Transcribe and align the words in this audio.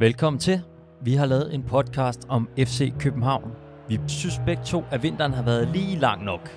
Velkommen 0.00 0.40
til. 0.40 0.62
Vi 1.00 1.14
har 1.14 1.26
lavet 1.26 1.54
en 1.54 1.62
podcast 1.62 2.26
om 2.28 2.48
FC 2.58 2.92
København. 2.98 3.52
Vi 3.88 4.00
synes 4.06 4.40
begge 4.46 4.62
to, 4.64 4.84
at 4.90 5.02
vinteren 5.02 5.32
har 5.32 5.42
været 5.42 5.68
lige 5.68 5.98
lang 5.98 6.24
nok. 6.24 6.50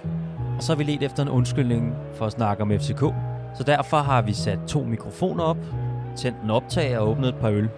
Og 0.58 0.64
så 0.64 0.72
har 0.74 0.78
vi 0.78 0.84
let 0.84 1.04
efter 1.04 1.24
en 1.24 1.30
undskyldning 1.30 1.96
for 2.14 2.26
at 2.26 2.32
snakke 2.32 2.64
om 2.64 2.72
FCK. 2.72 3.00
Så 3.58 3.64
derfor 3.66 3.98
har 3.98 4.22
vi 4.22 4.34
sat 4.34 4.60
to 4.68 4.84
mikrofoner 4.84 5.44
op, 5.44 5.58
tændt 6.16 6.38
en 6.44 6.50
optag 6.50 6.98
og 6.98 7.10
åbnet 7.10 7.30
et 7.30 7.36
par 7.36 7.50
øl. 7.50 7.70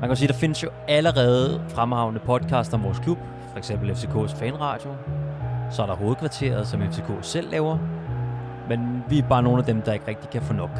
Man 0.00 0.08
kan 0.08 0.16
sige, 0.16 0.28
der 0.28 0.34
findes 0.34 0.62
jo 0.62 0.70
allerede 0.88 1.62
fremragende 1.68 2.20
podcast 2.26 2.74
om 2.74 2.84
vores 2.84 2.98
klub, 2.98 3.18
for 3.50 3.58
eksempel 3.58 3.90
FCK's 3.90 4.36
fanradio. 4.36 4.94
Så 5.70 5.82
er 5.82 5.86
der 5.86 5.94
hovedkvarteret, 5.94 6.66
som 6.66 6.80
FCK 6.80 7.10
selv 7.22 7.50
laver. 7.50 7.78
Men 8.68 9.02
vi 9.08 9.18
er 9.18 9.28
bare 9.28 9.42
nogle 9.42 9.58
af 9.58 9.64
dem, 9.64 9.82
der 9.82 9.92
ikke 9.92 10.08
rigtig 10.08 10.30
kan 10.30 10.42
få 10.42 10.52
nok. 10.52 10.70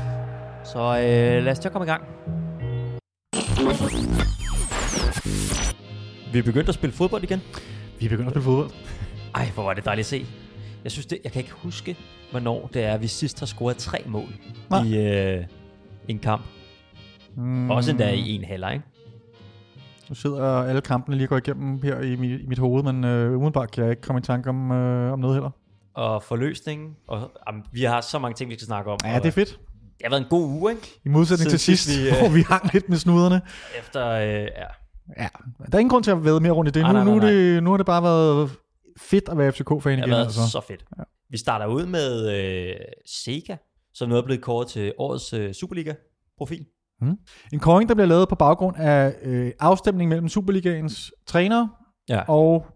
Så 0.64 0.78
øh, 0.78 1.44
lad 1.44 1.52
os 1.52 1.58
til 1.58 1.68
at 1.68 1.72
komme 1.72 1.86
i 1.86 1.90
gang. 1.90 2.02
Vi 6.32 6.38
er 6.38 6.42
begyndt 6.42 6.68
at 6.68 6.74
spille 6.74 6.94
fodbold 6.94 7.22
igen. 7.22 7.40
Vi 7.98 8.06
er 8.06 8.10
begyndt 8.10 8.26
at 8.26 8.32
spille 8.32 8.44
fodbold. 8.44 8.70
Ej, 9.34 9.50
hvor 9.54 9.62
var 9.62 9.74
det 9.74 9.84
dejligt 9.84 10.04
at 10.04 10.08
se. 10.08 10.26
Jeg 10.84 10.92
synes 10.92 11.06
det, 11.06 11.18
jeg 11.24 11.32
kan 11.32 11.40
ikke 11.40 11.52
huske, 11.52 11.96
hvornår 12.30 12.70
det 12.74 12.84
er, 12.84 12.98
vi 12.98 13.06
sidst 13.06 13.38
har 13.38 13.46
scoret 13.46 13.76
tre 13.76 13.98
mål 14.06 14.28
Nej. 14.70 14.82
i 14.82 14.98
øh, 14.98 15.44
en 16.08 16.18
kamp. 16.18 16.42
Mm. 17.36 17.70
Også 17.70 17.90
endda 17.90 18.10
i 18.10 18.28
en 18.34 18.44
halvleg, 18.44 18.72
ikke? 18.72 18.86
Nu 20.08 20.14
sidder 20.14 20.62
alle 20.62 20.80
kampene 20.80 21.16
lige 21.16 21.26
går 21.26 21.36
igennem 21.36 21.82
her 21.82 22.00
i 22.00 22.16
mit, 22.16 22.40
i 22.40 22.46
mit 22.46 22.58
hoved, 22.58 22.82
men 22.82 23.04
øh, 23.04 23.32
umiddelbart 23.36 23.70
kan 23.70 23.84
jeg 23.84 23.90
ikke 23.90 24.02
komme 24.02 24.18
i 24.18 24.22
tanke 24.22 24.48
om, 24.48 24.70
øh, 24.72 25.12
om 25.12 25.18
noget 25.18 25.34
heller. 25.36 25.50
Og 25.94 26.22
forløsningen. 26.22 26.96
Og, 27.08 27.30
jamen, 27.48 27.62
vi 27.72 27.82
har 27.82 28.00
så 28.00 28.18
mange 28.18 28.34
ting, 28.34 28.50
vi 28.50 28.54
skal 28.54 28.66
snakke 28.66 28.90
om. 28.90 28.98
Ja, 29.04 29.16
og 29.16 29.22
det 29.22 29.28
er 29.28 29.32
fedt. 29.32 29.60
Det 30.00 30.06
har 30.06 30.10
været 30.10 30.20
en 30.22 30.28
god 30.30 30.44
uge, 30.44 30.70
ikke? 30.70 31.00
I 31.04 31.08
modsætning 31.08 31.38
Siden 31.50 31.50
til 31.50 31.60
sidst, 31.60 31.88
vi, 31.88 32.08
øh, 32.08 32.18
hvor 32.18 32.28
vi 32.28 32.42
hang 32.42 32.72
lidt 32.72 32.88
med 32.88 32.96
snuderne. 32.98 33.40
Efter, 33.78 34.06
øh, 34.08 34.24
ja. 34.32 34.44
Ja, 35.18 35.28
der 35.66 35.74
er 35.74 35.78
ingen 35.78 35.88
grund 35.90 36.04
til 36.04 36.10
at 36.10 36.24
væde 36.24 36.40
mere 36.40 36.52
rundt 36.52 36.68
i 36.68 36.72
det. 36.72 36.82
Nej, 36.82 36.92
Nu, 36.92 36.98
nej, 36.98 37.04
nu, 37.04 37.14
nej, 37.20 37.28
er 37.28 37.32
det, 37.32 37.62
nu 37.62 37.70
har 37.70 37.76
det 37.76 37.86
bare 37.86 38.02
været 38.02 38.50
fedt 38.98 39.28
at 39.28 39.38
være 39.38 39.52
FCK-fan 39.52 39.92
Det 39.92 39.98
igen. 39.98 40.00
har 40.00 40.06
været 40.16 40.24
Altså. 40.24 40.48
så 40.50 40.60
fedt. 40.68 40.84
Ja. 40.98 41.02
Vi 41.30 41.38
starter 41.38 41.66
ud 41.66 41.86
med 41.86 42.30
øh, 42.30 42.74
Sega, 43.06 43.56
som 43.94 44.08
nu 44.08 44.16
er 44.16 44.22
blevet 44.22 44.42
kåret 44.42 44.68
til 44.68 44.92
årets 44.98 45.32
øh, 45.32 45.52
Superliga-profil. 45.54 46.66
En 47.52 47.58
kåring, 47.60 47.88
der 47.88 47.94
bliver 47.94 48.08
lavet 48.08 48.28
på 48.28 48.34
baggrund 48.34 48.76
af 48.78 49.14
øh, 49.22 49.52
afstemning 49.60 50.08
mellem 50.08 50.28
Superligaens 50.28 51.12
træner 51.26 51.68
Ja. 52.08 52.22
og 52.28 52.66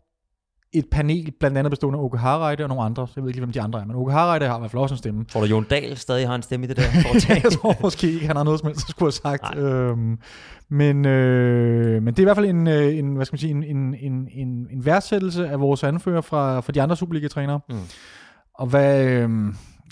et 0.75 0.84
panel, 0.91 1.33
blandt 1.41 1.58
andet 1.58 1.70
bestående 1.70 1.98
af 1.98 2.03
Åke 2.03 2.19
Harreide 2.19 2.62
og 2.62 2.69
nogle 2.69 2.84
andre. 2.84 3.06
Jeg 3.17 3.22
ved 3.22 3.30
ikke 3.30 3.36
lige, 3.36 3.44
hvem 3.44 3.53
de 3.53 3.61
andre 3.61 3.80
er, 3.80 3.84
men 3.84 3.97
Åke 3.97 4.12
Harreide 4.12 4.47
har 4.47 4.56
i 4.56 4.58
hvert 4.58 4.70
fald 4.70 4.83
også 4.83 4.94
en 4.94 4.98
stemme. 4.98 5.25
Tror 5.25 5.41
du, 5.41 5.47
Jon 5.47 5.64
Dahl 5.64 5.97
stadig 5.97 6.27
har 6.28 6.34
en 6.34 6.42
stemme 6.42 6.67
i 6.67 6.69
det 6.69 6.77
der 6.77 6.83
jeg 7.44 7.53
tror 7.53 7.77
måske 7.83 8.12
ikke, 8.12 8.27
han 8.27 8.36
har 8.36 8.44
noget 8.44 8.61
som 8.61 8.67
helst, 8.67 8.91
skulle 8.91 9.06
have 9.06 9.39
sagt. 9.39 9.56
Øhm, 9.58 10.19
men, 10.69 11.06
øh, 11.06 12.02
men 12.02 12.14
det 12.14 12.19
er 12.19 12.22
i 12.22 12.25
hvert 12.25 12.36
fald 12.36 12.47
en, 12.47 12.67
øh, 12.67 12.98
en 12.98 13.14
hvad 13.17 13.27
skal 13.27 13.34
man 13.34 13.39
sige, 13.39 13.50
en, 13.50 13.62
en, 13.62 13.95
en, 13.95 14.28
en, 14.33 14.48
en 14.70 14.84
værdsættelse 14.84 15.48
af 15.48 15.61
vores 15.61 15.83
anfører 15.84 16.20
fra, 16.20 16.61
fra 16.61 16.72
de 16.72 16.83
andre 16.83 16.97
Superliga-trænere. 16.97 17.61
Mm. 17.69 17.77
Og 18.55 18.67
hvad, 18.67 19.06
øh, 19.08 19.28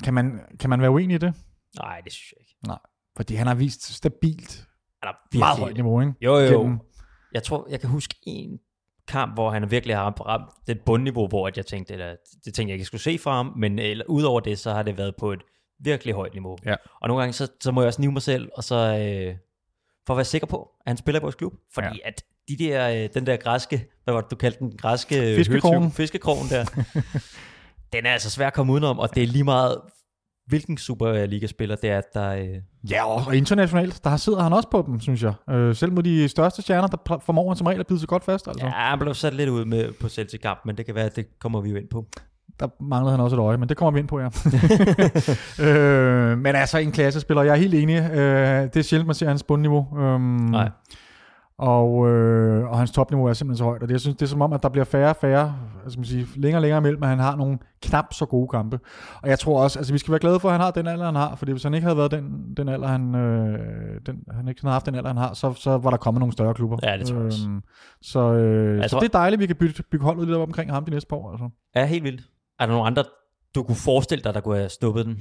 kan, 0.05 0.15
man, 0.15 0.41
kan 0.61 0.71
man 0.71 0.81
være 0.81 0.91
uenig 0.91 1.15
i 1.15 1.19
det? 1.19 1.35
Nej, 1.79 2.01
det 2.05 2.13
synes 2.13 2.33
jeg 2.33 2.37
ikke. 2.41 2.81
Fordi 3.17 3.35
han 3.35 3.47
har 3.47 3.55
vist 3.55 3.95
stabilt 3.95 4.65
Han 5.03 5.09
er 5.35 5.39
meget 5.39 5.59
højt 5.59 5.75
niveau, 5.75 6.01
ikke? 6.01 6.13
Jo, 6.21 6.37
jo. 6.39 6.59
Gennem- 6.61 6.79
Jeg 7.35 7.43
tror, 7.43 7.67
jeg 7.71 7.81
kan 7.81 7.89
huske 7.89 8.15
en 8.27 8.59
kamp, 9.09 9.35
hvor 9.35 9.51
han 9.51 9.71
virkelig 9.71 9.97
har 9.97 10.05
ramt, 10.05 10.51
det 10.67 10.81
bundniveau, 10.81 11.29
hvor 11.29 11.47
at 11.47 11.57
jeg 11.57 11.67
tænkte, 11.67 11.93
eller, 11.93 12.17
det 12.45 12.55
tænkte 12.55 12.71
jeg 12.71 12.75
ikke, 12.75 12.85
skulle 12.85 13.03
se 13.03 13.19
fra 13.19 13.33
ham, 13.33 13.53
men 13.57 13.79
eller, 13.79 14.05
udover 14.09 14.41
det, 14.41 14.59
så 14.59 14.73
har 14.73 14.83
det 14.83 14.99
været 14.99 15.17
på 15.17 15.33
et 15.33 15.41
virkelig 15.81 16.15
højt 16.15 16.35
niveau. 16.35 16.57
Ja. 16.65 16.75
Og 17.01 17.09
nogle 17.09 17.23
gange, 17.23 17.33
så, 17.33 17.49
så 17.61 17.73
må 17.73 17.81
jeg 17.81 17.87
også 17.87 18.01
nive 18.01 18.13
mig 18.13 18.23
selv, 18.23 18.49
og 18.57 18.65
så 18.65 18.77
øh, 18.77 19.37
for 20.07 20.15
at 20.15 20.17
være 20.17 20.25
sikker 20.25 20.47
på, 20.47 20.71
at 20.87 20.91
han 20.91 20.97
spiller 20.97 21.21
i 21.21 21.23
vores 21.23 21.35
klub. 21.35 21.53
Fordi 21.75 21.87
ja. 21.87 22.09
at 22.09 22.25
de 22.49 22.57
der, 22.57 22.89
øh, 22.89 23.09
den 23.15 23.27
der 23.27 23.37
græske, 23.37 23.87
hvad 24.05 24.15
var 24.15 24.21
det, 24.21 24.31
du 24.31 24.37
kaldte 24.37 24.59
den, 24.59 24.77
græske 24.77 25.31
øh, 25.31 25.37
Fiskekrogen. 25.37 25.93
fiskekrogen 25.93 26.49
der, 26.49 26.65
den 27.93 28.07
er 28.07 28.13
altså 28.13 28.31
svær 28.31 28.47
at 28.47 28.53
komme 28.53 28.73
udenom, 28.73 28.99
og 28.99 29.15
det 29.15 29.23
er 29.23 29.27
lige 29.27 29.45
meget, 29.45 29.81
hvilken 30.47 30.79
Superliga-spiller 30.79 31.77
det 31.77 31.91
er, 31.91 32.01
der... 32.15 32.31
Øh, 32.35 32.49
Ja, 32.91 33.07
og 33.07 33.37
internationalt, 33.37 34.05
der 34.05 34.17
sidder 34.17 34.43
han 34.43 34.53
også 34.53 34.69
på 34.71 34.85
dem, 34.87 35.01
synes 35.01 35.23
jeg. 35.23 35.33
Øh, 35.51 35.75
selv 35.77 35.93
mod 35.93 36.03
de 36.03 36.29
største 36.29 36.63
stjerner, 36.63 36.89
der 36.89 37.19
formår 37.27 37.49
han 37.49 37.57
som 37.57 37.67
regel 37.67 37.81
at 37.81 37.87
bide 37.87 37.99
sig 37.99 38.09
godt 38.09 38.25
fast. 38.25 38.49
Altså. 38.49 38.67
ja, 38.67 38.71
han 38.71 38.99
blev 38.99 39.15
sat 39.15 39.35
lidt 39.35 39.49
ud 39.51 39.65
med 39.65 39.93
på 40.01 40.09
Celtic-kamp, 40.09 40.61
men 40.65 40.77
det 40.77 40.87
kan 40.87 40.95
være, 40.95 41.05
at 41.05 41.17
det 41.17 41.39
kommer 41.39 41.61
vi 41.61 41.71
jo 41.71 41.77
ind 41.77 41.89
på. 41.89 42.07
Der 42.61 42.69
manglede 42.81 43.11
han 43.11 43.21
også 43.21 43.37
et 43.37 43.41
øje, 43.41 43.57
men 43.59 43.69
det 43.69 43.77
kommer 43.77 43.91
vi 43.91 43.99
ind 43.99 44.09
på, 44.09 44.21
ja. 44.21 44.29
øh, 45.69 46.39
men 46.39 46.57
altså 46.57 46.79
en 46.79 46.93
klassespiller, 46.93 47.43
jeg 47.43 47.53
er 47.53 47.57
helt 47.57 47.75
enig. 47.75 48.11
Øh, 48.11 48.63
det 48.63 48.77
er 48.77 48.83
sjældent, 48.83 49.07
man 49.07 49.15
ser 49.15 49.29
hans 49.29 49.43
bundniveau. 49.43 49.99
Øhm, 49.99 50.21
Nej. 50.21 50.71
Og, 51.63 52.09
øh, 52.09 52.71
og 52.71 52.79
hans 52.79 52.91
topniveau 52.91 53.27
er 53.27 53.33
simpelthen 53.33 53.59
så 53.59 53.65
højt, 53.65 53.83
og 53.83 53.89
det, 53.89 53.93
jeg 53.93 54.01
synes, 54.01 54.17
det 54.17 54.23
er 54.23 54.29
som 54.29 54.43
om, 54.43 54.53
at 54.53 54.63
der 54.63 54.69
bliver 54.69 54.85
færre 54.85 55.11
og 55.11 55.17
færre, 55.17 55.55
altså 55.85 55.99
man 55.99 56.05
sige, 56.07 56.27
længere 56.37 56.59
og 56.59 56.63
længere 56.63 56.79
imellem, 56.79 57.03
at 57.03 57.09
han 57.09 57.19
har 57.19 57.37
nogle 57.37 57.59
knap 57.83 58.05
så 58.13 58.27
gode 58.27 58.49
kampe. 58.49 58.81
Og 59.23 59.29
jeg 59.29 59.39
tror 59.39 59.63
også, 59.63 59.79
altså 59.79 59.93
vi 59.93 59.99
skal 59.99 60.13
være 60.13 60.19
glade 60.19 60.41
for, 60.41 60.49
at 60.49 60.53
han 60.55 60.61
har 60.61 60.71
den 60.71 60.87
alder, 60.87 61.05
han 61.05 61.15
har, 61.15 61.37
fordi 61.37 61.53
hvis 61.53 61.63
han 61.63 61.75
ikke 61.75 61.85
havde 61.85 61.97
været 61.97 62.11
den, 62.11 62.55
den 62.57 62.69
alder, 62.69 62.87
han, 62.89 63.15
øh, 63.15 64.01
den, 64.07 64.17
han 64.31 64.49
ikke 64.49 64.61
havde 64.63 64.73
haft 64.73 64.87
den 64.87 64.95
alder, 64.95 65.09
han 65.09 65.17
har, 65.17 65.35
så, 65.35 65.53
så 65.53 65.77
var 65.79 65.91
der 65.91 65.97
kommet 65.97 66.19
nogle 66.19 66.33
større 66.33 66.55
klubber. 66.55 66.79
Ja, 66.83 66.97
det 66.99 67.07
tror 67.07 67.17
jeg 67.17 67.27
også. 67.27 67.47
Øhm, 67.49 67.63
så, 68.03 68.33
øh, 68.33 68.79
Jeg 68.79 68.91
så 68.91 68.95
tror- 68.95 69.01
det 69.01 69.09
er 69.15 69.19
dejligt, 69.19 69.39
at 69.39 69.41
vi 69.41 69.47
kan 69.47 69.57
bygge, 69.57 69.83
bygge 69.91 70.05
holdet 70.05 70.27
lidt 70.27 70.37
op 70.37 70.49
omkring 70.49 70.71
ham 70.73 70.85
de 70.85 70.91
næste 70.91 71.09
par 71.09 71.17
år. 71.17 71.31
Altså. 71.31 71.49
Ja, 71.77 71.85
helt 71.87 72.05
vildt. 72.05 72.23
Er 72.61 72.67
der 72.67 72.73
nogle 72.73 72.87
andre, 72.87 73.05
du 73.55 73.63
kunne 73.63 73.77
forestille 73.77 74.25
dig, 74.25 74.35
der 74.35 74.41
kunne 74.41 74.57
have 74.57 74.69
snuppet 74.69 75.07
den? 75.07 75.19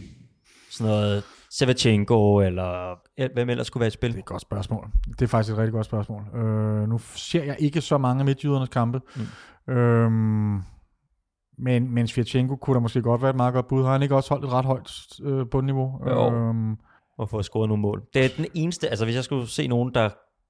Sådan 0.71 0.91
noget 0.91 1.23
Sevchenko, 1.51 2.39
eller 2.39 2.95
hvem 3.33 3.49
ellers 3.49 3.67
skulle 3.67 3.81
være 3.81 3.87
i 3.87 3.91
spil? 3.91 4.09
Det 4.09 4.15
er 4.15 4.19
et 4.19 4.25
godt 4.25 4.41
spørgsmål. 4.41 4.87
Det 5.19 5.21
er 5.21 5.27
faktisk 5.27 5.53
et 5.53 5.57
rigtig 5.57 5.73
godt 5.73 5.85
spørgsmål. 5.85 6.21
Øh, 6.35 6.89
nu 6.89 6.97
ser 6.97 7.43
jeg 7.43 7.55
ikke 7.59 7.81
så 7.81 7.97
mange 7.97 8.19
af 8.19 8.25
midtjydernes 8.25 8.69
kampe. 8.69 9.01
Mm. 9.67 9.73
Øhm, 9.73 10.61
men, 11.57 11.91
men 11.93 12.07
Svirchenko 12.07 12.55
kunne 12.55 12.73
da 12.73 12.79
måske 12.79 13.01
godt 13.01 13.21
være 13.21 13.29
et 13.29 13.35
meget 13.35 13.53
godt 13.53 13.67
bud. 13.67 13.83
Har 13.83 13.91
han 13.91 14.01
ikke 14.01 14.15
også 14.15 14.29
holdt 14.29 14.45
et 14.45 14.51
ret 14.51 14.65
højt 14.65 14.91
øh, 15.23 15.45
bundniveau? 15.51 15.99
Jo. 16.07 16.33
Øhm, 16.33 16.77
Og 17.17 17.29
få 17.29 17.41
scoret 17.41 17.67
nogle 17.69 17.81
mål. 17.81 18.03
Det 18.13 18.25
er 18.25 18.29
den 18.37 18.45
eneste, 18.53 18.89
altså 18.89 19.05
hvis 19.05 19.15
jeg 19.15 19.23
skulle 19.23 19.47
se 19.47 19.67
nogen, 19.67 19.93
der 19.93 20.09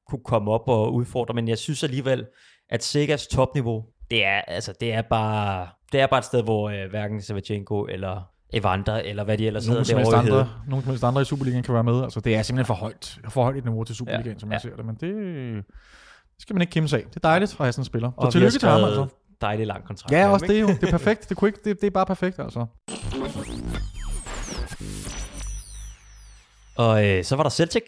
kunne 0.10 0.24
komme 0.26 0.52
op 0.52 0.68
og 0.68 0.94
udfordre, 0.94 1.34
men 1.34 1.48
jeg 1.48 1.58
synes 1.58 1.84
alligevel, 1.84 2.26
at 2.70 2.84
Segas 2.84 3.28
topniveau, 3.28 3.86
det 4.12 4.26
er, 4.26 4.42
altså, 4.48 4.74
det 4.80 4.94
er 4.94 5.02
bare, 5.02 5.68
det 5.92 6.00
er 6.00 6.08
bare 6.08 6.18
et 6.18 6.26
sted, 6.26 6.44
hvor 6.44 6.70
øh, 6.70 6.90
hverken 6.90 7.22
Sevchenko 7.22 7.86
eller 7.86 8.31
Evander, 8.54 8.96
eller 8.96 9.24
hvad 9.24 9.38
de 9.38 9.48
ellers 9.48 9.68
nogen, 9.68 9.86
hedder 9.86 10.04
derovre 10.04 10.18
andre, 10.20 10.50
nogen 10.68 10.84
som 10.84 10.90
helst 10.92 11.04
andre 11.04 11.22
i 11.22 11.26
Superligaen 11.26 11.64
kan 11.64 11.74
være 11.74 11.84
med. 11.84 12.04
Altså, 12.04 12.20
det 12.20 12.36
er 12.36 12.42
simpelthen 12.42 12.66
for 12.66 12.74
højt, 12.74 13.18
for 13.30 13.44
højt 13.44 13.58
et 13.58 13.64
niveau 13.66 13.84
til 13.84 13.96
Superligaen, 13.96 14.36
Ja, 14.36 14.40
som 14.40 14.52
jeg 14.52 14.60
ja. 14.64 14.70
ser 14.70 14.76
det. 14.76 14.86
Men 14.86 14.96
det, 14.96 15.14
det 16.36 16.42
skal 16.42 16.54
man 16.56 16.62
ikke 16.62 16.72
kæmpe 16.72 16.88
sig 16.88 17.00
af. 17.00 17.06
Det 17.10 17.16
er 17.16 17.20
dejligt 17.20 17.52
at 17.52 17.58
have 17.58 17.72
sådan 17.72 17.82
en 17.82 17.86
spiller. 17.86 18.12
Og 18.18 18.24
har 18.26 18.32
tillykke 18.32 18.60
til 18.60 18.70
ham, 18.70 18.84
altså. 18.84 19.08
dejlig 19.42 19.68
lang 19.68 19.84
kontrakt. 19.86 20.12
Ja, 20.12 20.30
også 20.30 20.46
det 20.46 20.56
er 20.56 20.62
jo. 20.62 20.68
Det 20.68 20.84
er 20.84 20.92
perfekt. 20.92 21.30
Det, 21.30 21.38
kunne 21.38 21.48
ikke, 21.48 21.60
det, 21.66 21.82
det 21.82 21.88
er 21.88 21.92
bare 21.92 22.06
perfekt, 22.06 22.40
altså. 22.40 22.66
Og 26.78 27.06
øh, 27.08 27.24
så 27.24 27.36
var 27.36 27.44
der 27.44 27.50
Celtic, 27.50 27.84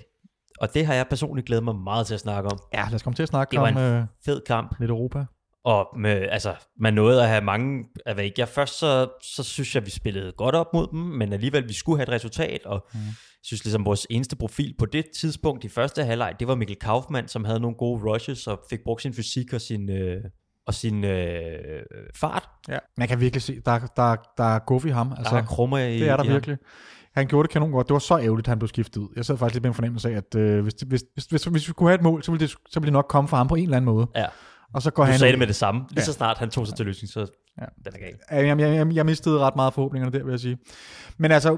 og 0.59 0.73
det 0.73 0.85
har 0.85 0.94
jeg 0.94 1.06
personligt 1.09 1.47
glædet 1.47 1.63
mig 1.63 1.75
meget 1.75 2.07
til 2.07 2.13
at 2.13 2.19
snakke 2.19 2.52
om. 2.52 2.59
Ja, 2.73 2.84
lad 2.85 2.94
os 2.96 3.03
komme 3.03 3.16
til 3.16 3.23
at 3.23 3.29
snakke 3.29 3.52
Det 3.52 3.59
var 3.59 3.68
om 3.72 3.78
en 3.78 3.84
øh, 3.84 4.03
Fed 4.25 4.41
kamp. 4.47 4.75
lidt 4.79 4.91
Europa. 4.91 5.25
Og 5.66 6.00
med, 6.00 6.28
altså, 6.31 6.56
man 6.79 6.94
nåede 6.94 7.22
at 7.24 7.29
have 7.29 7.41
mange, 7.41 7.84
jeg 8.06 8.18
ved 8.18 8.24
ikke, 8.24 8.40
jeg 8.40 8.47
først 8.47 8.79
så, 8.79 9.07
så 9.22 9.44
synes 9.44 9.75
jeg, 9.75 9.85
vi 9.85 9.90
spillede 9.91 10.31
godt 10.31 10.56
op 10.56 10.74
mod 10.74 10.88
dem, 10.91 11.00
men 11.00 11.34
alligevel, 11.34 11.68
vi 11.68 11.74
skulle 11.74 11.97
have 11.97 12.03
et 12.03 12.09
resultat, 12.09 12.66
og 12.66 12.88
mm. 12.94 13.00
jeg 13.00 13.13
synes 13.44 13.63
ligesom, 13.63 13.85
vores 13.85 14.07
eneste 14.09 14.35
profil 14.35 14.75
på 14.79 14.85
det 14.85 15.06
tidspunkt 15.19 15.63
i 15.63 15.69
første 15.69 16.03
halvleg, 16.03 16.35
det 16.40 16.47
var 16.47 16.56
Mikkel 16.56 16.78
Kaufmann, 16.79 17.28
som 17.28 17.46
havde 17.46 17.59
nogle 17.59 17.78
gode 17.78 18.03
rushes, 18.03 18.47
og 18.47 18.59
fik 18.69 18.79
brugt 18.84 19.02
sin 19.02 19.13
fysik 19.13 19.53
og 19.53 19.62
sin, 19.62 19.90
øh, 19.90 20.18
og 20.68 20.73
sin 20.73 21.03
øh, 21.03 21.84
fart. 22.16 22.50
Ja. 22.69 22.78
Man 22.97 23.07
kan 23.07 23.19
virkelig 23.19 23.41
se, 23.41 23.62
der, 23.66 23.79
der, 23.79 24.16
der 24.38 24.56
er 24.56 24.59
guf 24.59 24.85
i 24.85 24.90
ham. 24.90 25.07
Altså, 25.07 25.19
Altså, 25.19 25.35
der 25.35 25.41
er 25.41 25.46
krummer 25.46 25.78
i 25.78 26.00
det 26.00 26.09
er 26.09 26.18
der 26.18 26.23
i 26.23 26.28
ham. 26.28 26.34
virkelig. 26.34 26.57
Han 27.16 27.28
gjorde 27.28 27.47
det 27.47 27.53
kanon 27.53 27.72
godt. 27.72 27.88
Det 27.88 27.94
var 27.94 28.00
så 28.00 28.18
ærgerligt, 28.18 28.47
at 28.47 28.50
han 28.50 28.59
blev 28.59 28.68
skiftet 28.68 28.97
ud. 29.02 29.07
Jeg 29.16 29.25
sad 29.25 29.38
faktisk 29.38 29.56
lidt 29.56 29.63
med 29.63 29.69
en 29.69 29.73
fornemmelse 29.75 30.09
af, 30.09 30.13
at 30.18 30.35
øh, 30.35 30.64
hvis, 30.64 30.73
hvis, 30.87 31.03
hvis, 31.14 31.26
hvis, 31.26 31.43
hvis 31.43 31.67
vi 31.67 31.73
kunne 31.73 31.90
have 31.90 31.96
et 31.96 32.02
mål, 32.02 32.23
så 32.23 32.32
ville, 32.32 32.47
det, 32.47 32.49
så 32.70 32.79
ville 32.79 32.85
det 32.85 32.93
nok 32.93 33.05
komme 33.09 33.28
fra 33.28 33.37
ham 33.37 33.47
på 33.47 33.55
en 33.55 33.64
eller 33.64 33.78
anden 33.78 33.85
måde. 33.85 34.08
Ja, 34.16 34.26
Og 34.73 34.81
så 34.81 34.91
går 34.91 35.03
du 35.03 35.09
han 35.09 35.20
sagde 35.20 35.29
ud. 35.29 35.31
det 35.31 35.40
med 35.40 35.47
det 35.47 35.55
samme. 35.55 35.81
Lige 35.90 35.99
Ja. 35.99 36.05
så 36.05 36.14
snart 36.14 36.37
han 36.37 36.49
tog 36.49 36.67
sig 36.67 36.75
til 36.75 36.85
løsning, 36.85 37.09
så 37.11 37.20
Ja. 37.20 37.66
den 37.85 37.93
er 37.96 37.99
galt. 37.99 38.17
Ja, 38.31 38.35
Jeg, 38.47 38.59
jeg, 38.59 38.75
jeg, 38.75 38.96
jeg 38.96 39.05
mistede 39.05 39.40
ret 39.40 39.55
meget 39.55 39.73
forhåbningerne 39.73 40.17
der, 40.17 40.23
vil 40.23 40.31
jeg 40.31 40.40
sige. 40.40 40.58
Men 41.17 41.31
altså, 41.31 41.58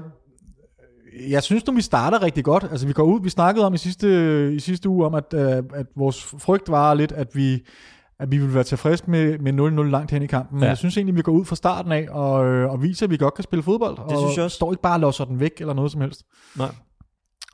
jeg 1.28 1.42
synes 1.42 1.66
nu, 1.66 1.72
vi 1.74 1.80
starter 1.82 2.22
rigtig 2.22 2.44
godt. 2.44 2.64
Altså, 2.70 2.86
vi 2.86 2.92
går 2.92 3.02
ud, 3.02 3.20
vi 3.22 3.28
snakkede 3.30 3.66
om 3.66 3.74
i 3.74 3.78
sidste, 3.78 4.54
i 4.54 4.58
sidste 4.60 4.88
uge, 4.88 5.06
om 5.06 5.14
at, 5.14 5.24
øh, 5.34 5.62
at 5.74 5.86
vores 5.96 6.22
frygt 6.38 6.68
var 6.70 6.94
lidt, 6.94 7.12
at 7.12 7.28
vi, 7.34 7.66
at 8.20 8.30
vi 8.32 8.38
ville 8.38 8.54
være 8.54 8.64
tilfredse 8.64 9.04
med, 9.10 9.38
med 9.38 9.52
0-0 9.52 9.90
langt 9.90 10.10
hen 10.10 10.22
i 10.22 10.26
kampen. 10.26 10.54
Men 10.56 10.62
Ja. 10.62 10.68
jeg 10.68 10.76
synes 10.76 10.96
egentlig, 10.96 11.16
vi 11.16 11.22
går 11.22 11.32
ud 11.32 11.44
fra 11.44 11.56
starten 11.56 11.92
af 11.92 12.06
og, 12.10 12.46
øh, 12.46 12.70
og 12.70 12.82
viser, 12.82 13.06
at 13.06 13.10
vi 13.10 13.16
godt 13.16 13.34
kan 13.34 13.44
spille 13.44 13.62
fodbold. 13.62 13.98
og 13.98 14.18
synes 14.18 14.36
jeg 14.36 14.44
også. 14.44 14.54
står 14.54 14.72
ikke 14.72 14.82
bare 14.82 14.94
og 14.96 15.00
losser 15.00 15.24
den 15.24 15.40
væk 15.40 15.52
eller 15.60 15.74
noget 15.74 15.92
som 15.92 16.00
helst. 16.00 16.22
Nej. 16.58 16.68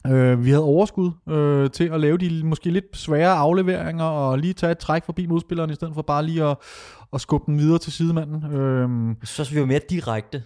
Øh, 0.06 0.44
vi 0.44 0.50
havde 0.50 0.64
overskud 0.64 1.10
øh, 1.28 1.70
til 1.70 1.84
at 1.88 2.00
lave 2.00 2.18
de 2.18 2.44
måske 2.44 2.70
lidt 2.70 2.96
svære 2.96 3.32
afleveringer 3.32 4.04
og 4.04 4.38
lige 4.38 4.52
tage 4.54 4.72
et 4.72 4.78
træk 4.78 5.04
forbi 5.04 5.26
modspilleren, 5.26 5.70
i 5.70 5.74
stedet 5.74 5.94
for 5.94 6.02
bare 6.02 6.26
lige 6.26 6.44
at, 6.44 6.56
at 7.12 7.20
skubbe 7.20 7.46
den 7.52 7.58
videre 7.58 7.78
til 7.78 7.92
sidemanden. 7.92 8.52
Øh, 8.52 9.16
også, 9.22 9.50
vi 9.54 9.60
var 9.60 9.66
mere 9.66 9.80
direkte 9.90 10.42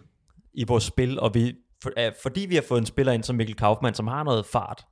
i 0.54 0.64
vores 0.68 0.84
spil, 0.84 1.20
og 1.20 1.34
vi, 1.34 1.54
for, 1.82 1.90
uh, 1.90 2.12
fordi 2.22 2.46
vi 2.48 2.54
har 2.54 2.64
fået 2.68 2.78
en 2.80 2.86
spiller 2.86 3.12
ind 3.12 3.22
som 3.22 3.36
Mikkel 3.36 3.56
Kaufmann, 3.56 3.94
som 3.94 4.06
har 4.06 4.22
noget 4.24 4.46
fart, 4.46 4.86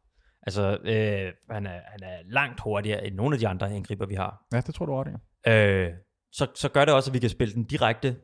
Altså, 0.46 0.62
øh, 0.84 1.32
han, 1.50 1.66
er, 1.66 1.70
han 1.86 2.00
er 2.02 2.16
langt 2.30 2.60
hurtigere 2.60 3.06
end 3.06 3.14
nogle 3.14 3.34
af 3.34 3.38
de 3.38 3.48
andre 3.48 3.70
angriber, 3.72 4.06
vi 4.06 4.14
har. 4.14 4.46
Ja, 4.52 4.60
det 4.60 4.74
tror 4.74 4.86
du 4.86 4.94
ret 4.94 5.08
i. 5.08 5.50
Øh, 5.50 5.90
så, 6.32 6.46
så 6.54 6.68
gør 6.68 6.84
det 6.84 6.94
også, 6.94 7.10
at 7.10 7.14
vi 7.14 7.18
kan 7.18 7.30
spille 7.30 7.54
den 7.54 7.64
direkte 7.64 8.16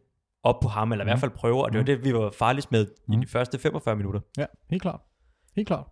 op 0.43 0.61
på 0.63 0.69
ham, 0.69 0.93
eller 0.93 1.03
i 1.03 1.05
Mhm. 1.05 1.09
hvert 1.09 1.19
fald 1.21 1.31
prøve, 1.31 1.65
og 1.65 1.73
det 1.73 1.79
var 1.79 1.85
det, 1.85 2.05
vi 2.05 2.15
var 2.15 2.31
farligst 2.39 2.73
med 2.73 2.87
i 2.87 2.89
Mhm. 3.09 3.21
de 3.21 3.27
første 3.27 3.59
45 3.59 3.97
minutter. 3.97 4.21
Ja, 4.39 4.47
helt 4.71 4.83
klart. 4.83 5.01
Helt 5.57 5.69
klart. 5.69 5.87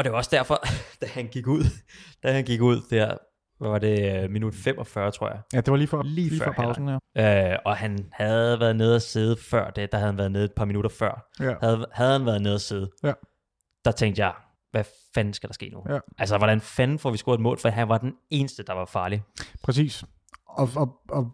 Og 0.00 0.04
det 0.04 0.12
var 0.12 0.18
også 0.18 0.30
derfor, 0.32 0.58
da 1.00 1.06
han 1.06 1.26
gik 1.26 1.46
ud, 1.46 1.64
da 2.22 2.32
han 2.32 2.44
gik 2.44 2.60
ud 2.60 2.80
der, 2.90 3.16
hvad 3.58 3.70
var 3.70 3.78
det, 3.78 4.22
øh, 4.24 4.30
minut 4.30 4.54
45, 4.54 5.10
tror 5.10 5.28
jeg. 5.28 5.40
Ja, 5.52 5.60
det 5.60 5.70
var 5.70 5.76
lige 5.76 5.88
før, 5.88 6.02
Lige 6.02 6.28
lige 6.28 6.38
før 6.38 6.44
før 6.44 6.52
pausen, 6.52 6.98
ja. 7.16 7.52
Øh, 7.52 7.58
og 7.64 7.76
han 7.76 7.98
havde 8.12 8.60
været 8.60 8.76
nede 8.76 8.94
og 8.96 9.02
sidde 9.02 9.36
før 9.36 9.70
det, 9.70 9.92
der 9.92 9.98
havde 9.98 10.08
han 10.08 10.18
været 10.18 10.32
nede 10.32 10.44
et 10.44 10.52
par 10.56 10.64
minutter 10.64 10.90
før. 10.90 11.28
ja. 11.40 11.54
Havde, 11.62 11.86
havde 11.92 12.12
han 12.12 12.26
været 12.26 12.42
nede 12.42 12.54
og 12.54 12.60
sidde, 12.60 12.90
Ja. 13.04 13.12
der 13.84 13.90
tænkte 13.92 14.22
jeg, 14.22 14.34
hvad 14.70 14.84
fanden 15.14 15.34
skal 15.34 15.48
der 15.48 15.52
ske 15.54 15.68
nu? 15.72 15.82
Ja. 15.94 15.98
Altså, 16.18 16.38
hvordan 16.38 16.60
fanden 16.60 16.98
får 16.98 17.10
vi 17.10 17.16
scoret 17.16 17.38
et 17.38 17.42
mål, 17.42 17.58
for 17.58 17.68
han 17.68 17.88
var 17.88 17.98
den 17.98 18.12
eneste, 18.30 18.62
der 18.62 18.72
var 18.72 18.84
farlig. 18.84 19.22
Præcis. 19.62 20.04
Og, 20.48 20.68
og, 20.76 20.96
og 21.08 21.30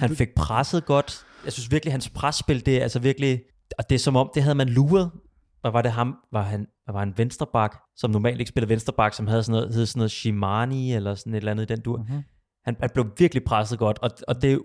Han 0.00 0.16
fik 0.16 0.28
presset 0.36 0.84
godt. 0.86 1.26
Jeg 1.44 1.52
synes 1.52 1.70
virkelig, 1.70 1.92
hans 1.92 2.08
presspil, 2.10 2.66
det 2.66 2.78
er 2.78 2.82
altså 2.82 2.98
virkelig, 2.98 3.42
og 3.78 3.88
det 3.88 3.94
er 3.94 3.98
som 3.98 4.16
om, 4.16 4.30
det 4.34 4.42
havde 4.42 4.54
man 4.54 4.68
luret. 4.68 5.10
Hvad 5.60 5.70
var 5.70 5.82
det 5.82 5.92
ham? 5.92 6.16
Var 6.32 6.42
han, 6.42 6.66
hvad 6.90 6.98
var 6.98 7.06
han 7.06 7.14
vensterbak, 7.16 7.76
som 7.96 8.10
normalt 8.10 8.40
ikke 8.40 8.48
spillede 8.48 8.68
vensterbak, 8.68 9.14
som 9.14 9.26
havde 9.26 9.42
sådan 9.42 9.60
noget, 9.60 9.74
hed 9.74 9.86
sådan 9.86 9.98
noget 9.98 10.10
Shimani, 10.10 10.94
eller 10.94 11.14
sådan 11.14 11.34
et 11.34 11.36
eller 11.36 11.50
andet 11.50 11.70
i 11.70 11.74
den 11.74 11.80
dur. 11.80 11.96
Mhm. 11.98 12.22
Han, 12.64 12.76
han 12.80 12.90
blev 12.94 13.06
virkelig 13.18 13.44
presset 13.44 13.78
godt, 13.78 13.98
og, 14.02 14.10
og 14.28 14.42
det, 14.42 14.62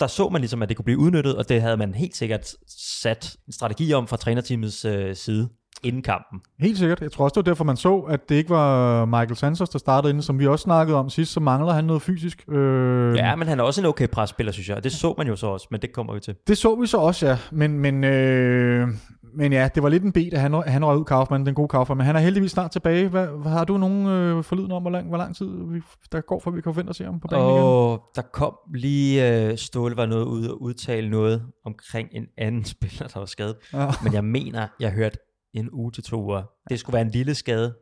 der 0.00 0.06
så 0.06 0.28
man 0.28 0.40
ligesom, 0.40 0.62
at 0.62 0.68
det 0.68 0.76
kunne 0.76 0.84
blive 0.84 0.98
udnyttet, 0.98 1.36
og 1.36 1.48
det 1.48 1.62
havde 1.62 1.76
man 1.76 1.94
helt 1.94 2.16
sikkert 2.16 2.54
sat 3.02 3.36
en 3.46 3.52
strategi 3.52 3.92
om 3.92 4.08
fra 4.08 4.16
trænerteamets 4.16 4.84
øh, 4.84 5.14
side 5.16 5.48
inden 5.84 6.02
kampen. 6.02 6.40
Helt 6.60 6.78
sikkert. 6.78 7.00
Jeg 7.00 7.12
tror 7.12 7.24
også, 7.24 7.34
det 7.34 7.46
var 7.46 7.50
derfor, 7.52 7.64
man 7.64 7.76
så, 7.76 7.98
at 7.98 8.28
det 8.28 8.34
ikke 8.34 8.50
var 8.50 9.04
Michael 9.04 9.36
Santos, 9.36 9.68
der 9.68 9.78
startede 9.78 10.10
inde, 10.10 10.22
som 10.22 10.38
vi 10.38 10.46
også 10.46 10.62
snakkede 10.62 10.98
om 10.98 11.10
sidst, 11.10 11.32
så 11.32 11.40
mangler 11.40 11.72
han 11.72 11.84
noget 11.84 12.02
fysisk. 12.02 12.44
Øh, 12.48 13.16
Ja, 13.16 13.36
men 13.36 13.48
han 13.48 13.60
er 13.60 13.64
også 13.64 13.80
en 13.80 13.86
okay 13.86 14.06
presspiller, 14.08 14.52
synes 14.52 14.68
jeg, 14.68 14.84
det 14.84 14.92
så 14.92 15.14
man 15.18 15.26
jo 15.26 15.36
så 15.36 15.46
også, 15.46 15.68
men 15.70 15.80
det 15.82 15.92
kommer 15.92 16.14
vi 16.14 16.20
til. 16.20 16.34
Det 16.46 16.58
så 16.58 16.74
vi 16.74 16.86
så 16.86 16.96
også, 16.98 17.26
ja. 17.26 17.38
Men, 17.52 17.78
men, 17.78 18.04
øh, 18.04 18.88
men 19.36 19.52
ja, 19.52 19.68
det 19.74 19.82
var 19.82 19.88
lidt 19.88 20.02
en 20.02 20.12
bed, 20.12 20.32
at 20.32 20.40
han, 20.40 20.62
han 20.66 20.84
røg 20.84 20.98
ud 20.98 21.04
Kaufmann, 21.04 21.46
den 21.46 21.54
gode 21.54 21.68
Kaufmann. 21.68 21.96
Men 21.98 22.06
han 22.06 22.16
er 22.16 22.20
heldigvis 22.20 22.50
snart 22.50 22.70
tilbage. 22.70 23.08
Hvad, 23.08 23.28
har 23.50 23.64
du 23.64 23.78
nogen 23.78 24.06
øh, 24.06 24.44
forlyden 24.44 24.72
om, 24.72 24.82
hvor 24.82 24.90
lang, 24.90 25.08
hvor 25.08 25.16
lang 25.16 25.36
tid 25.36 25.46
vi, 25.72 25.80
der 26.12 26.20
går, 26.20 26.40
for 26.40 26.50
vi 26.50 26.60
kan 26.60 26.74
forvente 26.74 26.90
at 26.90 26.96
se 26.96 27.04
ham 27.04 27.20
på 27.20 27.28
banen 27.28 27.46
igen? 27.46 27.58
Og 27.62 28.02
der 28.16 28.22
kom 28.22 28.54
lige, 28.74 29.48
øh, 29.50 29.56
Ståle 29.58 29.96
var 29.96 30.06
noget 30.06 30.24
ude 30.24 30.50
og 30.50 30.62
udtale 30.62 31.10
noget 31.10 31.42
omkring 31.66 32.08
en 32.12 32.26
anden 32.38 32.64
spiller, 32.74 33.06
der 33.06 33.18
var 33.18 33.26
skadet. 33.26 33.54
Ja. 33.72 33.86
Men 34.04 34.12
jeg 34.12 34.24
mener, 34.24 34.66
jeg 34.80 34.90
hørte 34.90 35.18
en 35.54 35.68
uge 35.72 35.92
til 35.92 36.02
to 36.04 36.22
uger. 36.22 36.42
Det 36.70 36.78
skulle 36.80 36.94
være 36.94 37.02
en 37.02 37.10
lille 37.10 37.34
skade. 37.34 37.74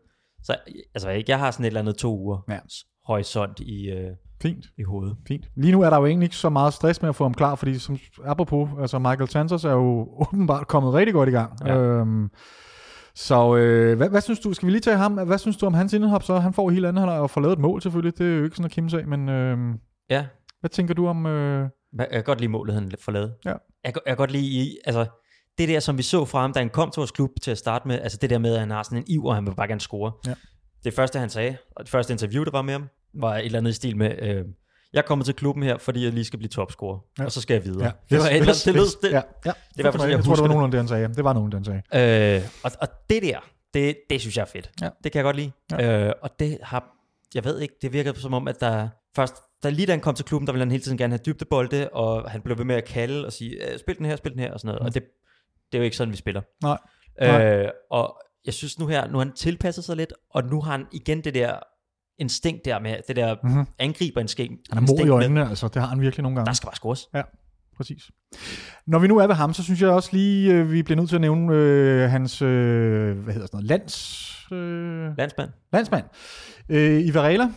Så 0.43 0.57
altså, 0.95 1.11
ikke, 1.11 1.31
jeg 1.31 1.39
har 1.39 1.51
sådan 1.51 1.65
et 1.65 1.67
eller 1.67 1.81
andet 1.81 1.97
to 1.97 2.19
uger 2.19 2.39
Ja. 2.51 2.59
horisont 3.07 3.61
i, 3.61 3.91
øh, 3.91 4.11
Fint. 4.43 4.65
i 4.79 4.83
hovedet. 4.83 5.17
Fint. 5.29 5.45
Lige 5.57 5.73
nu 5.73 5.83
er 5.83 5.91
der 5.91 5.99
jo 5.99 6.07
egentlig 6.07 6.27
ikke 6.27 6.37
så 6.37 6.49
meget 6.49 6.75
stress 6.75 7.03
med 7.03 7.09
at 7.09 7.17
få 7.17 7.25
ham 7.25 7.35
klar, 7.35 7.55
fordi 7.55 7.79
som, 7.79 7.99
apropos, 8.25 8.71
altså 8.81 8.99
Michael 8.99 9.29
Santos 9.29 9.65
er 9.65 9.73
jo 9.73 10.09
åbenbart 10.23 10.69
kommet 10.69 10.95
rigtig 10.95 11.15
godt 11.15 11.29
i 11.29 11.33
gang. 11.33 11.53
Ja. 11.67 11.77
Øhm, 11.79 12.31
så 13.15 13.57
øh, 13.57 13.97
hvad, 13.97 14.09
hvad, 14.09 14.21
synes 14.21 14.41
du, 14.41 14.53
skal 14.53 14.67
vi 14.67 14.73
lige 14.73 14.81
tage 14.81 14.97
ham, 14.97 15.13
hvad 15.13 15.39
synes 15.39 15.57
du 15.57 15.67
om 15.67 15.75
hans 15.75 15.93
indhop 15.93 16.23
så? 16.23 16.39
Han 16.39 16.53
får 16.53 16.71
helt 16.71 16.87
andet, 16.87 17.01
han 17.01 17.09
har 17.09 17.27
fået 17.27 17.43
lavet 17.43 17.53
et 17.57 17.63
mål 17.63 17.83
selvfølgelig, 17.83 18.19
det 18.19 18.33
er 18.33 18.37
jo 18.37 18.45
ikke 18.45 18.57
sådan 18.57 18.63
noget 18.63 18.73
Kim 18.73 18.89
sag, 18.89 19.09
men 19.09 19.29
øh, 19.29 19.59
Ja, 20.11 20.27
hvad 20.61 20.71
tænker 20.71 20.95
du 20.95 21.07
om, 21.07 21.27
øh, 21.27 21.69
jeg 21.99 22.09
kan 22.13 22.25
godt 22.25 22.41
lide 22.41 22.51
målet, 22.53 22.75
han 22.75 22.93
får 23.01 23.13
lavet. 23.13 23.35
Ja. 23.45 23.51
Jeg, 23.51 23.59
jeg 23.85 23.93
kan 24.07 24.17
godt 24.17 24.31
lide, 24.33 24.77
altså, 24.85 25.07
det 25.59 25.69
der, 25.69 25.81
som 25.81 25.99
vi 25.99 26.03
så 26.03 26.25
fra 26.25 26.41
ham, 26.41 26.53
da 26.53 26.59
han 26.61 26.69
kom 26.71 26.91
til 26.91 27.01
vores 27.01 27.11
klub 27.11 27.31
til 27.43 27.51
at 27.51 27.59
starte 27.59 27.89
med, 27.89 28.01
altså 28.01 28.19
det 28.23 28.31
der 28.31 28.39
med, 28.39 28.55
at 28.55 28.61
han 28.61 28.71
har 28.71 28.83
sådan 28.83 28.99
en 28.99 29.05
iver, 29.09 29.29
og 29.29 29.35
han 29.35 29.47
vil 29.47 29.55
bare 29.55 29.69
gerne 29.69 29.81
score. 29.81 30.13
Ja. 30.27 30.35
Det 30.85 30.95
første, 30.95 31.19
han 31.19 31.31
sagde, 31.31 31.57
og 31.77 31.85
det 31.85 31.91
første 31.91 32.13
interview, 32.13 32.45
der 32.45 32.51
var 32.51 32.63
med 32.63 32.73
ham, 32.75 32.89
var 33.15 33.37
et 33.37 33.45
eller 33.45 33.59
andet 33.59 33.71
i 33.71 33.75
stil 33.75 33.97
med, 33.97 34.11
øh, 34.23 34.45
jeg 34.93 34.99
er 34.99 35.03
kommet 35.03 35.25
til 35.25 35.35
klubben 35.35 35.63
her, 35.65 35.79
fordi 35.79 36.05
jeg 36.05 36.13
lige 36.13 36.25
skal 36.25 36.39
blive 36.39 36.49
topscorer, 36.49 36.99
Ja. 37.19 37.25
og 37.25 37.33
så 37.33 37.41
skal 37.41 37.55
jeg 37.55 37.65
videre. 37.65 37.85
Ja. 37.85 37.91
Det 38.11 38.19
var 38.19 38.25
et 38.25 38.37
eller 38.37 38.49
andet, 38.49 38.63
det 38.65 38.75
lød, 38.75 39.03
det, 39.03 39.11
ja, 39.13 39.21
ja. 39.47 39.53
det 39.77 39.85
fald 39.85 39.93
sådan, 39.93 40.11
jeg 40.11 40.17
jeg 40.17 40.25
tror, 40.25 40.35
det 40.35 40.43
var 40.43 40.49
nogenlunde 40.49 40.73
det, 40.73 40.79
han 40.81 40.89
sagde. 40.89 41.09
Det 41.09 41.25
var 41.25 41.33
nogenlunde 41.33 41.65
det, 41.71 41.77
han 41.77 41.83
sagde. 41.91 42.37
Øh, 42.37 42.49
og, 42.65 42.71
og 42.81 42.89
det 43.11 43.23
der, 43.23 43.39
det, 43.75 43.97
det 44.11 44.21
synes 44.21 44.37
jeg 44.37 44.43
er 44.43 44.47
fedt. 44.47 44.71
Ja. 44.83 44.89
Det 45.05 45.13
kan 45.13 45.19
jeg 45.19 45.25
godt 45.25 45.37
lide. 45.37 45.53
Ja. 45.73 46.07
Øh, 46.09 46.13
og 46.23 46.31
det 46.39 46.59
har, 46.63 46.85
jeg 47.35 47.45
ved 47.45 47.61
ikke, 47.61 47.75
det 47.83 47.93
virker 47.93 48.13
som 48.15 48.35
om, 48.35 48.49
at 48.49 48.61
der 48.61 48.89
først, 49.17 49.35
da 49.63 49.69
lige 49.71 49.87
da 49.87 49.93
han 49.93 50.01
kom 50.01 50.15
til 50.15 50.25
klubben, 50.25 50.47
der 50.47 50.53
ville 50.53 50.63
han 50.65 50.71
hele 50.71 50.83
tiden 50.83 50.99
gerne 50.99 51.13
have 51.13 51.21
dybdebolde, 51.27 51.89
og 51.93 52.31
han 52.31 52.41
blev 52.43 52.59
ved 52.59 52.65
med 52.65 52.75
at 52.77 52.85
kalde 52.85 53.27
og 53.27 53.33
sige, 53.33 53.73
"Øh, 53.73 53.79
spil 53.79 53.99
den 53.99 54.07
her, 54.07 54.17
spil 54.17 54.33
den 54.33 54.41
her, 54.41 54.53
og 54.53 54.61
sådan 54.61 54.69
noget. 54.69 54.83
Mm. 54.83 54.87
Og 54.87 54.95
det, 54.95 55.03
det 55.73 55.79
er 55.79 55.79
jo 55.79 55.85
ikke 55.85 55.97
sådan, 55.97 56.13
vi 56.13 56.17
spiller. 56.17 56.41
Nej. 56.63 56.79
Nej. 57.21 57.45
Øh, 57.57 57.69
og 57.91 58.17
jeg 58.47 58.55
synes 58.55 58.79
nu 58.79 58.87
her, 58.87 59.07
nu 59.09 59.19
har 59.19 59.25
han 59.25 59.35
tilpasset 59.35 59.85
sig 59.85 59.97
lidt, 59.97 60.13
og 60.31 60.45
nu 60.45 60.61
har 60.61 60.73
han 60.73 60.87
igen 60.93 61.25
det 61.25 61.35
der 61.35 61.55
instinkt 62.19 62.65
der 62.65 62.79
med, 62.79 62.97
det 63.09 63.17
der 63.17 63.37
Mm-hmm. 63.43 63.67
angriberinstinkt. 63.79 64.61
Han 64.73 64.79
er 64.79 64.81
mor 64.81 64.87
i 64.87 64.91
instinkt 64.91 65.09
med, 65.09 65.15
øjnene, 65.17 65.49
altså. 65.49 65.69
Det 65.69 65.83
har 65.83 65.89
han 65.89 66.01
virkelig 66.01 66.23
nogle 66.23 66.37
gange. 66.37 66.47
Der 66.47 66.53
skal 66.53 66.67
bare 66.67 66.77
scores. 66.77 67.09
Præcis. 67.77 68.11
Når 68.87 68.99
vi 68.99 69.07
nu 69.09 69.19
er 69.19 69.27
ved 69.27 69.35
ham, 69.35 69.55
så 69.55 69.63
synes 69.63 69.83
jeg 69.83 69.91
også 69.91 70.09
lige, 70.13 70.53
øh, 70.53 70.73
vi 70.73 70.83
bliver 70.83 70.97
nødt 70.97 71.09
til 71.09 71.17
at 71.17 71.21
nævne 71.21 71.55
øh, 71.55 72.11
hans, 72.11 72.43
øh, 72.43 73.19
hvad 73.19 73.35
hedder 73.35 73.47
sådan 73.47 73.57
noget, 73.57 73.69
lands, 73.69 74.33
øh, 74.53 75.19
Landsmand. 75.19 75.51
landsmand, 75.73 76.05
øh, 76.69 77.01
i 77.01 77.15
Varela. 77.15 77.51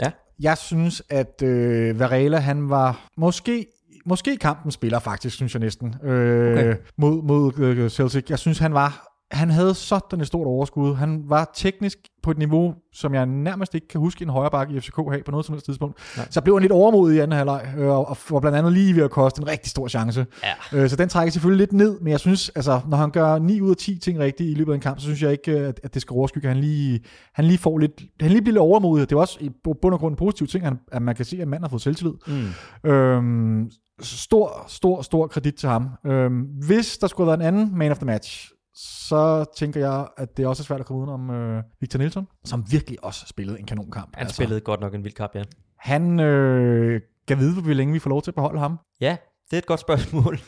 Ja. 0.00 0.10
Jeg 0.40 0.58
synes, 0.58 1.02
at 1.10 1.42
øh, 1.42 1.98
Varela, 2.00 2.38
han 2.38 2.70
var 2.70 3.10
måske, 3.16 3.66
måske 4.06 4.36
kampens 4.36 4.74
spiller 4.74 4.98
faktisk, 4.98 5.36
synes 5.36 5.54
jeg 5.54 5.60
næsten, 5.60 5.94
øh, 6.04 6.52
Okay. 6.52 6.76
mod, 6.98 7.22
mod 7.22 7.58
øh, 7.58 7.90
Celtic. 7.90 8.30
Jeg 8.30 8.38
synes, 8.38 8.58
han 8.58 8.74
var, 8.74 9.12
han 9.32 9.50
havde 9.50 9.74
sådan 9.74 10.20
et 10.20 10.26
stort 10.26 10.46
overskud. 10.46 10.94
Han 10.94 11.22
var 11.26 11.50
teknisk 11.54 11.98
på 12.22 12.30
et 12.30 12.38
niveau, 12.38 12.74
som 12.92 13.14
jeg 13.14 13.26
nærmest 13.26 13.74
ikke 13.74 13.88
kan 13.88 14.00
huske 14.00 14.22
en 14.22 14.28
højre 14.28 14.50
bakke 14.50 14.74
i 14.74 14.80
FCK 14.80 14.96
have 14.96 15.22
på 15.24 15.30
noget 15.30 15.46
som 15.46 15.52
helst 15.52 15.66
tidspunkt. 15.66 15.98
Nej. 16.16 16.26
Så 16.30 16.40
blev 16.40 16.54
han 16.54 16.62
lidt 16.62 16.72
overmodig 16.72 17.16
i 17.16 17.20
anden 17.20 17.36
halvleg, 17.36 17.74
øh, 17.78 17.88
og, 17.88 18.16
var 18.30 18.40
blandt 18.40 18.58
andet 18.58 18.72
lige 18.72 18.96
ved 18.96 19.02
at 19.02 19.10
koste 19.10 19.42
en 19.42 19.48
rigtig 19.48 19.70
stor 19.70 19.88
chance. 19.88 20.26
Ja. 20.72 20.78
Øh, 20.78 20.90
så 20.90 20.96
den 20.96 21.08
trækker 21.08 21.32
selvfølgelig 21.32 21.58
lidt 21.58 21.72
ned, 21.72 22.00
men 22.00 22.10
jeg 22.10 22.20
synes, 22.20 22.48
altså, 22.48 22.80
når 22.88 22.96
han 22.96 23.10
gør 23.10 23.38
9 23.38 23.60
ud 23.60 23.70
af 23.70 23.76
10 23.76 23.98
ting 23.98 24.18
rigtigt 24.18 24.50
i 24.50 24.54
løbet 24.54 24.72
af 24.72 24.76
en 24.76 24.80
kamp, 24.80 24.98
så 24.98 25.04
synes 25.04 25.22
jeg 25.22 25.32
ikke, 25.32 25.52
at, 25.52 25.80
at 25.82 25.94
det 25.94 26.02
skal 26.02 26.14
overskygge. 26.14 26.48
Han 26.48 26.56
lige, 26.56 27.00
han 27.34 27.44
lige 27.44 27.58
får 27.58 27.78
lidt, 27.78 28.02
han 28.20 28.30
lige 28.30 28.42
bliver 28.42 28.52
lidt 28.52 28.60
overmodig. 28.60 29.10
Det 29.10 29.16
er 29.16 29.20
også 29.20 29.38
i 29.40 29.50
bund 29.64 29.94
og 29.94 30.00
grund 30.00 30.12
en 30.12 30.16
positiv 30.16 30.46
ting, 30.46 30.64
at, 30.64 30.72
at 30.92 31.02
man 31.02 31.14
kan 31.14 31.24
se, 31.24 31.42
at 31.42 31.48
manden 31.48 31.64
har 31.64 31.68
fået 31.68 31.82
selvtillid. 31.82 32.14
Mm. 32.26 32.90
Øhm, 32.90 33.70
stor, 34.02 34.64
stor, 34.68 35.02
stor 35.02 35.26
kredit 35.26 35.54
til 35.54 35.68
ham. 35.68 35.88
Øhm, 36.06 36.40
hvis 36.40 36.98
der 36.98 37.06
skulle 37.06 37.30
have 37.30 37.38
været 37.38 37.48
en 37.48 37.54
anden 37.60 37.78
man 37.78 37.90
of 37.90 37.96
the 37.98 38.06
match, 38.06 38.50
så 38.74 39.44
tænker 39.56 39.80
jeg, 39.80 40.06
at 40.16 40.36
det 40.36 40.46
også 40.46 40.62
er 40.62 40.64
svært 40.64 40.80
at 40.80 40.86
komme 40.86 41.02
udenom 41.02 41.30
øh, 41.30 41.62
Victor 41.80 41.98
Nielsen, 41.98 42.26
som 42.44 42.64
virkelig 42.70 43.04
også 43.04 43.26
spillede 43.26 43.60
en 43.60 43.66
kanonkamp. 43.66 44.10
Han 44.14 44.22
altså. 44.26 44.36
spillede 44.36 44.60
godt 44.60 44.80
nok 44.80 44.94
en 44.94 45.04
vild 45.04 45.12
kamp, 45.14 45.34
ja. 45.34 45.42
Han 45.78 46.20
øh, 46.20 47.00
kan 47.28 47.38
vide, 47.38 47.62
hvor 47.62 47.72
længe 47.72 47.92
vi 47.92 47.98
får 47.98 48.10
lov 48.10 48.22
til 48.22 48.30
at 48.30 48.34
beholde 48.34 48.58
ham. 48.60 48.78
Ja, 49.00 49.16
det 49.50 49.56
er 49.56 49.58
et 49.58 49.66
godt 49.66 49.80
spørgsmål. 49.80 50.38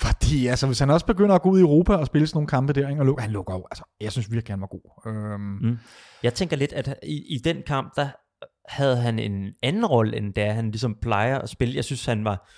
Fordi 0.00 0.46
altså, 0.46 0.66
hvis 0.66 0.78
han 0.78 0.90
også 0.90 1.06
begynder 1.06 1.34
at 1.34 1.42
gå 1.42 1.50
ud 1.50 1.58
i 1.58 1.62
Europa 1.62 1.94
og 1.94 2.06
spille 2.06 2.26
sådan 2.26 2.36
nogle 2.36 2.46
kampe 2.48 2.72
der, 2.72 2.88
ikke, 2.88 3.02
og 3.02 3.06
lukke, 3.06 3.22
han 3.22 3.30
lukker 3.30 3.54
jo, 3.54 3.66
altså, 3.70 3.84
jeg 4.00 4.12
synes 4.12 4.32
virkelig, 4.32 4.52
han 4.52 4.60
var 4.60 4.66
god. 4.66 5.12
Øhm, 5.12 5.40
Mm. 5.40 5.78
Jeg 6.22 6.34
tænker 6.34 6.56
lidt, 6.56 6.72
at 6.72 6.94
i, 7.02 7.34
i 7.34 7.38
den 7.44 7.62
kamp, 7.66 7.96
der 7.96 8.08
havde 8.68 8.96
han 8.96 9.18
en 9.18 9.52
anden 9.62 9.86
rolle, 9.86 10.16
end 10.16 10.34
da 10.34 10.52
han 10.52 10.70
ligesom 10.70 10.96
plejer 11.02 11.38
at 11.38 11.48
spille. 11.48 11.74
Jeg 11.74 11.84
synes, 11.84 12.06
han 12.06 12.24
var 12.24 12.48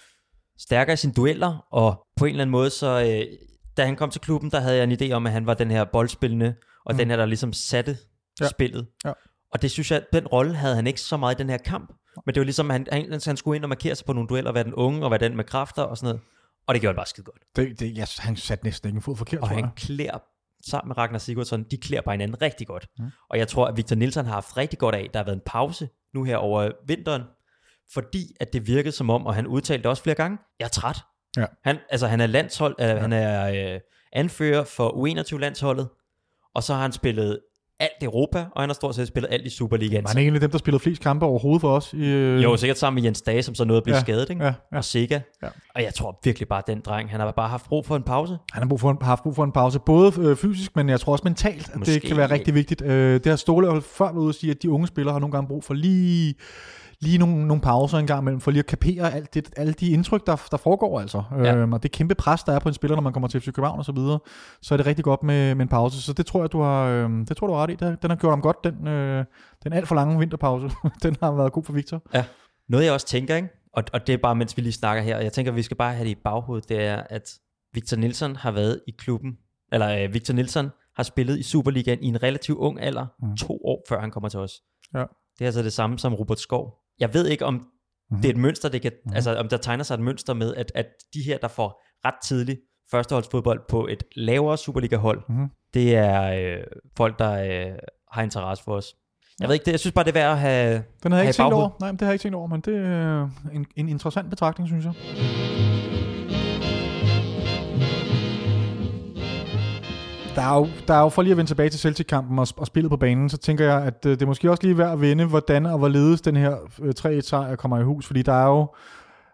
stærkere 0.60 0.92
i 0.92 0.96
sine 0.96 1.12
dueller, 1.12 1.66
og 1.72 2.06
på 2.16 2.24
en 2.24 2.30
eller 2.30 2.42
anden 2.42 2.50
måde, 2.52 2.70
så 2.70 2.86
øh, 3.00 3.36
da 3.76 3.84
han 3.84 3.96
kom 3.96 4.10
til 4.10 4.20
klubben, 4.20 4.50
der 4.50 4.60
havde 4.60 4.76
jeg 4.76 4.84
en 4.84 4.92
idé 4.92 5.12
om, 5.14 5.26
at 5.26 5.32
han 5.32 5.46
var 5.46 5.54
den 5.54 5.70
her 5.70 5.84
boldspillende, 5.84 6.54
og 6.86 6.94
Mm. 6.94 6.98
den 6.98 7.10
her, 7.10 7.16
der 7.16 7.26
ligesom 7.26 7.52
satte 7.52 7.96
Ja. 8.40 8.48
spillet. 8.48 8.86
Ja. 9.04 9.12
Og 9.52 9.62
det 9.62 9.70
synes 9.70 9.90
jeg, 9.90 10.02
den 10.12 10.26
rolle 10.26 10.54
havde 10.54 10.74
han 10.74 10.86
ikke 10.86 11.00
så 11.00 11.16
meget 11.16 11.34
i 11.34 11.38
den 11.38 11.50
her 11.50 11.56
kamp. 11.58 11.92
Men 12.26 12.34
det 12.34 12.40
var 12.40 12.44
ligesom, 12.44 12.70
at 12.70 12.74
han, 12.74 12.86
han, 12.92 13.20
han 13.26 13.36
skulle 13.36 13.56
ind 13.56 13.64
og 13.64 13.68
markere 13.68 13.94
sig 13.94 14.06
på 14.06 14.12
nogle 14.12 14.28
dueller, 14.28 14.52
være 14.52 14.64
den 14.64 14.74
unge, 14.74 15.04
og 15.04 15.10
være 15.10 15.20
den 15.20 15.36
med 15.36 15.44
kræfter 15.44 15.82
og 15.82 15.96
sådan 15.96 16.06
noget. 16.14 16.20
Og 16.66 16.74
det 16.74 16.80
gjorde 16.80 16.92
han 16.92 16.96
bare 16.96 17.06
skide 17.06 17.24
godt. 17.24 17.42
det, 17.56 17.80
det, 17.80 17.96
jeg, 17.96 18.06
han 18.18 18.36
satte 18.36 18.64
næsten 18.64 18.88
ikke 18.88 18.96
en 18.96 19.02
fod 19.02 19.16
forkert, 19.16 19.40
Og 19.40 19.48
han 19.48 19.70
klæder 19.76 20.18
sammen 20.70 20.88
med 20.88 20.98
Ragnar 20.98 21.18
Sigurdsson, 21.18 21.64
de 21.70 21.76
klæder 21.76 22.02
bare 22.02 22.12
hinanden 22.12 22.42
rigtig 22.42 22.66
godt. 22.66 22.86
Mm. 22.98 23.04
Og 23.30 23.38
jeg 23.38 23.48
tror, 23.48 23.66
at 23.66 23.76
Victor 23.76 23.96
Nielsen 23.96 24.24
har 24.24 24.32
haft 24.32 24.56
rigtig 24.56 24.78
godt 24.78 24.94
af, 24.94 25.08
der 25.12 25.18
har 25.18 25.24
været 25.24 25.36
en 25.36 25.42
pause 25.46 25.88
nu 26.14 26.24
her 26.24 26.36
over 26.36 26.70
vinteren, 26.86 27.22
fordi 27.94 28.26
at 28.40 28.52
det 28.52 28.66
virkede 28.66 28.92
som 28.92 29.10
om, 29.10 29.26
og 29.26 29.34
han 29.34 29.46
udtalte 29.46 29.82
det 29.82 29.86
også 29.90 30.02
flere 30.02 30.16
gange, 30.16 30.38
jeg 30.60 30.64
er 30.64 30.68
træt. 30.68 30.98
Ja. 31.36 31.44
Han, 31.64 31.76
altså 31.90 32.06
han 32.06 32.20
er 32.20 32.26
landshold, 32.26 32.74
øh, 32.80 32.86
han 32.88 33.12
er 33.12 33.72
øh, 33.74 33.80
anfører 34.12 34.64
for 34.64 34.88
U21-landsholdet, 34.88 35.88
og 36.54 36.62
så 36.62 36.74
har 36.74 36.82
han 36.82 36.92
spillet 36.92 37.38
alt 37.80 38.02
Europa, 38.02 38.46
og 38.52 38.62
han 38.62 38.68
har 38.68 38.74
stort 38.74 38.94
set 38.94 39.08
spillet 39.08 39.28
alt 39.32 39.46
i 39.46 39.50
Superligaen. 39.50 40.04
Var 40.04 40.08
han 40.08 40.18
en 40.18 40.34
af 40.34 40.40
dem, 40.40 40.50
der 40.50 40.58
spillede 40.58 40.82
flest 40.82 41.02
kampe 41.02 41.26
overhovedet 41.26 41.60
for 41.60 41.76
os? 41.76 41.92
I, 41.92 41.96
øh, 42.06 42.42
Jo, 42.42 42.56
sikkert 42.56 42.78
sammen 42.78 42.94
med 42.94 43.02
Jens 43.04 43.22
Dage, 43.22 43.42
som 43.42 43.54
så 43.54 43.64
nåede 43.64 43.76
at 43.76 43.84
blive 43.84 43.94
Ja, 43.94 43.98
ja. 43.98 44.04
skadet, 44.04 44.30
ikke? 44.30 44.44
Ja, 44.44 44.54
ja. 44.72 44.76
og 44.78 44.84
Sega. 44.84 45.20
Ja. 45.42 45.48
Og 45.74 45.82
jeg 45.82 45.94
tror 45.94 46.20
virkelig 46.24 46.48
bare, 46.48 46.58
at 46.58 46.66
den 46.66 46.80
dreng, 46.80 47.10
han 47.10 47.20
har 47.20 47.30
bare 47.32 47.48
haft 47.48 47.64
brug 47.68 47.86
for 47.86 47.96
en 47.96 48.02
pause. 48.02 48.38
Han 48.52 48.62
har 48.62 48.68
brug 48.68 48.80
for 48.80 48.90
en, 48.90 48.98
haft 49.02 49.22
brug 49.22 49.36
for 49.36 49.44
en 49.44 49.52
pause, 49.52 49.78
både 49.86 50.12
øh, 50.20 50.36
fysisk, 50.36 50.76
men 50.76 50.88
jeg 50.88 51.00
tror 51.00 51.12
også 51.12 51.24
mentalt, 51.24 51.62
at 51.62 51.66
det 51.66 51.78
Måske. 51.78 52.00
kan 52.00 52.16
være 52.16 52.30
rigtig 52.30 52.54
vigtigt. 52.54 52.82
Øh, 52.82 53.14
det 53.14 53.26
har 53.26 53.36
Ståle 53.36 53.82
før 53.82 54.04
været 54.04 54.16
ude 54.16 54.28
at 54.28 54.34
sige, 54.34 54.50
at 54.50 54.62
de 54.62 54.70
unge 54.70 54.86
spillere 54.86 55.12
har 55.12 55.20
nogle 55.20 55.32
gange 55.32 55.48
brug 55.48 55.64
for 55.64 55.74
lige, 55.74 56.34
lige 57.02 57.18
nogle, 57.18 57.46
nogle 57.46 57.60
pauser 57.60 57.98
en 57.98 58.06
gang 58.06 58.22
imellem, 58.22 58.40
for 58.40 58.50
lige 58.50 58.58
at 58.58 58.66
kapere 58.66 59.12
alt 59.12 59.34
det, 59.34 59.50
alle 59.56 59.72
de 59.72 59.90
indtryk, 59.90 60.26
der, 60.26 60.36
der 60.50 60.56
foregår 60.56 61.00
altså. 61.00 61.22
Ja. 61.32 61.54
Øhm, 61.56 61.72
og 61.72 61.82
det 61.82 61.92
kæmpe 61.92 62.14
pres, 62.14 62.42
der 62.42 62.52
er 62.52 62.58
på 62.58 62.68
en 62.68 62.74
spiller, 62.74 62.96
når 62.96 63.02
man 63.02 63.12
kommer 63.12 63.28
til 63.28 63.40
FC 63.40 63.44
København 63.44 63.78
og 63.78 63.84
så 63.84 63.92
videre, 63.92 64.18
så 64.62 64.74
er 64.74 64.76
det 64.76 64.86
rigtig 64.86 65.04
godt 65.04 65.22
med, 65.22 65.54
med 65.54 65.62
en 65.62 65.68
pause. 65.68 66.02
Så 66.02 66.12
det 66.12 66.26
tror 66.26 66.40
jeg, 66.40 66.52
du 66.52 66.60
har, 66.60 66.84
øhm, 66.86 67.26
det 67.26 67.36
tror 67.36 67.46
du 67.46 67.52
har 67.52 67.62
ret 67.62 67.70
i. 67.70 67.74
Den 67.74 68.10
har 68.10 68.16
gjort 68.16 68.32
ham 68.32 68.40
godt, 68.40 68.56
den, 68.64 68.88
øh, 68.88 69.24
den 69.64 69.72
alt 69.72 69.88
for 69.88 69.94
lange 69.94 70.18
vinterpause. 70.18 70.70
den 71.02 71.16
har 71.22 71.32
været 71.32 71.52
god 71.52 71.64
for 71.64 71.72
Victor. 71.72 72.02
Noget 72.68 72.84
jeg 72.84 72.92
også 72.92 73.06
tænker, 73.06 73.36
ikke? 73.36 73.48
Og, 73.72 73.84
og 73.92 74.06
det 74.06 74.12
er 74.12 74.18
bare, 74.18 74.34
mens 74.34 74.56
vi 74.56 74.62
lige 74.62 74.72
snakker 74.72 75.02
her, 75.02 75.16
og 75.16 75.24
jeg 75.24 75.32
tænker, 75.32 75.52
vi 75.52 75.62
skal 75.62 75.76
bare 75.76 75.94
have 75.94 76.04
det 76.04 76.10
i 76.10 76.20
baghovedet, 76.24 76.68
det 76.68 76.84
er, 76.84 77.02
at 77.10 77.30
Victor 77.74 77.96
Nielsen 77.96 78.36
har 78.36 78.50
været 78.50 78.80
i 78.88 78.90
klubben, 78.98 79.32
eller 79.72 80.04
øh, 80.04 80.14
Victor 80.14 80.34
Nielsen 80.34 80.68
har 80.96 81.02
spillet 81.02 81.38
i 81.38 81.42
Superligaen 81.42 82.02
i 82.02 82.06
en 82.06 82.22
relativt 82.22 82.58
ung 82.58 82.80
alder, 82.80 83.06
mm. 83.22 83.36
to 83.36 83.60
år 83.64 83.84
før 83.88 84.00
han 84.00 84.10
kommer 84.10 84.28
til 84.28 84.40
os. 84.40 84.52
Ja. 84.94 85.04
Det 85.38 85.44
er 85.44 85.46
altså 85.46 85.62
det 85.62 85.72
samme 85.72 85.98
som 85.98 86.14
Robert 86.14 86.40
Skov. 86.40 86.74
Jeg 87.00 87.14
ved 87.14 87.26
ikke, 87.26 87.46
om 87.46 87.54
Mhm. 87.54 87.62
mm-hmm. 88.10 88.22
det 88.22 88.28
er 88.28 88.32
et 88.34 88.40
mønster, 88.40 88.68
det 88.68 88.82
kan, 88.82 88.92
Mhm. 88.92 89.00
mm-hmm. 89.04 89.16
altså 89.16 89.36
om 89.36 89.48
der 89.48 89.56
tegner 89.56 89.84
sig 89.84 89.94
et 89.94 90.00
mønster 90.00 90.34
med, 90.34 90.54
at, 90.54 90.72
at 90.74 90.86
de 91.14 91.22
her, 91.26 91.38
der 91.38 91.48
får 91.48 91.82
ret 92.04 92.14
tidligt 92.24 92.60
førsteholdsfodbold 92.90 93.60
på 93.68 93.86
et 93.86 94.02
lavere 94.16 94.58
Superliga-hold, 94.58 95.22
Mhm. 95.28 95.48
det 95.74 95.96
er 95.96 96.22
øh, 96.58 96.64
folk, 96.96 97.18
der 97.18 97.32
øh, 97.70 97.72
har 98.12 98.22
interesse 98.22 98.64
for 98.64 98.74
os. 98.74 98.94
Jeg 99.40 99.48
ved 99.48 99.54
ikke, 99.54 99.64
det, 99.64 99.72
jeg 99.72 99.80
synes 99.80 99.94
bare, 99.94 100.04
det 100.04 100.10
er 100.10 100.20
værd 100.20 100.32
at 100.32 100.38
have... 100.38 100.82
Den 101.02 101.12
har 101.12 101.18
jeg 101.18 101.26
ikke 101.28 101.36
tænkt 101.36 101.52
over. 101.52 101.70
Nej, 101.80 101.90
men 101.92 101.96
det 101.98 102.02
har 102.02 102.10
jeg 102.10 102.14
ikke 102.14 102.22
tænkt 102.22 102.36
over, 102.36 102.46
men 102.48 102.60
det 102.60 102.76
er 102.76 103.28
en, 103.52 103.66
en 103.76 103.88
interessant 103.88 104.30
betragtning, 104.30 104.68
synes 104.68 104.84
jeg. 104.84 104.94
Der 110.34 110.42
er, 110.42 110.56
jo, 110.58 110.68
der 110.88 110.94
er 110.94 111.00
jo, 111.02 111.08
for 111.08 111.22
lige 111.22 111.30
at 111.30 111.36
vende 111.36 111.50
tilbage 111.50 111.68
til 111.70 111.80
Celtic-kampen 111.80 112.38
og, 112.38 112.46
og 112.56 112.66
spillet 112.66 112.90
på 112.90 112.96
banen, 112.96 113.28
så 113.28 113.36
tænker 113.38 113.64
jeg, 113.64 113.82
at 113.82 114.06
øh, 114.06 114.12
det 114.12 114.22
er 114.22 114.26
måske 114.26 114.50
også 114.50 114.62
lige 114.62 114.78
værd 114.78 114.92
at 114.92 115.00
vende, 115.00 115.24
hvordan 115.24 115.66
og 115.66 115.78
hvorledes 115.78 116.20
den 116.20 116.36
her 116.36 116.56
øh, 116.82 116.92
3-1-sejr 117.00 117.56
kommer 117.56 117.78
i 117.78 117.82
hus, 117.82 118.06
fordi 118.06 118.22
der 118.22 118.32
er 118.32 118.46
jo, 118.46 118.74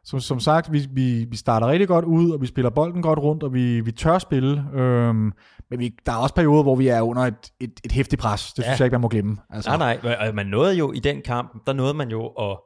som, 0.04 0.20
som 0.20 0.40
sagt, 0.40 0.72
vi, 0.72 0.86
vi, 0.90 1.24
vi 1.30 1.36
starter 1.36 1.66
rigtig 1.66 1.88
godt 1.88 2.04
ud, 2.04 2.30
og 2.30 2.40
vi 2.40 2.46
spiller 2.46 2.70
bolden 2.70 3.02
godt 3.02 3.18
rundt, 3.18 3.42
og 3.42 3.54
vi, 3.54 3.80
vi 3.80 3.92
tør 3.92 4.18
spille, 4.18 4.64
øhm, 4.74 5.32
men 5.70 5.78
vi, 5.78 5.92
der 6.06 6.12
er 6.12 6.16
også 6.16 6.34
perioder, 6.34 6.62
hvor 6.62 6.74
vi 6.76 6.88
er 6.88 7.00
under 7.02 7.22
et, 7.22 7.34
et, 7.60 7.80
et 7.84 7.92
hæftigt 7.92 8.22
pres. 8.22 8.52
Det 8.52 8.62
Ja. 8.62 8.68
synes 8.68 8.80
jeg 8.80 8.86
ikke, 8.86 8.94
man 8.94 9.00
må 9.00 9.08
glemme. 9.08 9.36
Altså, 9.50 9.76
Nej, 9.76 9.98
nej, 10.02 10.32
man 10.32 10.46
nåede 10.46 10.74
jo 10.74 10.92
i 10.92 10.98
den 10.98 11.22
kamp, 11.24 11.66
der 11.66 11.72
nåede 11.72 11.94
man 11.94 12.08
jo 12.10 12.26
at 12.26 12.58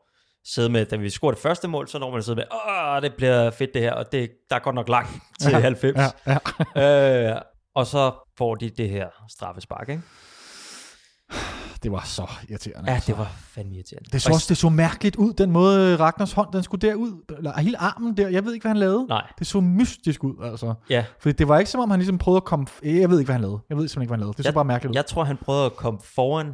sidde 0.54 0.68
med, 0.68 0.84
da 0.84 0.96
vi 0.96 1.10
scorede 1.10 1.34
det 1.34 1.42
første 1.42 1.68
mål, 1.68 1.88
så 1.88 1.98
når 1.98 2.10
man 2.12 2.22
sidde 2.22 2.36
med, 2.36 2.44
åh, 2.52 3.02
det 3.02 3.12
bliver 3.16 3.50
fedt 3.50 3.70
det 3.74 3.82
her, 3.82 3.92
og 3.92 4.12
det, 4.12 4.30
der 4.50 4.56
er 4.56 4.60
godt 4.60 4.74
nok 4.74 4.88
langt 4.88 5.10
til 5.40 5.50
Ja, 5.50 5.58
90. 5.58 5.98
Ja, 6.26 6.36
ja. 6.76 7.30
Øh, 7.34 7.40
og 7.74 7.86
så 7.86 8.12
får 8.38 8.54
de 8.54 8.70
det 8.70 8.88
her 8.88 9.08
straffespark, 9.28 9.88
ikke? 9.88 10.02
Det 11.82 11.92
var 11.92 12.02
så 12.04 12.30
irriterende. 12.48 12.92
Ja, 12.92 13.00
det 13.06 13.18
var 13.18 13.24
fandme 13.24 13.74
irriterende. 13.74 14.10
Det 14.12 14.22
så 14.22 14.28
Og- 14.30 14.34
også 14.34 14.46
det 14.48 14.56
så 14.56 14.68
mærkeligt 14.68 15.16
ud, 15.16 15.32
den 15.32 15.50
måde 15.50 15.96
Ragnars 15.96 16.32
hånd, 16.32 16.52
den 16.52 16.62
skulle 16.62 16.88
derud, 16.88 17.34
eller 17.36 17.58
hele 17.60 17.78
armen 17.78 18.16
der, 18.16 18.28
jeg 18.28 18.44
ved 18.44 18.54
ikke, 18.54 18.64
hvad 18.64 18.70
han 18.70 18.76
lavede. 18.76 19.06
Nej, 19.08 19.32
Det 19.38 19.46
så 19.46 19.60
mystisk 19.60 20.24
ud, 20.24 20.34
altså. 20.44 20.74
ja. 20.90 21.04
Fordi 21.20 21.32
det 21.32 21.48
var 21.48 21.58
ikke 21.58 21.70
som 21.70 21.80
om, 21.80 21.90
han 21.90 21.98
ligesom 21.98 22.18
prøvede 22.18 22.36
at 22.36 22.44
komme... 22.44 22.66
Jeg 22.82 23.10
ved 23.10 23.18
ikke, 23.18 23.26
hvad 23.28 23.34
han 23.34 23.40
lavede. 23.40 23.60
Jeg 23.68 23.76
ved 23.76 23.88
simpelthen 23.88 24.02
ikke, 24.02 24.08
hvad 24.10 24.16
han 24.16 24.20
lavede. 24.20 24.36
Det 24.36 24.44
så 24.44 24.48
Jeg- 24.48 24.54
bare 24.54 24.64
mærkeligt 24.64 24.90
ud. 24.90 24.94
Jeg 24.94 25.06
tror, 25.06 25.24
han 25.24 25.36
prøvede 25.36 25.66
at 25.66 25.76
komme 25.76 26.00
foran. 26.02 26.46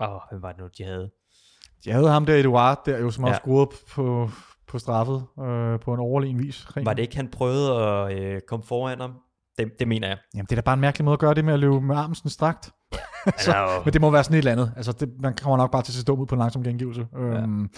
Åh, 0.00 0.08
oh, 0.14 0.20
hvem 0.30 0.42
var 0.42 0.52
det 0.52 0.60
nu, 0.60 0.66
de 0.78 0.84
havde? 0.84 1.10
Jeg 1.86 1.94
havde 1.94 2.08
ham 2.10 2.26
der, 2.26 2.34
Eduard, 2.36 2.82
der 2.86 2.98
jo, 2.98 3.10
som 3.10 3.24
Ja. 3.24 3.30
også 3.30 3.40
scorede 3.44 3.70
på, 3.90 4.30
på 4.68 4.78
straffet 4.78 5.24
øh, 5.40 5.80
på 5.80 5.94
en 5.94 6.00
overlegen 6.00 6.38
vis. 6.38 6.76
Ren. 6.76 6.86
Var 6.86 6.92
det 6.94 7.02
ikke, 7.02 7.16
han 7.16 7.28
prøvede 7.28 7.72
at 7.82 8.18
øh, 8.18 8.40
komme 8.48 8.64
foran 8.66 9.00
ham? 9.00 9.14
Det, 9.58 9.68
det 9.78 9.88
mener 9.88 10.08
jeg. 10.08 10.16
Jamen, 10.34 10.46
det 10.46 10.52
er 10.52 10.56
da 10.56 10.62
bare 10.64 10.74
en 10.74 10.80
mærkelig 10.80 11.04
måde 11.04 11.12
at 11.12 11.18
gøre 11.18 11.34
det 11.34 11.44
med 11.44 11.52
at 11.54 11.58
løbe 11.60 11.80
med 11.80 11.96
armen 11.96 12.14
sådan 12.14 12.30
strakt. 12.30 12.64
Så, 13.24 13.30
altså, 13.32 13.82
Men 13.84 13.92
det 13.92 14.00
må 14.00 14.10
være 14.10 14.24
sådan 14.24 14.34
et 14.34 14.38
eller 14.38 14.52
andet. 14.52 14.72
Altså, 14.76 14.92
det, 14.92 15.08
man 15.22 15.34
kommer 15.42 15.56
nok 15.56 15.70
bare 15.72 15.82
til 15.82 15.92
at 15.92 15.96
se 15.96 16.04
dum 16.04 16.20
ud 16.20 16.26
på 16.26 16.34
en 16.34 16.38
langsom 16.38 16.62
gengivelse. 16.62 17.06
Ja. 17.12 17.18
Øhm, 17.20 17.70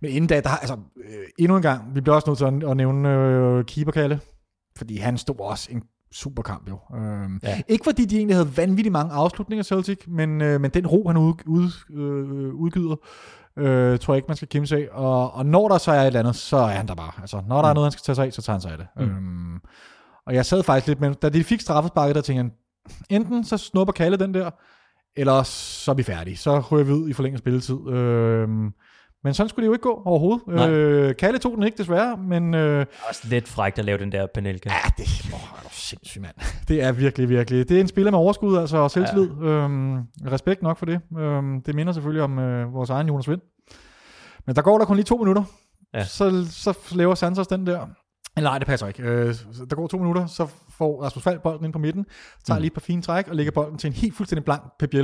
men 0.00 0.10
inden 0.10 0.26
da, 0.28 0.40
der 0.40 0.48
har, 0.48 0.56
altså, 0.56 0.74
øh, 1.04 1.24
endnu 1.38 1.56
en 1.56 1.62
gang, 1.62 1.94
vi 1.94 2.00
bliver 2.00 2.14
også 2.16 2.30
nødt 2.30 2.38
til 2.38 2.66
at, 2.66 2.70
at 2.70 2.76
nævne 2.76 3.08
øh, 3.08 3.64
keeperkalle, 3.64 4.20
fordi 4.76 4.96
han 4.98 5.18
stod 5.18 5.40
også 5.40 5.68
en 5.72 5.82
super 6.12 6.42
kamp 6.42 6.68
jo. 6.68 6.78
Øhm, 6.96 7.40
Ja. 7.42 7.60
Ikke 7.68 7.84
fordi 7.84 8.04
de 8.04 8.16
egentlig 8.16 8.36
havde 8.36 8.56
vanvittigt 8.56 8.92
mange 8.92 9.12
afslutninger, 9.14 9.62
Celtic, 9.62 9.98
men, 10.08 10.40
øh, 10.40 10.60
men 10.60 10.70
den 10.70 10.86
ro, 10.86 11.06
han 11.08 11.16
ud, 11.16 11.34
ud, 11.46 11.70
øh, 11.96 12.54
udgyder, 12.54 12.96
øh, 13.58 13.98
tror 13.98 14.14
jeg 14.14 14.18
ikke, 14.18 14.28
man 14.28 14.36
skal 14.36 14.48
kæmpe 14.48 14.66
sig 14.66 14.78
af. 14.78 14.88
Og, 14.92 15.34
og 15.34 15.46
når 15.46 15.68
der 15.68 15.78
så 15.78 15.92
er 15.92 16.00
et 16.00 16.06
eller 16.06 16.20
andet, 16.20 16.36
så 16.36 16.56
er 16.56 16.66
han 16.66 16.88
der 16.88 16.94
bare. 16.94 17.12
Altså, 17.20 17.42
når 17.48 17.62
der 17.62 17.68
er 17.68 17.72
Mm. 17.72 17.74
noget, 17.74 17.86
han 17.86 17.92
skal 17.92 18.02
tage 18.04 18.14
sig 18.16 18.26
af, 18.26 18.32
så 18.32 18.42
tager 18.42 18.54
han 18.54 18.60
sig 18.60 18.72
af 18.72 18.78
det. 18.78 18.86
Mm. 18.96 19.02
Øhm, 19.02 19.60
og 20.26 20.34
jeg 20.34 20.46
sad 20.46 20.62
faktisk 20.62 20.86
lidt 20.86 21.00
med, 21.00 21.14
da 21.14 21.28
de 21.28 21.44
fik 21.44 21.60
straffesparket, 21.60 22.14
der 22.14 22.22
tænkte 22.22 22.42
jeg, 22.42 23.16
enten 23.16 23.44
så 23.44 23.56
snupper 23.56 23.92
Kalle 23.92 24.16
den 24.16 24.34
der, 24.34 24.50
eller 25.16 25.42
så 25.42 25.90
er 25.90 25.94
vi 25.94 26.02
færdige. 26.02 26.36
Så 26.36 26.60
ryger 26.60 26.84
vi 26.84 26.92
ud 26.92 27.08
i 27.08 27.12
forlænget 27.12 27.38
spilletid. 27.38 27.88
Øhm, 27.88 28.72
men 29.24 29.34
sådan 29.34 29.48
skulle 29.48 29.62
det 29.62 29.66
jo 29.68 29.72
ikke 29.72 29.82
gå 29.82 30.02
overhovedet. 30.04 30.46
Nej. 30.46 30.70
Øh, 30.70 31.16
Kalle 31.16 31.38
tog 31.38 31.52
den 31.56 31.62
ikke 31.62 31.78
desværre, 31.78 32.16
men 32.16 32.54
øh, 32.54 32.80
det 32.80 32.80
er 32.80 33.08
også 33.08 33.20
lidt 33.24 33.48
frækt 33.48 33.78
at 33.78 33.84
lave 33.84 33.98
den 33.98 34.12
der 34.12 34.26
Panelka. 34.34 34.70
ja, 34.70 34.90
det 34.98 35.06
åh, 35.34 35.40
er 35.40 35.62
du 35.62 35.68
sindssygt, 35.72 36.22
mand. 36.22 36.34
Det 36.68 36.82
er 36.82 36.92
virkelig, 36.92 37.28
virkelig. 37.28 37.68
Det 37.68 37.76
er 37.76 37.80
en 37.80 37.88
spiller 37.88 38.10
med 38.10 38.18
overskud, 38.18 38.56
altså 38.58 38.76
og 38.76 38.90
selvtillid. 38.90 39.30
Ja. 39.42 39.46
Øhm, 39.46 39.98
respekt 40.32 40.62
nok 40.62 40.78
for 40.78 40.86
det. 40.86 41.00
Øhm, 41.18 41.62
det 41.62 41.74
minder 41.74 41.92
selvfølgelig 41.92 42.22
om 42.22 42.38
øh, 42.38 42.74
vores 42.74 42.90
egen 42.90 43.06
Jonas 43.06 43.28
Vind. 43.28 43.40
Men 44.46 44.56
der 44.56 44.62
går 44.62 44.78
der 44.78 44.84
kun 44.84 44.96
lige 44.96 45.04
to 45.04 45.16
minutter. 45.16 45.44
Ja. 45.94 46.04
Så, 46.04 46.46
så 46.50 46.78
laver 46.94 47.14
Santos 47.14 47.46
den 47.46 47.66
der. 47.66 47.86
Eller 48.36 48.50
nej, 48.50 48.58
det 48.58 48.66
passer 48.66 48.86
ikke. 48.86 49.02
Øh, 49.02 49.34
der 49.70 49.74
går 49.76 49.86
to 49.86 49.98
minutter, 49.98 50.26
så 50.26 50.46
får 50.70 51.02
Rasmus 51.02 51.24
Falk 51.24 51.42
bolden 51.42 51.64
ind 51.64 51.72
på 51.72 51.78
midten, 51.78 52.06
tager 52.44 52.58
Mm. 52.58 52.62
lige 52.62 52.66
et 52.66 52.72
par 52.74 52.80
fine 52.80 53.02
træk 53.02 53.28
og 53.28 53.36
lægger 53.36 53.52
bolden 53.52 53.78
til 53.78 53.88
en 53.88 53.92
helt 53.94 54.16
fuldstændig 54.16 54.44
blank 54.44 54.62
Pep. 54.78 54.94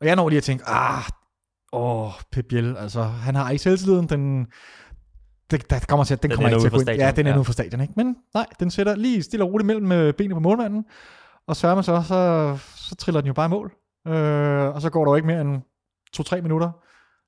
Og 0.00 0.06
jeg 0.06 0.16
når 0.16 0.28
lige 0.28 0.36
at 0.36 0.42
tænke, 0.42 0.64
ah, 0.66 1.02
åh, 1.72 2.10
Pep 2.32 2.52
altså 2.52 3.02
han 3.02 3.34
har 3.34 3.50
ikke 3.50 3.62
selvtilliden, 3.62 4.08
den, 4.08 4.46
det, 5.50 5.70
der 5.70 5.78
kommer 5.88 6.04
til, 6.04 6.22
den, 6.22 6.30
Den 6.30 6.36
kommer 6.36 6.48
ikke 6.48 6.60
til 6.60 6.66
at 6.66 6.72
gå 6.72 6.78
ind. 6.80 6.90
Ja, 6.90 7.10
den 7.10 7.26
er 7.26 7.30
ja. 7.30 7.36
ude 7.36 7.44
for 7.44 7.52
stadion, 7.52 7.80
ikke? 7.80 7.94
Men 7.96 8.16
nej, 8.34 8.46
den 8.60 8.70
sætter 8.70 8.94
lige 8.96 9.22
stille 9.22 9.44
og 9.44 9.52
roligt 9.52 9.66
mellem 9.66 9.92
øh, 9.92 10.14
benene 10.14 10.34
på 10.34 10.40
målmanden, 10.40 10.84
og 11.46 11.56
sørger 11.56 11.74
man 11.74 11.84
så, 11.84 12.02
så, 12.08 12.58
så 12.76 12.94
triller 12.94 13.20
den 13.20 13.28
jo 13.28 13.34
bare 13.34 13.46
i 13.46 13.48
mål. 13.48 13.72
Øh, 14.08 14.74
og 14.74 14.82
så 14.82 14.90
går 14.90 15.04
der 15.04 15.12
jo 15.12 15.16
ikke 15.16 15.26
mere 15.26 15.40
end 15.40 15.62
to-tre 16.12 16.40
minutter, 16.42 16.70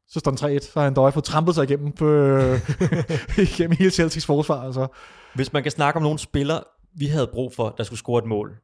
så 0.09 0.19
står 0.21 0.31
den 0.31 0.57
3-1, 0.57 0.61
så 0.61 0.71
har 0.75 0.85
han 0.85 0.95
dog 0.95 1.13
fået 1.13 1.25
trampet 1.25 1.55
sig 1.55 1.65
igennem, 1.65 1.93
på, 1.93 2.09
øh, 2.09 2.61
igennem 3.39 3.77
hele 3.79 3.91
Celtics 3.91 4.27
forsvar. 4.27 4.63
Altså. 4.63 4.87
Hvis 5.35 5.53
man 5.53 5.63
kan 5.63 5.73
snakke 5.73 5.97
om 5.97 6.03
nogle 6.03 6.19
spillere, 6.19 6.63
vi 6.99 7.07
havde 7.07 7.27
brug 7.27 7.53
for, 7.55 7.71
der 7.71 7.85
skulle 7.85 7.99
score 7.99 8.19
et 8.23 8.29
mål, 8.29 8.57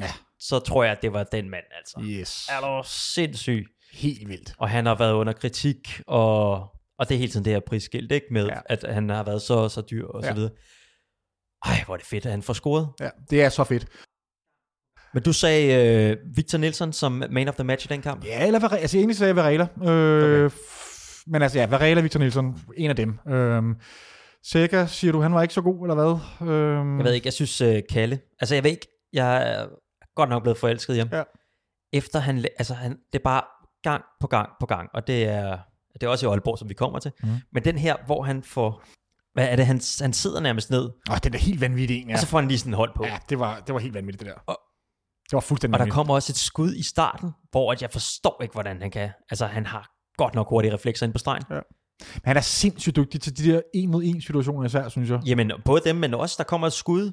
Ja. 0.00 0.10
så 0.40 0.58
tror 0.58 0.82
jeg, 0.84 0.92
at 0.92 1.02
det 1.02 1.12
var 1.12 1.24
den 1.24 1.50
mand, 1.50 1.64
altså. 1.78 2.00
Yes. 2.02 2.48
Er 2.50 2.60
du 2.60 2.88
sindssyg? 2.88 3.66
Helt 3.92 4.28
vildt. 4.28 4.54
Og 4.58 4.70
han 4.70 4.86
har 4.86 4.94
været 4.94 5.12
under 5.12 5.32
kritik, 5.32 6.00
og, 6.06 6.52
og 6.98 7.08
det 7.08 7.14
er 7.14 7.18
hele 7.18 7.32
tiden 7.32 7.44
det 7.44 7.52
her 7.52 7.60
prisskilt, 7.60 8.12
ikke? 8.12 8.26
Med, 8.30 8.46
ja. 8.46 8.58
at 8.66 8.84
han 8.88 9.08
har 9.08 9.22
været 9.22 9.42
så 9.42 9.68
så 9.68 9.80
dyr, 9.80 10.06
og 10.06 10.22
Ja. 10.22 10.28
så 10.28 10.34
videre. 10.34 10.50
Ej, 11.64 11.82
hvor 11.86 11.94
er 11.94 11.98
det 11.98 12.06
fedt, 12.06 12.26
at 12.26 12.30
han 12.30 12.42
får 12.42 12.52
scoret. 12.52 12.88
Ja, 13.00 13.10
det 13.30 13.42
er 13.42 13.48
så 13.48 13.64
fedt. 13.64 13.86
Men 15.14 15.22
du 15.22 15.32
sagde 15.32 15.86
øh, 16.10 16.16
Victor 16.36 16.58
Nielsen 16.58 16.92
som 16.92 17.22
man 17.30 17.48
of 17.48 17.54
the 17.54 17.64
match 17.64 17.86
i 17.86 17.94
den 17.94 18.02
kamp. 18.02 18.24
Ja, 18.24 18.46
eller. 18.46 18.68
Altså 18.68 18.96
egentlig 18.96 19.16
sagde 19.16 19.28
jeg 19.28 19.36
Varela. 19.36 19.66
Øh, 19.92 20.44
okay. 20.44 20.56
Men 21.26 21.42
altså 21.42 21.58
ja, 21.58 21.66
Varela, 21.66 22.00
Victor 22.00 22.18
Nielsen, 22.20 22.56
en 22.76 22.90
af 22.90 22.96
dem. 22.96 23.18
Øh, 23.28 23.62
Sækker, 24.44 24.86
siger 24.86 25.12
du, 25.12 25.20
han 25.20 25.34
var 25.34 25.42
ikke 25.42 25.54
så 25.54 25.62
god, 25.62 25.82
eller 25.88 25.94
hvad? 25.94 26.48
Øh, 26.54 26.96
Jeg 26.98 27.04
ved 27.04 27.12
ikke, 27.12 27.26
jeg 27.26 27.32
synes 27.32 27.62
uh, 27.62 27.74
Kalle, 27.90 28.20
altså 28.40 28.54
jeg 28.54 28.64
ved 28.64 28.70
ikke, 28.70 28.86
jeg 29.12 29.52
er 29.52 29.66
godt 30.16 30.30
nok 30.30 30.42
blevet 30.42 30.58
forelsket 30.58 30.94
i 30.94 30.98
ham. 30.98 31.08
Ja. 31.12 31.22
Efter 31.92 32.18
han, 32.18 32.44
altså 32.58 32.74
han, 32.74 32.90
det 33.12 33.18
er 33.18 33.22
bare 33.24 33.42
gang 33.82 34.04
på 34.20 34.26
gang 34.26 34.48
på 34.60 34.66
gang, 34.66 34.88
og 34.94 35.06
det 35.06 35.24
er, 35.24 35.58
det 35.94 36.02
er 36.02 36.08
også 36.08 36.26
i 36.26 36.30
Aalborg, 36.30 36.58
som 36.58 36.68
vi 36.68 36.74
kommer 36.74 36.98
til. 36.98 37.12
Mhm. 37.22 37.32
Men 37.52 37.64
den 37.64 37.78
her, 37.78 37.96
hvor 38.06 38.22
han 38.22 38.42
får, 38.42 38.82
hvad 39.34 39.48
er 39.48 39.56
det, 39.56 39.66
han, 39.66 39.80
han 40.00 40.12
sidder 40.12 40.40
nærmest 40.40 40.70
ned, 40.70 40.82
Åh, 41.10 41.16
det 41.16 41.26
er 41.26 41.30
da 41.30 41.38
helt 41.38 41.60
vanvittigt 41.60 42.02
en, 42.02 42.08
ja. 42.08 42.14
og 42.14 42.18
så 42.20 42.26
får 42.26 42.38
han 42.38 42.48
lige 42.48 42.58
sådan 42.58 42.70
en 42.72 42.76
hold 42.76 42.90
på. 42.96 43.04
Ja, 43.04 43.18
det 43.28 43.38
var, 43.38 43.60
det 43.66 43.72
var 43.74 43.80
helt 43.80 43.94
vanvittigt, 43.94 44.20
det 44.20 44.34
der. 44.34 44.42
Og- 44.46 44.60
det 45.30 45.32
var 45.32 45.40
fuldstændig 45.40 45.80
Og 45.80 45.86
der 45.86 45.92
kommer 45.92 46.14
også 46.14 46.32
et 46.32 46.36
skud 46.36 46.74
i 46.74 46.82
starten, 46.82 47.30
hvor 47.50 47.72
at 47.72 47.82
jeg 47.82 47.90
forstår 47.90 48.38
ikke, 48.42 48.52
hvordan 48.52 48.82
han 48.82 48.90
kan. 48.90 49.10
Altså 49.30 49.46
han 49.46 49.66
har 49.66 49.90
godt 50.16 50.34
nok 50.34 50.48
hurtige 50.48 50.74
reflekser 50.74 51.06
ind 51.06 51.12
på 51.12 51.18
stregen. 51.18 51.44
Men 52.14 52.22
han 52.24 52.36
er 52.36 52.40
sindssygt 52.40 52.96
dygtig 52.96 53.20
til 53.20 53.38
de 53.38 53.52
der 53.52 53.60
en 53.74 53.90
mod 53.90 54.02
en 54.04 54.20
situationer 54.22 54.64
især, 54.66 54.88
synes 54.88 55.10
jeg. 55.10 55.20
Jamen, 55.26 55.52
både 55.64 55.80
dem, 55.84 55.96
men 55.96 56.14
også, 56.14 56.34
der 56.38 56.44
kommer 56.44 56.66
et 56.66 56.72
skud. 56.72 57.12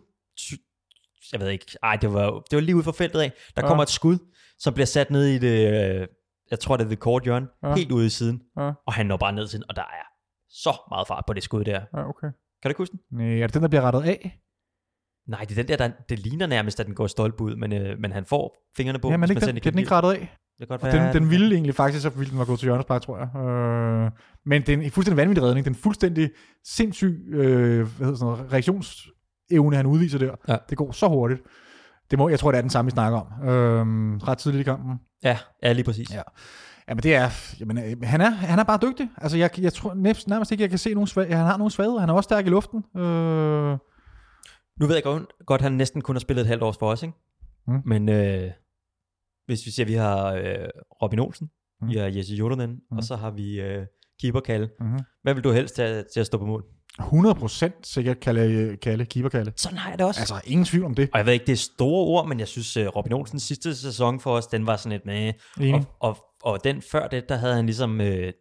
Jeg 1.32 1.40
ved 1.40 1.50
ikke, 1.50 1.66
ej, 1.84 1.96
det 1.96 2.14
var, 2.14 2.26
det 2.32 2.56
var 2.56 2.60
lige 2.62 2.76
ude 2.76 2.84
for 2.84 2.92
feltet 2.92 3.20
af. 3.20 3.32
Der 3.56 3.62
Ja. 3.62 3.68
kommer 3.68 3.84
et 3.84 3.90
skud, 3.90 4.18
som 4.60 4.74
bliver 4.74 4.86
sat 4.86 5.10
ned 5.12 5.26
i 5.26 5.38
det, 5.38 5.68
øh, 6.02 6.08
jeg 6.52 6.60
tror, 6.60 6.78
det 6.78 6.86
er 6.86 6.90
det 6.90 7.00
kort 7.00 7.24
hjørne, 7.24 7.48
Ja. 7.64 7.76
helt 7.76 7.92
ude 7.92 8.06
i 8.06 8.10
siden. 8.10 8.42
Ja. 8.58 8.72
Og 8.88 8.94
han 8.94 9.06
når 9.06 9.18
bare 9.18 9.34
ned 9.34 9.48
til 9.48 9.60
den, 9.60 9.66
og 9.70 9.76
der 9.76 9.82
er 9.82 10.06
så 10.50 10.78
meget 10.92 11.08
fart 11.08 11.24
på 11.28 11.34
det 11.34 11.44
skud 11.44 11.64
der. 11.64 11.82
Ja, 11.98 12.10
okay. 12.10 12.28
Kan 12.28 12.34
du 12.64 12.70
ikke 12.70 12.78
huske 12.78 12.92
den? 12.92 13.18
Nej, 13.18 13.40
er 13.42 13.48
det 13.48 13.54
den, 13.54 13.62
der 13.62 13.68
bliver 13.68 13.82
rettet 13.82 14.04
af? 14.04 14.40
Nej, 15.28 15.40
det 15.40 15.52
er 15.52 15.64
den 15.64 15.68
der, 15.68 15.88
der 15.88 15.94
det 16.10 16.20
ligner 16.20 16.48
nærmest, 16.48 16.80
at 16.80 16.86
den 16.86 16.96
går 16.96 17.08
stolpe 17.08 17.44
ud, 17.44 17.56
men, 17.56 17.74
øh, 17.74 18.00
men 18.00 18.12
han 18.12 18.26
får 18.26 18.58
fingrene 18.78 19.00
på. 19.00 19.10
Ja, 19.12 19.18
men 19.18 19.30
ikke 19.30 19.46
den, 19.46 19.56
bliver 19.56 19.72
den 19.72 19.80
ikke 19.80 19.92
rettet 19.92 20.12
af? 20.12 20.38
Det 20.60 20.68
godt 20.68 20.82
den, 20.82 21.14
den 21.14 21.30
ville 21.30 21.56
egentlig 21.56 21.76
faktisk, 21.76 22.02
så 22.02 22.10
ville 22.10 22.30
den 22.32 22.40
var 22.40 22.46
gået 22.46 22.60
til 22.60 22.68
Jørgens 22.68 23.06
tror 23.06 23.18
jeg. 23.18 23.42
Øh, 23.42 24.12
men 24.46 24.62
det 24.62 24.74
er 24.74 24.78
en 24.78 24.92
fuldstændig 24.92 25.18
vanvittig 25.18 25.44
redning. 25.44 25.66
Den 25.66 25.76
fuldstændig 25.76 26.30
sindssyg 26.66 27.26
øh, 27.28 27.88
hvad 27.98 28.06
hedder 28.06 28.16
sådan 28.16 28.38
noget, 28.38 28.54
reaktionsevne, 28.54 29.76
han 29.76 29.86
udviser 29.86 30.20
der. 30.20 30.36
Ja. 30.48 30.58
Det 30.70 30.78
går 30.78 30.92
så 30.92 31.08
hurtigt. 31.08 31.42
Det 32.12 32.20
må, 32.20 32.30
jeg 32.30 32.40
tror, 32.40 32.52
det 32.52 32.58
er 32.58 32.62
den 32.62 32.70
samme, 32.70 32.92
vi 32.92 32.92
snakker 32.92 33.20
om. 33.20 33.50
Øh, 33.50 34.18
ret 34.28 34.38
tidligt 34.38 34.62
i 34.62 34.64
kampen. 34.64 35.00
Ja, 35.24 35.38
ja, 35.64 35.74
lige 35.74 35.86
præcis. 35.86 36.14
Ja. 36.14 36.22
Jamen 36.90 37.04
det 37.04 37.16
er, 37.16 37.30
jamen, 37.60 37.78
øh, 37.78 37.96
han 38.04 38.22
er, 38.22 38.30
han 38.30 38.60
er 38.60 38.64
bare 38.64 38.80
dygtig. 38.82 39.10
Altså 39.18 39.38
jeg, 39.38 39.60
jeg 39.60 39.74
tror 39.74 39.94
nærmest, 39.94 40.28
nærmest 40.28 40.52
ikke, 40.52 40.62
jeg 40.62 40.70
kan 40.70 40.80
se 40.80 40.94
nogen 40.94 41.08
svag, 41.08 41.38
han 41.38 41.46
har 41.46 41.58
nogen 41.58 41.72
svagheder. 41.72 42.00
Han 42.00 42.10
er 42.10 42.14
også 42.14 42.28
stærk 42.28 42.46
i 42.46 42.50
luften. 42.50 42.84
Øh, 42.98 43.78
Nu 44.80 44.88
ved 44.88 44.96
jeg 44.96 45.04
godt, 45.04 45.24
godt 45.46 45.62
han 45.62 45.72
næsten 45.72 46.02
kun 46.02 46.16
har 46.16 46.20
spillet 46.20 46.42
et 46.42 46.48
halvt 46.48 46.64
års 46.64 46.78
for 46.78 46.92
os, 46.92 47.04
ikke? 47.04 47.14
Mm. 47.68 47.82
Men 47.86 48.10
øh, 48.10 48.52
hvis 49.46 49.66
vi 49.66 49.72
siger, 49.72 49.86
vi 49.86 49.94
har 49.94 50.34
øh, 50.34 50.68
Robin 51.02 51.20
Olsen, 51.20 51.50
Mm. 51.82 51.88
mm. 51.88 51.94
vi 51.94 51.98
har 51.98 52.06
Jesse 52.08 52.36
Jordanen, 52.36 52.70
Mm. 52.70 52.82
mm. 52.92 52.98
og 52.98 53.04
så 53.04 53.16
har 53.16 53.32
vi 53.32 53.62
øh, 53.62 53.86
keeper 54.22 54.40
Kalle. 54.40 54.70
mm-hmm. 54.80 55.00
Hvad 55.24 55.34
vil 55.34 55.44
du 55.44 55.52
helst 55.52 55.76
til, 55.76 56.06
til 56.14 56.20
at 56.20 56.26
stå 56.26 56.38
på 56.38 56.46
mål? 56.46 56.64
100% 57.02 57.70
sikkert 57.84 58.20
Kalle, 58.20 58.78
Kalle, 58.78 59.06
keeper 59.06 59.30
Kalle. 59.30 59.54
Sådan 59.56 59.78
har 59.78 59.90
jeg 59.90 60.00
det 60.00 60.08
også. 60.08 60.20
Altså 60.22 60.42
ingen 60.46 60.66
tvivl 60.66 60.86
om 60.86 60.96
det. 60.96 61.10
Og 61.14 61.18
jeg 61.18 61.26
ved 61.26 61.34
ikke, 61.34 61.46
det 61.46 61.52
er 61.54 61.58
store 61.58 62.06
ord, 62.06 62.28
men 62.28 62.40
jeg 62.40 62.48
synes, 62.48 62.78
uh, 62.78 62.84
Robin 62.86 63.14
Olsens 63.14 63.44
sidste 63.44 63.76
sæson 63.76 64.20
for 64.20 64.32
os, 64.32 64.48
den 64.48 64.66
var 64.68 64.76
sådan 64.78 64.92
lidt 64.92 65.06
med. 65.06 65.34
Og, 65.74 65.86
og, 66.00 66.18
og 66.44 66.64
den 66.64 66.82
før 66.82 67.08
det, 67.08 67.30
der 67.30 67.36
havde 67.36 67.56
han 67.56 67.66
ligesom 67.66 68.02
øh, 68.02 68.34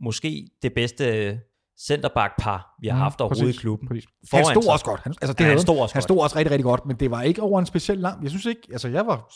måske 0.00 0.48
det 0.62 0.72
bedste 0.74 1.38
centerback-par, 1.86 2.74
vi 2.80 2.88
har 2.88 2.94
Mm, 2.96 3.00
haft 3.02 3.20
overhovedet 3.20 3.44
præcis, 3.46 3.58
i 3.58 3.60
klubben. 3.60 3.88
Præcis. 3.88 4.04
Han 4.32 4.44
stod 4.44 4.62
sig. 4.62 4.72
også 4.72 4.84
godt. 4.84 5.00
Han, 5.04 5.14
altså, 5.22 5.32
det 5.32 5.44
Ja, 5.44 5.48
han 5.48 5.60
stod 5.60 5.78
også 5.78 5.94
han 5.94 6.00
godt. 6.00 6.04
stod 6.04 6.18
også 6.22 6.36
rigtig, 6.36 6.50
rigtig 6.50 6.64
godt, 6.64 6.86
men 6.86 6.96
det 6.96 7.10
var 7.10 7.22
ikke 7.22 7.42
over 7.42 7.60
en 7.60 7.66
speciel 7.66 7.98
lang. 7.98 8.22
Jeg 8.22 8.30
synes 8.30 8.46
ikke, 8.46 8.60
altså 8.72 8.88
jeg 8.88 9.06
var 9.06 9.28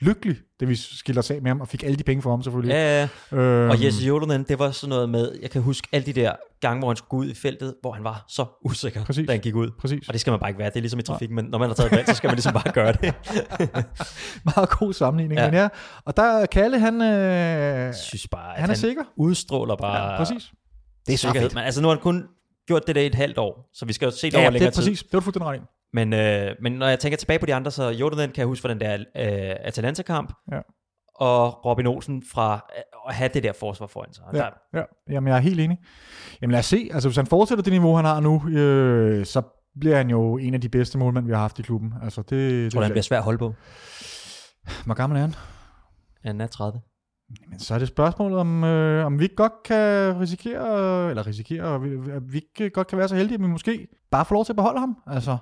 lykkelig, 0.00 0.36
da 0.60 0.64
vi 0.64 0.74
skilte 0.74 1.18
os 1.18 1.30
af 1.30 1.42
med 1.42 1.50
ham, 1.50 1.60
og 1.60 1.68
fik 1.68 1.82
alle 1.82 1.96
de 1.96 2.02
penge 2.04 2.22
for 2.22 2.30
ham 2.30 2.42
selvfølgelig. 2.42 2.72
Ja, 2.74 3.08
ja. 3.32 3.36
Øhm, 3.38 3.70
Og 3.70 3.84
Jesse 3.84 4.06
Jolonen, 4.06 4.42
det 4.42 4.58
var 4.58 4.70
sådan 4.70 4.88
noget 4.88 5.08
med, 5.08 5.32
jeg 5.42 5.50
kan 5.50 5.62
huske 5.62 5.88
alle 5.92 6.06
de 6.06 6.12
der 6.12 6.32
gange, 6.60 6.78
hvor 6.80 6.88
han 6.88 6.96
skulle 6.96 7.26
ud 7.26 7.30
i 7.30 7.34
feltet, 7.34 7.74
hvor 7.80 7.92
han 7.92 8.04
var 8.04 8.24
så 8.28 8.44
usikker, 8.64 9.04
Præcis. 9.04 9.26
da 9.26 9.32
han 9.32 9.40
gik 9.40 9.54
ud. 9.54 9.70
Præcis. 9.80 10.08
Og 10.08 10.12
det 10.12 10.20
skal 10.20 10.30
man 10.30 10.40
bare 10.40 10.50
ikke 10.50 10.58
være. 10.58 10.68
Det 10.70 10.76
er 10.76 10.80
ligesom 10.80 10.98
i 11.00 11.02
trafikken, 11.02 11.36
men 11.36 11.44
når 11.44 11.58
man 11.58 11.68
har 11.68 11.74
taget 11.74 11.92
valg, 11.92 12.06
så 12.08 12.14
skal 12.14 12.28
man 12.28 12.34
ligesom 12.36 12.52
bare 12.52 12.72
gøre 12.72 12.92
det. 12.92 13.14
Meget 14.56 14.68
god 14.70 14.92
sammenligning. 14.92 15.38
Ja. 15.38 15.44
Ja. 15.44 15.50
Men 15.50 15.58
ja, 15.60 15.68
og 16.04 16.16
der 16.16 16.22
er 16.22 16.46
Kalle, 16.46 16.78
han, 16.78 17.02
øh, 17.02 17.08
Jeg 17.08 17.94
synes 17.94 18.28
bare, 18.28 18.54
han 18.56 18.70
er 18.70 18.74
sikker. 18.74 19.02
udstråler 19.16 19.76
bare 19.76 20.12
Ja, 20.12 20.16
præcis. 20.16 20.52
Det 21.06 21.12
er 21.14 21.18
så 21.18 21.32
fedt. 21.32 21.54
Men 21.54 21.64
altså 21.64 21.82
nu 21.82 21.88
har 21.88 21.94
han 21.94 22.02
kun 22.02 22.26
gjort 22.66 22.86
det 22.86 22.94
der 22.94 23.02
i 23.02 23.06
et 23.06 23.14
halvt 23.14 23.38
år, 23.38 23.70
så 23.74 23.86
vi 23.86 23.92
skal 23.92 24.06
jo 24.06 24.10
se 24.10 24.26
det 24.26 24.32
Ja, 24.32 24.38
over 24.38 24.42
ja, 24.42 24.46
det 24.46 24.52
længere 24.52 24.68
er 24.68 24.74
præcis. 24.74 25.02
Det 25.02 25.12
var 25.12 25.18
du 25.20 25.24
fuldstændig 25.24 25.48
ret 25.48 25.56
i. 25.56 25.58
tid. 25.58 25.66
Men, 25.92 26.12
øh, 26.12 26.54
men 26.62 26.72
når 26.72 26.86
jeg 26.86 26.98
tænker 26.98 27.16
tilbage 27.16 27.38
på 27.38 27.46
de 27.46 27.54
andre, 27.54 27.70
så 27.70 27.88
Jordan 27.90 28.18
kan 28.30 28.38
jeg 28.38 28.46
huske 28.46 28.62
fra 28.62 28.68
den 28.68 28.80
der 28.80 28.94
øh, 28.94 29.56
Atalanta-kamp, 29.60 30.32
Ja. 30.52 30.60
og 31.14 31.64
Robin 31.64 31.86
Olsen 31.86 32.22
fra 32.32 32.66
øh, 32.76 32.82
at 33.08 33.14
have 33.14 33.30
det 33.34 33.42
der 33.42 33.52
forsvar 33.52 33.86
foran 33.86 34.12
sig. 34.14 34.24
Ja, 34.32 34.38
Der, 34.38 34.48
ja. 34.74 34.82
Jamen, 35.10 35.28
jeg 35.28 35.36
er 35.36 35.40
helt 35.40 35.60
enig. 35.60 35.78
Jamen 36.42 36.52
lad 36.52 36.58
os 36.58 36.66
se. 36.66 36.88
Altså, 36.92 37.08
hvis 37.08 37.16
han 37.16 37.26
fortsætter 37.26 37.62
det 37.64 37.72
niveau, 37.72 37.96
han 37.96 38.04
har 38.04 38.20
nu, 38.20 38.48
øh, 38.48 39.26
så 39.26 39.42
bliver 39.80 39.96
han 39.96 40.10
jo 40.10 40.36
en 40.38 40.54
af 40.54 40.60
de 40.60 40.68
bedste 40.68 40.98
målmænd, 40.98 41.26
vi 41.26 41.32
har 41.32 41.38
haft 41.40 41.58
i 41.58 41.62
klubben. 41.62 41.92
Altså, 42.02 42.22
det, 42.22 42.36
jeg 42.42 42.50
det 42.64 42.72
tror, 42.72 42.82
han 42.82 42.90
bliver 42.90 43.02
svær 43.02 43.18
at 43.18 43.24
holde 43.24 43.38
på. 43.38 43.54
Hvor 44.84 44.94
gammel 44.94 45.16
er 45.16 45.20
han? 45.20 45.34
Han 46.24 46.40
er 46.40 46.46
30. 46.46 46.80
Men 47.48 47.58
så 47.58 47.74
er 47.74 47.78
det 47.78 47.88
spørgsmålet, 47.88 48.38
om, 48.38 48.64
øh, 48.64 49.06
om 49.06 49.18
vi 49.18 49.24
ikke 49.24 49.36
godt 49.36 49.52
kan 49.64 50.20
risikere, 50.20 51.10
eller 51.10 51.26
risikere, 51.26 51.74
at 51.74 52.32
vi, 52.32 52.36
ikke 52.36 52.70
godt 52.70 52.86
kan 52.86 52.98
være 52.98 53.08
så 53.08 53.14
heldige, 53.14 53.34
at 53.34 53.40
vi 53.40 53.46
måske 53.46 53.88
bare 54.10 54.24
får 54.24 54.34
lov 54.34 54.44
til 54.44 54.52
at 54.52 54.56
beholde 54.56 54.80
ham. 54.80 54.96
Altså, 55.06 55.36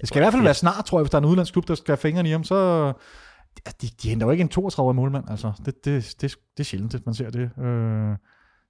det 0.00 0.08
skal 0.08 0.18
i 0.18 0.22
hvert 0.22 0.32
fald 0.32 0.42
være 0.42 0.54
snart, 0.54 0.84
tror 0.84 0.98
jeg, 0.98 1.02
hvis 1.02 1.10
der 1.10 1.18
er 1.18 1.22
en 1.22 1.28
udlandsk 1.28 1.52
klub, 1.52 1.68
der 1.68 1.74
skal 1.74 1.92
have 1.92 1.96
fingrene 1.96 2.28
i 2.28 2.32
ham, 2.32 2.44
så... 2.44 2.92
De, 3.82 3.88
de 4.02 4.08
henter 4.08 4.26
jo 4.26 4.30
ikke 4.30 4.42
en 4.42 4.50
32-årig 4.58 4.96
målmand, 4.96 5.30
altså. 5.30 5.52
Det, 5.66 5.84
det, 5.84 6.14
det, 6.20 6.36
det 6.56 6.60
er 6.60 6.64
sjældent, 6.64 6.94
at 6.94 7.06
man 7.06 7.14
ser 7.14 7.30
det. 7.30 7.64
Øh, 7.64 8.16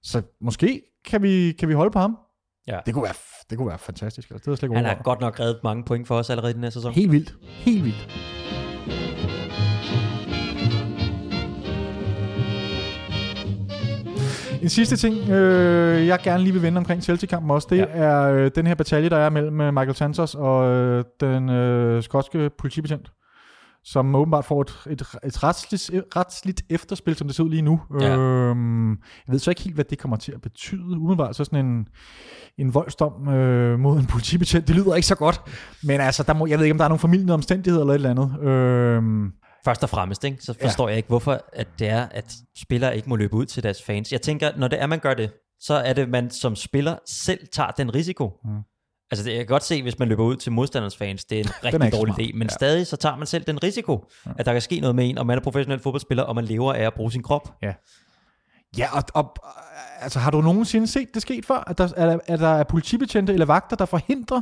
så 0.03 0.21
måske 0.41 0.81
kan 1.05 1.21
vi, 1.21 1.51
kan 1.51 1.69
vi 1.69 1.73
holde 1.73 1.91
på 1.91 1.99
ham. 1.99 2.17
Ja. 2.67 2.79
Det 2.85 2.93
kunne 2.93 3.03
være, 3.03 3.13
det 3.49 3.57
kunne 3.57 3.67
være 3.67 3.77
fantastisk. 3.77 4.31
Altså, 4.31 4.45
det 4.45 4.51
er 4.51 4.55
slet 4.55 4.69
ikke 4.69 4.75
Han 4.75 4.85
har 4.85 5.01
godt 5.03 5.19
nok 5.19 5.39
reddet 5.39 5.59
mange 5.63 5.83
point 5.83 6.07
for 6.07 6.15
os 6.15 6.29
allerede 6.29 6.51
i 6.51 6.53
den 6.53 6.63
her 6.63 6.69
sæson. 6.69 6.93
Helt 6.93 7.11
vildt. 7.11 7.35
Helt 7.41 7.85
vildt. 7.85 8.07
En 14.61 14.69
sidste 14.69 14.95
ting, 14.95 15.29
øh, 15.29 16.07
jeg 16.07 16.19
gerne 16.23 16.43
lige 16.43 16.53
vil 16.53 16.61
vende 16.61 16.77
omkring 16.77 17.03
Celtic-kampen 17.03 17.51
også, 17.51 17.67
det 17.71 17.77
ja. 17.77 17.85
Er 17.89 18.21
øh, 18.21 18.51
den 18.55 18.67
her 18.67 18.75
batalje, 18.75 19.09
der 19.09 19.17
er 19.17 19.29
mellem 19.29 19.61
øh, 19.61 19.73
Michael 19.73 19.95
Santos 19.95 20.35
og 20.35 20.69
øh, 20.69 21.03
den 21.19 21.49
øh, 21.49 22.03
skotske 22.03 22.49
politibetjent, 22.57 23.11
som 23.83 24.15
åbenbart 24.15 24.45
får 24.45 24.61
et, 24.61 24.73
et, 24.89 25.01
et 25.23 25.43
retsligt, 25.43 25.91
retsligt 26.15 26.61
efterspil, 26.69 27.15
som 27.15 27.27
det 27.27 27.35
ser 27.35 27.43
ud 27.43 27.49
lige 27.49 27.61
nu. 27.61 27.81
Ja. 27.99 28.17
Øhm, 28.17 28.89
jeg 28.89 28.97
ved 29.27 29.39
så 29.39 29.51
ikke 29.51 29.61
helt, 29.61 29.75
hvad 29.75 29.85
det 29.85 29.99
kommer 29.99 30.17
til 30.17 30.31
at 30.31 30.41
betyde. 30.41 30.97
Umiddelbart 30.97 31.35
så 31.35 31.43
sådan 31.43 31.65
en, 31.65 31.87
en 32.57 32.73
voldsdom 32.73 33.29
øh, 33.29 33.79
mod 33.79 33.99
en 33.99 34.05
politibetjent, 34.05 34.67
det 34.67 34.75
lyder 34.75 34.95
ikke 34.95 35.07
så 35.07 35.15
godt. 35.15 35.41
Men 35.83 36.01
altså, 36.01 36.23
der 36.23 36.33
må, 36.33 36.47
jeg 36.47 36.57
ved 36.57 36.65
ikke, 36.65 36.73
om 36.73 36.77
der 36.77 36.85
er 36.85 36.89
nogle 36.89 36.99
familielige 36.99 37.33
omstændigheder 37.33 37.81
eller 37.81 37.93
et 37.93 37.95
eller 37.95 38.09
andet. 38.09 38.49
Øhm, 38.49 39.31
Først 39.65 39.83
og 39.83 39.89
fremmest, 39.89 40.23
ikke, 40.23 40.43
så 40.43 40.53
forstår 40.61 40.87
ja. 40.87 40.91
jeg 40.91 40.97
ikke, 40.97 41.07
hvorfor 41.07 41.41
at 41.53 41.67
det 41.79 41.87
er, 41.87 42.07
at 42.11 42.33
spillere 42.57 42.95
ikke 42.95 43.09
må 43.09 43.15
løbe 43.15 43.33
ud 43.33 43.45
til 43.45 43.63
deres 43.63 43.83
fans. 43.83 44.11
Jeg 44.11 44.21
tænker, 44.21 44.51
når 44.57 44.67
det 44.67 44.81
er, 44.81 44.87
man 44.87 44.99
gør 44.99 45.13
det, 45.13 45.31
så 45.59 45.73
er 45.73 45.93
det, 45.93 46.09
man 46.09 46.31
som 46.31 46.55
spiller 46.55 46.97
selv 47.07 47.47
tager 47.47 47.71
den 47.71 47.95
risiko. 47.95 48.31
Mm. 48.43 48.59
Altså, 49.11 49.25
det, 49.25 49.31
jeg 49.31 49.39
kan 49.39 49.45
godt 49.47 49.63
se, 49.63 49.81
hvis 49.81 49.99
man 49.99 50.07
løber 50.07 50.23
ud 50.23 50.35
til 50.35 50.51
modstanders 50.51 50.97
fans, 50.97 51.25
det 51.25 51.35
er 51.35 51.43
en 51.43 51.47
er 51.49 51.63
rigtig 51.63 51.85
ikke 51.85 51.97
dårlig 51.97 52.13
idé, 52.19 52.33
men 52.33 52.41
Ja. 52.41 52.43
ja. 52.43 52.47
stadig 52.47 52.87
så 52.87 52.97
tager 52.97 53.15
man 53.15 53.27
selv 53.27 53.43
den 53.43 53.63
risiko, 53.63 54.05
ja. 54.25 54.31
at 54.37 54.45
der 54.45 54.51
kan 54.51 54.61
ske 54.61 54.79
noget 54.79 54.95
med 54.95 55.09
en, 55.09 55.17
og 55.17 55.25
man 55.25 55.37
er 55.37 55.41
professionel 55.41 55.79
fodboldspiller, 55.79 56.23
og 56.23 56.35
man 56.35 56.45
lever 56.45 56.73
af 56.73 56.83
at 56.83 56.93
bruge 56.93 57.11
sin 57.11 57.23
krop. 57.23 57.53
Ja, 58.77 58.97
og, 58.97 59.03
og 59.13 59.35
altså, 59.99 60.19
har 60.19 60.31
du 60.31 60.41
nogensinde 60.41 60.87
set 60.87 61.13
det 61.13 61.21
sket 61.21 61.45
før? 61.45 61.63
At 61.67 61.77
der, 61.77 61.89
er, 61.97 62.19
at 62.27 62.39
der 62.39 62.47
er 62.47 62.63
politibetjente 62.63 63.33
eller 63.33 63.45
vagter, 63.45 63.75
der 63.75 63.85
forhindrer 63.85 64.41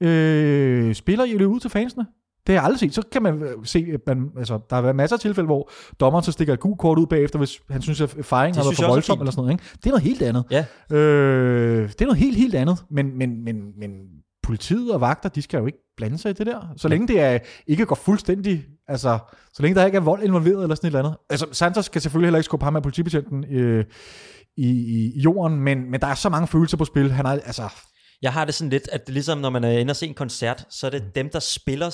øh, 0.00 0.94
spillere 0.94 1.28
i 1.28 1.32
at 1.32 1.38
løbe 1.38 1.50
ud 1.50 1.60
til 1.60 1.70
fansene? 1.70 2.06
Det 2.48 2.54
har 2.54 2.62
jeg 2.62 2.64
aldrig 2.64 2.80
set. 2.80 2.94
Så 2.94 3.02
kan 3.12 3.22
man 3.22 3.42
øh, 3.42 3.54
se, 3.64 3.86
at 3.94 4.00
man, 4.06 4.30
altså, 4.38 4.58
der 4.70 4.76
har 4.76 4.82
været 4.82 4.96
masser 4.96 5.16
af 5.16 5.20
tilfælde, 5.20 5.46
hvor 5.46 5.70
dommeren 6.00 6.24
så 6.24 6.32
stikker 6.32 6.54
et 6.54 6.60
gult 6.60 6.78
kort 6.78 6.98
ud 6.98 7.06
bagefter, 7.06 7.38
hvis 7.38 7.60
han 7.70 7.82
synes, 7.82 8.00
at 8.00 8.10
fejringen 8.22 8.56
har 8.56 8.64
været 8.64 8.76
for 8.76 8.86
voldsom 8.86 9.20
eller 9.20 9.30
sådan 9.30 9.42
noget. 9.42 9.52
Ikke? 9.52 9.64
Det 9.74 9.86
er 9.86 9.90
noget 9.90 10.02
helt 10.02 10.22
andet. 10.22 10.44
Ja, 10.50 10.64
Øh, 10.96 11.88
det 11.88 12.00
er 12.00 12.04
noget 12.04 12.18
helt, 12.18 12.36
helt 12.36 12.54
andet. 12.54 12.84
Men, 12.90 13.18
men, 13.18 13.44
men, 13.44 13.54
men 13.78 13.90
politiet 14.42 14.92
og 14.92 15.00
vagter, 15.00 15.28
de 15.28 15.42
skal 15.42 15.58
jo 15.58 15.66
ikke 15.66 15.78
blande 15.96 16.18
sig 16.18 16.30
i 16.30 16.34
det 16.34 16.46
der. 16.46 16.72
Så 16.76 16.88
længe 16.88 17.08
det 17.08 17.20
er, 17.20 17.38
ikke 17.66 17.86
går 17.86 17.94
fuldstændig, 17.94 18.64
altså, 18.88 19.18
så 19.52 19.62
længe 19.62 19.80
der 19.80 19.86
ikke 19.86 19.96
er 19.96 20.00
vold 20.00 20.22
involveret 20.22 20.62
eller 20.62 20.74
sådan 20.74 20.88
et 20.88 20.90
eller 20.90 20.98
andet. 20.98 21.18
Altså, 21.30 21.46
Santos 21.52 21.84
skal 21.84 22.00
selvfølgelig 22.00 22.26
heller 22.26 22.38
ikke 22.38 22.44
skubbe 22.44 22.64
ham 22.64 22.76
af 22.76 22.82
politibetjenten 22.82 23.44
øh, 23.50 23.84
i, 24.56 24.68
i, 25.16 25.20
jorden, 25.20 25.60
men, 25.60 25.90
men 25.90 26.00
der 26.00 26.06
er 26.06 26.14
så 26.14 26.28
mange 26.28 26.46
følelser 26.46 26.76
på 26.76 26.84
spil. 26.84 27.10
Han 27.12 27.26
er, 27.26 27.30
altså, 27.30 27.68
jeg 28.22 28.32
har 28.32 28.44
det 28.44 28.54
sådan 28.54 28.70
lidt, 28.70 28.88
at 28.92 29.06
det 29.06 29.14
ligesom, 29.14 29.38
når 29.38 29.50
man 29.50 29.64
er 29.64 29.70
inde 29.70 29.90
og 29.90 29.96
se 29.96 30.06
en 30.06 30.14
koncert, 30.14 30.66
så 30.70 30.86
er 30.86 30.90
det 30.90 31.14
dem, 31.14 31.30
der 31.30 31.38
spiller 31.38 31.90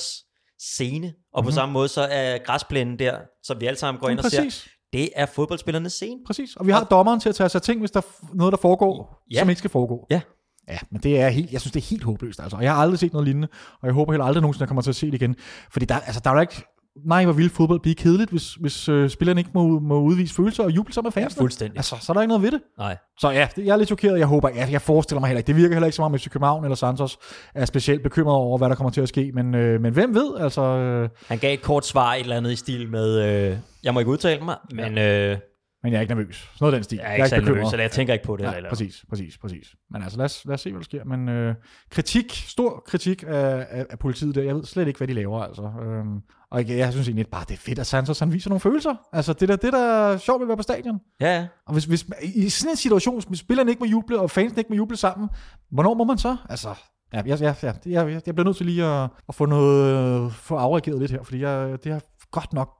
scene, 0.75 1.13
og 1.35 1.43
på 1.43 1.49
Mhm. 1.49 1.55
samme 1.55 1.73
måde 1.73 1.89
så 1.89 2.01
er 2.11 2.39
græsplænen 2.39 2.99
der, 2.99 3.17
som 3.43 3.61
vi 3.61 3.67
alle 3.67 3.79
sammen 3.79 4.01
går 4.01 4.09
ind 4.09 4.19
og 4.19 4.25
ser, 4.25 4.65
det 4.93 5.09
er 5.17 5.27
fodboldspillernes 5.27 5.93
scene. 5.93 6.21
præcis. 6.27 6.57
Og 6.57 6.67
vi 6.67 6.73
har 6.73 6.85
dommeren 6.85 7.21
til 7.21 7.29
at 7.29 7.35
tage 7.35 7.49
sig 7.49 7.63
ting, 7.63 7.81
hvis 7.81 7.91
der 7.91 8.01
er 8.01 8.35
noget, 8.35 8.53
der 8.53 8.59
foregår, 8.59 9.23
Ja. 9.33 9.39
som 9.39 9.49
ikke 9.49 9.59
skal 9.59 9.71
foregå. 9.71 10.07
Ja. 10.11 10.21
Ja, 10.69 10.79
men 10.91 11.01
det 11.03 11.21
er 11.21 11.29
helt, 11.29 11.53
jeg 11.53 11.61
synes, 11.61 11.73
det 11.73 11.81
er 11.81 11.85
helt 11.85 12.03
håbløst. 12.05 12.41
Altså. 12.41 12.57
Og 12.57 12.63
jeg 12.63 12.75
har 12.75 12.83
aldrig 12.83 12.99
set 12.99 13.13
noget 13.13 13.25
lignende, 13.27 13.49
og 13.81 13.87
jeg 13.87 13.95
håber 13.95 14.13
heller 14.13 14.25
aldrig 14.25 14.41
nogensinde, 14.43 14.63
jeg 14.63 14.69
kommer 14.69 14.83
til 14.83 14.91
at 14.91 14.97
se 14.97 15.07
det 15.07 15.15
igen. 15.15 15.37
Fordi 15.71 15.87
der, 15.87 15.95
altså, 16.01 16.21
der 16.25 16.31
er 16.31 16.35
jo 16.35 16.41
ikke, 16.41 16.63
nej, 16.97 17.25
hvor 17.25 17.33
vil 17.33 17.51
fodbold 17.51 17.81
blive 17.81 17.95
kedeligt, 17.95 18.31
hvis, 18.31 18.55
hvis 18.55 18.89
øh, 18.89 19.11
spillerne 19.11 19.41
ikke 19.41 19.51
må, 19.55 19.79
må 19.81 20.01
udvise 20.01 20.35
følelser 20.35 20.65
og 20.65 20.71
juble 20.71 20.95
sammen 20.95 21.07
med 21.07 21.23
fansene. 21.23 21.41
Fuldstændig. 21.41 21.79
Altså, 21.79 21.97
så 22.01 22.13
er 22.13 22.15
der 22.15 22.21
ikke 22.21 22.29
noget 22.29 22.43
ved 22.43 22.51
det. 22.51 22.61
Nej. 22.79 22.97
Så 23.19 23.31
ja, 23.31 23.49
jeg 23.57 23.69
er 23.69 23.77
lidt 23.77 23.89
chokeret. 23.89 24.19
Jeg 24.19 24.27
håber, 24.27 24.49
ja, 24.55 24.67
jeg 24.71 24.83
forestiller 24.83 25.21
mig 25.21 25.29
heller 25.29 25.39
ikke. 25.39 25.47
Det 25.47 25.57
virker 25.57 25.75
heller 25.75 25.87
ikke 25.87 26.03
om, 26.03 26.15
at 26.15 26.21
FC 26.21 26.31
København 26.31 26.65
eller 26.65 26.77
Santos 26.77 27.19
er 27.55 27.65
specielt 27.65 28.03
bekymret 28.03 28.37
over, 28.37 28.59
hvad 28.59 28.69
der 28.69 28.75
kommer 28.75 28.91
til 28.91 29.01
at 29.01 29.09
ske. 29.09 29.33
Men, 29.35 29.55
øh, 29.55 29.81
men 29.81 29.93
hvem 29.93 30.15
ved? 30.15 30.37
Altså, 30.41 30.63
øh, 30.63 31.09
Han 31.27 31.39
gav 31.39 31.55
et 31.55 31.63
kort 31.63 31.87
svar, 31.87 32.15
et 32.15 32.21
eller 32.21 32.37
andet 32.37 32.53
i 32.53 32.57
stil 32.57 32.91
med, 32.91 33.21
øh, 33.51 33.57
jeg 33.85 33.95
må 33.95 34.01
ikke 34.01 34.11
udtale 34.11 34.45
mig, 34.45 34.57
men 34.73 34.99
øh, 34.99 35.39
men 35.85 35.93
jeg 35.93 35.99
er 35.99 36.01
ikke 36.01 36.15
nervøs. 36.15 36.37
Sådan 36.37 36.51
noget 36.61 36.73
af 36.73 36.77
den 36.77 36.85
stil. 36.85 36.99
jeg 36.99 37.11
er 37.11 37.15
ikke 37.15 37.29
særlig 37.29 37.49
nervøs, 37.49 37.73
eller 37.73 37.85
jeg 37.85 37.91
tænker 37.91 38.13
ikke 38.13 38.25
på 38.25 38.37
det. 38.37 38.45
Nej, 38.45 38.57
eller, 38.57 38.69
præcis, 38.69 39.05
præcis, 39.09 39.39
præcis. 39.39 39.75
Men 39.91 40.03
altså, 40.03 40.19
lad 40.19 40.25
os, 40.25 40.45
lad 40.45 40.55
os 40.55 40.61
se, 40.61 40.71
hvad 40.71 40.81
der 40.81 40.85
sker. 40.85 41.05
Men 41.05 41.29
øh, 41.29 41.55
kritik, 41.91 42.33
stor 42.33 42.83
kritik 42.87 43.25
af, 43.27 43.67
af, 43.71 43.87
af 43.91 43.99
politiet 43.99 44.35
der. 44.35 44.43
Jeg 44.43 44.55
ved 44.55 44.65
slet 44.65 44.89
ikke, 44.89 44.99
hvad 44.99 45.09
de 45.09 45.13
laver, 45.13 45.41
altså. 45.41 45.63
Øhm, 45.63 46.21
og 46.55 46.69
jeg, 46.69 46.79
jeg 46.79 46.93
synes 46.93 47.09
egentlig 47.09 47.27
bare, 47.27 47.45
det 47.49 47.55
er 47.55 47.59
fedt, 47.59 47.79
at 47.79 47.87
Santos 47.87 48.19
han 48.19 48.33
viser 48.33 48.51
nogle 48.51 48.61
følelser. 48.61 48.95
Altså, 49.13 49.33
det 49.33 49.49
der, 49.49 49.57
det 49.57 49.73
der 49.73 49.79
er 49.79 50.17
sjovt 50.17 50.41
ved 50.41 50.45
at 50.45 50.49
være 50.49 50.57
på 50.57 50.63
stadion. 50.63 51.01
Ja, 51.21 51.37
ja. 51.37 51.47
Og 51.67 51.73
hvis, 51.73 51.85
hvis, 51.85 52.07
i 52.23 52.49
sådan 52.49 52.71
en 52.71 52.77
situation, 52.77 53.23
hvis 53.29 53.39
spillerne 53.39 53.71
ikke 53.71 53.81
må 53.81 53.87
juble, 53.87 54.21
og 54.21 54.31
fansene 54.31 54.61
ikke 54.61 54.71
må 54.71 54.77
juble 54.77 54.97
sammen, 54.97 55.29
hvornår 55.71 55.95
må 55.95 56.05
man 56.05 56.19
så? 56.19 56.37
Altså, 56.49 56.69
ja, 57.13 57.23
jeg, 57.27 57.41
jeg, 57.41 57.57
jeg, 57.63 57.77
jeg, 57.87 58.23
jeg 58.27 58.35
bliver 58.35 58.45
nødt 58.45 58.57
til 58.57 58.67
lige 58.67 58.85
at, 58.85 59.11
at 59.29 59.35
få 59.35 59.47
noget, 59.47 60.33
få 60.33 60.57
afreageret 60.57 61.01
lidt 61.01 61.11
her, 61.11 61.23
fordi 61.23 61.41
jeg, 61.41 61.85
det 61.85 61.93
har 61.93 62.03
godt 62.31 62.53
nok 62.53 62.71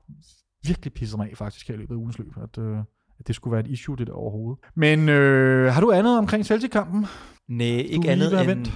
virkelig 0.67 0.93
pisset 0.93 1.19
mig 1.19 1.31
af 1.31 1.37
faktisk 1.37 1.69
her 1.69 1.75
i 1.75 1.79
løbet 1.79 1.95
af 1.95 1.99
ugens 1.99 2.19
løb, 2.19 2.33
at, 2.43 2.59
øh, 2.59 2.79
at 3.19 3.27
det 3.27 3.35
skulle 3.35 3.53
være 3.53 3.65
et 3.65 3.71
issue, 3.71 3.97
det 3.97 4.07
der 4.07 4.13
overhovedet. 4.13 4.65
Men 4.75 5.09
øh, 5.09 5.73
har 5.73 5.81
du 5.81 5.93
andet 5.93 6.19
omkring 6.19 6.47
Celtic-kampen? 6.47 7.07
Nej, 7.49 7.67
ikke 7.67 8.11
andet 8.11 8.39
end... 8.39 8.47
vendt? 8.47 8.73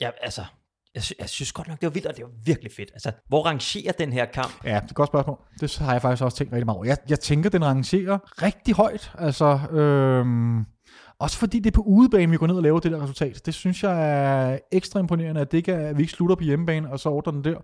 Ja, 0.00 0.10
altså, 0.22 0.42
jeg, 0.94 1.02
sy- 1.02 1.12
jeg 1.18 1.28
synes 1.28 1.52
godt 1.52 1.68
nok, 1.68 1.80
det 1.80 1.86
var 1.86 1.90
vildt, 1.90 2.06
og 2.06 2.16
det 2.16 2.24
var 2.24 2.30
virkelig 2.44 2.72
fedt. 2.76 2.90
Altså, 2.92 3.12
hvor 3.28 3.46
rangerer 3.46 3.92
den 3.92 4.12
her 4.12 4.24
kamp? 4.24 4.64
Ja, 4.64 4.68
det 4.68 4.76
er 4.76 4.82
et 4.84 4.94
godt 4.94 5.08
spørgsmål. 5.08 5.38
Det 5.60 5.78
har 5.78 5.92
jeg 5.92 6.02
faktisk 6.02 6.24
også 6.24 6.36
tænkt 6.36 6.52
rigtig 6.52 6.66
meget 6.66 6.76
over. 6.76 6.86
Jeg, 6.86 6.96
jeg 7.08 7.20
tænker, 7.20 7.50
den 7.50 7.64
rangerer 7.64 8.42
rigtig 8.42 8.74
højt. 8.74 9.12
Altså, 9.18 9.58
øhm, 9.70 10.64
også 11.18 11.38
fordi 11.38 11.58
det 11.58 11.66
er 11.66 11.74
på 11.74 11.82
udebane, 11.82 12.30
vi 12.30 12.36
går 12.36 12.46
ned 12.46 12.56
og 12.56 12.62
laver 12.62 12.80
det 12.80 12.92
der 12.92 13.02
resultat. 13.02 13.46
Det 13.46 13.54
synes 13.54 13.82
jeg 13.82 14.10
er 14.52 14.58
ekstra 14.72 15.00
imponerende, 15.00 15.40
at, 15.40 15.52
det 15.52 15.58
ikke 15.58 15.72
er, 15.72 15.88
at 15.88 15.96
vi 15.96 16.02
ikke 16.02 16.12
slutter 16.12 16.36
på 16.36 16.44
hjemmebane, 16.44 16.90
og 16.90 17.00
så 17.00 17.08
ordner 17.08 17.32
den 17.32 17.44
der. 17.44 17.58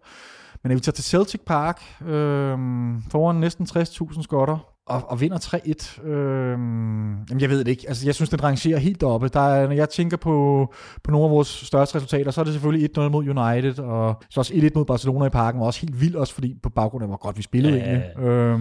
Men 0.62 0.70
når 0.70 0.74
vi 0.74 0.80
tager 0.80 0.94
til 0.94 1.04
Celtic 1.04 1.40
Park, 1.46 1.82
øhm, 2.06 3.02
foran 3.10 3.36
næsten 3.36 3.66
60.000 3.66 4.22
skotter, 4.22 4.73
og, 4.86 5.02
og 5.10 5.20
vinder 5.20 5.38
3-1. 5.38 6.06
Øh, 6.06 6.50
jamen, 6.50 7.40
jeg 7.40 7.50
ved 7.50 7.58
det 7.58 7.68
ikke. 7.68 7.84
Altså, 7.88 8.06
jeg 8.06 8.14
synes, 8.14 8.30
den 8.30 8.42
rangerer 8.42 8.78
helt 8.78 9.00
deroppe. 9.00 9.28
Der 9.28 9.40
er, 9.40 9.66
når 9.66 9.72
jeg 9.74 9.88
tænker 9.88 10.16
på, 10.16 10.66
på 11.04 11.10
nogle 11.10 11.24
af 11.24 11.30
vores 11.30 11.48
største 11.48 11.96
resultater, 11.96 12.30
så 12.30 12.40
er 12.40 12.44
det 12.44 12.52
selvfølgelig 12.54 12.90
1-0 12.98 13.00
mod 13.00 13.28
United, 13.28 13.78
og 13.78 14.22
så 14.30 14.40
også 14.40 14.54
1-1 14.54 14.68
mod 14.74 14.84
Barcelona 14.84 15.24
i 15.26 15.30
parken, 15.30 15.60
og 15.60 15.66
også 15.66 15.80
helt 15.80 16.00
vildt, 16.00 16.16
også 16.16 16.34
fordi 16.34 16.54
på 16.62 16.68
baggrund 16.68 17.02
af, 17.04 17.08
hvor 17.08 17.16
godt 17.16 17.36
vi 17.36 17.42
spillede 17.42 17.76
Ja. 17.78 17.84
egentlig. 17.84 18.18
Øhm, 18.28 18.60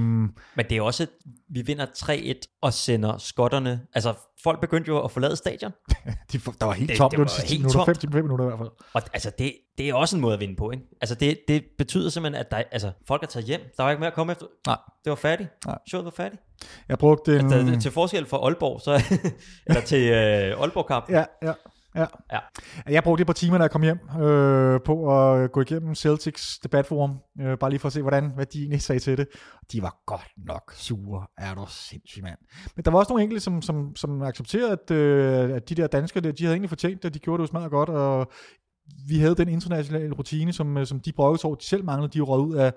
Men 0.56 0.66
det 0.70 0.72
er 0.78 0.82
også, 0.82 1.08
vi 1.50 1.62
vinder 1.62 1.86
3-1 1.86 2.60
og 2.62 2.74
sender 2.74 3.18
skotterne. 3.18 3.82
Altså, 3.96 4.14
folk 4.44 4.62
begyndte 4.62 4.88
jo 4.88 5.00
at 5.04 5.12
forlade 5.12 5.36
stadion. 5.36 5.72
de, 6.32 6.38
der 6.60 6.66
var 6.66 6.74
helt 6.74 6.90
Det- 6.90 6.98
tomt, 6.98 7.12
det 7.12 7.18
det, 7.18 7.20
var 7.20 7.24
var 7.24 7.30
de 7.42 7.48
sidste 7.48 7.56
helt 7.64 7.74
tomt. 7.74 8.02
5, 8.02 8.12
5 8.12 8.24
minutter 8.24 8.46
i 8.46 8.48
hvert 8.48 8.60
fald. 8.60 8.70
Og 8.94 9.02
altså, 9.14 9.32
det, 9.40 9.54
det 9.78 9.90
er 9.90 9.94
også 9.94 10.16
en 10.16 10.22
måde 10.22 10.34
at 10.34 10.40
vinde 10.40 10.56
på, 10.56 10.72
ikke? 10.72 10.84
Altså, 11.02 11.16
det, 11.16 11.40
det 11.48 11.64
betyder 11.78 12.10
simpelthen, 12.10 12.40
at 12.46 12.52
der, 12.52 12.58
altså, 12.72 12.92
folk 13.08 13.24
er 13.24 13.28
taget 13.28 13.46
hjem. 13.46 13.62
Der 13.78 13.84
var 13.84 13.90
ikke 13.90 14.00
mere 14.00 14.08
at 14.08 14.14
komme 14.14 14.32
efter. 14.32 14.46
Nej. 14.68 14.78
Det 15.04 15.10
var 15.10 15.16
færdigt. 15.16 15.50
Nej. 15.66 15.78
Showet 15.88 16.06
var 16.06 16.12
færdigt. 16.12 16.42
Jeg 16.90 16.98
brugte 16.98 17.40
en... 17.40 17.54
Altså, 17.54 17.80
til 17.82 17.92
forskel 17.92 18.26
for 18.26 18.38
Aalborg, 18.46 18.82
så, 18.82 19.20
eller 19.68 19.82
til 19.82 20.10
øh, 20.10 20.62
Aalborg-kamp. 20.62 21.10
Ja, 21.10 21.26
ja. 21.42 21.54
Ja. 21.96 22.06
Ja. 22.32 22.40
Jeg 22.88 23.04
brugte 23.04 23.22
et 23.22 23.28
par 23.28 23.34
timer, 23.34 23.58
da 23.58 23.62
jeg 23.62 23.72
kom 23.72 23.82
hjem, 23.82 24.00
øh, 24.22 24.80
på 24.86 25.22
at 25.22 25.52
gå 25.52 25.62
igennem 25.62 25.96
Celtics 25.96 26.60
debatforum, 26.64 27.20
øh, 27.42 27.58
bare 27.58 27.70
lige 27.70 27.80
for 27.80 27.88
at 27.88 27.94
se, 27.94 28.02
hvordan, 28.02 28.32
hvad 28.36 28.46
de 28.46 28.60
egentlig 28.60 28.82
sagde 28.82 29.00
til 29.00 29.18
det. 29.18 29.28
De 29.72 29.82
var 29.82 30.02
godt 30.06 30.28
nok 30.38 30.74
sure, 30.76 31.26
er 31.38 31.54
du 31.54 31.66
sindssyg 31.68 32.24
mand. 32.24 32.38
Men 32.76 32.86
der 32.86 32.92
var 32.92 33.00
også 33.00 33.10
nogle 33.10 33.24
enkelte, 33.24 33.44
som, 33.44 33.62
som, 33.62 33.96
som 33.96 34.22
accepterede, 34.22 34.72
at, 34.72 34.92
øh, 34.92 35.56
at 35.56 35.70
de 35.70 35.76
der 35.76 35.88
danskere, 35.88 36.24
der, 36.24 36.32
de 36.32 36.44
havde 36.44 36.54
egentlig 36.54 36.70
fortjent 36.70 37.04
det, 37.04 37.14
de 37.14 37.20
gjorde 37.20 37.42
det 37.42 37.48
jo 37.48 37.52
smadret 37.52 37.72
godt, 37.72 37.90
og 37.90 38.32
vi 39.08 39.20
havde 39.20 39.36
den 39.36 39.48
internationale 39.48 40.14
rutine, 40.14 40.54
som, 40.54 40.78
øh, 40.78 40.88
som 40.88 41.00
de 41.00 41.14
over, 41.18 41.56
de 41.56 41.66
selv 41.66 41.84
manglede, 41.84 42.12
de 42.14 42.20
var 42.20 42.26
røget 42.26 42.46
ud 42.46 42.56
af, 42.56 42.74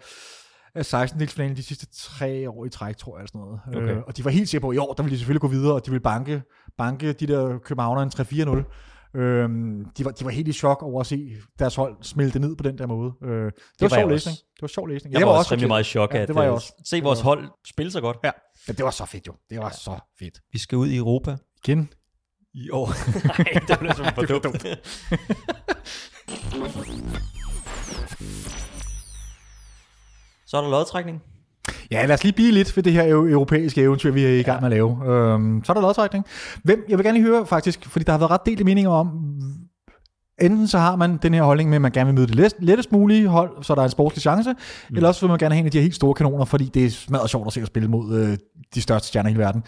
af 0.75 0.87
16 0.87 1.21
delsfinalen 1.21 1.57
de 1.57 1.63
sidste 1.63 1.87
tre 1.93 2.51
år 2.51 2.65
i 2.65 2.69
træk, 2.71 2.97
tror 2.97 3.17
jeg, 3.17 3.21
eller 3.21 3.29
sådan 3.29 3.41
noget. 3.41 3.85
Okay. 3.85 3.97
Øh, 3.97 4.03
og 4.07 4.17
de 4.17 4.25
var 4.25 4.31
helt 4.31 4.49
sikre 4.49 4.61
på, 4.61 4.69
at 4.69 4.75
i 4.75 4.79
år, 4.79 4.93
der 4.93 5.03
ville 5.03 5.15
de 5.15 5.19
selvfølgelig 5.19 5.41
gå 5.41 5.49
videre, 5.49 5.75
og 5.75 5.87
de 5.87 5.91
ville 5.91 6.03
banke, 6.03 6.43
banke 6.79 7.13
de 7.13 7.27
der 7.27 7.59
københavnere 7.59 8.03
en 8.03 8.11
3-4-0. 8.11 8.65
Øhm, 9.15 9.85
de, 9.99 10.05
var, 10.05 10.11
de 10.11 10.25
var 10.25 10.31
helt 10.31 10.49
i 10.49 10.53
chok 10.53 10.83
over 10.83 11.01
at 11.01 11.07
se 11.07 11.37
deres 11.59 11.75
hold 11.75 11.97
smelte 12.03 12.39
ned 12.39 12.57
på 12.57 12.63
den 12.63 12.79
der 12.79 12.87
måde. 12.87 13.13
Øh, 13.23 13.29
det, 13.31 13.53
det 13.55 13.55
var 13.81 13.89
var 13.89 13.89
sjov 13.89 13.99
jeg 13.99 14.09
læsning. 14.09 14.37
Det 14.37 14.63
var 14.63 14.69
sjov 14.69 14.89
læsning. 14.89 15.13
Jeg, 15.13 15.19
Jeg 15.21 15.27
var 15.29 15.39
også 15.39 15.53
rimelig 15.55 15.69
meget 15.69 15.85
i 15.85 15.89
chok 15.89 16.15
Ja, 16.15 16.19
af 16.21 16.27
det 16.27 16.35
var 16.37 16.43
jeg 16.43 16.49
at, 16.49 16.53
øh, 16.53 16.55
også. 16.55 16.73
se 16.85 17.01
vores 17.01 17.19
var 17.19 17.25
hold 17.25 17.49
spille 17.67 17.93
så 17.93 18.01
godt. 18.01 18.17
Ja, 18.25 18.31
ja 18.69 18.73
det 18.73 18.85
var 18.85 18.91
så 18.91 19.05
fedt 19.07 19.27
jo. 19.27 19.35
Det 19.51 19.59
var 19.59 19.71
så 19.71 19.99
fedt. 20.19 20.41
Vi 20.53 20.59
skal 20.59 20.79
ud 20.79 20.89
i 20.89 20.97
Europa 20.97 21.37
Igen. 21.65 21.89
I 22.57 22.71
år. 22.71 22.87
Nej, 23.27 24.17
det 24.21 24.29
for 24.29 24.39
dumt. 24.39 24.67
Så 30.47 30.57
er 30.57 30.61
der 30.61 30.71
lodtrækning. 30.71 31.23
Ja, 31.91 32.07
lad 32.07 32.15
os 32.15 32.23
lige 32.25 32.33
blive 32.33 32.53
lidt 32.53 32.77
ved 32.77 32.83
det 32.85 32.93
her 32.93 33.03
eu- 33.05 33.31
europæiske 33.31 33.83
eventyr, 33.83 34.11
vi 34.11 34.25
er 34.25 34.29
i 34.39 34.43
gang 34.43 34.61
med 34.63 34.67
at 34.67 34.73
lave. 34.73 35.15
Øhm, 35.15 35.65
så 35.65 35.73
er 35.73 35.75
der 35.75 35.81
lodtrækning. 35.81 36.25
Hvem, 36.63 36.85
jeg 36.89 36.99
vil 36.99 37.05
gerne 37.07 37.19
lige 37.19 37.27
høre 37.29 37.47
faktisk, 37.47 37.87
fordi 37.91 38.05
der 38.05 38.13
har 38.13 38.19
været 38.19 38.31
ret 38.31 38.47
delte 38.47 38.65
meninger 38.65 38.91
om, 38.91 39.09
enten 40.41 40.69
så 40.69 40.79
har 40.79 40.97
man 40.97 41.17
den 41.17 41.35
her 41.35 41.43
holdning 41.43 41.71
med, 41.71 41.77
at 41.77 41.83
man 41.83 41.93
gerne 41.93 42.07
vil 42.07 42.15
møde 42.15 42.27
det 42.27 42.35
let- 42.35 42.65
lettest 42.65 42.93
mulige 42.93 43.29
hold, 43.29 43.65
så 43.65 43.75
der 43.75 43.81
er 43.81 43.85
en 43.85 43.91
sportslig 43.91 44.23
chance, 44.23 44.53
mm. 44.53 44.97
eller 44.97 45.09
også 45.09 45.21
vil 45.21 45.29
man 45.31 45.39
gerne 45.39 45.55
have 45.55 45.61
en 45.61 45.67
af 45.67 45.73
de 45.73 45.79
her 45.79 45.83
helt 45.83 45.95
store 45.95 46.15
kanoner, 46.15 46.45
fordi 46.45 46.65
det 46.65 46.87
er 46.87 46.91
smadret 46.91 47.31
sjovt 47.31 47.47
at 47.47 47.53
se 47.53 47.61
at 47.61 47.67
spille 47.67 47.89
mod 47.89 48.19
øh, 48.19 48.39
de 48.75 48.83
største 48.83 49.09
stjerner 49.09 49.29
i 49.29 49.33
hele 49.33 49.43
verden. 49.45 49.63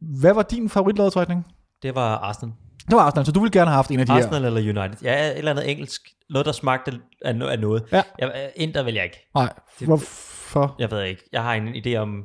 Hvad 0.00 0.34
var 0.34 0.42
din 0.42 0.68
favoritlodtrækning? 0.68 1.44
Det 1.82 1.94
var 1.94 2.16
Arsenal. 2.16 2.54
Det 2.90 2.96
var 2.96 3.02
Arsenal, 3.02 3.26
så 3.26 3.32
du 3.32 3.40
ville 3.40 3.50
gerne 3.52 3.70
have 3.70 3.74
haft 3.76 3.90
en 3.90 4.00
af 4.00 4.06
de 4.06 4.12
her. 4.12 4.18
Arsenal 4.26 4.44
eller 4.44 4.60
United. 4.60 5.02
Ja, 5.02 5.30
et 5.30 5.38
eller 5.38 5.50
andet 5.50 5.70
engelsk. 5.70 6.02
Noget, 6.30 6.46
der 6.46 6.52
smagte 6.52 6.92
af, 7.24 7.32
no- 7.34 7.44
af 7.48 7.58
noget. 7.58 7.82
Ja. 7.92 8.02
Jeg, 8.18 8.50
Inter 8.56 8.82
vil 8.82 8.94
jeg 8.94 9.04
ikke. 9.04 9.28
Nej, 9.34 9.52
Det- 9.78 9.86
hvorfor? 9.86 10.76
Jeg 10.78 10.90
ved 10.90 11.02
ikke. 11.02 11.22
Jeg 11.32 11.42
har 11.42 11.54
en 11.54 11.68
idé 11.68 11.94
om 11.96 12.24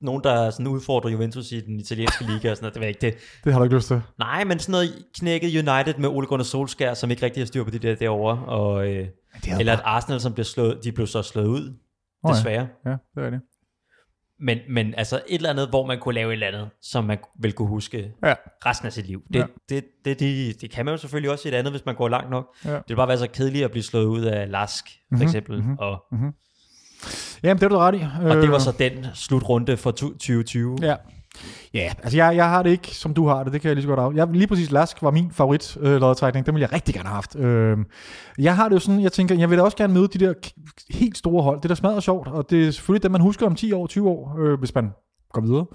nogen, 0.00 0.22
der 0.24 0.50
sådan 0.50 0.66
udfordrer 0.66 1.10
Juventus 1.10 1.52
i 1.52 1.60
den 1.60 1.80
italienske 1.80 2.24
liga 2.24 2.50
og 2.50 2.56
sådan 2.56 2.64
noget. 2.64 2.74
Det 2.74 2.80
jeg 2.80 2.88
ikke. 2.88 3.00
Det, 3.00 3.14
Det 3.44 3.52
har 3.52 3.60
du 3.60 3.64
ikke 3.64 3.76
lyst 3.76 3.86
til. 3.88 4.02
nej, 4.18 4.44
men 4.44 4.58
sådan 4.58 4.72
noget 4.72 5.04
knækket 5.18 5.48
United 5.48 5.94
med 5.98 6.08
Ole 6.08 6.26
Gunnar 6.26 6.44
Solskjaer, 6.44 6.94
som 6.94 7.10
ikke 7.10 7.22
rigtig 7.22 7.40
har 7.40 7.46
styr 7.46 7.64
på 7.64 7.70
det 7.70 7.82
der 7.82 7.94
derovre. 7.94 8.44
Og, 8.46 8.86
øh, 8.88 9.08
eller 9.58 9.72
at 9.72 9.80
Arsenal, 9.84 10.20
som 10.20 10.32
blev 10.34 10.44
slået, 10.44 10.80
de 10.84 10.92
blev 10.92 11.06
så 11.06 11.22
slået 11.22 11.46
ud, 11.46 11.76
ja. 12.28 12.32
desværre. 12.32 12.68
Ja, 12.86 12.90
det 12.90 13.24
er 13.24 13.30
det. 13.30 13.40
Men, 14.42 14.58
men 14.70 14.94
altså 14.96 15.16
et 15.28 15.36
eller 15.36 15.50
andet, 15.50 15.68
hvor 15.68 15.86
man 15.86 15.98
kunne 16.00 16.14
lave 16.14 16.28
et 16.28 16.32
eller 16.32 16.46
andet, 16.46 16.68
som 16.82 17.04
man 17.04 17.18
vil 17.40 17.52
kunne 17.52 17.68
huske 17.68 18.12
Ja. 18.24 18.34
resten 18.66 18.86
af 18.86 18.92
sit 18.92 19.06
liv. 19.06 19.22
Det, 19.32 19.38
Ja. 19.38 19.44
det, 19.68 19.84
det, 20.04 20.20
det, 20.20 20.60
det 20.60 20.70
kan 20.70 20.84
man 20.84 20.94
jo 20.94 20.98
selvfølgelig 20.98 21.30
også 21.30 21.48
i 21.48 21.52
et 21.52 21.56
andet, 21.56 21.72
hvis 21.72 21.86
man 21.86 21.94
går 21.94 22.08
langt 22.08 22.30
nok. 22.30 22.46
Ja. 22.64 22.70
Det 22.74 22.82
vil 22.88 22.96
bare 22.96 23.08
være 23.08 23.18
så 23.18 23.26
kedeligt 23.26 23.64
at 23.64 23.70
blive 23.70 23.82
slået 23.82 24.04
ud 24.04 24.22
af 24.22 24.50
Lask, 24.50 24.84
for 24.84 25.14
Mhm, 25.16 25.22
eksempel. 25.22 25.62
mhm. 25.62 25.76
Og, 25.78 26.04
Jamen, 27.42 27.56
det 27.60 27.64
er 27.64 27.68
du 27.68 27.76
ret 27.78 27.94
i. 27.94 28.04
og 28.30 28.36
det 28.36 28.48
var 28.48 28.54
Øh, 28.54 28.60
så 28.60 28.72
den 28.78 29.06
slutrunde 29.14 29.76
for 29.76 29.90
tu- 29.90 29.96
2020. 30.18 30.78
Ja. 30.82 30.96
Ja, 31.74 31.92
altså 32.02 32.16
jeg, 32.16 32.36
jeg 32.36 32.48
har 32.48 32.62
det 32.62 32.70
ikke, 32.70 32.88
som 32.88 33.14
du 33.14 33.26
har 33.26 33.44
det, 33.44 33.52
det 33.52 33.60
kan 33.60 33.68
jeg 33.68 33.76
lige 33.76 33.82
så 33.82 33.88
godt 33.88 34.00
af. 34.00 34.16
Jeg, 34.16 34.28
lige 34.32 34.46
præcis 34.46 34.70
Lask 34.70 35.02
var 35.02 35.10
min 35.10 35.30
favorit 35.30 35.76
øh, 35.80 36.00
lodtrækning, 36.00 36.46
den 36.46 36.54
ville 36.54 36.62
jeg 36.62 36.72
rigtig 36.72 36.94
gerne 36.94 37.08
have 37.08 37.14
haft. 37.14 37.36
Øh, 37.36 37.78
jeg 38.38 38.56
har 38.56 38.68
det 38.68 38.74
jo 38.74 38.80
sådan, 38.80 39.00
jeg 39.00 39.12
tænker, 39.12 39.34
jeg 39.34 39.50
vil 39.50 39.58
da 39.58 39.62
også 39.62 39.76
gerne 39.76 39.94
møde 39.94 40.08
de 40.08 40.18
der 40.18 40.34
helt 40.90 41.18
store 41.18 41.42
hold. 41.42 41.60
Det 41.60 41.68
der 41.68 41.74
smadrer 41.74 42.00
sjovt, 42.00 42.28
og 42.28 42.50
det 42.50 42.66
er 42.66 42.70
selvfølgelig 42.70 43.02
dem, 43.02 43.12
man 43.12 43.20
husker 43.20 43.46
om 43.46 43.54
10 43.54 43.72
år, 43.72 43.86
20 43.86 44.08
år, 44.08 44.36
øh, 44.38 44.58
hvis 44.58 44.74
man 44.74 44.90
går 45.32 45.40
videre. 45.40 45.66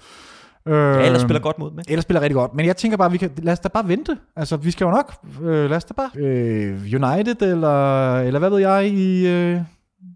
Øh, 0.68 0.74
Ja, 0.74 1.06
ellers 1.06 1.22
spiller 1.22 1.40
godt 1.40 1.58
mod 1.58 1.70
dem, 1.70 1.78
ikke? 1.78 1.90
Ellers 1.90 2.02
spiller 2.02 2.20
rigtig 2.20 2.34
godt. 2.34 2.54
Men 2.54 2.66
jeg 2.66 2.76
tænker 2.76 2.96
bare, 2.96 3.10
vi 3.10 3.18
kan, 3.18 3.30
lad 3.36 3.52
os 3.52 3.60
da 3.60 3.68
bare 3.68 3.88
vente. 3.88 4.18
Altså, 4.36 4.56
vi 4.56 4.70
skal 4.70 4.84
jo 4.84 4.90
nok, 4.90 5.14
øh, 5.42 5.70
lad 5.70 5.76
os 5.76 5.84
da 5.84 5.94
bare, 5.94 6.10
øh, 6.16 6.80
United, 6.82 7.42
eller, 7.42 8.18
eller 8.18 8.38
hvad 8.38 8.50
ved 8.50 8.58
jeg, 8.58 8.86
i, 8.88 9.26
øh, 9.26 9.60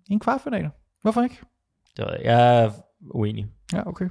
i 0.08 0.12
en 0.12 0.20
kvartfinale. 0.20 0.70
Hvorfor 1.02 1.22
ikke? 1.22 1.38
Jeg 2.24 2.62
er 2.62 2.70
uenig. 3.14 3.46
Ja, 3.72 3.88
okay. 3.88 4.08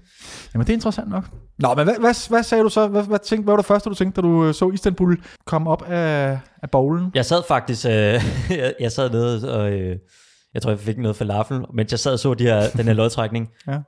Jamen, 0.53 0.67
det 0.67 0.73
er 0.73 0.77
interessant 0.77 1.09
nok. 1.09 1.25
Nå, 1.59 1.73
men 1.75 1.83
hvad, 1.83 1.99
hvad, 1.99 2.29
hvad 2.29 2.43
sagde 2.43 2.63
du 2.63 2.69
så? 2.69 2.87
Hvad, 2.87 3.03
hvad, 3.03 3.19
tænkte, 3.19 3.43
hvad 3.43 3.51
var 3.51 3.57
det 3.57 3.65
første, 3.65 3.89
du 3.89 3.95
tænkte, 3.95 4.21
da 4.21 4.27
du 4.27 4.45
øh, 4.45 4.53
så 4.53 4.69
Istanbul 4.69 5.23
komme 5.45 5.69
op 5.69 5.81
af, 5.87 6.39
af 6.63 6.69
bowlen? 6.71 7.11
Jeg 7.15 7.25
sad 7.25 7.43
faktisk, 7.47 7.85
øh, 7.85 7.91
jeg, 8.59 8.73
jeg 8.79 8.91
sad 8.91 9.09
nede 9.09 9.53
og, 9.59 9.71
øh, 9.71 9.95
jeg 10.53 10.61
tror, 10.61 10.69
jeg 10.71 10.79
fik 10.79 10.97
noget 10.97 11.15
falafel, 11.15 11.65
mens 11.73 11.91
jeg 11.91 11.99
sad 11.99 12.13
og 12.13 12.19
så 12.19 12.33
de 12.33 12.43
her, 12.43 12.69
den 12.69 12.85
her 12.85 12.93
lodtrækning. 13.01 13.49
Ja. 13.67 13.79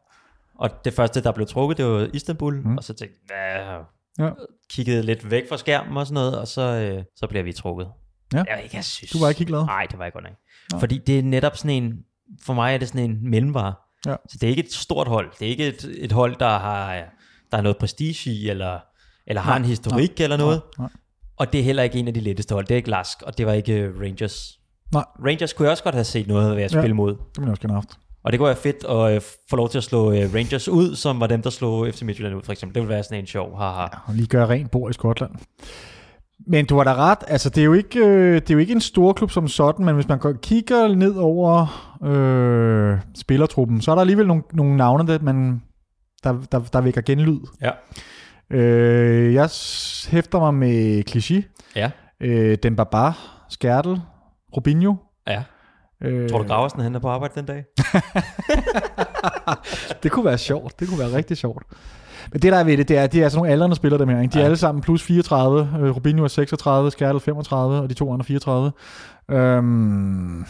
Og 0.60 0.70
det 0.86 0.94
første, 0.94 1.22
der 1.24 1.32
blev 1.32 1.48
trukket, 1.48 1.78
det 1.78 1.86
var 1.86 2.08
Istanbul, 2.14 2.62
Mm. 2.66 2.78
og 2.78 2.84
så 2.84 2.94
tænkte 2.94 3.20
jeg, 3.30 3.80
Ja. 4.20 4.26
ja. 4.26 4.32
kiggede 4.70 5.04
lidt 5.04 5.32
væk 5.32 5.50
fra 5.50 5.58
skærmen 5.58 5.98
og 5.98 6.06
sådan 6.08 6.14
noget, 6.14 6.40
og 6.40 6.48
så, 6.48 6.62
øh, 6.62 7.04
så 7.16 7.28
bliver 7.28 7.44
vi 7.44 7.54
trukket. 7.54 7.88
Ja. 8.34 8.38
Jeg, 8.38 8.70
jeg 8.74 8.84
synes, 8.84 9.12
Du 9.12 9.20
var 9.20 9.30
ikke 9.30 9.46
glad? 9.46 9.66
Nej, 9.66 9.88
det 9.92 9.98
var 10.00 10.06
jeg 10.06 10.14
godt 10.14 10.24
nok. 10.24 10.34
Nå. 10.72 10.80
Fordi 10.80 10.98
det 10.98 11.20
er 11.20 11.24
netop 11.24 11.58
sådan 11.58 11.84
en, 11.84 11.94
for 12.46 12.54
mig 12.54 12.74
er 12.74 12.78
det 12.78 12.88
sådan 12.88 13.10
en 13.12 13.30
mellemvare. 13.30 13.74
Ja. 14.06 14.16
Så 14.30 14.38
det 14.42 14.44
er 14.44 14.50
ikke 14.50 14.64
et 14.64 14.74
stort 14.74 15.08
hold. 15.08 15.32
Det 15.40 15.46
er 15.46 15.50
ikke 15.50 15.68
et, 15.68 15.96
et 15.98 16.12
hold, 16.12 16.36
der 16.40 16.58
har, 16.60 16.94
der 17.52 17.58
har 17.58 17.62
noget 17.62 17.78
prestige 17.78 18.32
i, 18.32 18.50
eller, 18.50 18.80
eller 19.28 19.42
har 19.42 19.52
Nej, 19.52 19.58
en 19.58 19.66
historik 19.66 20.20
eller 20.22 20.38
noget. 20.38 20.62
Nej, 20.80 20.90
Og 21.38 21.54
det 21.54 21.60
er 21.60 21.64
heller 21.64 21.84
ikke 21.84 22.00
en 22.00 22.08
af 22.08 22.14
de 22.14 22.20
letteste 22.20 22.54
hold. 22.54 22.66
Det 22.66 22.72
er 22.72 22.76
ikke 22.78 22.90
Lask, 22.90 23.22
og 23.22 23.38
det 23.38 23.46
var 23.46 23.54
ikke 23.54 23.74
øh, 23.74 24.00
Rangers. 24.02 24.60
nej, 24.94 25.04
Rangers 25.26 25.54
kunne 25.54 25.64
jeg 25.66 25.72
også 25.72 25.84
godt 25.84 25.96
have 25.96 26.04
set 26.06 26.28
noget 26.28 26.56
ved 26.56 26.64
at 26.64 26.74
Ja. 26.74 26.82
spille 26.82 26.96
mod. 26.96 27.10
det 27.12 27.18
ville 27.38 27.46
jeg 27.46 27.50
også 27.52 27.62
gerne 27.62 27.74
have 27.74 27.84
haft. 27.88 27.98
Og 28.24 28.32
det 28.32 28.40
kunne 28.40 28.48
være 28.48 28.56
fedt 28.56 28.84
at 28.90 29.16
øh, 29.16 29.22
få 29.50 29.56
lov 29.56 29.70
til 29.70 29.78
at 29.78 29.84
slå 29.84 30.12
øh, 30.12 30.34
Rangers 30.34 30.68
ud, 30.70 30.96
som 30.96 31.20
var 31.20 31.28
dem, 31.28 31.42
der 31.42 31.50
slog 31.50 31.88
FC 31.94 32.02
Midtjylland 32.02 32.36
ud, 32.36 32.42
for 32.42 32.52
eksempel. 32.52 32.76
Det 32.76 32.82
ville 32.82 32.94
være 32.94 33.04
sådan 33.04 33.20
en 33.20 33.28
sjov, 33.28 33.58
haha. 33.58 33.82
Ja. 33.82 33.88
Og 34.08 34.14
lige 34.14 34.28
gøre 34.28 34.50
rent 34.50 34.72
bord 34.72 34.90
i 34.90 34.94
Skotland. 34.94 35.32
Men 36.48 36.66
du 36.66 36.78
har 36.78 36.84
da 36.84 36.94
ret, 36.96 37.18
altså 37.28 37.50
det 37.50 37.62
er 37.62 37.66
jo 37.66 37.74
ikke, 37.74 38.00
øh, 38.00 38.34
det 38.36 38.50
er 38.50 38.54
jo 38.54 38.60
ikke 38.60 38.74
en 38.74 38.82
stor 38.82 39.14
klub 39.14 39.32
som 39.32 39.48
sådan, 39.48 39.86
men 39.86 39.96
hvis 39.96 40.08
man 40.08 40.20
går- 40.20 40.34
kigger 40.42 40.96
ned 40.96 41.16
over 41.16 41.66
øh, 42.06 43.00
spillertruppen, 43.16 43.82
så 43.82 43.92
er 43.92 43.96
der 43.96 44.02
alligevel 44.02 44.28
nogle, 44.28 44.44
nogle 44.54 44.78
navne, 44.78 45.08
der, 45.08 45.20
man, 45.22 45.62
der, 46.24 46.34
der, 46.52 46.60
der 46.60 46.82
vækker 46.82 47.02
genlyd. 47.02 47.40
Ja. 47.62 47.72
Øh, 48.50 49.34
jeg 49.34 49.50
hæfter 50.08 50.40
mig 50.40 50.54
med 50.54 51.04
Clichy, 51.10 51.46
Ja. 51.76 51.92
øh, 52.22 52.58
Dembaba, 52.64 53.12
Skærtel, 53.50 54.02
Robinho. 54.58 54.96
ja. 55.28 55.44
Øh, 56.04 56.30
Tror 56.30 56.38
du, 56.38 56.44
Graversen 56.48 56.80
han 56.80 56.96
er 56.96 57.00
på 57.00 57.08
arbejde 57.10 57.34
den 57.36 57.46
dag? 57.46 57.64
det 60.04 60.12
kunne 60.12 60.26
være 60.26 60.38
sjovt. 60.38 60.80
Det 60.80 60.88
kunne 60.88 61.00
være 61.00 61.14
rigtig 61.14 61.38
sjovt. 61.38 61.64
Men 62.32 62.42
det 62.42 62.52
der 62.52 62.58
er 62.58 62.64
ved 62.64 62.78
det, 62.78 62.88
det 62.88 62.98
er, 62.98 63.04
at 63.04 63.14
de 63.14 63.22
er 63.24 63.30
sådan 63.30 63.38
nogle 63.40 63.52
aldrende 63.52 63.76
spillere, 63.76 64.00
dem 64.02 64.10
her. 64.10 64.22
Ikke? 64.22 64.34
De 64.34 64.38
er 64.38 64.42
Ja. 64.42 64.46
alle 64.46 64.58
sammen 64.58 64.82
plus 64.82 65.04
34. 65.04 65.70
Øh, 65.82 65.96
Robinho 65.96 66.24
er 66.24 66.28
36, 66.28 66.92
Skærtel 66.92 67.22
35, 67.22 67.76
og 67.82 67.90
de 67.90 67.94
to 67.94 68.14
andre 68.14 68.26
34. 68.26 68.72
Øhm, 69.32 70.46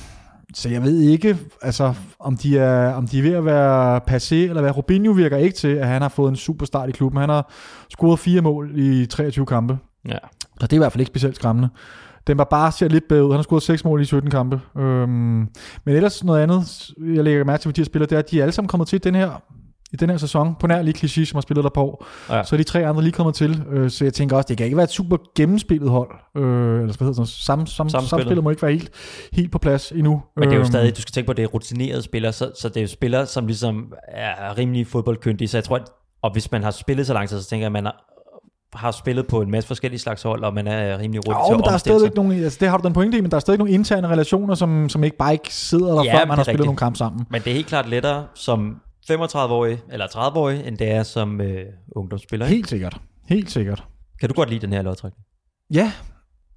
så 0.54 0.70
jeg 0.70 0.84
ved 0.84 1.00
ikke, 1.00 1.38
altså, 1.62 1.94
om 2.20 2.38
de, 2.38 2.58
er, 2.60 2.94
om 2.94 3.08
de 3.08 3.20
er 3.20 3.24
ved 3.24 3.34
at 3.34 3.46
være 3.46 4.02
passé, 4.10 4.36
eller 4.36 4.62
hvad. 4.62 4.78
Robinho 4.78 5.12
virker 5.12 5.38
ikke 5.38 5.56
til, 5.58 5.68
at 5.68 5.88
han 5.88 6.02
har 6.02 6.10
fået 6.10 6.30
en 6.30 6.36
super 6.36 6.66
start 6.66 6.90
i 6.90 6.92
klubben. 6.92 7.20
Han 7.20 7.30
har 7.30 7.52
scoret 7.90 8.20
fire 8.20 8.42
mål 8.42 8.72
i 8.76 9.06
23 9.06 9.46
kampe. 9.46 9.78
Ja. 10.08 10.18
Så 10.60 10.68
det 10.68 10.74
er 10.74 10.78
i 10.78 10.78
hvert 10.78 10.92
fald 10.92 11.02
ikke 11.02 11.10
specielt 11.10 11.36
skræmmende. 11.36 11.70
Den 12.28 12.38
var 12.38 12.44
bare 12.44 12.72
ser 12.72 12.88
lidt 12.88 13.08
bedre 13.10 13.24
ud. 13.26 13.30
Han 13.32 13.38
har 13.38 13.44
scoret 13.44 13.64
6 13.64 13.86
mål 13.86 14.02
i 14.02 14.06
17 14.06 14.30
kampe. 14.32 14.62
Øhm, 14.78 15.10
men 15.86 15.96
ellers 15.96 16.24
noget 16.24 16.42
andet, 16.44 16.90
jeg 17.16 17.24
lægger 17.24 17.44
mærke 17.46 17.62
til, 17.62 17.68
hvad 17.68 17.74
de 17.74 17.82
her 17.82 17.86
spillere, 17.86 18.10
det 18.10 18.16
er, 18.16 18.20
at 18.20 18.32
de 18.32 18.40
er 18.40 18.44
alle 18.44 18.52
sammen 18.52 18.68
kommet 18.68 18.88
til 18.88 19.04
den 19.04 19.16
her 19.16 19.42
i 19.94 19.96
den 19.96 20.10
her 20.10 20.18
sæson, 20.18 20.56
på 20.60 20.68
nær 20.68 20.82
lige 20.82 20.94
Clichy, 20.98 21.24
som 21.26 21.36
har 21.38 21.42
spillet 21.42 21.64
der 21.64 21.70
på. 21.70 22.06
Ja. 22.30 22.44
Så 22.44 22.56
er 22.56 22.58
de 22.58 22.64
tre 22.64 22.86
andre 22.88 23.02
lige 23.02 23.12
kommet 23.12 23.36
til, 23.36 23.64
øh, 23.72 23.90
så 23.90 24.04
jeg 24.04 24.14
tænker 24.14 24.36
også, 24.38 24.48
det 24.48 24.58
kan 24.58 24.66
ikke 24.66 24.78
være 24.78 24.84
et 24.84 24.90
super 24.92 25.18
gennemspillet 25.36 25.90
hold, 25.90 26.10
øh, 26.38 26.44
eller 26.82 26.98
hvad 26.98 27.08
hedder 27.08 27.22
det, 27.24 27.30
sam, 27.30 27.66
sam, 27.68 27.90
Samspillet. 27.90 28.44
må 28.44 28.50
ikke 28.50 28.62
være 28.62 28.72
helt, 28.72 28.90
helt 29.34 29.52
på 29.52 29.58
plads 29.58 29.92
endnu. 29.92 30.22
Men 30.36 30.44
det 30.44 30.50
er 30.52 30.56
jo 30.56 30.60
Øhm, 30.60 30.66
stadig, 30.72 30.96
du 30.98 31.02
skal 31.02 31.12
tænke 31.12 31.26
på, 31.26 31.32
at 31.32 31.38
det 31.38 31.44
er 31.44 31.48
rutinerede 31.48 32.02
spillere, 32.02 32.34
så, 32.34 32.52
så 32.62 32.70
det 32.70 32.78
er 32.78 32.82
jo 32.82 32.88
spillere, 32.88 33.26
som 33.26 33.46
ligesom 33.48 33.94
er 34.08 34.58
rimelig 34.58 34.88
fodboldkyndige. 34.88 35.48
Så 35.48 35.58
jeg 35.58 35.64
tror, 35.64 35.76
at, 35.76 35.84
og 36.24 36.32
hvis 36.32 36.52
man 36.52 36.64
har 36.64 36.72
spillet 36.72 37.08
så 37.08 37.14
lang 37.14 37.30
tid, 37.30 37.42
så 37.42 37.50
tænker 37.50 37.62
jeg, 37.64 37.68
at 37.68 37.72
man 37.72 37.86
har, 37.86 38.04
har 38.74 38.92
spillet 38.92 39.28
på 39.28 39.42
en 39.42 39.52
masse 39.52 39.68
forskellige 39.68 40.00
slags 40.00 40.24
hold, 40.24 40.44
og 40.44 40.54
man 40.54 40.68
er 40.68 40.98
rimelig 40.98 41.18
Jo, 41.28 41.34
til 41.48 41.56
men 41.56 41.60
der 41.60 41.68
er 41.68 41.72
sig. 41.72 41.80
stadigvæk 41.80 42.16
nogle, 42.16 42.36
altså 42.36 42.58
det 42.62 42.70
har 42.70 42.78
du 42.78 42.84
den 42.88 42.94
pointe 42.94 43.18
i, 43.18 43.22
men 43.22 43.32
der 43.32 43.36
er 43.38 43.42
stadig 43.42 43.58
nogle 43.58 43.74
interne 43.74 44.08
relationer, 44.08 44.56
som, 44.56 44.90
som 44.90 45.04
ikke 45.04 45.18
bare 45.18 45.32
ikke 45.34 45.54
sidder 45.54 45.94
der, 45.96 46.04
Ja, 46.04 46.20
før 46.20 46.26
man 46.26 46.38
har 46.38 46.44
spillet 46.44 46.48
rigtigt. 46.48 46.66
nogle 46.66 46.78
kampe 46.78 46.98
sammen. 46.98 47.26
Men 47.30 47.42
det 47.42 47.50
er 47.52 47.54
helt 47.56 47.68
klart 47.68 47.90
lettere 47.90 48.26
som 48.36 48.76
35-årig 49.12 49.82
eller 49.92 50.08
30-årig, 50.08 50.68
end 50.68 50.78
det 50.78 50.92
er 50.92 51.04
som 51.04 51.42
øh, 51.42 51.66
ungdomsspiller. 51.96 52.46
Ikke? 52.46 52.56
Helt 52.56 52.70
sikkert. 52.70 53.02
Helt 53.30 53.52
sikkert. 53.52 53.84
Kan 54.20 54.30
du 54.30 54.36
godt 54.36 54.50
lide 54.50 54.62
den 54.62 54.74
her 54.74 54.82
lodtrækning? 54.82 55.26
Ja, 55.74 55.92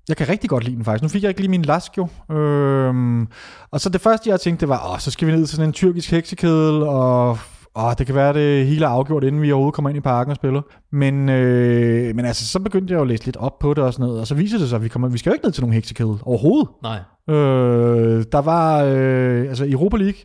jeg 0.09 0.17
kan 0.17 0.29
rigtig 0.29 0.51
godt 0.51 0.65
lide 0.65 0.77
den 0.77 0.85
faktisk. 0.85 1.03
Nu 1.03 1.09
fik 1.09 1.23
jeg 1.23 1.29
ikke 1.29 1.41
lige 1.41 1.51
min 1.51 1.63
lask 1.63 1.99
jo. 1.99 2.09
Øhm, 2.37 3.29
og 3.71 3.81
så 3.81 3.89
det 3.89 4.01
første, 4.01 4.31
jeg 4.31 4.41
tænkte, 4.41 4.61
det 4.61 4.69
var, 4.69 4.93
åh, 4.93 4.99
så 4.99 5.11
skal 5.11 5.29
vi 5.29 5.33
ned 5.33 5.47
til 5.47 5.57
sådan 5.57 5.69
en 5.69 5.73
tyrkisk 5.73 6.11
heksekedel, 6.11 6.83
og 6.83 7.39
åh, 7.77 7.93
det 7.99 8.07
kan 8.07 8.15
være, 8.15 8.33
det 8.33 8.67
hele 8.67 8.85
er 8.85 8.89
afgjort, 8.89 9.25
inden 9.25 9.43
vi 9.43 9.53
overhovedet 9.53 9.75
kommer 9.75 9.89
ind 9.89 9.99
i 9.99 10.01
parken 10.01 10.31
og 10.31 10.37
spiller. 10.37 10.63
Men, 10.93 11.29
øh, 11.29 12.17
men 12.17 12.25
altså, 12.25 12.47
så 12.47 12.61
begyndte 12.61 12.93
jeg 12.93 12.99
jo 12.99 13.03
at 13.03 13.09
læse 13.09 13.25
lidt 13.25 13.37
op 13.37 13.59
på 13.59 13.75
det 13.75 13.85
og 13.85 13.93
sådan 13.93 14.07
noget, 14.07 14.21
og 14.21 14.27
så 14.27 14.35
viser 14.35 14.59
det 14.59 14.69
sig, 14.69 14.77
at 14.77 14.83
vi, 14.83 14.89
kommer, 14.89 15.09
vi 15.09 15.19
skal 15.19 15.31
jo 15.31 15.35
ikke 15.35 15.45
ned 15.45 15.53
til 15.53 15.63
nogen 15.63 15.75
heksekedel 15.75 16.19
overhovedet. 16.23 16.69
Nej. 16.83 16.99
Øh, 17.29 18.25
der 18.33 18.41
var, 18.41 18.83
øh, 18.83 19.49
altså 19.49 19.67
Europa 19.69 19.97
League, 19.97 20.21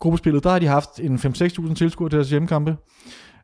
gruppespillet, 0.00 0.44
der 0.44 0.50
har 0.50 0.58
de 0.58 0.66
haft 0.66 1.00
en 1.00 1.16
5-6.000 1.16 1.74
tilskuere 1.74 2.10
til 2.10 2.16
deres 2.16 2.30
hjemmekampe. 2.30 2.76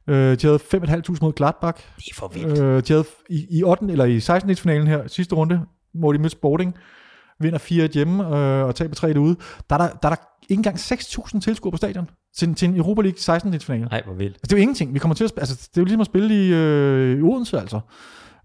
Øh, 0.09 0.15
de 0.15 0.47
havde 0.47 0.59
5.500 0.75 1.19
mod 1.23 1.33
Gladbach. 1.33 1.85
Det 1.97 2.11
er 2.11 2.15
for 2.15 2.29
vildt. 2.29 2.59
Øh, 2.59 2.83
de 2.83 2.93
havde 2.93 3.05
i, 3.31 3.47
i 3.51 3.63
8. 3.65 3.85
eller 3.91 4.05
i 4.05 4.21
16. 4.21 4.57
finalen 4.57 4.87
her, 4.87 5.07
sidste 5.07 5.35
runde, 5.35 5.61
hvor 5.95 6.13
de 6.13 6.19
mødte 6.19 6.33
Sporting, 6.33 6.75
vinder 7.41 7.59
4 7.59 7.89
hjemme 7.89 8.25
øh, 8.25 8.65
og 8.65 8.75
taber 8.75 8.95
3 8.95 9.19
ude. 9.19 9.37
Der 9.71 9.77
er 9.77 9.79
der, 9.79 9.89
der, 9.89 10.09
er 10.09 10.15
der 10.15 10.23
ikke 10.49 10.61
engang 10.61 10.77
6.000 10.77 11.41
tilskuere 11.41 11.71
på 11.71 11.77
stadion 11.77 12.11
til, 12.37 12.55
til 12.55 12.69
en 12.69 12.77
Europa 12.77 13.03
League 13.03 13.19
16. 13.19 13.61
finale. 13.61 13.85
Nej, 13.85 14.03
hvor 14.05 14.15
vildt. 14.15 14.35
Altså, 14.35 14.43
det 14.43 14.53
er 14.53 14.57
jo 14.57 14.61
ingenting. 14.61 14.95
Vi 14.95 14.99
kommer 14.99 15.15
til 15.15 15.25
at, 15.25 15.33
altså, 15.37 15.55
det 15.55 15.77
er 15.77 15.81
jo 15.81 15.85
ligesom 15.85 16.01
at 16.01 16.07
spille 16.07 16.47
i, 16.47 16.53
øh, 16.53 17.19
i 17.19 17.23
Odense, 17.23 17.61
altså. 17.61 17.81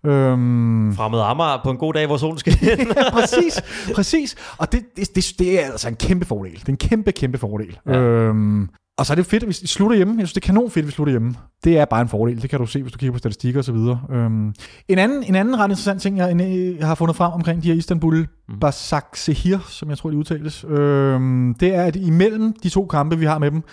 Øhm, 0.06 0.94
Fremad 0.96 1.22
Amager 1.22 1.62
på 1.64 1.72
en 1.72 1.78
god 1.78 1.94
dag, 1.94 2.06
hvor 2.08 2.18
solen 2.18 2.38
skinner. 2.38 2.58
ja, 2.98 3.12
præcis, 3.12 3.62
præcis. 3.96 4.36
Og 4.58 4.72
det, 4.72 4.84
det, 4.96 5.16
det, 5.16 5.34
det 5.40 5.64
er 5.64 5.72
altså 5.72 5.88
en 5.88 5.96
kæmpe 5.96 6.26
fordel. 6.26 6.54
Det 6.54 6.64
er 6.68 6.70
en 6.70 6.78
kæmpe, 6.78 7.12
kæmpe 7.12 7.38
fordel. 7.38 7.78
Ja. 7.88 7.98
Øhm, 7.98 8.70
og 8.98 9.06
så 9.06 9.14
er 9.14 9.16
det 9.16 9.26
fedt, 9.26 9.44
at 9.44 9.50
vi 9.50 9.54
slutter 9.54 9.96
hjemme. 9.98 10.14
Jeg 10.14 10.28
synes, 10.28 10.34
det 10.34 10.44
er 10.44 10.46
kanon 10.46 10.72
fedt, 10.72 10.84
at 10.84 10.88
vi 10.88 10.92
slutter 10.92 11.12
hjemme. 11.12 11.36
Det 11.64 11.78
er 11.80 11.86
bare 11.86 12.02
en 12.02 12.08
fordel. 12.08 12.42
Det 12.42 12.50
kan 12.50 12.60
du 12.60 12.66
se, 12.66 12.82
hvis 12.82 12.92
du 12.94 12.98
kigger 12.98 13.12
på 13.14 13.18
statistikker 13.20 13.60
og 13.60 13.66
så 13.66 13.72
videre. 13.72 14.02
Øhm, 14.12 14.54
en, 14.88 14.98
anden, 15.00 15.24
en 15.24 15.36
anden 15.36 15.60
ret 15.60 15.64
interessant 15.66 16.02
ting, 16.02 16.18
jeg, 16.18 16.40
jeg 16.80 16.88
har 16.88 16.96
fundet 16.96 17.16
frem 17.16 17.32
omkring 17.34 17.64
de 17.64 17.68
her 17.68 17.76
Istanbul 17.76 18.28
Mhm. 18.50 18.60
Basaksehir, 18.60 19.58
som 19.70 19.90
jeg 19.90 19.98
tror, 19.98 20.10
de 20.10 20.18
udtales, 20.18 20.64
øhm, 20.70 21.56
det 21.60 21.76
er, 21.76 21.84
at 21.84 21.96
imellem 21.96 22.54
de 22.64 22.70
to 22.70 22.86
kampe, 22.86 23.18
vi 23.18 23.26
har 23.26 23.38
med 23.38 23.52
dem, 23.52 23.64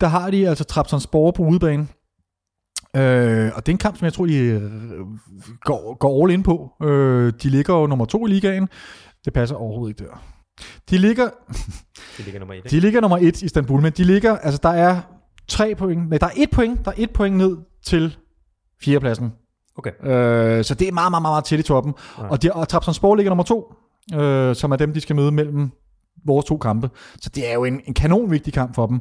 der 0.00 0.06
har 0.06 0.30
de 0.30 0.48
altså 0.48 0.64
Trabzonspor 0.64 1.30
på 1.30 1.42
udebane. 1.42 1.86
Øh, 2.96 3.50
og 3.54 3.66
det 3.66 3.72
er 3.72 3.74
en 3.74 3.78
kamp, 3.78 3.96
som 3.96 4.04
jeg 4.04 4.12
tror, 4.12 4.26
de 4.26 4.36
øh, 4.36 4.62
går, 5.60 5.96
går 5.98 6.24
all 6.24 6.34
in 6.34 6.42
på. 6.42 6.72
Øh, 6.82 7.32
de 7.42 7.48
ligger 7.48 7.74
jo 7.74 7.86
nummer 7.86 8.04
to 8.04 8.26
i 8.26 8.30
ligaen. 8.30 8.68
Det 9.24 9.32
passer 9.32 9.56
overhovedet 9.56 10.00
ikke 10.00 10.10
der. 10.10 10.22
De 10.90 10.98
ligger, 10.98 11.30
det 12.16 12.24
ligger 12.24 12.40
nummer 12.40 12.54
et, 12.54 12.70
de 12.70 12.80
ligger 12.80 13.00
nummer 13.00 13.18
et 13.20 13.42
i 13.42 13.44
Istanbul, 13.44 13.82
men 13.82 13.92
de 13.92 14.04
ligger, 14.04 14.36
altså 14.36 14.60
der 14.62 14.68
er 14.68 15.00
tre 15.48 15.74
point, 15.74 16.08
nej, 16.08 16.18
der 16.18 16.26
er 16.26 16.30
et 16.36 16.50
point, 16.50 16.84
der 16.84 16.90
er 16.90 16.94
et 16.98 17.10
point 17.10 17.36
ned 17.36 17.56
til 17.84 18.16
fjerdepladsen. 18.82 19.32
Okay. 19.76 19.90
Øh, 20.02 20.64
så 20.64 20.74
det 20.74 20.88
er 20.88 20.92
meget, 20.92 21.12
meget, 21.12 21.22
meget, 21.22 21.44
tæt 21.44 21.58
i 21.58 21.62
toppen. 21.62 21.94
Ja. 22.18 22.28
Og, 22.28 22.42
de, 22.42 22.52
og 22.52 22.68
Trabzonspor 22.68 23.14
ligger 23.14 23.30
nummer 23.30 23.44
to, 23.44 23.74
øh, 24.14 24.56
som 24.56 24.72
er 24.72 24.76
dem, 24.76 24.92
de 24.92 25.00
skal 25.00 25.16
møde 25.16 25.32
mellem 25.32 25.70
vores 26.26 26.46
to 26.46 26.56
kampe. 26.56 26.90
Så 27.20 27.30
det 27.34 27.50
er 27.50 27.54
jo 27.54 27.64
en, 27.64 27.80
en 27.86 27.94
kanon 27.94 28.30
vigtig 28.30 28.52
kamp 28.52 28.74
for 28.74 28.86
dem. 28.86 29.00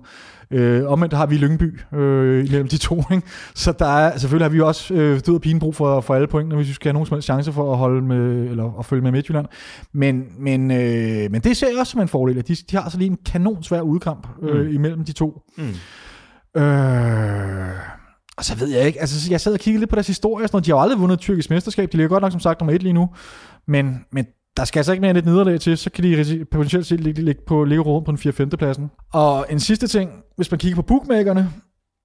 Øh, 0.51 0.91
omvendt 0.91 1.13
har 1.13 1.25
vi 1.25 1.38
Lyngby 1.38 1.80
øh, 1.93 2.45
imellem 2.45 2.67
de 2.67 2.77
to. 2.77 3.03
Ikke? 3.12 3.27
Så 3.56 3.71
der 3.71 3.86
er, 3.86 4.17
selvfølgelig 4.17 4.45
har 4.45 4.49
vi 4.53 4.62
også 4.62 4.93
øh, 4.93 5.19
død 5.25 5.36
og 5.36 5.41
pine 5.41 5.60
brug 5.60 5.75
for, 5.75 6.01
for 6.01 6.15
alle 6.15 6.27
point, 6.27 6.53
hvis 6.56 6.67
vi 6.67 6.73
skal 6.73 6.89
have 6.89 6.93
nogen 6.93 7.06
som 7.06 7.15
helst 7.15 7.25
chance 7.25 7.53
for 7.53 7.71
at 7.71 7.77
holde 7.77 8.01
med, 8.01 8.49
eller 8.49 8.80
at 8.80 8.86
følge 8.86 9.01
med 9.03 9.12
Midtjylland. 9.12 9.45
Men, 9.93 10.23
men, 10.39 10.71
øh, 10.71 11.32
men 11.32 11.41
det 11.41 11.58
ser 11.58 11.67
jeg 11.67 11.80
også 11.80 11.91
som 11.91 12.01
en 12.01 12.08
fordel, 12.08 12.38
at 12.38 12.47
de, 12.47 12.56
de 12.56 12.77
har 12.77 12.89
så 12.89 12.97
lige 12.97 13.10
en 13.10 13.17
kanon 13.25 13.63
svær 13.63 13.82
udkamp 13.82 14.27
øh, 14.41 14.65
Mm. 14.65 14.73
imellem 14.73 15.06
de 15.06 15.12
to. 15.12 15.41
Mm. 15.58 16.62
Øh, 16.62 17.67
og 18.38 18.45
så 18.45 18.56
ved 18.56 18.67
jeg 18.67 18.88
ikke, 18.88 18.99
altså 18.99 19.32
jeg 19.32 19.41
sad 19.41 19.53
og 19.53 19.60
kiggede 19.60 19.82
lidt 19.82 19.89
på 19.89 19.95
deres 19.95 20.08
historie, 20.08 20.47
sådan 20.47 20.63
de 20.63 20.69
har 20.71 20.77
jo 20.77 20.82
aldrig 20.82 20.99
vundet 20.99 21.13
et 21.13 21.19
tyrkisk 21.19 21.49
mesterskab, 21.49 21.91
de 21.91 21.97
ligger 21.97 22.10
godt 22.10 22.21
nok 22.21 22.32
som 22.32 22.39
sagt 22.41 22.60
nummer 22.62 22.73
et 22.73 22.84
lige 22.84 22.93
nu, 22.93 23.10
men, 23.67 24.06
men 24.12 24.25
der 24.58 24.65
skal 24.65 24.80
altså 24.80 24.91
ikke 24.91 25.02
mere 25.02 25.10
end 25.10 25.17
et 25.17 25.26
nederlag 25.26 25.60
til, 25.60 25.78
så 25.78 25.89
kan 25.89 26.04
de 26.04 26.46
potentielt 26.52 26.86
set 26.86 27.00
ligge, 27.00 27.22
ligge 27.22 27.41
på, 27.48 27.63
ligge 27.63 27.84
rundt 27.84 28.06
på 28.06 28.12
en 28.12 28.17
4 28.17 28.34
5 28.34 28.50
pladsen. 28.50 28.91
Og 29.13 29.46
en 29.50 29.60
sidste 29.60 29.88
ting, 29.88 30.12
hvis 30.36 30.52
man 30.52 30.58
kigger 30.60 30.76
på 30.76 30.82
bookmakerne, 30.82 31.50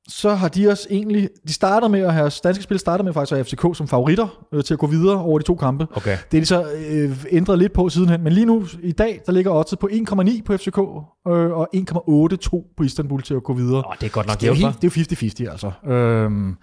så 0.09 0.35
har 0.35 0.49
de 0.49 0.69
også 0.69 0.87
egentlig, 0.91 1.29
de 1.49 1.53
starter 1.53 1.89
med 1.89 2.01
at 2.01 2.15
have, 2.15 2.31
danske 2.45 2.63
spil 2.63 2.79
starter 2.79 3.05
med 3.05 3.13
faktisk 3.13 3.33
at 3.33 3.37
have 3.39 3.45
FCK 3.45 3.77
som 3.77 3.89
favoritter 3.89 4.47
øh, 4.53 4.65
til 4.65 4.75
at 4.75 4.79
gå 4.79 4.87
videre 4.87 5.17
over 5.17 5.39
de 5.39 5.45
to 5.45 5.55
kampe. 5.55 5.87
Okay. 5.95 6.19
Det 6.31 6.37
er 6.37 6.41
de 6.41 6.47
så 6.47 6.73
øh, 6.73 7.25
ændret 7.31 7.59
lidt 7.59 7.73
på 7.73 7.89
sidenhen, 7.89 8.23
men 8.25 8.33
lige 8.33 8.47
nu 8.47 8.67
i 8.83 8.93
dag, 8.93 9.21
der 9.27 9.33
ligger 9.33 9.51
oddset 9.51 9.79
på 9.79 9.89
1,9 9.93 10.43
på 10.43 10.57
FCK 10.57 10.79
øh, 10.79 11.51
og 11.51 11.69
1,82 11.77 12.75
på 12.77 12.83
Istanbul 12.83 13.23
til 13.23 13.35
at 13.35 13.43
gå 13.43 13.55
videre. 13.55 13.85
Åh, 13.89 13.95
det 14.01 14.07
er 14.07 14.11
godt 14.11 14.27
nok 14.27 14.41
Det 14.41 14.43
er 14.43 14.49
jo, 14.49 14.55
helt, 14.55 14.83
det 14.83 14.97
er 14.97 15.45
jo 15.45 15.47
50-50, 15.47 15.51
altså. 15.51 15.93
Øhm, 15.93 16.57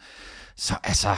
så 0.58 0.74
altså, 0.84 1.10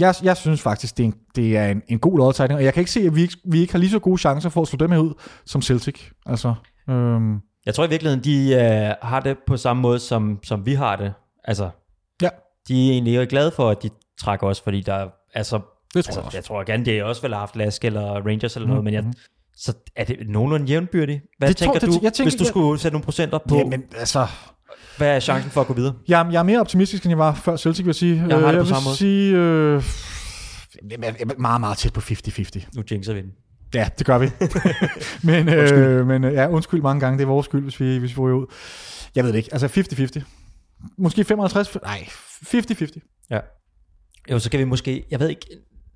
jeg, 0.00 0.14
jeg 0.22 0.36
synes 0.36 0.62
faktisk, 0.62 0.96
det 0.96 1.02
er 1.02 1.06
en, 1.06 1.14
det 1.36 1.56
er 1.56 1.66
en, 1.66 1.82
en 1.88 1.98
god 1.98 2.18
lodtrækning, 2.18 2.58
og 2.58 2.64
jeg 2.64 2.74
kan 2.74 2.80
ikke 2.80 2.90
se, 2.90 3.00
at 3.00 3.14
vi 3.16 3.22
ikke, 3.22 3.36
vi 3.44 3.60
ikke 3.60 3.72
har 3.72 3.78
lige 3.78 3.90
så 3.90 3.98
gode 3.98 4.18
chancer 4.18 4.48
for 4.48 4.62
at 4.62 4.68
slå 4.68 4.76
dem 4.76 4.90
her 4.90 4.98
ud 4.98 5.14
som 5.46 5.62
Celtic. 5.62 6.00
Altså, 6.26 6.54
øhm, 6.90 7.38
Jeg 7.66 7.74
tror 7.74 7.84
i 7.84 7.88
virkeligheden, 7.88 8.24
de 8.24 8.54
øh, 8.54 8.94
har 9.08 9.20
det 9.20 9.36
på 9.46 9.56
samme 9.56 9.82
måde, 9.82 9.98
som, 9.98 10.38
som 10.44 10.66
vi 10.66 10.74
har 10.74 10.96
det. 10.96 11.14
Altså, 11.44 11.70
Ja. 12.22 12.28
de 12.68 12.88
er 12.88 12.92
egentlig 12.92 13.28
glade 13.28 13.50
for, 13.56 13.70
at 13.70 13.82
de 13.82 13.90
trækker 14.20 14.46
os, 14.46 14.60
fordi 14.60 14.80
der 14.80 14.94
er 14.94 15.08
altså, 15.34 15.56
det 15.94 16.04
tror 16.04 16.08
altså 16.10 16.20
jeg 16.20 16.24
også. 16.26 16.36
jeg 16.38 16.44
tror 16.44 16.64
gerne, 16.64 16.84
det 16.84 16.98
er 16.98 17.04
også 17.04 17.22
vel 17.22 17.32
har 17.32 17.40
haft 17.40 17.56
Lask 17.56 17.84
eller 17.84 18.02
Rangers 18.26 18.56
eller 18.56 18.68
noget, 18.68 18.84
men 18.84 18.94
jeg, 18.94 19.02
Mhm. 19.02 19.12
så 19.56 19.72
er 19.96 20.04
det 20.04 20.16
nogenlunde 20.28 20.66
jævnbyrdigt. 20.66 21.22
Hvad 21.38 21.48
Det 21.48 21.56
tænker 21.56 21.78
tror- 21.80 21.86
det- 21.88 22.00
du, 22.00 22.00
jeg 22.02 22.12
tænker- 22.12 22.30
hvis 22.30 22.38
du 22.40 22.44
skulle 22.44 22.80
sætte 22.80 22.94
nogle 22.94 23.04
procenter 23.04 23.38
på, 23.48 23.56
Ja, 23.56 23.64
men 23.64 23.82
altså, 23.98 24.26
hvad 24.96 25.16
er 25.16 25.20
chancen 25.20 25.50
for 25.50 25.60
at 25.60 25.66
gå 25.66 25.72
videre? 25.74 25.94
jeg, 26.08 26.20
er- 26.26 26.30
jeg 26.30 26.38
er 26.38 26.42
mere 26.42 26.60
optimistisk, 26.60 27.02
end 27.02 27.10
jeg 27.10 27.18
var 27.18 27.34
før 27.34 27.56
Celtic, 27.56 27.84
vil 27.84 27.88
jeg 27.88 27.94
sige. 27.94 28.24
Jeg 28.28 28.38
har 28.38 28.46
det 28.46 28.46
Øh, 28.46 28.52
på 28.52 28.56
jeg 28.58 28.66
samme 28.66 28.84
måde. 28.86 28.96
sige, 28.96 29.36
øh, 29.36 29.82
jeg 30.90 31.14
er 31.20 31.38
meget, 31.38 31.60
meget 31.60 31.78
tæt 31.78 31.92
på 31.92 32.00
50-50. 32.00 32.66
Nu 32.76 32.82
jinxer 32.90 33.14
vi 33.14 33.20
den. 33.20 33.30
Ja, 33.74 33.88
det 33.98 34.06
gør 34.06 34.18
vi. 34.18 34.30
men 35.30 35.48
øh, 35.48 36.06
men 36.06 36.24
øh, 36.24 36.32
ja, 36.34 36.48
undskyld 36.48 36.82
mange 36.82 37.00
gange, 37.00 37.18
det 37.18 37.24
er 37.24 37.28
vores 37.28 37.44
skyld, 37.44 37.62
hvis 37.62 37.80
vi, 37.80 37.96
hvis 37.98 38.10
vi 38.10 38.14
får 38.14 38.22
ud. 38.32 38.46
Jeg 39.14 39.24
ved 39.24 39.32
det 39.32 39.38
ikke, 39.38 39.48
altså 39.52 39.66
50-50. 40.20 40.22
Måske 40.98 41.24
55, 41.24 41.76
nej, 41.82 42.06
50-50. 42.46 43.26
Ja. 43.30 43.40
Jo, 44.30 44.38
så 44.38 44.50
kan 44.50 44.60
vi 44.60 44.64
måske, 44.64 45.04
jeg 45.10 45.20
ved 45.20 45.28
ikke, 45.28 45.46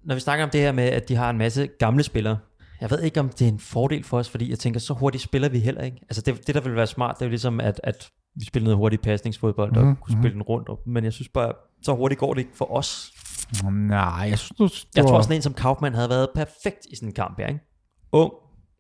når 0.04 0.14
vi 0.14 0.20
snakker 0.20 0.44
om 0.44 0.50
det 0.50 0.60
her 0.60 0.72
med, 0.72 0.84
at 0.84 1.08
de 1.08 1.14
har 1.16 1.30
en 1.30 1.38
masse 1.38 1.68
gamle 1.78 2.02
spillere, 2.02 2.38
jeg 2.80 2.90
ved 2.90 3.02
ikke, 3.02 3.20
om 3.20 3.28
det 3.28 3.42
er 3.44 3.48
en 3.48 3.58
fordel 3.60 4.04
for 4.04 4.18
os, 4.18 4.28
fordi 4.28 4.50
jeg 4.50 4.58
tænker, 4.58 4.80
så 4.80 4.94
hurtigt 4.94 5.24
spiller 5.24 5.48
vi 5.48 5.58
heller 5.58 5.82
ikke. 5.82 5.96
Altså 6.02 6.20
det, 6.22 6.46
det 6.46 6.54
der 6.54 6.60
vil 6.60 6.76
være 6.76 6.86
smart, 6.86 7.14
det 7.18 7.22
er 7.22 7.26
jo 7.26 7.30
ligesom, 7.30 7.60
at, 7.60 7.80
at 7.84 8.08
vi 8.34 8.44
spiller 8.44 8.64
noget 8.64 8.76
hurtigt 8.76 9.02
pasningsfodbold 9.02 9.76
og 9.76 9.84
Mhm, 9.84 9.96
kunne 9.96 10.12
spille 10.20 10.34
den 10.34 10.42
rundt, 10.42 10.68
men 10.86 11.04
jeg 11.04 11.12
synes 11.12 11.28
bare, 11.28 11.52
så 11.82 11.94
hurtigt 11.94 12.18
går 12.20 12.34
det 12.34 12.40
ikke 12.40 12.56
for 12.56 12.76
os. 12.76 13.12
Nej, 13.72 14.26
jeg 14.30 14.38
synes, 14.38 14.58
du 14.58 14.68
Jeg 14.96 15.04
tror 15.04 15.20
sådan 15.22 15.36
en 15.36 15.42
som 15.42 15.54
Kaufmann 15.54 15.94
havde 15.94 16.08
været 16.10 16.28
perfekt 16.34 16.86
i 16.92 16.96
sådan 16.96 17.08
en 17.08 17.14
kamp 17.14 17.38
her, 17.38 17.46
ikke? 17.46 17.60
Ung, 18.12 18.32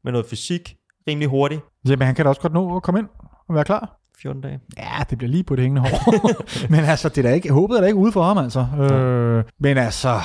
med 0.04 0.12
noget 0.12 0.26
fysik, 0.26 0.74
rimelig 1.08 1.28
hurtig, 1.28 1.60
Jamen, 1.88 2.06
han 2.06 2.14
kan 2.14 2.24
da 2.24 2.28
også 2.28 2.40
godt 2.40 2.52
nå 2.52 2.76
at 2.76 2.82
komme 2.82 3.00
ind 3.00 3.08
og 3.48 3.54
være 3.54 3.64
klar. 3.64 3.94
14 4.22 4.42
dage. 4.42 4.60
Ja, 4.78 5.04
det 5.10 5.18
bliver 5.18 5.30
lige 5.30 5.44
på 5.44 5.56
det 5.56 5.62
hængende 5.62 5.88
hår. 5.88 5.98
men 6.72 6.80
altså, 6.80 7.08
det 7.08 7.18
er 7.18 7.22
da 7.22 7.34
ikke, 7.34 7.52
håbet 7.52 7.76
er 7.76 7.80
da 7.80 7.86
ikke 7.86 7.98
ude 7.98 8.12
for 8.12 8.22
ham, 8.22 8.38
altså. 8.38 8.66
Øh, 8.80 9.44
men 9.60 9.78
altså, 9.78 10.18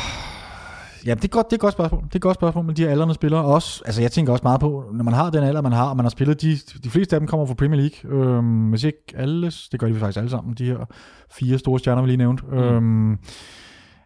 ja, 1.05 1.13
det 1.13 1.23
er, 1.23 1.27
godt, 1.27 1.45
det 1.45 1.53
er 1.53 1.57
et 1.57 1.61
godt 1.61 1.73
spørgsmål. 1.73 2.03
Det 2.03 2.11
er 2.11 2.15
et 2.15 2.21
godt 2.21 2.35
spørgsmål 2.35 2.65
med 2.65 2.73
de 2.73 2.83
her 2.83 2.89
aldrende 2.91 3.13
spillere. 3.13 3.43
Også, 3.43 3.81
altså, 3.85 4.01
jeg 4.01 4.11
tænker 4.11 4.33
også 4.33 4.43
meget 4.43 4.59
på, 4.59 4.83
når 4.93 5.03
man 5.03 5.13
har 5.13 5.29
den 5.29 5.43
alder, 5.43 5.61
man 5.61 5.71
har, 5.71 5.89
og 5.89 5.95
man 5.97 6.05
har 6.05 6.09
spillet, 6.09 6.41
de, 6.41 6.57
de 6.83 6.89
fleste 6.89 7.15
af 7.15 7.19
dem 7.19 7.27
kommer 7.27 7.45
fra 7.45 7.53
Premier 7.53 7.81
League. 7.81 8.25
Øh, 8.37 8.69
hvis 8.69 8.83
ikke 8.83 9.03
alle, 9.15 9.51
det 9.71 9.79
gør 9.79 9.87
de 9.87 9.95
faktisk 9.95 10.17
alle 10.17 10.29
sammen, 10.29 10.53
de 10.53 10.65
her 10.65 10.85
fire 11.31 11.57
store 11.57 11.79
stjerner, 11.79 12.01
vi 12.01 12.07
lige 12.07 12.17
nævnte. 12.17 12.43
Mm. 12.51 13.11
Øh, 13.11 13.17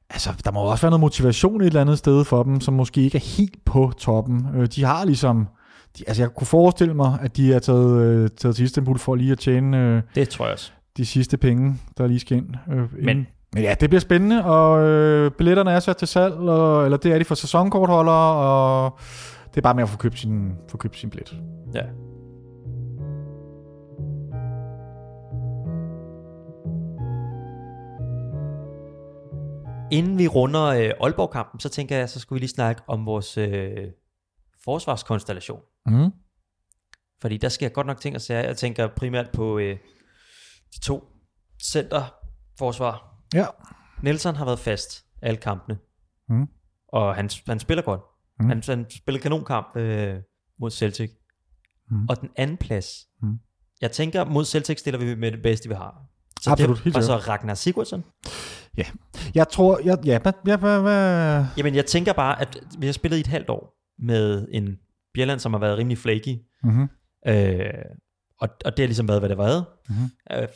altså, 0.10 0.30
der 0.46 0.52
må 0.52 0.60
også 0.60 0.82
være 0.82 0.92
noget 0.92 1.02
motivation 1.02 1.62
et 1.62 1.68
eller 1.68 1.82
andet 1.82 1.98
sted 1.98 2.24
for 2.24 2.44
dem, 2.44 2.62
som 2.62 2.74
måske 2.74 3.02
ikke 3.02 3.16
er 3.18 3.36
helt 3.38 3.66
på 3.66 3.92
toppen. 3.98 4.48
Øh, 4.56 4.68
de 4.76 4.84
har 4.84 5.06
ligesom, 5.06 5.48
de, 5.98 6.04
altså 6.08 6.24
jeg 6.24 6.30
kunne 6.30 6.48
forestille 6.48 6.94
mig, 6.94 7.18
at 7.22 7.38
de 7.38 7.54
er 7.54 7.60
taget, 7.60 8.02
øh, 8.02 8.30
taget 8.38 8.56
til 8.56 8.66
Istanbul 8.66 9.00
for 9.00 9.16
lige 9.16 9.32
at 9.32 9.40
tjene 9.40 9.78
øh, 9.78 10.02
Det 10.16 10.30
tror 10.30 10.46
jeg 10.46 10.54
også. 10.54 10.72
de 10.98 11.06
sidste 11.06 11.38
penge, 11.38 11.76
der 11.98 12.08
lige 12.08 12.20
skal 12.20 12.38
ind. 12.38 12.48
Øh, 12.72 12.84
Men-. 13.04 13.28
Men 13.54 13.64
ja, 13.64 13.76
det 13.80 13.90
bliver 13.90 14.02
spændende, 14.02 14.46
og 14.46 14.84
øh, 14.84 15.32
billetterne 15.32 15.72
er 15.72 15.80
sat 15.80 15.98
til 15.98 16.08
salg, 16.08 16.34
og, 16.34 16.86
eller 16.86 16.98
det 16.98 17.14
er 17.14 17.18
de 17.18 17.26
for 17.26 17.36
sæsonkortholdere, 17.36 18.34
og 18.36 19.00
det 19.50 19.58
er 19.58 19.62
bare 19.62 19.76
med 19.76 19.84
at 19.84 19.90
få 19.90 19.98
købt 19.98 20.20
sin, 20.20 20.56
få 20.70 20.78
købt 20.78 20.98
sin 20.98 21.10
billet. 21.10 21.42
Ja. 21.74 21.84
Inden 29.92 30.18
vi 30.18 30.28
runder 30.28 30.64
øh, 30.66 30.92
Aalborg-kampen, 31.02 31.60
så 31.60 31.70
tænker 31.70 31.98
jeg, 31.98 32.10
så 32.10 32.20
skulle 32.20 32.38
vi 32.38 32.40
lige 32.40 32.50
snakke 32.50 32.82
om 32.88 33.06
vores 33.06 33.38
øh, 33.38 33.88
forsvarskonstellation. 34.64 35.60
Mm. 35.86 36.12
Fordi 37.22 37.38
der 37.38 37.50
sker 37.50 37.70
godt 37.70 37.88
nok 37.88 38.00
ting 38.00 38.16
at 38.16 38.22
sige. 38.22 38.40
Jeg 38.40 38.58
tænker 38.58 38.88
primært 38.88 39.30
på 39.34 39.58
øh, 39.58 39.78
de 40.74 40.80
to 40.80 41.04
centerforsvar. 41.72 43.17
Ja. 43.34 43.46
Nelson 44.04 44.36
har 44.36 44.46
været 44.46 44.60
fast 44.60 45.06
alle 45.22 45.38
kampene. 45.38 45.78
Mm. 46.30 46.48
Og 46.88 47.16
han, 47.16 47.30
han 47.48 47.60
spiller 47.60 47.84
godt. 47.84 48.02
Mm. 48.40 48.48
Han, 48.50 48.64
han 48.66 48.86
spiller 48.90 49.22
kanonkamp 49.22 49.76
øh, 49.76 50.16
mod 50.60 50.72
Celtic. 50.72 51.12
Mm. 51.92 52.08
Og 52.10 52.22
den 52.22 52.30
anden 52.36 52.58
plads. 52.58 53.08
Mm. 53.22 53.40
Jeg 53.82 53.92
tænker, 53.92 54.26
mod 54.26 54.46
Celtic 54.46 54.80
stiller 54.80 55.00
vi 55.00 55.16
med 55.16 55.32
det 55.32 55.42
bedste, 55.42 55.70
vi 55.70 55.76
har. 55.76 56.02
Så 56.42 56.52
Absolut, 56.52 56.76
det, 56.76 56.84
helt 56.84 56.98
og 56.98 57.04
så 57.04 57.16
Ragnar 57.18 57.54
Sigurdsson. 57.54 58.04
Jeg 59.36 59.50
tror, 59.50 59.80
jeg, 59.84 59.98
ja, 60.06 60.20
hvad, 60.20 60.34
ja, 60.48 60.58
hvad, 60.58 60.82
hvad, 60.82 61.46
Jamen, 61.58 61.76
jeg 61.76 61.86
tænker 61.86 62.14
bare, 62.14 62.42
at 62.42 62.58
vi 62.80 62.86
har 62.86 62.94
spillet 62.94 63.18
i 63.18 63.20
et 63.20 63.28
halvt 63.28 63.50
år 63.50 63.78
med 64.00 64.48
en 64.52 64.78
Bjelland, 65.14 65.40
som 65.40 65.54
har 65.54 65.60
været 65.60 65.78
rimelig 65.78 65.98
flaky. 65.98 66.38
mm-hmm. 66.64 66.90
Øh, 67.28 67.74
og, 68.42 68.50
og 68.66 68.78
det 68.78 68.84
har 68.84 68.88
ligesom 68.88 69.08
været, 69.08 69.22
hvad 69.22 69.30
det 69.30 69.38
været. 69.38 69.66
Mhm. 69.90 70.10
Øh, 70.32 70.48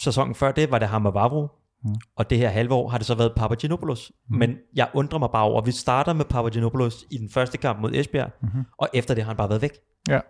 sæsonen 0.00 0.34
før 0.34 0.52
det 0.52 0.70
var 0.70 0.78
det 0.78 0.88
Hammer 0.88 1.10
Vavro, 1.10 1.48
Mhm. 1.86 1.94
og 2.16 2.30
det 2.30 2.38
her 2.38 2.48
halve 2.48 2.74
år 2.74 2.88
har 2.88 2.98
det 2.98 3.06
så 3.06 3.14
været 3.14 3.32
Papagenopoulos. 3.36 4.12
Mhm. 4.28 4.38
Men 4.38 4.56
jeg 4.74 4.88
undrer 4.94 5.18
mig 5.18 5.28
bare 5.32 5.42
over, 5.44 5.60
at 5.60 5.66
vi 5.66 5.72
starter 5.72 6.12
med 6.12 6.24
Papagenopoulos 6.24 7.04
i 7.10 7.18
den 7.18 7.30
første 7.30 7.58
kamp 7.58 7.80
mod 7.80 7.90
Esbjerg, 7.94 8.30
Mhm. 8.42 8.64
og 8.78 8.88
efter 8.94 9.14
det 9.14 9.24
har 9.24 9.30
han 9.30 9.36
bare 9.36 9.48
været 9.48 9.62
væk. 9.62 9.72
Ja. 10.08 10.20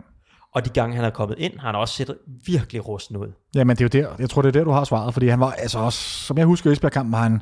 Og 0.55 0.65
de 0.65 0.69
gange 0.69 0.95
han 0.95 1.05
er 1.05 1.09
kommet 1.09 1.39
ind, 1.39 1.59
har 1.59 1.67
han 1.67 1.75
også 1.75 1.93
set 1.95 2.17
virkelig 2.45 2.87
rusten 2.87 3.17
ud. 3.17 3.27
Jamen, 3.55 3.75
det 3.77 3.95
er 3.95 3.99
jo 4.01 4.03
der, 4.07 4.15
jeg 4.19 4.29
tror, 4.29 4.41
det 4.41 4.49
er 4.49 4.59
der, 4.59 4.63
du 4.63 4.71
har 4.71 4.83
svaret, 4.83 5.13
fordi 5.13 5.27
han 5.27 5.39
var, 5.39 5.51
altså 5.51 5.79
også, 5.79 5.99
som 5.99 6.37
jeg 6.37 6.45
husker 6.45 6.71
Esbjerg-kampen, 6.71 7.11
var 7.11 7.21
han, 7.23 7.41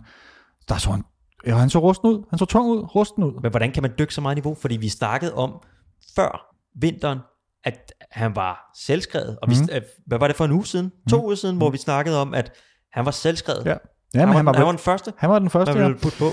der 0.70 0.78
så 0.78 0.92
han, 0.92 1.04
ja, 1.48 1.56
han 1.56 1.70
så 1.70 1.80
rusten 1.80 2.10
ud, 2.10 2.24
han 2.30 2.40
så 2.40 2.46
tung 2.46 2.68
ud, 2.70 2.96
rusten 2.96 3.24
ud. 3.24 3.42
Men 3.42 3.52
hvordan 3.52 3.72
kan 3.72 3.84
man 3.84 3.92
dykke 4.00 4.14
så 4.14 4.22
meget 4.22 4.36
niveau? 4.36 4.56
Fordi 4.56 4.78
vi 4.78 4.90
snakkede 4.90 5.34
om 5.34 5.62
før 6.16 6.46
vinteren, 6.82 7.20
at 7.64 7.94
han 8.12 8.36
var 8.36 8.72
selvskrevet. 8.78 9.38
Og 9.42 9.50
vi, 9.50 9.56
mm. 9.62 9.70
hvad 10.08 10.20
var 10.20 10.28
det 10.28 10.36
for 10.36 10.46
en 10.46 10.52
uge 10.52 10.66
siden? 10.66 10.92
To 11.10 11.26
uger 11.26 11.36
siden, 11.36 11.58
hvor 11.58 11.70
vi 11.70 11.78
snakkede 11.78 12.22
om, 12.22 12.34
at 12.34 12.52
han 12.94 13.06
var 13.06 13.12
selvskrevet. 13.12 13.66
Ja. 13.66 13.76
Ja, 14.16 14.20
Ja, 14.20 14.26
han, 14.26 14.36
men 14.36 14.46
var, 14.46 14.54
han 14.54 14.54
var, 14.54 14.54
han 14.54 14.66
var 14.66 14.72
den 14.72 14.80
første, 14.80 15.14
han 15.18 15.30
var 15.30 15.40
den 15.40 15.50
første, 15.50 15.74
ja. 15.74 15.84
ville 15.84 15.98
putte 16.02 16.18
på. 16.18 16.32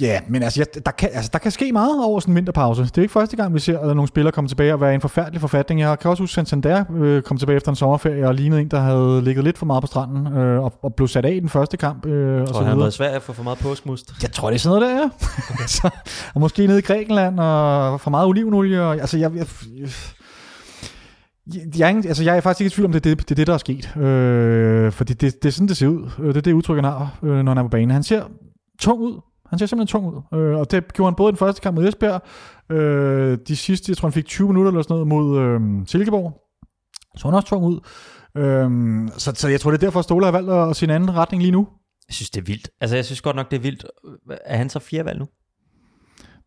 Ja, 0.00 0.20
men 0.28 0.42
altså, 0.42 0.60
jeg, 0.60 0.84
der, 0.86 0.90
kan, 0.90 1.08
altså, 1.12 1.30
der 1.32 1.38
kan 1.38 1.50
ske 1.50 1.72
meget 1.72 2.04
over 2.04 2.20
sådan 2.20 2.32
en 2.32 2.36
vinterpause. 2.36 2.82
Det 2.82 2.98
er 2.98 3.02
ikke 3.02 3.12
første 3.12 3.36
gang, 3.36 3.54
vi 3.54 3.60
ser 3.60 3.78
at 3.78 3.96
nogle 3.96 4.08
spillere 4.08 4.32
komme 4.32 4.48
tilbage 4.48 4.72
og 4.72 4.80
være 4.80 4.92
i 4.92 4.94
en 4.94 5.00
forfærdelig 5.00 5.40
forfatning. 5.40 5.80
Jeg 5.80 5.98
kan 5.98 6.10
også 6.10 6.22
huske, 6.22 6.40
at 6.40 6.48
Santander 6.48 6.84
øh, 6.96 7.22
kom 7.22 7.38
tilbage 7.38 7.56
efter 7.56 7.70
en 7.70 7.76
sommerferie 7.76 8.26
og 8.26 8.34
lignede 8.34 8.60
en, 8.60 8.68
der 8.68 8.80
havde 8.80 9.22
ligget 9.24 9.44
lidt 9.44 9.58
for 9.58 9.66
meget 9.66 9.82
på 9.82 9.86
stranden 9.86 10.36
øh, 10.38 10.64
og, 10.64 10.72
og 10.82 10.94
blev 10.94 11.08
sat 11.08 11.24
af 11.24 11.32
i 11.32 11.40
den 11.40 11.48
første 11.48 11.76
kamp. 11.76 12.06
Øh, 12.06 12.32
og 12.32 12.38
Jeg 12.38 12.46
så 12.46 12.52
tror, 12.52 12.62
han 12.62 12.70
har 12.70 12.78
været 12.78 12.94
svært 12.94 13.14
at 13.14 13.22
få 13.22 13.32
for 13.32 13.42
meget 13.42 13.58
påskmust. 13.58 14.12
Jeg 14.22 14.32
tror, 14.32 14.48
det 14.48 14.54
er 14.54 14.58
sådan 14.58 14.80
noget 14.80 14.96
der, 14.96 15.10
ja. 15.60 15.66
så, 15.76 15.90
og 16.34 16.40
måske 16.40 16.66
nede 16.66 16.78
i 16.78 16.82
Grækenland 16.82 17.40
og 17.40 18.00
for 18.00 18.10
meget 18.10 18.26
olivenolie. 18.26 18.82
Og, 18.82 18.94
altså, 18.94 19.18
jeg, 19.18 19.30
jeg, 19.36 19.46
jeg, 19.80 19.88
jeg, 21.78 21.90
er 21.90 21.96
altså, 21.96 22.24
jeg 22.24 22.36
er 22.36 22.40
faktisk 22.40 22.60
ikke 22.60 22.72
i 22.72 22.74
tvivl 22.74 22.86
om, 22.86 22.92
det 22.92 23.06
er 23.06 23.14
det, 23.14 23.28
det, 23.28 23.36
det 23.36 23.46
der 23.46 23.54
er 23.54 23.58
sket. 23.58 23.96
Øh, 23.96 24.92
fordi 24.92 25.14
det, 25.14 25.42
det 25.42 25.48
er 25.48 25.52
sådan, 25.52 25.68
det 25.68 25.76
ser 25.76 25.86
ud. 25.86 26.10
Øh, 26.18 26.28
det 26.28 26.36
er 26.36 26.40
det 26.40 26.52
udtryk, 26.52 26.76
han 26.76 26.84
har, 26.84 27.18
øh, 27.22 27.42
når 27.42 27.50
han 27.50 27.58
er 27.58 27.62
på 27.62 27.68
banen. 27.68 27.90
Han 27.90 28.02
ser 28.02 28.24
tung 28.80 29.00
ud. 29.00 29.20
Han 29.46 29.58
ser 29.58 29.66
simpelthen 29.66 30.00
tung 30.00 30.06
ud. 30.06 30.38
Øh, 30.38 30.58
og 30.58 30.70
det 30.70 30.92
gjorde 30.92 31.10
han 31.10 31.16
både 31.16 31.30
i 31.30 31.32
den 31.32 31.38
første 31.38 31.60
kamp 31.60 31.74
mod 31.74 31.88
Esbjerg, 31.88 32.22
øh, 32.76 33.38
de 33.48 33.56
sidste, 33.56 33.90
jeg 33.90 33.96
tror 33.96 34.08
han 34.08 34.12
fik 34.12 34.26
20 34.26 34.48
minutter 34.48 34.70
eller 34.70 34.82
sådan 34.82 34.94
noget 34.94 35.08
mod 35.08 35.38
øh, 35.38 35.86
Silkeborg. 35.86 36.40
Så 37.16 37.28
han 37.28 37.34
også 37.34 37.48
tung 37.48 37.64
ud. 37.64 37.80
Øh, 38.36 38.70
så, 39.18 39.32
så 39.34 39.48
jeg 39.48 39.60
tror, 39.60 39.70
det 39.70 39.82
er 39.82 39.86
derfor, 39.86 40.02
Ståle 40.02 40.24
har 40.24 40.32
valgt 40.32 40.50
at 40.50 40.76
se 40.76 40.84
en 40.84 40.90
anden 40.90 41.14
retning 41.14 41.42
lige 41.42 41.52
nu. 41.52 41.68
Jeg 42.08 42.14
synes, 42.14 42.30
det 42.30 42.40
er 42.40 42.44
vildt. 42.44 42.70
Altså, 42.80 42.96
jeg 42.96 43.04
synes 43.04 43.20
godt 43.20 43.36
nok, 43.36 43.50
det 43.50 43.56
er 43.56 43.60
vildt. 43.60 43.84
Er 44.44 44.56
han 44.56 44.70
så 44.70 44.78
fire 44.78 45.04
valg 45.04 45.18
nu? 45.18 45.26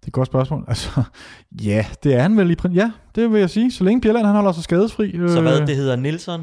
Det 0.04 0.08
er 0.08 0.10
et 0.10 0.14
godt 0.14 0.28
spørgsmål. 0.28 0.66
Altså, 0.74 1.04
ja, 1.64 1.86
det 2.04 2.14
er 2.16 2.22
han 2.22 2.38
vel 2.38 2.52
i 2.52 2.56
prin- 2.56 2.74
Ja, 2.74 2.92
det 3.16 3.32
vil 3.32 3.40
jeg 3.40 3.50
sige. 3.50 3.72
Så 3.72 3.84
længe 3.84 4.02
Bjelland 4.02 4.26
han 4.26 4.36
holder 4.36 4.52
sig 4.52 4.64
skadesfri. 4.64 5.12
Øh, 5.12 5.30
Så 5.30 5.42
hvad, 5.42 5.68
det 5.68 5.76
hedder 5.76 5.96
Nielsen, 5.96 6.42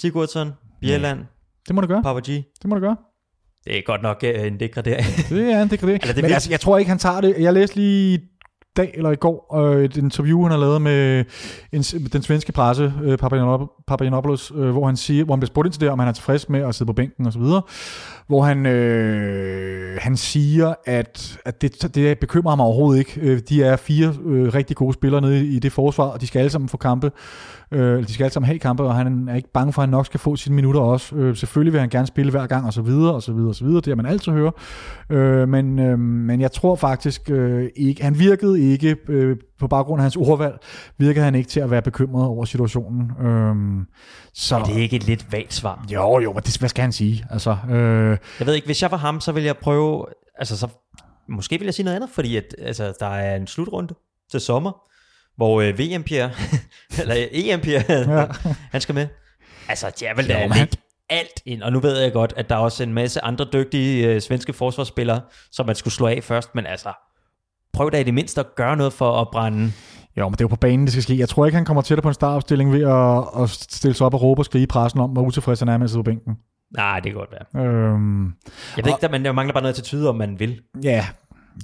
Sigurdsson, 0.00 0.52
Bjelland, 0.80 1.18
Det 1.68 1.74
må 1.74 1.80
det 1.80 1.88
gøre. 1.88 2.02
Papa 2.02 2.20
G. 2.20 2.26
Det 2.26 2.44
må 2.66 2.74
det 2.74 2.82
gøre. 2.82 2.96
Det 3.64 3.78
er 3.78 3.82
godt 3.86 4.02
nok 4.02 4.24
øh, 4.24 4.46
en 4.46 4.60
degradering. 4.60 5.06
Det 5.30 5.52
er 5.52 5.62
en 5.62 5.70
degradering. 5.70 6.02
Eller 6.02 6.14
det 6.14 6.22
Men 6.24 6.32
altså, 6.32 6.50
jeg 6.50 6.60
tror 6.60 6.78
ikke, 6.78 6.88
han 6.88 6.98
tager 6.98 7.20
det. 7.20 7.34
Jeg 7.38 7.52
læste 7.52 7.76
lige 7.76 8.14
i 8.14 8.20
dag 8.76 8.90
eller 8.94 9.10
i 9.10 9.16
går 9.16 9.56
øh, 9.56 9.84
et 9.84 9.96
interview, 9.96 10.42
han 10.42 10.50
har 10.50 10.58
lavet 10.58 10.82
med 10.82 11.24
en, 11.72 11.82
den 11.82 12.22
svenske 12.22 12.52
presse, 12.52 12.92
øh, 13.02 13.18
Papagenopoulos, 13.18 13.68
Papagenopoulos 13.86 14.52
øh, 14.54 14.70
hvor 14.70 14.86
han 14.86 14.96
siger, 14.96 15.24
hvor 15.24 15.34
han 15.34 15.40
bliver 15.40 15.46
spurgt 15.46 15.66
ind 15.66 15.72
til 15.72 15.80
det, 15.80 15.88
om 15.90 15.98
han 15.98 16.08
er 16.08 16.12
tilfreds 16.12 16.48
med 16.48 16.60
at 16.60 16.74
sidde 16.74 16.88
på 16.88 16.92
bænken 16.92 17.26
og 17.26 17.32
så 17.32 17.38
videre, 17.38 17.62
hvor 18.30 18.42
han, 18.42 18.66
øh, 18.66 19.98
han 20.00 20.16
siger, 20.16 20.74
at, 20.86 21.38
at 21.44 21.62
det, 21.62 21.94
det 21.94 22.18
bekymrer 22.18 22.50
ham 22.50 22.60
overhovedet 22.60 22.98
ikke. 22.98 23.20
Øh, 23.20 23.40
de 23.48 23.62
er 23.62 23.76
fire 23.76 24.14
øh, 24.24 24.54
rigtig 24.54 24.76
gode 24.76 24.92
spillere 24.92 25.20
nede 25.20 25.46
i, 25.46 25.56
i 25.56 25.58
det 25.58 25.72
forsvar, 25.72 26.04
og 26.04 26.20
de 26.20 26.26
skal 26.26 26.38
alle 26.38 26.50
sammen 26.50 26.68
få 26.68 26.76
kampe. 26.76 27.10
Øh, 27.72 28.06
de 28.06 28.12
skal 28.12 28.24
alle 28.24 28.32
sammen 28.32 28.46
have 28.46 28.58
kampe, 28.58 28.82
og 28.82 28.94
han 28.94 29.28
er 29.28 29.36
ikke 29.36 29.52
bange 29.52 29.72
for, 29.72 29.82
at 29.82 29.88
han 29.88 29.90
nok 29.90 30.06
skal 30.06 30.20
få 30.20 30.36
sine 30.36 30.54
minutter 30.56 30.80
også. 30.80 31.16
Øh, 31.16 31.36
selvfølgelig 31.36 31.72
vil 31.72 31.80
han 31.80 31.90
gerne 31.90 32.06
spille 32.06 32.30
hver 32.30 32.46
gang, 32.46 32.66
og 32.66 32.72
så 32.72 32.82
videre, 32.82 33.14
og 33.14 33.22
så 33.22 33.32
videre, 33.32 33.48
og 33.48 33.54
så 33.54 33.64
videre. 33.64 33.80
Det 33.80 33.86
har 33.86 33.96
man 33.96 34.06
altid 34.06 34.32
hører. 34.32 34.50
Øh, 35.10 35.48
men, 35.48 35.78
øh, 35.78 35.98
men 35.98 36.40
jeg 36.40 36.52
tror 36.52 36.74
faktisk 36.74 37.30
øh, 37.30 37.68
ikke, 37.76 38.02
han 38.02 38.18
virkede 38.18 38.60
ikke, 38.60 38.96
øh, 39.08 39.36
på 39.60 39.68
baggrund 39.68 40.00
af 40.00 40.02
hans 40.02 40.16
ordvalg, 40.16 40.54
virkede 40.98 41.24
han 41.24 41.34
ikke 41.34 41.48
til 41.50 41.60
at 41.60 41.70
være 41.70 41.82
bekymret 41.82 42.26
over 42.26 42.44
situationen. 42.44 43.10
Øh, 43.26 43.86
så, 44.34 44.56
Er 44.56 44.64
det 44.64 44.76
ikke 44.76 44.96
et 44.96 45.04
lidt 45.06 45.32
vagt 45.32 45.54
svar? 45.54 45.86
Jo, 45.92 46.20
jo, 46.20 46.32
men 46.32 46.42
det, 46.42 46.56
hvad 46.58 46.68
skal 46.68 46.82
han 46.82 46.92
sige? 46.92 47.26
Altså, 47.30 47.56
øh, 47.70 48.18
Jeg 48.38 48.46
ved 48.46 48.54
ikke, 48.54 48.66
hvis 48.66 48.82
jeg 48.82 48.90
var 48.90 48.96
ham, 48.96 49.20
så 49.20 49.32
ville 49.32 49.46
jeg 49.46 49.56
prøve, 49.56 50.06
altså 50.38 50.56
så, 50.58 50.68
måske 51.28 51.58
vil 51.58 51.64
jeg 51.64 51.74
sige 51.74 51.84
noget 51.84 51.96
andet, 51.96 52.10
fordi 52.14 52.36
at, 52.36 52.54
altså, 52.58 52.92
der 53.00 53.06
er 53.06 53.36
en 53.36 53.46
slutrunde 53.46 53.94
til 54.30 54.40
sommer, 54.40 54.72
hvor 55.36 55.60
øh, 55.60 55.78
VM 55.78 56.02
Pierre, 56.02 56.30
eller 57.00 57.14
EM 57.32 57.60
Pierre, 57.60 57.84
Ja. 58.20 58.26
han 58.72 58.80
skal 58.80 58.94
med. 58.94 59.06
Altså, 59.68 59.92
jeg 60.02 60.16
vil 60.16 60.28
da 60.28 60.46
lægge 60.46 60.76
alt 61.10 61.42
ind, 61.46 61.62
og 61.62 61.72
nu 61.72 61.80
ved 61.80 61.98
jeg 62.00 62.12
godt, 62.12 62.32
at 62.36 62.48
der 62.50 62.54
er 62.56 62.60
også 62.60 62.82
en 62.82 62.94
masse 62.94 63.24
andre 63.24 63.46
dygtige 63.52 64.06
øh, 64.06 64.20
svenske 64.20 64.52
forsvarsspillere, 64.52 65.20
som 65.52 65.66
man 65.66 65.74
skulle 65.74 65.94
slå 65.94 66.06
af 66.06 66.24
først, 66.24 66.54
men 66.54 66.66
altså, 66.66 66.88
prøv 67.72 67.90
da 67.90 68.00
i 68.00 68.02
det 68.02 68.14
mindste 68.14 68.40
at 68.40 68.54
gøre 68.56 68.76
noget 68.76 68.92
for 68.92 69.20
at 69.20 69.28
brænde 69.32 69.72
jo, 70.16 70.24
men 70.28 70.32
det 70.32 70.40
er 70.40 70.44
jo 70.44 70.48
på 70.48 70.56
banen, 70.56 70.84
det 70.84 70.92
skal 70.92 71.02
ske. 71.02 71.18
Jeg 71.18 71.28
tror 71.28 71.46
ikke, 71.46 71.56
han 71.56 71.64
kommer 71.64 71.82
til 71.82 71.96
det 71.96 72.02
på 72.02 72.08
en 72.08 72.14
startopstilling 72.14 72.72
ved 72.72 72.82
at, 72.82 73.42
at 73.42 73.50
stille 73.50 73.94
sig 73.94 74.06
op 74.06 74.14
og 74.14 74.22
råbe 74.22 74.40
og 74.40 74.44
skrige 74.44 74.62
i 74.62 74.66
pressen 74.66 75.00
om, 75.00 75.10
hvor 75.10 75.22
utilfreds 75.22 75.60
han 75.60 75.68
er 75.68 75.78
med 75.78 75.84
at 75.84 75.90
sidde 75.90 76.04
på 76.04 76.10
bænken. 76.10 76.36
Nej, 76.76 77.00
det 77.00 77.12
kan 77.12 77.18
godt 77.18 77.30
være. 77.32 77.66
Øhm, 77.66 78.24
Jeg 78.76 78.84
ved 78.84 78.86
ikke, 78.92 79.00
der, 79.00 79.08
men 79.08 79.24
jeg 79.24 79.34
mangler 79.34 79.52
bare 79.52 79.62
noget 79.62 79.74
til 79.74 79.84
tyde, 79.84 80.08
om 80.08 80.16
man 80.16 80.40
vil. 80.40 80.60
Ja, 80.84 81.06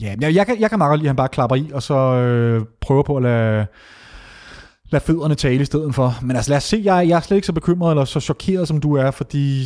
ja 0.03 0.15
jeg, 0.21 0.35
jeg, 0.35 0.47
kan, 0.47 0.61
jeg 0.61 0.71
kan 0.71 0.79
meget 0.79 0.91
godt 0.91 0.99
lide, 1.01 1.07
at 1.07 1.11
han 1.11 1.17
bare 1.17 1.29
klapper 1.29 1.57
i, 1.57 1.71
og 1.75 1.83
så 1.83 1.95
øh, 1.95 2.65
prøver 2.81 3.03
på 3.03 3.17
at 3.17 3.23
lade, 3.23 3.67
lad 4.91 5.01
fødderne 5.01 5.35
tale 5.35 5.63
i 5.63 5.65
stedet 5.65 5.95
for. 5.95 6.15
Men 6.23 6.37
altså 6.37 6.51
lad 6.51 6.57
os 6.57 6.65
se, 6.65 6.81
jeg, 6.85 7.09
jeg 7.09 7.17
er 7.17 7.21
slet 7.21 7.37
ikke 7.37 7.47
så 7.47 7.53
bekymret 7.53 7.91
eller 7.91 8.05
så 8.05 8.21
chokeret, 8.21 8.69
som 8.69 8.81
du 8.81 8.95
er, 8.95 9.11
fordi 9.11 9.61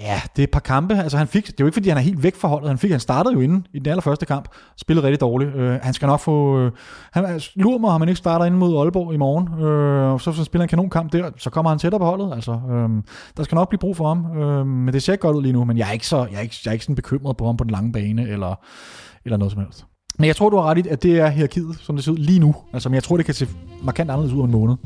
ja, 0.00 0.20
det 0.36 0.42
er 0.42 0.46
et 0.46 0.50
par 0.50 0.60
kampe. 0.60 0.94
Altså 0.94 1.18
han 1.18 1.26
fik, 1.26 1.46
det 1.46 1.52
er 1.52 1.56
jo 1.60 1.66
ikke, 1.66 1.74
fordi 1.74 1.88
han 1.88 1.98
er 1.98 2.02
helt 2.02 2.22
væk 2.22 2.36
fra 2.36 2.48
holdet. 2.48 2.68
Han, 2.68 2.78
fik, 2.78 2.90
han 2.90 3.00
startede 3.00 3.34
jo 3.34 3.40
inden 3.40 3.66
i 3.74 3.78
den 3.78 3.90
allerførste 3.90 4.26
kamp, 4.26 4.48
spillede 4.76 5.06
rigtig 5.06 5.20
dårligt. 5.20 5.54
Øh, 5.54 5.78
han 5.82 5.94
skal 5.94 6.06
nok 6.06 6.20
få... 6.20 6.58
Øh, 6.58 6.72
han, 7.12 7.24
altså, 7.24 7.50
lurer 7.54 7.78
mig, 7.78 7.90
om 7.90 8.00
han 8.00 8.08
ikke 8.08 8.18
starter 8.18 8.44
ind 8.44 8.54
mod 8.54 8.78
Aalborg 8.78 9.14
i 9.14 9.16
morgen, 9.16 9.64
øh, 9.64 10.12
og 10.12 10.20
så, 10.20 10.32
så 10.32 10.44
spiller 10.44 10.62
han 10.62 10.66
en 10.66 10.68
kanonkamp 10.68 11.12
der, 11.12 11.30
så 11.38 11.50
kommer 11.50 11.68
han 11.70 11.78
tættere 11.78 11.98
på 11.98 12.04
holdet. 12.04 12.32
Altså, 12.34 12.52
øh, 12.52 12.88
der 13.36 13.42
skal 13.42 13.56
nok 13.56 13.68
blive 13.68 13.78
brug 13.78 13.96
for 13.96 14.08
ham, 14.08 14.38
øh, 14.38 14.66
men 14.66 14.94
det 14.94 15.02
ser 15.02 15.12
ikke 15.12 15.22
godt 15.22 15.36
ud 15.36 15.42
lige 15.42 15.52
nu, 15.52 15.64
men 15.64 15.78
jeg 15.78 15.88
er 15.88 15.92
ikke, 15.92 16.06
så, 16.06 16.16
jeg 16.16 16.36
er 16.36 16.40
ikke, 16.40 16.56
jeg 16.64 16.70
er 16.70 16.72
ikke 16.72 16.84
sådan 16.84 16.96
bekymret 16.96 17.36
på 17.36 17.46
ham 17.46 17.56
på 17.56 17.64
den 17.64 17.70
lange 17.70 17.92
bane, 17.92 18.28
eller, 18.28 18.54
eller 19.24 19.36
noget 19.36 19.52
som 19.52 19.62
helst. 19.62 19.86
Men 20.18 20.26
jeg 20.26 20.36
tror, 20.36 20.50
du 20.50 20.56
har 20.56 20.64
ret 20.64 20.86
i, 20.86 20.88
at 20.88 21.02
det 21.02 21.18
er 21.18 21.28
hierarkiet, 21.28 21.76
som 21.80 21.96
det 21.96 22.04
ser 22.04 22.12
ud 22.12 22.16
lige 22.16 22.38
nu. 22.38 22.54
Altså, 22.72 22.88
men 22.88 22.94
jeg 22.94 23.02
tror, 23.04 23.16
det 23.16 23.26
kan 23.26 23.34
se 23.34 23.48
markant 23.82 24.10
anderledes 24.10 24.34
ud 24.34 24.40
om 24.40 24.44
en 24.46 24.52
måned. 24.52 24.76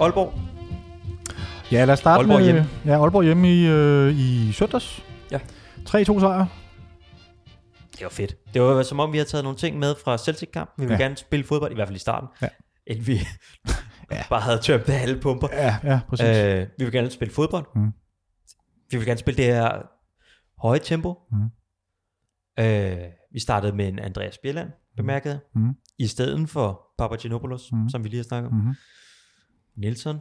Aalborg, 0.00 0.32
Ja, 1.72 1.84
lad 1.84 1.92
os 1.92 1.98
starte 1.98 2.18
Aalborg 2.18 2.36
med... 2.38 2.44
hjemme. 2.44 2.66
Ja, 2.86 3.00
Aalborg 3.02 3.24
hjemme 3.24 3.54
i, 3.54 3.66
øh, 3.66 4.18
i 4.18 4.52
søndags. 4.52 5.04
Ja. 5.30 5.38
3-2 5.88 6.20
sejr. 6.20 6.46
Det 7.92 8.02
var 8.02 8.08
fedt. 8.08 8.36
Det 8.54 8.62
var 8.62 8.82
som 8.82 9.00
om, 9.00 9.12
vi 9.12 9.18
har 9.18 9.24
taget 9.24 9.44
nogle 9.44 9.58
ting 9.58 9.78
med 9.78 9.94
fra 10.04 10.18
Celtic-kampen. 10.18 10.82
Vi 10.82 10.86
vil 10.88 10.96
Ja. 10.98 11.02
gerne 11.02 11.16
spille 11.16 11.44
fodbold, 11.46 11.72
i 11.72 11.74
hvert 11.74 11.88
fald 11.88 11.96
i 11.96 12.00
starten. 12.00 12.28
Ja. 12.42 12.48
Inden 12.86 13.06
vi 13.06 13.20
ja. 14.10 14.22
bare 14.30 14.40
havde 14.40 14.58
tømt 14.58 14.88
alle 14.88 15.20
pumper. 15.20 15.48
Ja, 15.52 15.76
ja, 15.84 16.00
præcis. 16.08 16.26
Øh, 16.26 16.66
vi 16.78 16.84
vil 16.84 16.92
gerne 16.92 17.10
spille 17.10 17.34
fodbold. 17.34 17.66
Mm. 17.74 17.92
Vi 18.90 18.96
vil 18.96 19.06
gerne 19.06 19.18
spille 19.18 19.36
det 19.36 19.44
her 19.54 19.82
høje 20.62 20.78
tempo. 20.78 21.14
Mm. 21.32 21.44
Øh, 22.64 22.96
vi 23.32 23.40
startede 23.40 23.76
med 23.76 23.88
en 23.88 23.98
Andreas 23.98 24.38
Bjelland, 24.42 24.68
bemærkede 24.96 25.34
jeg, 25.34 25.62
Mm. 25.62 25.70
i 25.98 26.06
stedet 26.06 26.48
for 26.48 26.80
Papagenopoulos, 26.98 27.72
Mm. 27.72 27.78
mm. 27.78 27.88
som 27.88 28.04
vi 28.04 28.08
lige 28.08 28.18
har 28.18 28.24
snakket 28.24 28.50
om. 28.50 28.56
Mm-hmm. 28.56 28.74
Nielsen. 29.76 30.16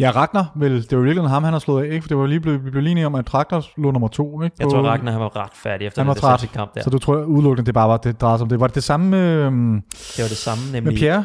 Ja, 0.00 0.10
Ragnar, 0.10 0.52
vel, 0.56 0.82
det 0.82 0.90
var 0.92 0.96
jo 0.98 1.02
virkelig 1.02 1.28
ham, 1.30 1.42
han 1.44 1.52
har 1.52 1.60
slået 1.60 1.82
af, 1.84 1.86
ikke? 1.90 2.02
For 2.02 2.08
det 2.08 2.16
var 2.16 2.26
lige 2.26 2.40
blevet, 2.40 2.64
vi 2.64 2.70
blev 2.70 2.82
lige 2.82 3.06
om, 3.06 3.14
at 3.14 3.34
Ragnar 3.34 3.66
lå 3.80 3.90
nummer 3.90 4.08
to, 4.08 4.42
ikke? 4.42 4.56
Jeg 4.58 4.64
På- 4.64 4.70
tror, 4.70 4.82
Ragnar 4.82 5.12
han 5.12 5.20
var 5.20 5.36
ret 5.36 5.54
færdig 5.54 5.86
efter 5.86 6.00
Han 6.02 6.06
den 6.06 6.08
var 6.08 6.14
træt. 6.14 6.40
Celtic-kamp 6.40 6.74
der. 6.74 6.82
Så 6.82 6.90
du 6.90 6.98
tror 6.98 7.24
udelukkende, 7.24 7.66
det 7.66 7.74
bare 7.74 7.88
var 7.88 7.96
det 7.96 8.20
drejede 8.20 8.38
sig 8.38 8.42
om 8.42 8.48
det. 8.48 8.60
Var 8.60 8.66
det 8.66 8.74
det 8.74 8.84
samme 8.84 9.08
med, 9.10 9.28
øhm, 9.46 9.80
Det 10.16 10.18
var 10.22 10.28
det 10.28 10.36
samme, 10.36 10.64
med 10.64 10.80
nemlig 10.80 10.98
Pierre? 10.98 11.24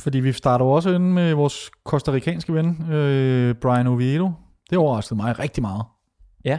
Fordi 0.00 0.20
vi 0.20 0.32
starter 0.32 0.64
også 0.64 0.90
ind 0.90 1.04
med 1.12 1.34
vores 1.34 1.70
kostarikanske 1.84 2.54
ven, 2.54 2.92
øh, 2.92 3.54
Brian 3.54 3.86
Oviedo. 3.86 4.32
Det 4.70 4.78
overraskede 4.78 5.16
mig 5.16 5.38
rigtig 5.38 5.62
meget. 5.62 5.82
Ja. 6.44 6.58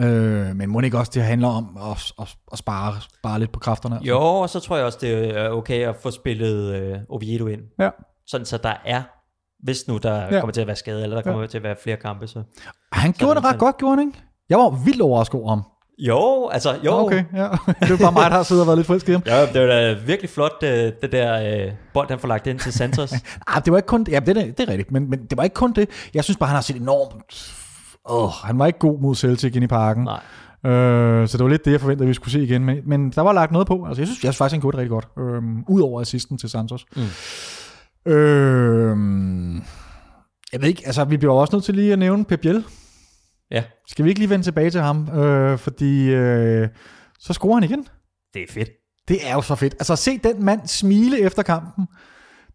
Øh, 0.00 0.56
men 0.56 0.68
må 0.70 0.80
det 0.80 0.84
ikke 0.84 0.98
også, 0.98 1.12
det 1.14 1.22
handler 1.22 1.48
om 1.48 1.78
at, 1.90 2.12
at, 2.20 2.36
at 2.52 2.58
spare, 2.58 2.94
spare 3.18 3.38
lidt 3.38 3.52
på 3.52 3.60
kræfterne? 3.60 3.94
altså? 3.96 4.08
Jo, 4.08 4.18
og 4.20 4.50
så 4.50 4.60
tror 4.60 4.76
jeg 4.76 4.84
også, 4.86 4.98
det 5.00 5.36
er 5.38 5.48
okay 5.50 5.88
at 5.88 5.96
få 5.96 6.10
spillet 6.10 6.74
øh, 6.74 6.98
Oviedo 7.08 7.46
ind. 7.46 7.60
Ja. 7.78 7.90
Sådan 8.26 8.44
så 8.46 8.56
der 8.58 8.74
er, 8.84 9.02
hvis 9.64 9.88
nu 9.88 9.96
der 9.98 10.14
Ja. 10.14 10.34
ja. 10.34 10.40
kommer 10.40 10.52
til 10.52 10.60
at 10.60 10.66
være 10.66 10.76
skade, 10.76 11.02
eller 11.02 11.16
der 11.16 11.22
kommer 11.22 11.46
til 11.46 11.58
at 11.58 11.64
være 11.64 11.76
flere 11.82 11.96
kampe, 11.96 12.26
så... 12.26 12.42
Han 12.92 13.12
gjorde 13.12 13.34
det 13.34 13.38
ret 13.44 13.48
sådan- 13.48 13.58
godt, 13.58 13.76
gjorde 13.78 13.96
han 13.96 14.06
ikke? 14.08 14.22
Jeg 14.48 14.58
var 14.58 14.70
vildt 14.84 15.02
overrasket 15.02 15.40
over 15.40 15.48
ham. 15.48 15.62
Jo, 15.98 16.48
altså, 16.48 16.76
jo. 16.84 16.92
Okay, 16.92 17.24
ja. 17.34 17.48
det 17.80 17.90
er 17.90 17.98
bare 17.98 18.12
mig, 18.12 18.30
der 18.30 18.36
har 18.36 18.42
siddet 18.42 18.62
og 18.62 18.66
været 18.66 18.78
lidt 18.78 18.86
frisk 18.86 19.08
i 19.08 19.12
ham. 19.12 19.22
Ja, 19.26 19.46
det 19.46 19.60
var 19.60 19.66
da 19.66 19.96
virkelig 20.06 20.30
flot, 20.30 20.52
øh, 20.62 20.92
det 21.02 21.12
der 21.12 21.64
øh, 21.66 21.72
bold, 21.94 22.08
han 22.08 22.18
får 22.18 22.28
lagt 22.28 22.46
ind 22.46 22.58
til 22.58 22.72
Santos. 22.72 23.12
Ah, 23.46 23.64
det 23.64 23.72
var 23.72 23.78
ikke 23.78 23.86
kun 23.86 24.06
ja, 24.10 24.20
det, 24.20 24.28
er, 24.28 24.44
det 24.44 24.60
er 24.60 24.68
rigtigt, 24.68 24.92
men, 24.92 25.10
men 25.10 25.26
det 25.30 25.36
var 25.38 25.44
ikke 25.44 25.54
kun 25.54 25.72
det. 25.72 25.88
Jeg 26.14 26.24
synes 26.24 26.36
bare, 26.36 26.48
han 26.48 26.54
har 26.54 26.62
set 26.62 26.76
enormt... 26.76 27.54
Åh, 28.10 28.30
han 28.30 28.58
var 28.58 28.66
ikke 28.66 28.78
god 28.78 29.00
mod 29.00 29.14
Celtic 29.14 29.54
ind 29.54 29.64
i 29.64 29.66
parken. 29.66 30.04
Nej. 30.04 30.20
Øh, 30.72 31.28
så 31.28 31.38
det 31.38 31.44
var 31.44 31.50
lidt 31.50 31.64
det, 31.64 31.72
jeg 31.72 31.80
forventede, 31.80 32.08
vi 32.08 32.14
skulle 32.14 32.32
se 32.32 32.42
igen. 32.42 32.64
Men, 32.64 32.78
men 32.86 33.10
der 33.10 33.20
var 33.20 33.32
lagt 33.32 33.52
noget 33.52 33.66
på. 33.66 33.84
Altså, 33.86 34.00
jeg 34.00 34.06
synes, 34.06 34.24
jeg 34.24 34.32
synes 34.32 34.36
faktisk, 34.36 34.52
han 34.54 34.60
gjorde 34.60 34.76
det 34.76 34.78
rigtig 34.78 34.90
godt. 34.90 35.08
Øh, 35.18 35.42
Udover 35.68 36.00
assisten 36.00 36.38
til 36.38 36.50
Santos. 36.50 36.86
Mm. 36.96 38.12
Øh, 38.12 38.96
jeg 40.52 40.60
ved 40.60 40.68
ikke, 40.68 40.82
altså 40.86 41.04
vi 41.04 41.16
bliver 41.16 41.34
også 41.34 41.56
nødt 41.56 41.64
til 41.64 41.74
lige 41.74 41.92
at 41.92 41.98
nævne 41.98 42.24
Pep 42.24 42.40
Biel. 42.40 42.64
Ja, 43.52 43.62
Skal 43.88 44.04
vi 44.04 44.08
ikke 44.10 44.20
lige 44.20 44.30
vende 44.30 44.44
tilbage 44.44 44.70
til 44.70 44.80
ham? 44.80 45.18
Øh, 45.18 45.58
fordi 45.58 46.08
øh, 46.10 46.68
så 47.18 47.32
scorer 47.32 47.54
han 47.54 47.64
igen. 47.64 47.86
det 48.34 48.42
er 48.42 48.46
fedt. 48.52 48.68
Det 49.08 49.18
er 49.28 49.32
jo 49.34 49.42
så 49.42 49.54
fedt. 49.54 49.74
Altså 49.74 49.96
se 49.96 50.18
den 50.18 50.44
mand 50.44 50.66
smile 50.66 51.20
efter 51.20 51.42
kampen, 51.42 51.86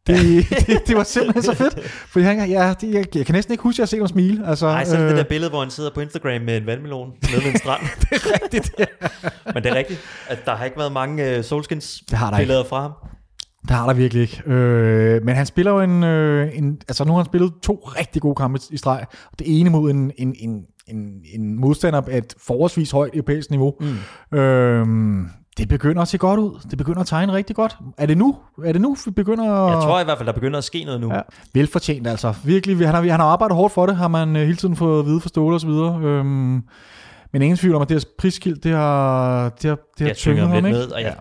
det, 0.08 0.18
det, 0.68 0.88
det 0.88 0.98
var 0.98 1.04
simpelthen 1.04 1.44
så 1.44 1.54
fedt. 1.54 1.90
Fordi 1.90 2.26
han, 2.26 2.50
ja, 2.50 2.74
det, 2.82 2.94
jeg, 2.94 3.16
jeg 3.16 3.26
kan 3.26 3.36
næsten 3.36 3.52
ikke 3.52 3.64
huske, 3.64 3.76
at 3.76 3.80
jeg 3.80 3.84
har 3.84 3.88
set 3.88 4.00
ham 4.00 4.08
smile. 4.08 4.48
Altså, 4.48 4.66
Nej, 4.66 4.86
så 4.86 4.96
er 4.96 4.98
det 4.98 5.04
øh, 5.04 5.10
det 5.10 5.18
der 5.18 5.24
billede, 5.30 5.50
hvor 5.50 5.60
han 5.60 5.72
sidder 5.72 5.90
på 5.94 6.00
Instagram 6.02 6.42
med 6.42 6.58
en 6.58 6.66
vandmelon 6.66 7.12
nede 7.32 7.44
ved 7.44 7.52
en 7.52 7.58
strand. 7.58 7.82
det 8.02 8.12
er 8.12 8.42
rigtigt. 8.44 8.72
Ja. 8.80 8.86
Men 9.54 9.64
det 9.64 9.72
er 9.72 9.76
rigtigt, 9.76 10.00
at 10.28 10.46
der 10.46 10.56
har 10.56 10.66
ikke 10.66 10.78
været 10.78 10.92
mange 10.92 11.38
uh, 11.38 11.44
Solskins 11.44 12.04
Det 12.10 12.18
har 12.18 12.32
der 12.32 12.38
ikke. 12.38 12.48
billeder 12.48 12.64
fra 12.70 12.82
ham. 12.82 12.92
Det 13.62 13.76
har 13.76 13.88
der 13.88 13.94
virkelig 13.94 14.22
ikke. 14.22 14.44
Øh, 14.46 15.24
men 15.24 15.36
han 15.36 15.46
spiller 15.46 15.72
jo 15.72 15.82
en, 15.82 16.04
øh, 16.04 16.58
en... 16.58 16.78
Altså 16.88 17.04
nu 17.04 17.12
har 17.12 17.18
han 17.18 17.26
spillet 17.26 17.54
to 17.64 17.76
rigtig 17.76 18.22
gode 18.22 18.36
kampe 18.36 18.60
i 18.72 18.78
streg. 18.78 19.06
Det 19.40 19.60
ene 19.60 19.70
mod 19.70 19.92
en, 19.92 20.12
en, 20.18 20.36
en, 20.40 20.62
en, 20.88 21.22
en 21.34 21.60
modstander 21.60 22.02
af 22.08 22.18
et 22.18 22.34
forholdsvis 22.48 22.92
højt 22.92 23.14
europæisk 23.14 23.50
niveau. 23.52 23.74
Mm. 23.80 24.38
Øh, 24.38 24.86
det 25.58 25.70
begynder 25.70 26.02
at 26.02 26.08
se 26.08 26.18
godt 26.18 26.40
ud. 26.40 26.60
Det 26.70 26.78
begynder 26.78 27.00
at 27.00 27.08
tegne 27.08 27.34
rigtig 27.34 27.56
godt. 27.56 27.78
Er 27.98 28.06
det 28.06 28.18
nu? 28.18 28.36
Er 28.66 28.72
det 28.72 28.82
nu, 28.82 28.98
vi 29.06 29.12
begynder 29.12 29.54
at... 29.54 29.74
Jeg 29.74 29.82
tror 29.82 30.02
i 30.02 30.04
hvert 30.04 30.18
fald, 30.18 30.28
der 30.28 30.34
begynder 30.34 30.58
at 30.58 30.64
ske 30.64 30.84
noget 30.84 31.02
nu. 31.02 31.14
Ja, 31.14 31.22
velfortjent 31.54 32.08
altså. 32.08 32.34
Virkelig, 32.44 32.78
han 32.78 32.96
har, 32.96 33.02
han 33.02 33.20
har 33.20 33.28
arbejdet 33.28 33.56
hårdt 33.56 33.74
for 33.74 33.86
det, 33.86 33.96
har 33.96 34.08
man 34.08 34.36
øh, 34.36 34.42
hele 34.42 34.56
tiden 34.56 34.76
fået 34.76 35.00
at 35.00 35.06
vide 35.06 35.22
for 35.22 35.30
Ståle 35.30 35.56
og 35.56 35.62
så 35.62 35.68
videre. 35.68 36.02
Øhm, 36.04 36.64
men 37.34 37.42
ingen 37.42 37.58
tvivl 37.58 37.76
om, 37.76 37.82
at 37.82 37.90
det 37.90 37.96
her 37.96 38.10
priskilt, 38.18 38.64
det 38.64 38.72
har, 38.72 39.50
det 39.50 39.70
har, 39.70 39.76
det 39.76 40.00
har 40.00 40.08
jeg 40.08 40.16
tynger 40.16 40.36
tynget 40.36 40.48
ham 40.48 40.64
lidt 40.64 40.66
ikke? 40.66 40.80
ned, 40.80 40.92
og 40.92 41.02
jeg, 41.02 41.16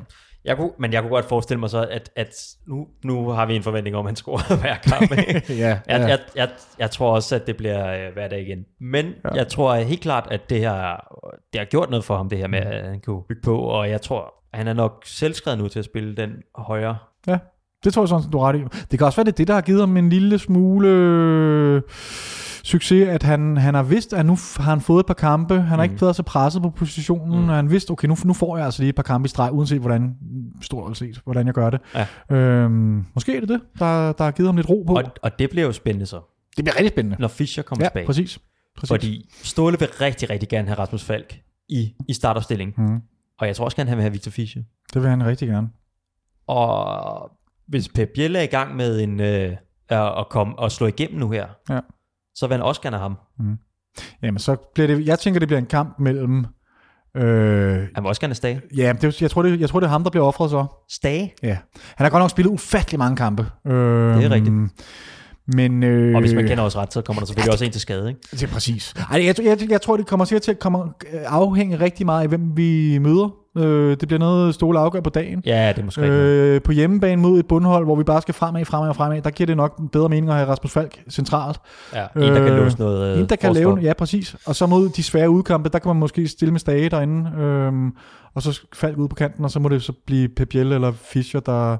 jeg 0.47 0.57
kunne, 0.57 0.71
men 0.79 0.93
jeg 0.93 1.03
kunne 1.03 1.11
godt 1.11 1.25
forestille 1.25 1.61
mig 1.61 1.71
så, 1.71 1.87
at, 1.91 2.11
at 2.17 2.35
nu, 2.67 2.87
nu 3.05 3.29
har 3.29 3.47
vi 3.47 3.57
en 3.57 3.63
forventning 3.63 3.97
om, 3.97 4.07
at 4.07 4.11
han 4.11 4.17
scorer 4.17 4.57
hver 4.63 4.77
kamp. 4.77 5.11
ja, 5.49 5.55
Jeg, 5.57 5.81
ja. 5.89 6.07
jeg, 6.07 6.19
jeg, 6.37 6.49
jeg 6.79 6.91
tror 6.91 7.15
også, 7.15 7.35
at 7.35 7.47
det 7.47 7.57
bliver 7.57 8.07
øh, 8.07 8.13
hver 8.13 8.29
dag 8.29 8.41
igen. 8.41 8.65
Men 8.81 9.07
ja. 9.07 9.35
jeg 9.35 9.49
tror 9.49 9.75
helt 9.75 10.01
klart, 10.01 10.29
at 10.31 10.51
det 10.51 10.61
her 10.61 10.97
det 11.53 11.61
har 11.61 11.65
gjort 11.65 11.91
noget 11.91 12.05
for 12.05 12.17
ham, 12.17 12.29
det 12.29 12.39
her 12.39 12.47
med, 12.49 12.59
at 12.59 12.89
han 12.89 13.01
kunne 13.01 13.23
bygge 13.29 13.43
på, 13.45 13.59
og 13.59 13.91
jeg 13.91 14.03
tror, 14.03 14.35
han 14.55 14.69
er 14.69 14.73
nok 14.73 15.03
selvskrevet 15.05 15.59
nu 15.59 15.69
til 15.69 15.79
at 15.79 15.85
spille 15.85 16.17
den 16.17 16.31
højre. 16.55 16.97
ja. 17.27 17.39
Det 17.85 17.95
tror 17.95 18.03
jeg 18.03 18.09
sådan, 18.09 18.31
du 18.31 18.39
er 18.39 18.49
ret 18.49 18.57
i. 18.57 18.63
Det 18.91 18.99
kan 18.99 19.07
også 19.07 19.17
være, 19.17 19.25
det 19.25 19.33
er 19.33 19.37
det, 19.37 19.49
der 19.49 19.55
har 19.55 19.61
givet 19.61 19.81
ham 19.81 19.97
en 19.97 20.09
lille 20.09 20.39
smule 20.39 20.89
øh, 20.89 21.83
succes, 22.67 23.09
at 23.09 23.23
han, 23.23 23.57
han 23.57 23.75
har 23.75 23.83
vidst, 23.83 24.13
at 24.13 24.27
nu 24.27 24.33
har 24.57 24.63
han 24.63 24.81
fået 24.81 25.01
et 25.01 25.07
par 25.07 25.15
kampe. 25.15 25.55
Han 25.55 25.65
har 25.67 25.77
mm. 25.77 25.83
ikke 25.83 26.01
været 26.03 26.17
så 26.17 26.23
presset 26.23 26.63
på 26.63 26.71
positionen, 26.71 27.43
mm. 27.43 27.49
og 27.49 27.57
han 27.57 27.71
vidste, 27.71 27.91
okay, 27.91 28.09
nu, 28.09 28.17
nu 28.25 28.33
får 28.33 28.57
jeg 28.57 28.65
altså 28.67 28.83
lige 28.83 28.89
et 28.89 28.95
par 28.95 29.03
kampe 29.03 29.27
i 29.27 29.29
streg, 29.29 29.53
uanset 29.53 29.81
hvordan, 29.81 30.15
stort 30.63 30.97
set, 30.97 31.21
hvordan 31.25 31.47
jeg 31.47 31.55
gør 31.55 31.71
det. 31.71 31.81
Ja. 31.95 32.37
Øhm, 32.37 33.05
måske 33.15 33.37
er 33.37 33.41
det 33.41 33.49
det, 33.49 33.61
der, 33.79 34.13
der 34.13 34.25
har 34.25 34.31
givet 34.31 34.49
ham 34.49 34.57
lidt 34.57 34.69
ro 34.69 34.85
på. 34.87 34.95
Og, 34.95 35.03
og 35.23 35.39
det 35.39 35.51
bliver 35.51 35.67
jo 35.67 35.73
spændende 35.73 36.07
så, 36.07 36.21
det 36.57 36.65
bliver 36.65 36.75
rigtig 36.75 36.91
spændende. 36.91 37.17
når 37.21 37.29
Fischer 37.29 37.63
kommer 37.63 37.85
Ja, 37.85 37.89
tilbage. 37.89 38.07
præcis. 38.07 38.39
præcis. 38.77 38.89
Fordi 38.89 39.31
Ståle 39.43 39.79
vil 39.79 39.89
rigtig, 40.01 40.31
rigtig 40.31 40.49
gerne 40.49 40.69
have 40.69 40.79
Rasmus 40.79 41.05
Falk 41.05 41.41
i, 41.69 41.95
i 42.09 42.13
startopstilling. 42.13 42.75
Mm. 42.79 43.01
Og 43.41 43.47
jeg 43.47 43.57
tror 43.57 43.65
også 43.65 43.77
gerne, 43.77 43.89
han 43.89 43.97
vil 43.97 44.03
have 44.03 44.13
Victor 44.13 44.31
Fischer. 44.31 44.63
Det 44.95 45.03
vil 45.03 45.11
han 45.11 45.27
rigtig 45.27 45.49
gerne. 45.49 45.69
Og 46.47 47.31
hvis 47.69 47.89
Pep 47.89 48.09
Biel 48.15 48.37
er 48.37 48.41
i 48.41 48.47
gang 48.47 48.77
med 48.77 49.01
en, 49.01 49.21
øh, 49.21 49.57
at 49.91 50.29
komme 50.31 50.59
og 50.59 50.73
slå 50.73 50.87
igennem 50.87 51.21
nu 51.21 51.31
her, 51.31 51.47
Ja. 51.71 51.81
Så 52.37 52.47
vil 52.47 52.55
han 52.55 52.63
også 52.63 52.81
gerne 52.81 52.97
have 52.97 53.03
ham. 53.39 53.59
Jamen, 54.23 54.39
så 54.39 54.57
bliver 54.75 54.87
det, 54.87 55.07
jeg 55.07 55.19
tænker, 55.19 55.41
det 55.41 55.49
bliver 55.49 55.59
en 55.61 55.67
kamp 55.67 55.99
mellem... 55.99 56.39
Øh, 57.17 57.73
Han 57.95 58.03
vil 58.03 58.07
også 58.07 58.21
gerne 58.21 58.35
Stage. 58.35 58.61
ja, 58.77 58.93
det, 59.01 59.23
jeg, 59.23 59.31
tror, 59.31 59.43
det, 59.43 59.61
jeg 59.61 59.69
tror, 59.69 59.81
det 59.81 59.87
er 59.87 59.91
ham, 59.91 60.03
der 60.03 60.11
bliver 60.11 60.25
offret 60.25 60.51
så. 60.51 60.67
Stage? 60.91 61.35
Ja. 61.43 61.59
Han 61.97 62.05
har 62.05 62.11
godt 62.11 62.21
nok 62.23 62.31
spillet 62.31 62.51
ufattelig 62.53 62.99
mange 62.99 63.17
kampe. 63.17 63.47
Øh, 63.67 64.17
Det 64.17 64.25
er 64.25 64.31
rigtigt. 64.31 64.55
Men, 65.55 65.83
øh, 65.83 66.15
Og 66.15 66.21
hvis 66.21 66.35
man 66.35 66.47
kender 66.47 66.65
os 66.65 66.77
ret, 66.77 66.93
så 66.93 67.03
kommer 67.03 67.21
der 67.21 67.27
selvfølgelig 67.27 67.53
også 67.53 67.65
en 67.65 67.71
til 67.73 67.81
skade, 67.81 68.09
ikke? 68.09 68.21
Det 68.31 68.43
er 68.43 68.47
præcis. 68.47 68.95
Ej, 69.11 69.25
jeg, 69.27 69.35
jeg, 69.45 69.71
jeg 69.71 69.83
tror, 69.83 69.97
det 69.97 70.07
kommer 70.07 70.25
sikkert 70.25 70.43
til 70.43 70.51
at 70.51 70.59
komme, 70.59 70.79
øh, 71.13 71.21
afhænge 71.27 71.81
rigtig 71.81 72.07
meget 72.07 72.23
af, 72.23 72.29
hvem 72.29 72.57
vi 72.57 72.99
møder. 72.99 73.35
Øh, 73.57 73.97
det 74.01 74.09
bliver 74.09 74.19
noget 74.19 74.55
Ståle 74.55 74.79
afgør 74.79 75.01
på 75.01 75.11
dagen. 75.11 75.43
Ja, 75.47 75.69
det 75.69 75.79
er 75.79 75.85
måske 75.85 76.01
øh, 76.01 76.55
Øh, 76.55 76.63
på 76.63 76.73
hjemmebane 76.73 77.23
mod 77.23 77.39
et 77.39 77.47
bundhold, 77.49 77.85
hvor 77.85 77.97
vi 77.97 78.05
bare 78.05 78.23
skal 78.23 78.35
fremad, 78.35 78.65
fremad 78.65 78.89
og 78.89 78.97
fremad, 78.97 79.23
der 79.23 79.31
giver 79.31 79.47
det 79.47 79.57
nok 79.57 79.81
bedre 79.93 80.09
mening 80.09 80.29
at 80.29 80.35
have 80.37 80.49
Rasmus 80.49 80.73
Falk 80.73 81.03
centralt. 81.11 81.59
ja, 81.95 82.07
en, 82.17 82.23
der 82.23 82.35
kan 82.45 82.53
øh, 82.53 82.57
låse 82.65 82.79
noget 82.79 83.13
øh, 83.15 83.21
En, 83.21 83.27
der 83.29 83.37
kan 83.37 83.49
forsvar. 83.49 83.71
lave, 83.71 83.79
ja 83.83 83.93
præcis. 83.93 84.37
Og 84.47 84.57
så 84.57 84.67
mod 84.67 84.89
de 84.89 85.03
svære 85.03 85.31
udkampe, 85.31 85.69
der 85.69 85.79
kan 85.79 85.89
man 85.89 85.97
måske 85.97 86.29
stille 86.29 86.53
med 86.53 86.61
stage 86.61 86.89
derinde, 86.89 87.31
øhm, 87.39 87.93
og 88.35 88.43
så 88.43 88.61
Falk 88.75 88.99
ud 88.99 89.09
på 89.09 89.15
kanten, 89.15 89.45
og 89.45 89.51
så 89.51 89.61
må 89.61 89.69
det 89.69 89.83
så 89.83 89.93
blive 90.07 90.29
Pep 90.29 90.55
eller 90.55 90.93
Fischer, 90.93 91.41
der, 91.41 91.77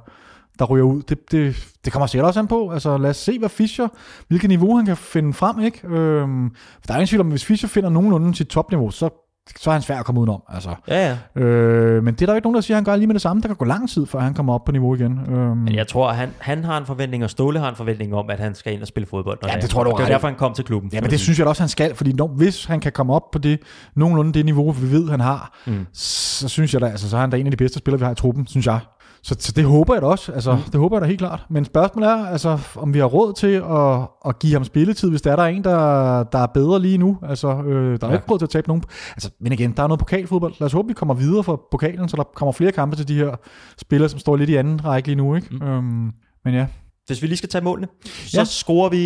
der 0.59 0.65
ryger 0.65 0.85
ud. 0.85 1.03
Det, 1.03 1.19
det, 1.33 1.57
det 1.85 1.93
kommer 1.93 2.07
sikkert 2.07 2.27
også 2.27 2.41
an 2.41 2.47
på. 2.47 2.71
Altså 2.71 2.99
lad 2.99 3.11
os 3.11 3.17
se, 3.17 3.39
hvad 3.39 3.49
Fischer, 3.49 3.89
hvilket 4.29 4.49
niveau 4.49 4.77
han 4.77 4.87
kan 4.87 4.97
finde 4.97 5.33
frem, 5.33 5.61
ikke? 5.61 5.89
Øhm, 5.89 6.51
for 6.55 6.87
der 6.87 6.95
er 6.95 6.99
ingen 6.99 7.07
tvivl 7.09 7.21
om, 7.21 7.27
at 7.27 7.33
hvis 7.33 7.45
Fischer 7.45 7.69
finder 7.69 7.91
nogenlunde 7.91 8.35
sit 8.35 8.47
topniveau, 8.49 8.91
så, 8.91 9.26
så 9.61 9.71
er 9.71 9.73
han 9.73 9.83
svær 9.83 9.99
at 9.99 10.05
komme 10.05 10.21
udenom. 10.21 10.43
Altså. 10.49 10.75
Ja, 10.89 11.17
ja. 11.37 11.43
Øh, 11.43 12.05
men 12.05 12.15
det 12.15 12.23
er 12.23 12.27
der 12.27 12.33
jo 12.33 12.37
ikke 12.37 12.47
nogen, 12.47 12.55
der 12.55 12.61
siger, 12.61 12.77
at 12.77 12.79
han 12.79 12.85
gør 12.85 12.97
lige 12.97 13.07
med 13.07 13.15
det 13.15 13.23
samme. 13.23 13.43
Der 13.43 13.49
kan 13.49 13.57
gå 13.57 13.65
lang 13.65 13.91
tid, 13.91 14.07
før 14.07 14.19
han 14.19 14.35
kommer 14.35 14.55
op 14.55 14.65
på 14.65 14.73
niveau 14.73 14.95
igen. 14.95 15.21
Øhm, 15.29 15.57
Men 15.57 15.75
jeg 15.75 15.87
tror, 15.89 16.13
han, 16.13 16.31
han 16.39 16.65
har 16.65 16.79
en 16.79 16.87
forventning, 16.87 17.25
og 17.25 17.31
Ståle 17.31 17.59
har 17.59 17.69
en 17.69 17.77
forventning 17.77 18.15
om, 18.15 18.31
at 18.31 18.41
han 18.41 18.55
skal 18.55 18.73
ind 18.73 18.83
og 18.83 18.89
spille 18.89 19.07
fodbold. 19.07 19.39
når 19.43 19.49
Ja, 19.49 19.57
det 19.61 19.71
tror 19.71 19.81
jeg, 19.81 19.93
du 19.93 19.97
Det 19.99 20.05
er 20.05 20.13
derfor, 20.13 20.29
han 20.29 20.37
kom 20.37 20.55
til 20.55 20.65
klubben. 20.65 20.91
Ja, 20.93 21.01
men 21.01 21.11
det 21.11 21.21
synes 21.21 21.39
jeg 21.39 21.47
også, 21.47 21.63
han 21.63 21.69
skal, 21.69 21.95
fordi 21.95 22.13
når, 22.13 22.27
hvis 22.29 22.65
han 22.65 22.81
kan 22.81 22.93
komme 22.93 23.15
op 23.15 23.31
på 23.31 23.39
det 23.39 23.61
nogenlunde 23.95 24.33
det 24.33 24.45
niveau, 24.45 24.73
vi 24.73 24.91
ved, 24.91 25.11
han 25.11 25.21
har, 25.21 25.59
mm. 25.67 25.87
så 25.93 26.49
synes 26.49 26.75
jeg 26.75 26.81
da, 26.81 26.87
altså, 26.87 27.11
så 27.11 27.17
er 27.17 27.21
han 27.21 27.31
da 27.31 27.37
en 27.37 27.47
af 27.47 27.51
de 27.51 27.57
bedste 27.57 27.79
spillere, 27.79 27.99
vi 27.99 28.05
har 28.05 28.13
i 28.13 28.15
truppen, 28.15 28.47
synes 28.47 28.67
jeg. 28.67 28.79
Så, 29.27 29.37
så 29.39 29.53
det 29.53 29.65
håber 29.65 29.95
jeg 29.95 30.03
da 30.03 30.07
også, 30.07 30.33
altså, 30.33 30.53
mm. 30.55 30.63
det 30.63 30.81
håber 30.81 30.97
jeg 30.97 31.01
da 31.03 31.07
helt 31.07 31.19
klart. 31.19 31.47
Men 31.51 31.65
spørgsmålet 31.65 32.11
er, 32.11 32.27
altså, 32.27 32.59
om 32.77 32.95
vi 32.95 32.99
har 32.99 33.07
råd 33.07 33.33
til 33.33 33.47
at, 33.47 34.09
at 34.31 34.39
give 34.39 34.53
ham 34.53 34.65
spilletid, 34.65 35.11
hvis 35.11 35.23
der 35.23 35.33
er 35.33 35.37
der 35.37 35.43
en, 35.45 35.65
der, 35.65 36.23
der 36.23 36.39
er 36.39 36.47
bedre 36.47 36.81
lige 36.81 36.99
nu. 36.99 37.19
Altså, 37.23 37.49
øh, 37.49 37.65
der 38.01 38.07
er 38.07 38.07
ja. 38.07 38.07
Ja. 38.09 38.13
ikke 38.13 38.31
råd 38.33 38.39
til 38.39 38.47
at 38.47 38.51
tabe 38.51 38.69
nogen. 38.69 38.83
Altså, 39.11 39.31
men 39.41 39.53
igen, 39.53 39.73
der 39.77 39.83
er 39.83 39.87
noget 39.87 39.99
pokalfodbold. 39.99 40.55
Lad 40.61 40.67
os 40.67 40.73
håbe, 40.73 40.89
vi 40.89 40.95
kommer 40.95 41.15
videre 41.15 41.45
fra 41.45 41.57
pokalen, 41.71 42.09
så 42.09 42.17
der 42.17 42.23
kommer 42.35 42.53
flere 42.53 42.73
kampe 42.73 42.97
til 42.97 43.09
de 43.09 43.15
her 43.15 43.37
spillere, 43.79 44.09
som 44.09 44.19
står 44.19 44.37
lidt 44.37 44.51
i 44.51 44.55
anden 44.55 44.85
række 44.85 45.09
lige 45.09 45.17
nu. 45.17 45.35
Ikke? 45.35 45.49
Mm. 45.55 45.63
Øhm, 45.67 46.11
men 46.45 46.55
ja, 46.55 46.67
Hvis 47.07 47.23
vi 47.23 47.27
lige 47.27 47.37
skal 47.39 47.49
tage 47.49 47.65
målene, 47.65 47.89
så 48.27 48.39
Ja. 48.41 48.45
scorer 48.45 48.89
vi 48.89 49.01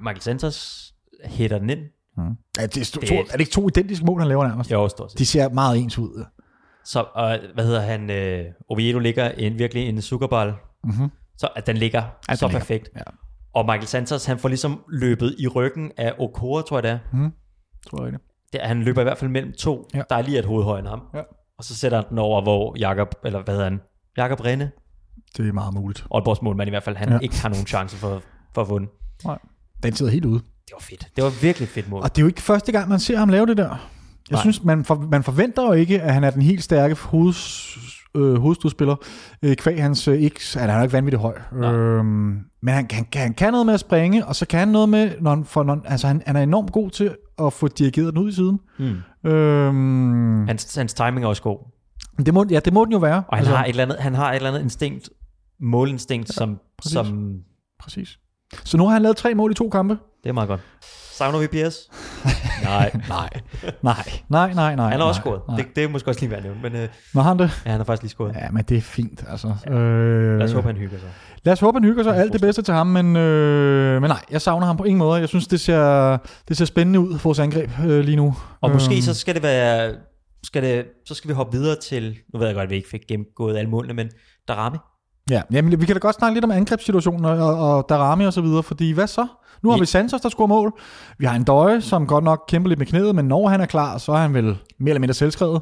Michael 0.00 0.20
Santos, 0.20 0.84
hætter 1.24 1.58
den 1.58 1.70
ind. 1.70 1.80
er 2.58 2.66
det, 2.66 2.76
er, 2.80 2.84
to, 2.94 3.00
Det- 3.00 3.10
er 3.12 3.32
det 3.32 3.40
ikke 3.40 3.52
to 3.52 3.68
identiske 3.68 4.04
mål, 4.06 4.18
han 4.20 4.28
laver 4.28 4.48
nærmest? 4.48 4.72
Jo, 4.72 4.88
stort 4.88 5.10
set. 5.10 5.18
De 5.18 5.26
ser 5.26 5.48
meget 5.48 5.78
ens 5.78 5.98
ud. 5.98 6.24
Så, 6.88 7.04
og, 7.14 7.38
hvad 7.54 7.64
hedder 7.64 7.80
han? 7.80 8.10
Øh, 8.10 8.44
Oviedo 8.68 8.98
ligger 8.98 9.28
en, 9.30 9.58
virkelig 9.58 9.88
en 9.88 10.02
sukkerball. 10.02 10.52
Mm-hmm. 10.84 11.10
Så 11.38 11.48
at 11.56 11.66
den 11.66 11.76
ligger 11.76 12.02
så 12.02 12.06
den 12.30 12.36
ligger. 12.40 12.58
perfekt. 12.58 12.88
Ja. 12.96 13.00
Og 13.54 13.64
Michael 13.64 13.86
Santos, 13.86 14.24
han 14.24 14.38
får 14.38 14.48
ligesom 14.48 14.80
løbet 14.92 15.34
i 15.38 15.46
ryggen 15.46 15.92
af 15.96 16.14
Okora, 16.18 16.62
tror 16.62 16.76
jeg 16.76 16.82
det 16.82 16.90
er. 16.90 16.98
Mm. 17.12 17.32
Tror 17.90 18.04
jeg 18.04 18.12
det. 18.12 18.20
det. 18.52 18.60
Han 18.60 18.82
løber 18.82 19.00
i 19.00 19.04
hvert 19.04 19.18
fald 19.18 19.30
mellem 19.30 19.52
to, 19.52 19.88
Ja. 19.94 20.02
der 20.10 20.16
er 20.16 20.22
lige 20.22 20.38
et 20.38 20.44
hoved 20.44 20.64
højere 20.64 20.78
end 20.78 20.88
ham. 20.88 21.02
Ja. 21.14 21.20
Og 21.58 21.64
så 21.64 21.74
sætter 21.76 21.98
han 21.98 22.06
den 22.10 22.18
over, 22.18 22.42
hvor 22.42 22.76
Jakob, 22.78 23.14
eller 23.24 23.42
hvad 23.42 23.54
hedder 23.54 23.68
han? 23.70 23.80
Jakob 24.16 24.40
Renne, 24.40 24.70
Det 25.36 25.48
er 25.48 25.52
meget 25.52 25.74
muligt. 25.74 26.06
Aalborgs 26.14 26.42
målmand 26.42 26.68
i 26.68 26.70
hvert 26.70 26.82
fald, 26.82 26.96
han 26.96 27.08
Ja. 27.12 27.18
ikke 27.18 27.40
har 27.40 27.48
nogen 27.48 27.66
chance 27.66 27.96
for, 27.96 28.22
for 28.54 28.62
at 28.62 28.68
vunde. 28.68 28.88
Den 29.82 29.92
sidder 29.94 30.12
helt 30.12 30.24
ude. 30.24 30.38
Det 30.38 30.72
var 30.72 30.80
fedt. 30.80 31.08
Det 31.16 31.24
var 31.24 31.32
virkelig 31.42 31.68
fedt 31.68 31.88
mål. 31.88 32.02
Og 32.02 32.10
det 32.10 32.18
er 32.18 32.22
jo 32.22 32.26
ikke 32.28 32.42
første 32.42 32.72
gang, 32.72 32.88
man 32.88 32.98
ser 32.98 33.16
ham 33.18 33.28
lave 33.28 33.46
det 33.46 33.56
der. 33.56 33.90
Jeg 34.30 34.36
Nej. 34.36 34.40
synes, 34.40 34.64
man, 34.64 34.84
for, 34.84 35.06
man 35.10 35.22
forventer 35.22 35.62
jo 35.66 35.72
ikke, 35.72 36.02
at 36.02 36.14
han 36.14 36.24
er 36.24 36.30
den 36.30 36.42
helt 36.42 36.62
stærke 36.64 36.94
hoveds, 36.94 37.76
øh, 38.16 38.34
hovedstødspiller. 38.34 38.96
Øh, 39.42 39.56
kvæg 39.56 39.82
hans 39.82 40.08
øh, 40.08 40.28
X, 40.28 40.54
han 40.54 40.70
er 40.70 40.76
jo 40.76 40.82
ikke 40.82 40.92
vanvittigt 40.92 41.20
høj. 41.22 41.38
Nej. 41.52 41.72
Øhm, 41.74 42.38
men 42.62 42.74
han, 42.74 42.86
han, 42.90 43.06
han 43.14 43.34
kan 43.34 43.52
noget 43.52 43.66
med 43.66 43.74
at 43.74 43.80
springe, 43.80 44.26
og 44.26 44.36
så 44.36 44.46
kan 44.46 44.58
han 44.58 44.68
noget 44.68 44.88
med, 44.88 45.10
når 45.20 45.30
han, 45.30 45.44
for, 45.44 45.62
når, 45.62 45.80
altså 45.84 46.06
han, 46.06 46.22
han 46.26 46.36
er 46.36 46.40
enormt 46.42 46.72
god 46.72 46.90
til 46.90 47.14
at 47.42 47.52
få 47.52 47.68
dirigeret 47.68 48.14
den 48.14 48.22
ud 48.22 48.28
i 48.28 48.34
siden. 48.34 48.60
Mm. 48.78 49.30
Øhm, 49.30 50.46
Hans, 50.46 50.74
hans 50.74 50.94
timing 50.94 51.24
er 51.24 51.28
også 51.28 51.42
god. 51.42 51.58
det 52.26 52.34
må, 52.34 52.44
ja, 52.50 52.60
det 52.60 52.72
må 52.72 52.84
den 52.84 52.92
jo 52.92 52.98
være. 52.98 53.22
Og 53.28 53.36
han, 53.36 53.38
altså, 53.38 53.56
har 53.56 53.64
et 53.64 53.68
eller 53.68 53.82
andet, 53.82 53.96
han 54.00 54.14
har 54.14 54.30
et 54.30 54.36
eller 54.36 54.48
andet 54.48 54.62
instinkt 54.62 55.10
målinstinkt, 55.60 56.32
som, 56.34 56.58
præcis. 56.78 56.92
som... 56.92 57.34
Præcis. 57.80 58.18
Så 58.64 58.76
nu 58.76 58.84
har 58.84 58.92
han 58.92 59.02
lavet 59.02 59.16
tre 59.16 59.34
mål 59.34 59.50
i 59.50 59.54
to 59.54 59.68
kampe. 59.68 59.98
Det 60.22 60.28
er 60.28 60.32
meget 60.32 60.48
godt. 60.48 60.60
Savner 61.18 61.38
vi 61.38 61.46
PS? 61.46 61.76
nej. 62.62 62.90
Nej, 63.08 63.28
nej, 63.82 63.94
nej, 64.28 64.54
nej, 64.54 64.74
nej. 64.76 64.90
Han 64.90 65.00
har 65.00 65.06
også 65.06 65.20
scoret. 65.20 65.40
Det, 65.56 65.66
det 65.76 65.84
er 65.84 65.88
måske 65.88 66.10
også 66.10 66.20
lige 66.20 66.30
værd 66.30 66.38
at 66.38 66.44
nævne, 66.44 66.60
men 66.62 66.76
øh, 66.76 66.88
har 67.14 67.22
han 67.22 67.38
det? 67.38 67.62
ja, 67.64 67.70
han 67.70 67.80
har 67.80 67.84
faktisk 67.84 68.02
lige 68.02 68.10
scoret. 68.10 68.34
Ja, 68.34 68.50
men 68.50 68.64
det 68.68 68.76
er 68.76 68.80
fint, 68.80 69.24
altså. 69.30 69.54
Ja. 69.66 69.72
Øh, 69.72 70.38
Lad 70.38 70.46
os 70.46 70.52
håbe, 70.52 70.66
han 70.66 70.76
hygger 70.76 70.98
sig. 70.98 71.08
Lad 71.44 71.52
os 71.52 71.60
håbe, 71.60 71.76
han 71.76 71.84
hygger 71.84 72.02
sig. 72.02 72.16
Alt 72.16 72.32
det 72.32 72.40
bedste 72.40 72.62
til 72.62 72.74
ham, 72.74 72.86
men, 72.86 73.16
øh, 73.16 74.02
men 74.02 74.08
nej, 74.10 74.20
jeg 74.30 74.40
savner 74.42 74.66
ham 74.66 74.76
på 74.76 74.84
ingen 74.84 74.98
måde. 74.98 75.20
Jeg 75.20 75.28
synes, 75.28 75.46
det 75.46 75.60
ser, 75.60 76.16
det 76.48 76.56
ser 76.56 76.64
spændende 76.64 77.00
ud 77.00 77.18
for 77.18 77.28
vores 77.28 77.38
angreb 77.38 77.70
øh, 77.84 78.00
lige 78.00 78.16
nu. 78.16 78.36
Og 78.60 78.70
måske 78.70 78.94
Øhm, 78.94 79.02
så 79.02 79.14
skal 79.14 79.34
det 79.34 79.42
være... 79.42 79.94
Skal 80.44 80.62
det, 80.62 80.84
så 81.06 81.14
skal 81.14 81.28
vi 81.28 81.34
hoppe 81.34 81.58
videre 81.58 81.76
til... 81.76 82.16
Nu 82.32 82.38
ved 82.38 82.46
jeg 82.46 82.54
godt, 82.54 82.64
at 82.64 82.70
vi 82.70 82.76
ikke 82.76 82.88
fik 82.88 83.00
gennemgået 83.08 83.58
alle 83.58 83.70
målene, 83.70 83.94
men 83.94 84.08
Darami. 84.48 84.76
Ja, 85.30 85.42
jamen, 85.52 85.80
vi 85.80 85.86
kan 85.86 85.94
da 85.94 85.98
godt 85.98 86.16
snakke 86.16 86.34
lidt 86.34 86.44
om 86.44 86.50
angrebssituationen 86.50 87.24
og, 87.24 87.38
og, 87.38 87.76
og 87.76 87.86
Darami 87.88 88.26
og 88.26 88.32
så 88.32 88.40
videre, 88.40 88.62
fordi 88.62 88.90
hvad 88.92 89.06
så? 89.06 89.26
Nu 89.62 89.70
har 89.70 89.76
Ja. 89.76 89.80
vi 89.80 89.86
Santos, 89.86 90.20
der 90.20 90.28
scorer 90.28 90.46
mål. 90.48 90.72
Vi 91.18 91.26
har 91.26 91.36
en 91.36 91.44
Døje, 91.44 91.80
som 91.80 92.06
godt 92.06 92.24
nok 92.24 92.44
kæmper 92.48 92.68
lidt 92.68 92.78
med 92.78 92.86
knæet, 92.86 93.14
men 93.14 93.24
når 93.24 93.48
han 93.48 93.60
er 93.60 93.66
klar, 93.66 93.98
så 93.98 94.12
er 94.12 94.16
han 94.16 94.34
vel 94.34 94.44
mere 94.44 94.58
eller 94.90 95.00
mindre 95.00 95.14
selvskrevet 95.14 95.60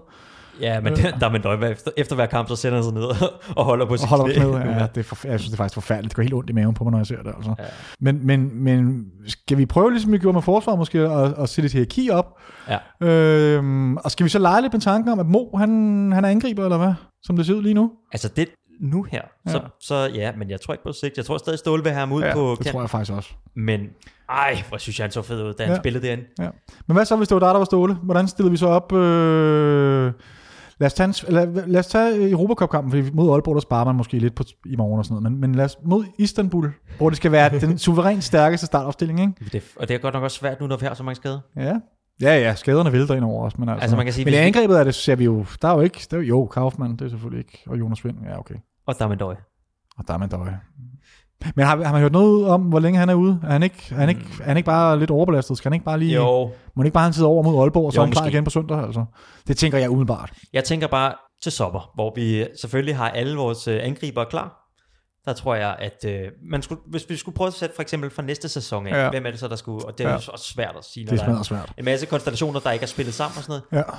Ja, 0.61 0.81
men 0.81 0.93
øh. 0.93 0.99
der 1.21 1.27
er 1.27 1.31
man 1.33 1.43
døj. 1.43 1.71
Efter, 1.71 1.91
efter 1.97 2.15
hver 2.15 2.27
kamp, 2.27 2.49
så 2.49 2.57
sætter 2.57 2.77
han 2.79 2.85
sig 2.85 2.95
ned 2.95 3.03
og 3.57 3.65
holder 3.65 3.87
på 3.87 3.93
og 3.93 3.99
sit 3.99 4.09
holder 4.09 4.25
på 4.25 4.31
knæ. 4.33 4.61
knæet. 4.61 4.77
Ja, 4.81 4.87
det 4.95 4.97
er 5.01 5.03
for, 5.03 5.29
jeg 5.29 5.41
synes, 5.41 5.51
det 5.51 5.53
er 5.53 5.57
faktisk 5.57 5.75
forfærdeligt. 5.75 6.11
Det 6.11 6.17
går 6.17 6.23
helt 6.23 6.35
ondt 6.35 6.51
i 6.51 6.53
maven 6.53 6.75
på 6.75 6.85
mig, 6.85 6.91
når 6.91 6.99
jeg 6.99 7.07
ser 7.07 7.17
det. 7.23 7.33
Altså. 7.37 7.55
Ja. 7.59 7.65
Men, 8.01 8.27
men, 8.27 8.65
men 8.65 9.05
skal 9.27 9.59
vi 9.59 9.67
prøve, 9.67 9.91
ligesom 9.91 10.13
vi 10.13 10.19
gjorde 10.19 10.35
med 10.35 10.43
forsvaret 10.43 10.79
måske, 10.79 10.99
at, 10.99 11.35
at 11.39 11.49
sætte 11.49 11.67
et 11.67 11.73
hierarki 11.73 12.11
op? 12.11 12.27
Ja. 13.01 13.07
Øhm, 13.07 13.97
og 13.97 14.11
skal 14.11 14.25
vi 14.25 14.29
så 14.31 14.39
lege 14.39 14.63
lidt 14.63 14.73
med 14.73 14.81
tanken 14.81 15.13
om, 15.13 15.19
at 15.21 15.27
Mo, 15.27 15.57
han, 15.57 16.13
han 16.13 16.25
er 16.25 16.29
angriber, 16.29 16.65
eller 16.65 16.79
hvad? 16.79 16.93
Som 17.23 17.37
det 17.37 17.47
ser 17.47 17.55
ud 17.55 17.63
lige 17.63 17.75
nu? 17.75 17.91
Altså 18.13 18.29
det 18.29 18.49
nu 18.81 19.03
her, 19.03 19.23
ja. 19.47 19.51
så, 19.53 19.61
så 19.81 19.95
ja, 20.15 20.33
men 20.37 20.51
jeg 20.51 20.61
tror 20.61 20.75
ikke 20.75 20.85
på 20.85 20.93
sigt. 20.93 21.17
Jeg 21.17 21.25
tror 21.25 21.39
stadig 21.39 21.59
Ståle 21.59 21.83
vil 21.83 21.93
have 21.93 22.01
ham 22.01 22.13
ud 22.13 22.23
på 22.35 22.51
det 22.51 22.59
kant. 22.59 22.73
tror 22.73 22.81
jeg 22.81 22.91
faktisk 22.91 23.13
også. 23.13 23.31
Men 23.55 23.81
ej, 24.29 24.63
hvor 24.69 24.79
synes 24.79 24.99
jeg, 24.99 25.05
han 25.05 25.11
så 25.11 25.23
fed 25.23 25.43
ud, 25.45 25.53
da 25.55 25.63
han 25.65 25.73
Ja. 25.73 25.79
spillede 25.79 26.07
derinde. 26.07 26.25
Ja. 26.39 26.49
Men 26.87 26.97
hvad 26.97 27.05
så, 27.05 27.17
hvis 27.17 27.29
det 27.29 27.35
var 27.35 27.39
dig, 27.41 27.49
der 27.49 27.59
var 27.59 27.65
Ståle? 27.65 27.95
Hvordan 27.95 28.29
stiller 28.29 28.51
vi 28.51 28.57
så 28.57 28.67
op? 28.67 28.93
Øh... 28.93 30.13
Lad 30.79 30.87
os 30.87 30.95
tage, 30.95 31.07
en, 31.07 31.15
lad, 31.29 31.67
lad 31.67 31.81
os 31.81 31.87
tage 31.87 32.31
Europacup-kampen, 32.31 32.91
fordi 32.91 33.11
mod 33.15 33.33
Aalborg, 33.33 33.55
der 33.55 33.61
sparer 33.61 33.85
man 33.85 33.95
måske 33.95 34.19
lidt 34.19 34.35
på, 34.35 34.45
i 34.67 34.77
morgen 34.77 34.99
og 34.99 35.05
sådan 35.05 35.23
noget, 35.23 35.33
men, 35.33 35.41
men 35.41 35.55
lad 35.55 35.65
os 35.65 35.77
mod 35.85 36.05
Istanbul, 36.19 36.73
hvor 36.99 37.11
det 37.11 37.17
skal 37.17 37.33
være 37.33 37.61
den 37.61 37.79
suverænt 37.85 38.25
stærkeste 38.25 38.67
startopstilling, 38.67 39.21
ikke? 39.21 39.33
Det, 39.53 39.63
og 39.77 39.89
det 39.89 39.95
er 39.95 39.99
godt 39.99 40.15
nok 40.15 40.23
også 40.23 40.39
svært 40.39 40.61
nu, 40.61 40.67
når 40.67 40.77
vi 40.77 40.87
har 40.87 40.95
så 40.95 41.03
mange 41.03 41.17
skader. 41.17 41.41
Ja. 41.57 41.75
Ja, 42.23 42.39
ja, 42.39 42.55
skaderne 42.55 42.93
vælter 42.93 43.15
ind 43.15 43.25
over 43.25 43.47
os, 43.47 43.59
men 43.59 43.69
altså, 43.69 43.83
Altså, 43.83 43.97
man 43.97 44.07
kan 44.07 44.13
sige, 44.13 44.25
men 44.25 44.35
i 44.35 44.37
angrebet 44.37 44.81
er 44.81 44.85
det, 44.85 44.95
ser 44.95 45.17
vi 45.17 45.25
jo, 45.25 45.47
der 45.63 45.69
er 45.69 45.75
jo 45.75 45.81
ikke, 45.81 46.07
der 46.11 46.17
er 46.17 46.21
jo, 46.21 46.27
jo 46.27 46.47
Kaufmann, 46.47 46.97
det 46.97 47.05
er 47.05 47.09
selvfølgelig 47.09 47.39
ikke, 47.39 47.63
og 47.67 47.79
Jonas 47.79 48.05
Vind, 48.05 48.17
ja, 48.29 48.39
okay. 48.39 48.55
Og 48.87 48.95
der 48.99 49.05
er 49.05 49.09
man 49.09 49.19
døj. 49.19 49.35
Og 49.99 50.05
er 50.09 50.27
dog, 50.27 50.47
Men 51.57 51.67
har, 51.67 51.85
har 51.85 51.93
man 51.93 52.01
hørt 52.01 52.13
noget 52.13 52.49
om, 52.49 52.63
hvor 52.63 52.81
længe 52.81 52.99
han 52.99 53.09
er 53.09 53.15
ude? 53.15 53.41
Er 53.43 53.53
han 53.53 53.63
ikke, 53.63 53.89
er 53.91 53.95
han 53.95 54.09
ikke, 54.09 54.27
er 54.41 54.45
han 54.45 54.57
ikke 54.57 54.67
bare 54.67 54.99
lidt 54.99 55.11
overbelastet? 55.11 55.59
Skal 55.59 55.69
han 55.69 55.75
ikke 55.75 55.85
bare 55.85 55.99
lige... 55.99 56.19
Mm. 56.19 56.25
Jo, 56.25 56.45
Må 56.47 56.83
han 56.83 56.87
ikke 56.87 56.95
bare 56.95 57.07
en 57.07 57.13
tid 57.13 57.25
over 57.25 57.43
mod 57.43 57.63
Aalborg, 57.63 57.87
og 57.87 57.93
så 57.93 57.99
Jo, 57.99 58.03
er 58.03 58.07
han 58.07 58.13
klar 58.13 58.27
igen 58.27 58.45
på 58.45 58.51
søndag? 58.51 58.85
Altså? 58.85 59.05
Det 59.47 59.57
tænker 59.57 59.79
jeg 59.79 59.91
umiddelbart. 59.91 60.33
jeg 60.53 60.65
tænker 60.65 60.87
bare 60.87 61.15
til 61.43 61.53
sommer, 61.53 61.91
hvor 61.95 62.13
vi 62.17 62.47
selvfølgelig 62.61 62.97
har 62.97 63.09
alle 63.11 63.37
vores 63.37 63.69
øh, 63.69 63.81
angribere 63.83 64.27
klar. 64.31 64.66
Der 65.27 65.33
tror 65.33 65.55
jeg, 65.55 65.77
at 65.79 66.05
øh, 66.09 66.29
man 66.43 66.63
skulle, 66.63 66.81
hvis 66.87 67.11
vi 67.11 67.17
skulle 67.17 67.35
prøve 67.35 67.49
at 67.49 67.55
sætte 67.55 67.75
for 67.75 67.83
eksempel 67.83 68.11
fra 68.11 68.23
næste 68.23 68.49
sæson 68.49 68.87
af, 68.87 68.91
Ja. 69.05 69.11
hvem 69.11 69.27
er 69.27 69.31
det 69.31 69.41
så, 69.41 69.49
der 69.49 69.57
skulle... 69.57 69.85
Og 69.87 69.99
det 69.99 70.05
er 70.07 70.09
Ja. 70.09 70.15
jo 70.15 70.21
også 70.33 70.45
svært 70.55 70.75
at 70.79 70.85
sige, 70.85 71.05
når 71.07 71.13
Det 71.13 71.21
er 71.21 71.27
der 71.27 71.39
er 71.39 71.43
svært. 71.43 71.73
en 71.79 71.85
masse 71.85 72.07
konstellationer, 72.07 72.61
der 72.61 72.71
ikke 72.71 72.83
er 72.83 72.87
spillet 72.87 73.15
sammen 73.15 73.39
og 73.39 73.43
sådan 73.45 73.63
noget. 73.73 73.85
Ja, 73.87 73.93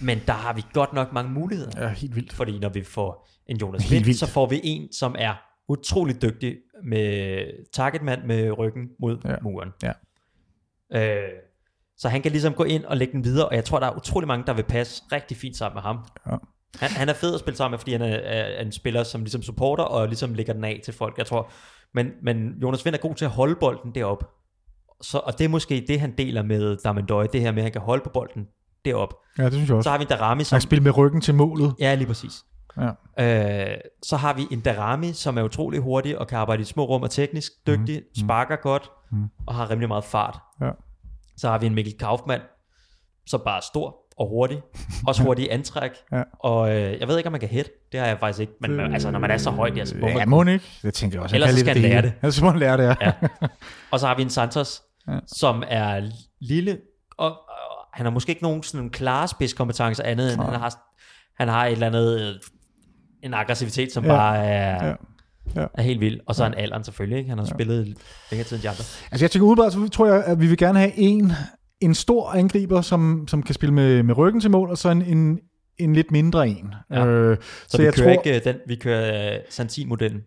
Men 0.00 0.20
der 0.26 0.32
har 0.32 0.52
vi 0.52 0.64
godt 0.72 0.92
nok 0.92 1.12
mange 1.12 1.32
muligheder. 1.32 1.82
ja 1.82 1.88
helt 1.88 2.16
vildt. 2.16 2.32
Fordi 2.32 2.58
når 2.58 2.68
vi 2.68 2.84
får 2.84 3.28
en 3.46 3.56
Jonas 3.56 3.90
Vind, 3.90 4.14
så 4.14 4.26
får 4.26 4.46
vi 4.46 4.60
en, 4.64 4.92
som 4.92 5.14
er 5.18 5.34
utrolig 5.68 6.22
dygtig 6.22 6.56
med 6.84 7.42
targetmand 7.72 8.24
med 8.24 8.58
ryggen 8.58 8.88
mod 9.00 9.18
ja. 9.24 9.34
muren. 9.42 9.68
Ja. 9.82 9.92
Øh, 10.94 11.28
så 11.98 12.08
han 12.08 12.22
kan 12.22 12.32
ligesom 12.32 12.54
gå 12.54 12.64
ind 12.64 12.84
og 12.84 12.96
lægge 12.96 13.12
den 13.12 13.24
videre, 13.24 13.48
og 13.48 13.54
jeg 13.54 13.64
tror, 13.64 13.78
der 13.80 13.86
er 13.86 13.96
utrolig 13.96 14.26
mange, 14.28 14.46
der 14.46 14.52
vil 14.52 14.62
passe 14.62 15.02
rigtig 15.12 15.36
fint 15.36 15.56
sammen 15.56 15.74
med 15.74 15.82
ham. 15.82 15.98
Ja. 16.26 16.36
Han, 16.80 16.90
han 16.90 17.08
er 17.08 17.12
fed 17.14 17.34
at 17.34 17.40
spille 17.40 17.56
sammen 17.56 17.72
med, 17.72 17.78
fordi 17.78 17.92
han 17.92 18.02
er, 18.02 18.16
er 18.16 18.62
en 18.62 18.72
spiller, 18.72 19.02
som 19.02 19.20
ligesom 19.20 19.42
supporter, 19.42 19.84
og 19.84 20.06
ligesom 20.08 20.34
lægger 20.34 20.52
den 20.52 20.64
af 20.64 20.80
til 20.84 20.94
folk. 20.94 21.18
Jeg 21.18 21.26
tror, 21.26 21.50
men, 21.94 22.10
men 22.22 22.50
Jonas 22.62 22.84
Vind 22.84 22.94
er 22.94 22.98
god 22.98 23.14
til 23.14 23.24
at 23.24 23.30
holde 23.30 23.54
bolden 23.60 23.94
derop. 23.94 24.30
Så, 25.02 25.18
og 25.18 25.38
det 25.38 25.44
er 25.44 25.48
måske 25.48 25.84
det, 25.88 26.00
han 26.00 26.14
deler 26.18 26.42
med 26.42 26.76
Damendøj, 26.84 27.26
det 27.26 27.40
her 27.40 27.50
med, 27.52 27.58
at 27.58 27.62
han 27.64 27.72
kan 27.72 27.80
holde 27.80 28.04
på 28.04 28.10
bolden 28.10 28.46
derop. 28.84 29.14
Ja, 29.38 29.44
det 29.44 29.52
synes 29.52 29.68
jeg 29.68 29.76
også. 29.76 29.86
Så 29.86 29.90
har 29.90 29.98
vi 29.98 30.02
en 30.02 30.08
Darami, 30.08 30.38
Han 30.38 30.44
som... 30.44 30.56
kan 30.56 30.60
spille 30.60 30.82
med 30.82 30.96
ryggen 30.96 31.20
til 31.20 31.34
målet. 31.34 31.74
Ja, 31.80 31.94
lige 31.94 32.06
præcis. 32.06 32.32
Ja. 33.18 33.70
Øh, 33.72 33.78
så 34.02 34.16
har 34.16 34.34
vi 34.34 34.46
en 34.50 34.60
Darami, 34.60 35.12
som 35.12 35.38
er 35.38 35.42
utrolig 35.42 35.80
hurtig 35.80 36.18
og 36.18 36.28
kan 36.28 36.38
arbejde 36.38 36.62
i 36.62 36.64
små 36.64 36.84
rum 36.84 37.02
og 37.02 37.10
teknisk 37.10 37.52
dygtig, 37.66 37.96
mm. 37.96 38.24
sparker 38.24 38.56
godt 38.56 38.90
Mhm. 39.12 39.24
og 39.46 39.54
har 39.54 39.70
rimelig 39.70 39.88
meget 39.88 40.04
fart. 40.04 40.38
Ja. 40.60 40.70
Så 41.36 41.48
har 41.48 41.58
vi 41.58 41.66
en 41.66 41.74
Mikkel 41.74 41.98
Kaufmann, 41.98 42.42
som 43.26 43.40
bare 43.44 43.56
er 43.56 43.60
stor 43.72 43.96
og 44.18 44.28
hurtig. 44.28 44.60
Også 45.06 45.22
hurtig 45.22 45.48
antræk. 45.52 45.90
Ja. 46.12 46.22
Og 46.40 46.70
øh, 46.76 47.00
jeg 47.00 47.08
ved 47.08 47.16
ikke, 47.16 47.26
om 47.26 47.32
man 47.32 47.40
kan 47.40 47.48
hætte. 47.48 47.70
Det 47.92 48.00
har 48.00 48.06
jeg 48.06 48.16
faktisk 48.20 48.40
ikke. 48.40 48.52
Men 48.60 48.80
øh, 48.80 48.92
altså, 48.92 49.10
når 49.10 49.18
man 49.18 49.30
er 49.30 49.36
så 49.38 49.50
høj, 49.50 49.70
altså, 49.78 49.94
må 50.00 50.08
Ja, 50.08 50.26
må 50.26 50.42
ikke? 50.42 50.64
Det 50.82 50.94
tænker 50.94 51.16
jeg 51.16 51.22
også. 51.22 51.36
Ellers 51.36 51.50
lidt 51.52 51.60
skal 51.60 51.72
han 51.74 51.82
lære 51.90 52.02
det. 52.02 52.12
Ellers 52.22 52.42
må 52.42 52.50
han 52.50 52.58
lære 52.58 52.76
det, 52.76 52.82
ja. 52.82 52.94
Ja. 53.00 53.12
Og 53.90 54.00
så 54.00 54.06
har 54.06 54.16
vi 54.16 54.22
en 54.22 54.30
Santos, 54.30 54.82
Ja. 55.08 55.12
ja. 55.12 55.18
som 55.26 55.62
er 55.68 56.10
lille, 56.40 56.78
og, 57.18 57.28
og 57.30 57.36
han 57.94 58.06
har 58.06 58.10
måske 58.10 58.30
ikke 58.30 58.42
nogen 58.42 58.62
sådan 58.62 58.90
klare 58.90 59.28
spidskompetencer 59.28 60.02
andet, 60.04 60.32
end 60.32 60.40
Nej. 60.40 60.50
han 60.50 60.60
har, 60.60 60.74
han 61.38 61.48
har 61.48 61.66
et 61.66 61.72
eller 61.72 61.86
andet, 61.86 62.20
øh, 62.20 62.34
en 63.22 63.34
aggressivitet, 63.34 63.92
som 63.92 64.04
Ja. 64.04 64.12
ja. 64.12 64.16
bare 64.18 64.44
er, 64.46 64.84
Ja. 64.84 64.88
ja. 64.88 64.94
Ja. 65.54 65.60
Ja. 65.60 65.66
er 65.74 65.82
helt 65.82 66.00
vild. 66.00 66.20
Og 66.26 66.34
så 66.34 66.44
er 66.44 66.48
han 66.48 66.58
alderen 66.58 66.84
selvfølgelig, 66.84 67.18
ikke? 67.18 67.28
Han 67.28 67.38
har 67.38 67.44
ja. 67.46 67.54
spillet 67.54 67.96
længere 68.30 68.48
tid 68.48 68.56
end 68.56 68.62
de 68.62 68.68
andre. 68.68 68.84
Altså 69.10 69.24
jeg 69.24 69.30
tænker 69.30 69.46
udebart, 69.46 69.72
så 69.72 69.88
tror 69.88 70.06
jeg, 70.06 70.24
at 70.24 70.40
vi 70.40 70.46
vil 70.46 70.58
gerne 70.58 70.78
have 70.78 70.92
en, 70.96 71.32
en 71.80 71.94
stor 71.94 72.30
angriber, 72.30 72.80
som, 72.80 73.24
som 73.28 73.42
kan 73.42 73.54
spille 73.54 73.74
med, 73.74 74.02
med 74.02 74.16
ryggen 74.18 74.40
til 74.40 74.50
mål, 74.50 74.70
og 74.70 74.78
så 74.78 74.90
en, 74.90 75.02
en, 75.02 75.38
en 75.78 75.94
lidt 75.94 76.10
mindre 76.10 76.48
en. 76.48 76.74
Ja. 76.90 77.06
Øh, 77.06 77.36
Så, 77.40 77.68
så 77.68 77.78
vi 77.78 77.84
jeg 77.84 77.94
kører 77.94 78.14
tror, 78.14 78.22
ikke 78.24 78.38
øh, 78.38 78.44
den, 78.44 78.56
vi 78.66 78.76
kører 78.76 79.36
uh, 79.36 79.42
Santin-modellen. 79.50 80.20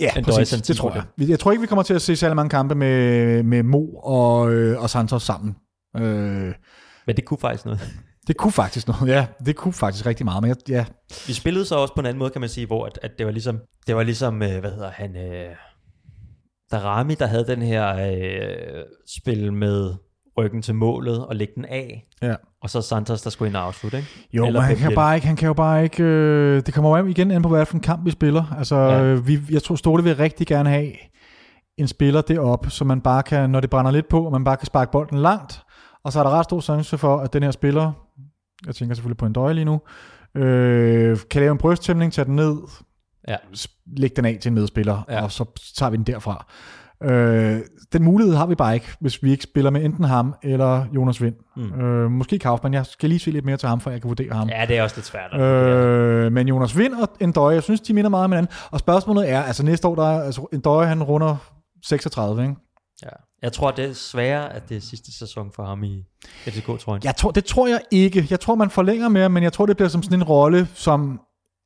Ja, 0.00 0.10
en 0.16 0.24
præcis, 0.24 0.62
det 0.62 0.76
tror 0.76 0.94
jeg. 0.94 1.28
Jeg 1.28 1.38
tror 1.38 1.52
ikke, 1.52 1.60
vi 1.60 1.66
kommer 1.66 1.82
til 1.82 1.94
at 1.94 2.02
se 2.02 2.16
særlig 2.16 2.36
mange 2.36 2.50
kampe 2.50 2.74
med, 2.74 3.42
med 3.42 3.62
Mo 3.62 3.86
og, 3.94 4.52
øh, 4.52 4.82
og 4.82 4.90
Santos 4.90 5.22
sammen. 5.22 5.56
Øh, 5.96 6.52
Men 7.06 7.16
det 7.16 7.24
kunne 7.24 7.38
faktisk 7.38 7.64
noget. 7.64 7.80
det 8.28 8.36
kunne 8.36 8.52
faktisk 8.52 8.88
noget, 8.88 9.08
ja. 9.08 9.26
Det 9.46 9.56
kunne 9.56 9.74
faktisk 9.74 10.06
rigtig 10.06 10.24
meget, 10.24 10.42
men 10.42 10.48
jeg, 10.48 10.56
ja, 10.68 10.84
Vi 11.26 11.32
spillede 11.32 11.64
så 11.64 11.74
også 11.76 11.94
på 11.94 12.00
en 12.00 12.06
anden 12.06 12.18
måde, 12.18 12.30
kan 12.30 12.40
man 12.40 12.50
sige, 12.50 12.66
hvor 12.66 12.86
at, 12.86 12.98
at 13.02 13.10
det 13.18 13.26
var 13.26 13.32
ligesom, 13.32 13.58
det 13.86 13.96
var 13.96 14.02
ligesom, 14.02 14.42
øh, 14.42 14.60
hvad 14.60 14.70
hedder 14.70 14.90
han, 14.90 15.16
øh, 15.16 15.56
Darami, 16.70 17.14
der 17.14 17.26
havde 17.26 17.46
den 17.46 17.62
her 17.62 17.96
øh, 17.96 18.84
spil 19.20 19.52
med 19.52 19.94
ryggen 20.38 20.62
til 20.62 20.74
målet 20.74 21.26
og 21.26 21.36
lægge 21.36 21.52
den 21.56 21.64
af. 21.64 22.06
Ja. 22.22 22.34
Og 22.62 22.70
så 22.70 22.82
Santos, 22.82 23.22
der 23.22 23.30
skulle 23.30 23.48
ind 23.48 23.56
og 23.56 23.62
afslutte, 23.62 23.96
ikke? 23.98 24.08
Jo, 24.32 24.46
Eller 24.46 24.60
men 24.60 24.66
han 24.68 24.76
kan, 24.76 24.94
bare 24.94 25.14
ikke, 25.14 25.26
han 25.26 25.36
kan 25.36 25.46
jo 25.46 25.52
bare 25.52 25.84
ikke... 25.84 26.02
Øh, 26.02 26.62
det 26.66 26.74
kommer 26.74 26.98
jo 26.98 27.06
igen 27.06 27.30
an 27.30 27.42
på, 27.42 27.48
hvad 27.48 27.66
for 27.66 27.74
en 27.74 27.80
kamp 27.80 28.06
vi 28.06 28.10
spiller. 28.10 28.44
Altså, 28.58 28.76
ja. 28.76 29.02
Øh, 29.02 29.26
vi, 29.26 29.40
jeg 29.50 29.62
tror, 29.62 29.74
Ståle 29.76 30.02
vil 30.04 30.16
rigtig 30.16 30.46
gerne 30.46 30.68
have 30.70 30.92
en 31.78 31.88
spiller 31.88 32.20
derop, 32.20 32.66
så 32.68 32.84
man 32.84 33.00
bare 33.00 33.22
kan, 33.22 33.50
når 33.50 33.60
det 33.60 33.70
brænder 33.70 33.90
lidt 33.90 34.08
på, 34.08 34.30
man 34.30 34.44
bare 34.44 34.56
kan 34.56 34.66
sparke 34.66 34.92
bolden 34.92 35.18
langt, 35.18 35.62
og 36.04 36.12
så 36.12 36.18
er 36.18 36.22
der 36.22 36.30
ret 36.30 36.44
stor 36.44 36.60
chance 36.60 36.98
for, 36.98 37.16
at 37.16 37.32
den 37.32 37.42
her 37.42 37.50
spiller, 37.50 37.92
jeg 38.66 38.74
tænker 38.74 38.94
selvfølgelig 38.94 39.16
på 39.16 39.26
en 39.26 39.32
døje 39.32 39.54
lige 39.54 39.64
nu, 39.64 39.80
øh, 40.34 41.18
kan 41.30 41.40
lave 41.42 41.52
en 41.52 41.58
brysttæmning, 41.58 42.12
tage 42.12 42.24
den 42.24 42.36
ned, 42.36 42.56
Ja. 43.28 43.36
lægge 43.96 44.16
den 44.16 44.24
af 44.24 44.38
til 44.40 44.48
en 44.48 44.54
medspiller. 44.54 45.02
Ja. 45.08 45.22
og 45.22 45.32
så 45.32 45.44
tager 45.76 45.90
vi 45.90 45.96
den 45.96 46.04
derfra. 46.04 46.46
Øh, 47.02 47.60
den 47.92 48.02
mulighed 48.02 48.34
har 48.34 48.46
vi 48.46 48.54
bare 48.54 48.74
ikke, 48.74 48.86
hvis 49.00 49.22
vi 49.22 49.30
ikke 49.30 49.42
spiller 49.42 49.70
med 49.70 49.84
enten 49.84 50.04
ham 50.04 50.34
eller 50.42 50.84
Jonas 50.94 51.22
Vind. 51.22 51.34
Mm. 51.56 51.80
Øh, 51.80 52.10
måske 52.10 52.38
Kaufmann, 52.38 52.74
jeg 52.74 52.86
skal 52.86 53.08
lige 53.08 53.18
se 53.18 53.30
lidt 53.30 53.44
mere 53.44 53.56
til 53.56 53.68
ham, 53.68 53.80
for 53.80 53.90
jeg 53.90 54.00
kan 54.00 54.08
vurdere 54.08 54.32
ham. 54.32 54.48
Ja, 54.48 54.66
det 54.68 54.78
er 54.78 54.82
også 54.82 54.96
lidt 54.96 55.06
svært. 55.06 55.40
Øh, 55.40 56.32
men 56.32 56.48
Jonas 56.48 56.78
Vind 56.78 56.94
og 56.94 57.08
Endøje, 57.20 57.54
jeg 57.54 57.62
synes, 57.62 57.80
de 57.80 57.94
minder 57.94 58.10
meget 58.10 58.24
om 58.24 58.32
hinanden. 58.32 58.52
Og 58.70 58.78
spørgsmålet 58.78 59.30
er, 59.30 59.42
altså 59.42 59.62
næste 59.62 59.88
år, 59.88 59.94
der 59.94 60.10
er, 60.10 60.22
altså 60.22 60.46
Endøje, 60.52 60.86
han 60.86 61.02
runder 61.02 61.36
36, 61.84 62.42
ikke? 62.42 62.54
Ja. 63.02 63.08
Jeg 63.42 63.52
tror, 63.52 63.70
det 63.70 63.84
er 63.84 63.92
sværere, 63.92 64.52
at 64.52 64.68
det 64.68 64.76
er 64.76 64.80
sidste 64.80 65.18
sæson 65.18 65.50
for 65.54 65.64
ham 65.64 65.84
i 65.84 66.04
FCK, 66.24 66.66
tror 66.66 66.94
jeg. 66.94 67.04
Jeg 67.04 67.16
tror, 67.16 67.30
det 67.30 67.44
tror 67.44 67.66
jeg 67.66 67.80
ikke. 67.90 68.26
Jeg 68.30 68.40
tror, 68.40 68.54
man 68.54 68.70
forlænger 68.70 69.08
mere, 69.08 69.28
men 69.28 69.42
jeg 69.42 69.52
tror, 69.52 69.66
det 69.66 69.76
bliver 69.76 69.88
som 69.88 70.02
sådan 70.02 70.18
en 70.18 70.24
rolle, 70.24 70.68
som... 70.74 71.20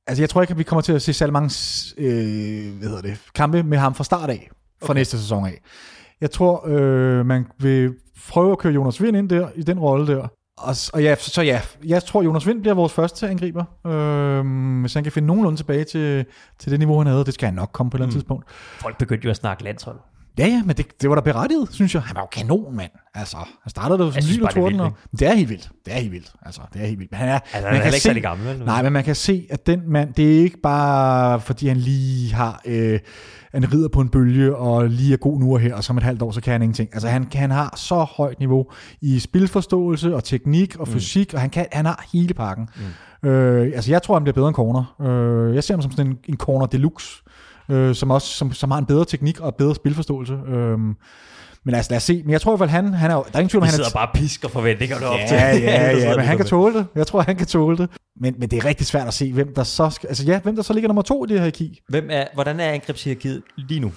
Altså, 0.07 0.23
jeg 0.23 0.31
tror 0.31 0.41
ikke, 0.43 0.53
at 0.53 0.59
vi 0.59 0.63
kommer 0.63 0.83
til 0.83 0.93
at 0.93 1.03
se 1.03 1.13
særlig 1.13 1.33
mange 1.33 1.51
øh, 1.99 2.79
hvad 2.79 2.89
hedder 2.89 3.03
det, 3.03 3.19
kampe 3.35 3.63
med 3.63 3.79
ham 3.79 3.95
fra 3.95 4.05
start 4.05 4.31
af, 4.31 4.51
fra 4.83 4.91
okay. 4.91 4.99
Næste 5.01 5.19
sæson 5.19 5.47
af. 5.47 5.61
Jeg 6.21 6.31
tror, 6.31 6.65
øh, 6.69 7.27
man 7.27 7.47
vil 7.59 7.95
prøve 8.31 8.53
at 8.53 8.59
køre 8.59 8.73
Jonas 8.73 9.03
Vind 9.03 9.17
ind 9.17 9.29
der, 9.29 9.49
i 9.55 9.63
den 9.63 9.79
rolle 9.79 10.07
der. 10.07 10.29
Og, 10.59 10.75
og 10.93 11.03
ja, 11.03 11.15
så 11.19 11.43
ja, 11.43 11.61
jeg 11.87 12.03
tror, 12.05 12.23
Jonas 12.23 12.47
Vind 12.47 12.61
bliver 12.61 12.75
vores 12.75 12.93
første 12.93 13.29
angriber. 13.29 13.65
Øh, 13.87 14.81
hvis 14.81 14.95
han 14.95 15.03
kan 15.03 15.13
finde 15.13 15.27
nogenlunde 15.27 15.59
tilbage 15.59 15.85
til, 15.85 16.25
til 16.59 16.71
det 16.73 16.79
niveau, 16.79 16.99
han 16.99 17.07
havde. 17.07 17.25
Det 17.25 17.35
skal 17.35 17.47
han 17.47 17.55
nok 17.55 17.71
komme 17.73 17.91
på 17.91 17.97
et 17.97 17.99
eller 17.99 18.07
andet 18.07 18.15
Mm. 18.15 18.21
tidspunkt. 18.21 18.45
Folk 18.81 18.99
begyndte 18.99 19.25
jo 19.25 19.31
at 19.31 19.37
snakke 19.37 19.65
landshold. 19.65 19.97
Ja, 20.39 20.47
ja, 20.47 20.63
men 20.67 20.77
det, 20.77 20.87
det 21.03 21.09
var 21.11 21.15
da 21.17 21.21
berettiget, 21.21 21.69
synes 21.73 21.95
jeg. 21.95 22.03
Han 22.03 22.15
var 22.15 22.21
jo 22.23 22.27
kanon, 22.33 22.77
mand. 22.77 22.91
Altså, 23.15 23.37
han 23.37 23.71
startede 23.71 24.05
jo 24.05 24.11
som 24.13 24.23
lyn 24.37 24.43
og 24.43 24.49
er 24.49 24.53
torden. 24.53 24.81
og- 24.81 24.93
Det 25.19 25.23
er 25.29 25.35
helt 25.35 25.49
vildt. 25.49 25.71
Det 25.85 25.95
er 25.95 25.99
helt 25.99 26.13
vildt. 26.13 26.33
Altså, 26.43 26.61
det 26.73 26.83
er 26.83 26.87
helt 26.87 26.99
vildt. 26.99 27.13
Men 27.13 27.19
han 27.19 27.29
er, 27.29 27.33
Altså, 27.39 27.49
han 27.55 27.63
man 27.65 27.75
er 27.75 27.79
kan 27.83 27.87
ikke 27.95 28.01
se, 28.01 28.21
gammel? 28.21 28.63
Nej, 28.65 28.83
men 28.83 28.93
man 28.93 29.05
kan 29.05 29.15
se, 29.15 29.47
at 29.51 29.67
den 29.67 29.83
mand, 29.87 30.15
det 30.15 30.37
er 30.39 30.43
ikke 30.43 30.59
bare, 30.63 31.41
fordi 31.41 31.69
han 31.69 31.77
lige 31.77 32.35
har 32.35 32.61
øh, 32.65 33.01
en 33.55 33.73
rider 33.73 33.89
på 33.89 34.01
en 34.01 34.09
bølge, 34.09 34.57
og 34.57 34.89
lige 34.89 35.13
er 35.13 35.17
god 35.17 35.41
nu 35.41 35.53
og 35.53 35.61
her, 35.61 35.75
og 35.75 35.85
som 35.85 35.97
et 35.97 36.03
halvt 36.03 36.23
år, 36.23 36.31
så 36.31 36.41
kan 36.41 36.53
han 36.53 36.63
ingenting. 36.63 36.89
Altså, 36.93 37.09
han, 37.09 37.29
han 37.35 37.51
har 37.51 37.75
så 37.77 37.95
højt 37.95 38.39
niveau 38.39 38.67
i 39.01 39.19
spilforståelse 39.19 40.15
og 40.15 40.25
teknik 40.25 40.77
og 40.77 40.89
fysik, 40.89 41.35
og 41.35 41.41
han, 41.41 41.51
kan, 41.51 41.67
han 41.73 41.87
har 41.87 42.07
hele 42.13 42.35
pakken. 42.35 42.69
Mm. 43.23 43.29
Øh, 43.29 43.73
altså, 43.75 43.91
jeg 43.91 44.03
tror, 44.03 44.15
han 44.15 44.23
bliver 44.23 44.35
bedre 44.35 44.49
end 44.49 44.55
corner. 44.55 44.95
Øh, 45.01 45.55
jeg 45.55 45.65
ser 45.65 45.75
ham 45.75 45.83
som 45.83 45.91
sådan 45.91 46.07
en, 46.07 46.19
en 46.29 46.37
corner 46.37 46.67
deluxe, 46.67 47.23
øh, 47.69 47.95
som 47.95 48.11
også 48.11 48.29
som, 48.29 48.53
som 48.53 48.71
har 48.71 48.79
en 48.79 48.87
bedre 48.87 49.05
teknik 49.05 49.41
og 49.41 49.55
bedre 49.55 49.75
spilforståelse. 49.75 50.35
Øh, 50.49 50.79
men 51.69 51.75
altså, 51.75 51.91
lad 51.91 51.97
os 51.97 52.03
se. 52.03 52.23
Men 52.25 52.31
jeg 52.33 52.41
tror 52.41 52.55
i 52.55 52.57
hvert 52.57 52.71
fald, 52.71 52.85
han, 52.85 52.95
han 52.95 53.11
er, 53.11 53.15
jo- 53.15 53.25
der 53.29 53.35
er 53.35 53.39
ingen 53.39 53.49
tvivl 53.49 53.63
om, 53.63 53.67
han 53.67 53.73
er 53.73 53.77
sidder 53.77 53.91
bare 53.91 54.07
og 54.09 54.15
pisker 54.15 54.49
forventningerne 54.49 55.07
op 55.07 55.19
til. 55.29 55.37
Ja, 55.37 55.57
ja, 55.57 55.97
ja, 55.99 56.17
men 56.17 56.25
han 56.25 56.37
kan 56.37 56.47
tåle 56.47 56.75
det. 56.79 56.87
Jeg 56.95 57.07
tror, 57.07 57.23
han 57.23 57.37
kan 57.37 57.47
tåle 57.47 57.77
det. 57.77 57.91
Men, 58.21 58.35
men 58.39 58.51
det 58.51 58.57
er 58.57 58.65
rigtig 58.65 58.87
svært 58.87 59.07
at 59.07 59.15
se, 59.15 59.33
hvem 59.33 59.55
der 59.55 59.63
så 59.63 59.91
skal, 59.91 60.09
altså 60.09 60.25
ja, 60.25 60.41
hvem 60.41 60.57
der 60.57 60.63
så 60.63 60.73
ligger 60.73 60.89
nummer 60.89 61.03
to 61.03 61.25
i 61.25 61.29
det 61.29 61.41
her 61.41 61.51
kig. 61.51 61.79
Hvem 61.89 62.09
er, 62.11 62.25
hvordan 62.35 62.61
er 62.61 62.65
angrebshierarkiet 62.71 63.43
lige 63.57 63.81
nu? 63.81 63.93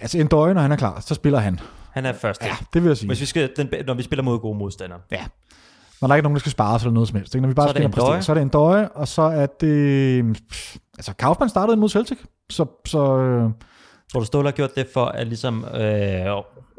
Altså 0.00 0.18
en 0.18 0.26
døje, 0.26 0.54
når 0.54 0.60
han 0.60 0.72
er 0.72 0.76
klar, 0.76 1.00
så 1.06 1.14
spiller 1.14 1.38
han. 1.38 1.60
Han 1.92 2.06
er 2.06 2.12
første. 2.12 2.44
Ja, 2.46 2.56
det 2.74 2.82
vil 2.82 2.88
jeg 2.88 2.96
sige. 2.96 3.06
Hvis 3.08 3.20
vi 3.20 3.26
skal, 3.26 3.50
den, 3.56 3.68
når 3.86 3.94
vi 3.94 4.02
spiller 4.02 4.22
mod 4.22 4.38
gode 4.38 4.58
modstandere. 4.58 4.98
Ja. 5.12 5.24
Når 6.00 6.08
der 6.08 6.14
ikke 6.14 6.20
er 6.20 6.22
nogen, 6.22 6.34
der 6.36 6.40
skal 6.40 6.52
spare 6.52 6.78
eller 6.80 6.90
noget 6.92 7.08
som 7.08 7.16
helst. 7.16 7.34
Ikke? 7.34 7.42
Når 7.42 7.48
vi 7.48 7.54
bare 7.54 7.64
Så 7.66 7.68
er 7.68 7.72
det 7.72 7.80
skal 7.80 7.86
en 7.86 7.92
præstere, 7.92 8.22
så 8.22 8.32
er 8.32 8.34
det 8.34 8.42
en 8.42 8.48
døje, 8.48 8.88
og 8.88 9.08
så 9.08 9.22
er 9.22 9.46
det... 9.46 10.36
pff, 10.50 10.76
Altså, 10.98 11.12
Kaufmann 11.14 11.48
startede 11.50 11.76
mod 11.76 11.88
Celtic, 11.88 12.18
så, 12.50 12.66
så 12.86 13.18
øh, 13.18 13.50
Tror 14.14 14.20
du, 14.20 14.26
Ståle 14.26 14.46
har 14.46 14.52
gjort 14.52 14.74
det 14.76 14.86
for 14.94 15.04
at 15.04 15.26
ligesom 15.26 15.64
øh, 15.64 16.26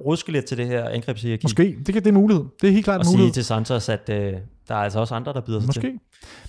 ruske 0.06 0.32
lidt 0.32 0.46
til 0.46 0.58
det 0.58 0.68
her 0.68 0.90
angrebshierarki? 0.90 1.46
måske. 1.46 1.78
Det, 1.86 1.94
kan, 1.94 2.04
det 2.04 2.08
er 2.08 2.14
mulighed. 2.14 2.46
Det 2.62 2.68
er 2.68 2.72
helt 2.74 2.86
klart 2.86 2.98
Og 2.98 3.02
en 3.02 3.06
sige 3.06 3.18
mulighed. 3.18 3.34
til 3.34 3.46
Santos, 3.46 3.90
at 3.90 4.10
øh, 4.10 4.34
der 4.68 4.76
er 4.76 4.80
altså 4.80 5.00
også 5.00 5.16
andre, 5.16 5.34
der 5.34 5.42
byder 5.42 5.60
sig 5.60 5.74
til. 5.74 5.84
Måske. 5.84 6.00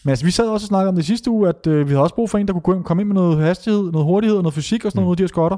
Men 0.04 0.10
altså, 0.10 0.24
vi 0.24 0.30
sad 0.30 0.48
også 0.48 0.64
og 0.64 0.68
snakkede 0.68 0.88
om 0.88 0.94
det 0.94 1.04
sidste 1.06 1.30
uge, 1.30 1.48
at 1.48 1.66
øh, 1.66 1.86
vi 1.86 1.90
havde 1.92 2.02
også 2.02 2.14
brug 2.14 2.30
for 2.30 2.38
en, 2.38 2.48
der 2.48 2.60
kunne 2.60 2.84
komme 2.84 3.00
ind 3.02 3.08
med 3.08 3.14
noget 3.14 3.38
hastighed, 3.38 3.92
noget 3.92 4.04
hurtighed 4.04 4.36
og 4.36 4.42
noget 4.42 4.54
fysik 4.54 4.84
og 4.84 4.90
sådan 4.92 5.02
noget, 5.02 5.14
mm. 5.14 5.16
de 5.16 5.22
her 5.22 5.28
skotter. 5.28 5.56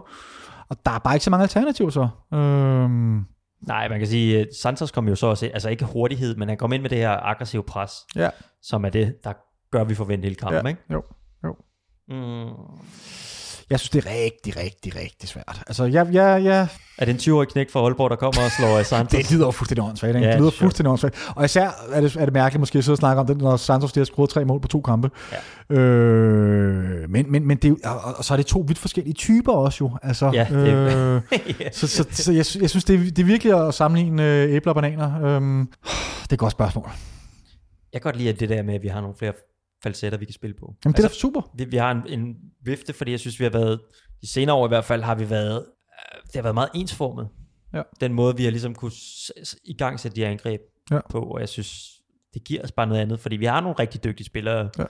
Og 0.69 0.77
der 0.87 0.93
er 0.93 0.99
bare 0.99 1.15
ikke 1.15 1.25
så 1.25 1.31
mange 1.31 1.43
alternativer 1.43 1.91
så. 1.91 2.09
Øhm, 2.35 3.25
Nej, 3.67 3.89
man 3.89 3.99
kan 3.99 4.09
sige, 4.09 4.41
at 4.41 4.49
Santos 4.63 4.91
kom 4.91 5.09
jo 5.09 5.15
så 5.15 5.27
også, 5.27 5.47
altså 5.47 5.69
ikke 5.69 5.85
hurtighed, 5.85 6.37
men 6.37 6.49
han 6.49 6.59
kom 6.59 6.73
ind 6.73 6.83
med 6.83 6.91
det 6.91 6.99
her 6.99 7.11
aggressive 7.11 7.63
pres, 7.63 7.93
ja. 8.17 8.31
som 8.63 8.85
er 8.85 8.91
det, 8.91 9.15
der 9.25 9.33
gør, 9.71 9.85
vi 9.85 9.95
forventer 9.95 10.25
hele 10.25 10.35
kampen, 10.35 10.63
ja. 10.63 10.69
ikke? 10.69 10.83
Jo. 10.93 11.03
jo. 11.45 11.55
Mm. 12.09 12.53
Jeg 13.71 13.81
synes, 13.81 13.91
det 13.91 14.05
er 14.07 14.11
rigtig, 14.11 14.57
rigtig, 14.57 14.97
rigtig 14.97 15.29
svært. 15.29 15.63
Altså, 15.67 15.85
jeg, 15.85 16.09
jeg, 16.13 16.45
jeg, 16.45 16.69
Er 16.99 17.05
det 17.05 17.13
en 17.29 17.33
20-årig 17.35 17.49
knæk 17.49 17.71
fra 17.71 17.81
Aalborg, 17.81 18.11
der 18.11 18.17
kommer 18.17 18.43
og 18.45 18.51
slår 18.51 18.79
øh, 18.79 18.85
Santos? 18.85 19.19
det 19.23 19.31
lyder 19.33 19.47
jo 19.47 19.51
fuldstændig 19.51 19.85
åndssvagt. 19.85 20.17
Ikke? 20.17 20.27
Ja, 20.27 20.33
det 20.33 20.41
lyder 20.41 20.51
sure. 20.51 20.59
fuldstændig 20.61 20.91
åndssvagt. 20.91 21.15
Og 21.37 21.45
især 21.45 21.71
er 21.93 22.01
det, 22.01 22.17
er 22.17 22.25
det 22.25 22.35
mærkeligt 22.35 22.61
måske 22.61 22.79
at 22.79 22.85
sidde 22.85 22.95
og 22.95 22.99
snakke 22.99 23.21
om 23.21 23.27
det, 23.27 23.37
når 23.39 23.57
Santos 23.57 23.93
der 23.93 24.01
har 24.01 24.05
scoret 24.05 24.31
tre 24.31 24.45
mål 24.45 24.61
på 24.61 24.69
to 24.69 24.81
kampe. 24.81 25.11
Ja. 25.71 25.77
Øh, 25.77 27.11
men, 27.11 27.33
men, 27.33 27.47
men 27.47 27.57
det, 27.57 27.77
og, 27.85 28.15
og, 28.19 28.25
så 28.25 28.35
er 28.35 28.37
det 28.37 28.47
to 28.47 28.65
vidt 28.69 28.79
forskellige 28.79 29.15
typer 29.15 29.53
også 29.53 29.79
jo. 29.85 29.91
Altså, 30.03 30.31
Ja, 30.35 30.47
det- 30.51 30.57
øh, 30.73 31.23
Ja. 31.61 31.71
så, 31.73 31.87
så, 31.87 32.05
så 32.11 32.33
jeg, 32.33 32.45
jeg 32.63 32.71
synes, 32.71 32.85
det 32.85 32.95
er, 32.95 32.99
det 32.99 33.19
er 33.19 33.25
virkelig 33.25 33.67
at 33.69 33.75
sammenligne 33.75 34.23
øh, 34.43 34.55
æbler 34.55 34.73
og 34.73 34.75
bananer. 34.83 35.25
Øhm, 35.25 35.67
det 36.23 36.31
er 36.31 36.33
et 36.33 36.39
godt 36.39 36.53
spørgsmål. 36.53 36.91
Jeg 37.93 38.01
kan 38.03 38.09
godt 38.09 38.17
lide 38.17 38.29
at 38.29 38.41
det 38.41 38.49
der 38.49 38.63
med, 38.63 38.75
at 38.75 38.83
vi 38.83 38.89
har 38.89 39.01
nogle 39.01 39.17
flere 39.19 39.33
falsetter, 39.83 40.19
vi 40.19 40.25
kan 40.25 40.35
spille 40.35 40.57
på. 40.61 40.75
Jamen, 40.85 40.93
det 40.97 41.05
er 41.05 41.09
da 41.09 41.15
super. 41.15 41.41
vi, 41.55 41.65
vi 41.65 41.77
har 41.77 41.91
en, 41.91 42.03
en 42.21 42.37
vifte, 42.65 42.93
fordi 42.93 43.11
jeg 43.11 43.21
synes, 43.21 43.39
vi 43.41 43.45
har 43.45 43.51
været, 43.51 43.81
de 44.23 44.27
senere 44.33 44.57
år 44.57 44.67
i 44.67 44.69
hvert 44.69 44.85
fald, 44.85 45.03
har 45.03 45.15
vi 45.15 45.31
været, 45.31 45.57
øh, 45.57 46.23
det 46.27 46.35
har 46.35 46.43
været 46.43 46.55
meget 46.55 46.71
ensformet. 46.75 47.29
Ja. 47.75 47.83
Den 48.01 48.13
måde, 48.13 48.37
vi 48.37 48.45
har 48.45 48.51
ligesom 48.51 48.75
kunne 48.75 48.93
i 49.65 49.75
gang 49.79 50.01
sætte 50.01 50.17
de 50.17 50.21
her 50.21 50.29
angreb 50.31 50.61
Ja. 50.91 50.99
på, 51.11 51.19
og 51.21 51.41
jeg 51.41 51.49
synes, 51.49 51.85
det 52.35 52.45
giver 52.45 52.63
os 52.65 52.73
bare 52.73 52.87
noget 52.87 53.01
andet, 53.01 53.21
fordi 53.21 53.37
vi 53.37 53.45
har 53.45 53.61
nogle 53.61 53.77
rigtig 53.79 54.05
dygtige 54.05 54.27
spillere. 54.27 54.71
Ja. 54.79 54.85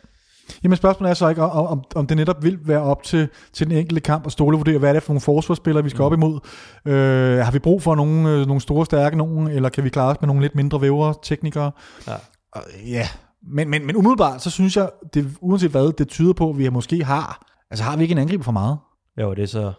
Jamen 0.63 0.77
spørgsmålet 0.77 1.11
er 1.11 1.15
så 1.15 1.29
ikke, 1.29 1.43
om, 1.43 1.85
om, 1.95 2.07
det 2.07 2.17
netop 2.17 2.43
vil 2.45 2.59
være 2.63 2.81
op 2.83 3.03
til, 3.03 3.29
til 3.53 3.67
den 3.71 3.77
enkelte 3.77 4.01
kamp 4.01 4.25
og 4.25 4.33
stole 4.33 4.57
vurdere, 4.57 4.79
hvad 4.79 4.89
er 4.89 4.93
det 4.93 5.03
for 5.03 5.13
nogle 5.13 5.21
forsvarsspillere, 5.21 5.85
vi 5.85 5.91
skal 5.91 5.99
Mm. 6.01 6.05
op 6.07 6.13
imod. 6.13 6.41
Øh, 6.87 7.39
har 7.39 7.51
vi 7.53 7.59
brug 7.59 7.83
for 7.83 7.95
nogle, 7.95 8.31
øh, 8.31 8.47
nogle 8.47 8.61
store, 8.61 8.85
stærke 8.87 9.17
nogen, 9.17 9.49
eller 9.49 9.69
kan 9.69 9.85
vi 9.85 9.89
klare 9.89 10.11
os 10.11 10.21
med 10.21 10.27
nogle 10.27 10.43
lidt 10.43 10.55
mindre 10.55 10.81
vævere, 10.81 11.15
teknikere? 11.23 11.73
Ja. 12.07 12.15
Og, 12.53 12.63
ja, 12.87 13.09
men, 13.49 13.71
men, 13.71 13.87
men 13.87 13.97
umiddelbart, 13.97 14.43
så 14.43 14.51
synes 14.51 14.77
jeg, 14.77 14.91
det, 15.15 15.37
uanset 15.41 15.71
hvad, 15.71 15.93
det 15.93 16.09
tyder 16.09 16.33
på, 16.33 16.51
at 16.51 16.59
vi 16.59 16.69
måske 16.69 17.05
har, 17.05 17.47
altså 17.71 17.85
har 17.85 17.97
vi 17.97 18.03
ikke 18.03 18.13
en 18.13 18.19
angriber 18.19 18.45
for 18.45 18.53
meget? 18.53 18.79
Jo, 19.21 19.35
det 19.35 19.43
er 19.43 19.47
så, 19.47 19.73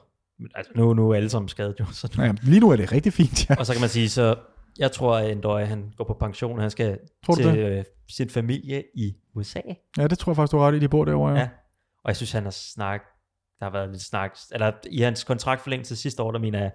altså 0.56 0.72
nu, 0.76 0.94
nu 0.94 1.10
er 1.10 1.16
alle 1.16 1.30
sammen 1.30 1.50
skadet 1.50 1.76
jo, 1.80 1.86
så 1.92 2.14
nu, 2.18 2.24
Ja, 2.24 2.34
lige 2.42 2.60
nu 2.60 2.70
er 2.70 2.76
det 2.76 2.92
rigtig 2.92 3.14
fint, 3.14 3.50
ja. 3.50 3.56
Og 3.60 3.66
så 3.66 3.74
kan 3.74 3.80
man 3.82 3.90
sige, 3.90 4.10
så 4.10 4.36
jeg 4.80 4.92
tror, 4.92 5.18
at 5.18 5.32
Endøje, 5.32 5.66
han 5.66 5.92
går 5.98 6.04
på 6.04 6.14
pension, 6.14 6.56
og 6.56 6.62
han 6.62 6.72
skal 6.72 7.00
Tror 7.26 7.36
til 7.36 7.46
det? 7.46 7.58
øh, 7.58 7.84
sin 8.10 8.30
familie 8.30 8.84
i 8.96 9.14
USA. 9.36 9.60
Ja, 9.98 10.08
det 10.08 10.20
tror 10.20 10.32
jeg 10.32 10.36
faktisk, 10.36 10.52
du 10.52 10.58
har 10.58 10.68
ret 10.68 10.76
i, 10.76 10.80
de 10.80 10.90
bor 10.90 11.06
derovre. 11.06 11.32
Ja. 11.34 11.40
Ja. 11.40 11.50
Og 12.04 12.08
jeg 12.08 12.16
synes, 12.16 12.32
han 12.32 12.44
har 12.44 12.52
snak, 12.52 13.02
der 13.60 13.66
har 13.66 13.72
været 13.72 13.90
lidt 13.90 14.02
snak, 14.02 14.38
eller 14.52 14.72
i 14.92 15.02
hans 15.02 15.24
kontraktforlængelse 15.24 15.96
sidste 15.96 16.24
år, 16.24 16.32
der 16.32 16.40
mener 16.40 16.60
jeg, 16.60 16.72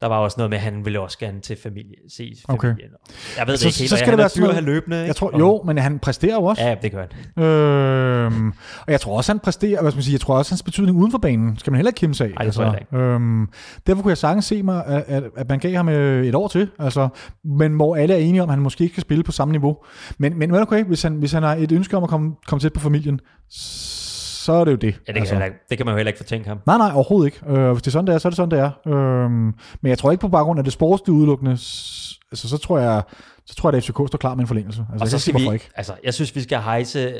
der 0.00 0.06
var 0.06 0.16
også 0.18 0.34
noget 0.38 0.50
med, 0.50 0.58
at 0.58 0.62
han 0.64 0.84
ville 0.84 1.00
også 1.00 1.18
gerne 1.18 1.40
til 1.40 1.56
familie, 1.62 1.94
se 2.16 2.32
Okay. 2.48 2.68
familien. 2.68 2.90
Jeg 3.38 3.46
ved 3.46 3.52
det 3.52 3.60
Så- 3.60 3.68
ikke 3.68 3.78
helt, 3.78 3.90
så 3.90 3.96
skal 3.96 4.08
han 4.10 4.18
det 4.18 4.18
være 4.18 4.30
dyr 4.36 4.48
at 4.48 4.54
have 4.54 4.64
løbende. 4.64 4.96
Jeg 4.96 5.04
ikke? 5.06 5.14
tror, 5.14 5.30
Og- 5.30 5.40
jo, 5.40 5.62
men 5.66 5.78
han 5.78 5.98
præsterer 5.98 6.34
jo 6.34 6.44
også. 6.44 6.62
Ja, 6.62 6.74
det 6.82 6.92
gør 6.92 7.04
han. 7.36 7.44
Øhm, 7.44 8.48
og 8.86 8.92
jeg 8.92 9.00
tror 9.00 9.16
også, 9.16 9.32
han 9.32 9.38
præsterer, 9.38 9.80
hvad 9.82 9.90
skal 9.90 9.96
man 9.96 10.02
sige, 10.02 10.12
jeg 10.12 10.20
tror 10.20 10.38
også, 10.38 10.52
hans 10.52 10.62
betydning 10.62 10.96
uden 10.98 11.10
for 11.10 11.18
banen, 11.18 11.58
skal 11.58 11.70
man 11.70 11.76
heller 11.78 11.88
ikke 11.90 11.98
kæmpe 11.98 12.14
sig 12.14 12.26
af. 12.26 12.32
Ej, 12.36 12.44
det 12.44 12.54
tror 12.54 12.64
jeg 12.64 12.74
altså. 12.74 12.96
øhm, 12.96 13.48
derfor 13.86 14.02
kunne 14.02 14.10
jeg 14.10 14.18
sagtens 14.18 14.44
se 14.44 14.62
mig, 14.62 14.84
at, 14.86 15.04
at, 15.06 15.22
at 15.36 15.48
man 15.48 15.58
gav 15.58 15.74
ham 15.76 15.88
øh, 15.88 16.26
et 16.26 16.34
år 16.34 16.48
til, 16.48 16.70
altså, 16.78 17.08
men 17.44 17.72
hvor 17.72 17.96
alle 17.96 18.14
er 18.14 18.18
enige 18.18 18.42
om, 18.42 18.48
at 18.48 18.54
han 18.54 18.62
måske 18.62 18.84
ikke 18.84 18.94
kan 18.94 19.00
spille 19.00 19.24
på 19.24 19.32
samme 19.32 19.52
niveau. 19.52 19.76
Men, 20.18 20.38
men 20.38 20.54
okay, 20.54 20.84
hvis 20.84 21.02
han, 21.02 21.12
hvis 21.14 21.32
han 21.32 21.42
har 21.42 21.54
et 21.54 21.72
ønske 21.72 21.96
om 21.96 22.02
at 22.02 22.08
komme, 22.08 22.32
komme 22.46 22.60
tæt 22.60 22.72
på 22.72 22.80
familien, 22.80 23.20
så 23.50 24.07
er 24.52 24.64
det 24.64 24.70
jo 24.72 24.76
det. 24.76 24.86
Ja, 24.86 24.90
det, 24.90 25.06
kan 25.06 25.16
altså. 25.16 25.34
heller 25.34 25.46
ikke, 25.46 25.58
det 25.70 25.76
kan 25.76 25.86
man 25.86 25.92
jo 25.92 25.96
heller 25.96 26.08
ikke 26.08 26.18
fortænke 26.18 26.48
ham. 26.48 26.58
Nej, 26.66 26.78
nej, 26.78 26.90
overhovedet 26.94 27.26
ikke. 27.26 27.60
Øh, 27.60 27.72
hvis 27.72 27.82
det 27.82 27.86
er 27.86 27.90
sådan, 27.92 28.06
det 28.06 28.14
er, 28.14 28.18
så 28.18 28.28
er 28.28 28.30
det 28.30 28.36
sådan, 28.36 28.50
det 28.50 28.58
er. 28.58 28.70
Øhm, 28.94 29.32
men 29.80 29.90
jeg 29.90 29.98
tror 29.98 30.10
ikke 30.10 30.20
på 30.20 30.28
baggrund 30.28 30.58
af 30.58 30.64
det 30.64 30.72
sportslige 30.72 31.16
udelukkende, 31.16 31.50
altså, 31.50 32.48
så 32.48 32.58
tror 32.58 32.78
jeg, 32.78 33.02
så 33.46 33.54
tror 33.54 33.70
jeg, 33.70 33.76
at 33.76 33.84
FCK 33.84 33.94
står 34.08 34.16
klar 34.18 34.34
med 34.34 34.40
en 34.40 34.46
forlængelse. 34.46 34.80
Altså, 34.92 35.04
Og 35.04 35.06
jeg 35.06 35.10
så 35.10 35.18
skal 35.18 35.40
vi, 35.40 35.52
ikke. 35.52 35.68
altså, 35.74 35.92
jeg 36.04 36.14
synes, 36.14 36.36
vi 36.36 36.40
skal 36.40 36.58
hejse 36.58 37.12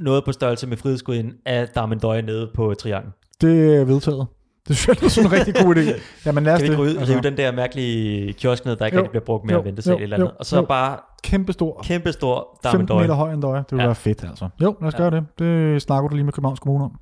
noget 0.00 0.24
på 0.24 0.32
størrelse 0.32 0.66
med 0.66 0.76
frihedsguden 0.76 1.32
af 1.46 1.68
Darmendøje 1.68 2.22
nede 2.22 2.50
på 2.54 2.74
Triangel. 2.74 3.10
Det 3.40 3.76
er 3.76 3.84
vedtaget. 3.84 4.26
Det 4.68 4.76
synes 4.76 4.88
jeg 4.88 4.96
det 4.96 5.04
er 5.06 5.08
sådan 5.10 5.26
en 5.30 5.32
rigtig 5.32 5.54
god 5.54 5.76
idé. 5.76 6.00
Jamen 6.26 6.44
lad 6.44 6.52
os 6.54 6.60
Kan 6.62 6.68
vi 6.68 6.72
ikke 6.72 6.84
det. 7.00 7.00
rive, 7.08 7.08
rive 7.14 7.20
den 7.22 7.36
der 7.36 7.52
mærkelige 7.52 8.32
kiosk 8.32 8.64
ned, 8.64 8.76
der 8.76 8.86
ikke 8.86 8.98
Jo, 8.98 9.06
bliver 9.10 9.24
brugt 9.24 9.44
med 9.44 9.54
jo, 9.54 9.58
at 9.60 9.64
vente 9.64 9.82
selv 9.82 9.96
jo, 9.96 10.02
eller 10.02 10.16
andet. 10.16 10.30
Og 10.38 10.46
så 10.46 10.56
jo. 10.56 10.62
bare 10.62 10.98
Kæmpe 11.24 11.52
stor. 11.52 11.80
kæmpe 11.84 12.12
stor 12.12 12.58
15 12.72 12.96
meter 12.96 13.14
høj 13.14 13.32
end 13.32 13.42
døje. 13.42 13.58
Det 13.58 13.66
ville 13.70 13.82
Ja. 13.82 13.88
være 13.88 13.94
fedt, 13.94 14.24
altså. 14.24 14.48
Jo, 14.62 14.76
lad 14.80 14.88
os 14.88 14.94
Ja. 14.94 14.98
gøre 14.98 15.10
det. 15.10 15.24
Det 15.38 15.82
snakker 15.82 16.08
du 16.08 16.14
lige 16.14 16.24
med 16.24 16.32
Københavns 16.32 16.60
Kommune 16.60 16.84
om. 16.84 16.90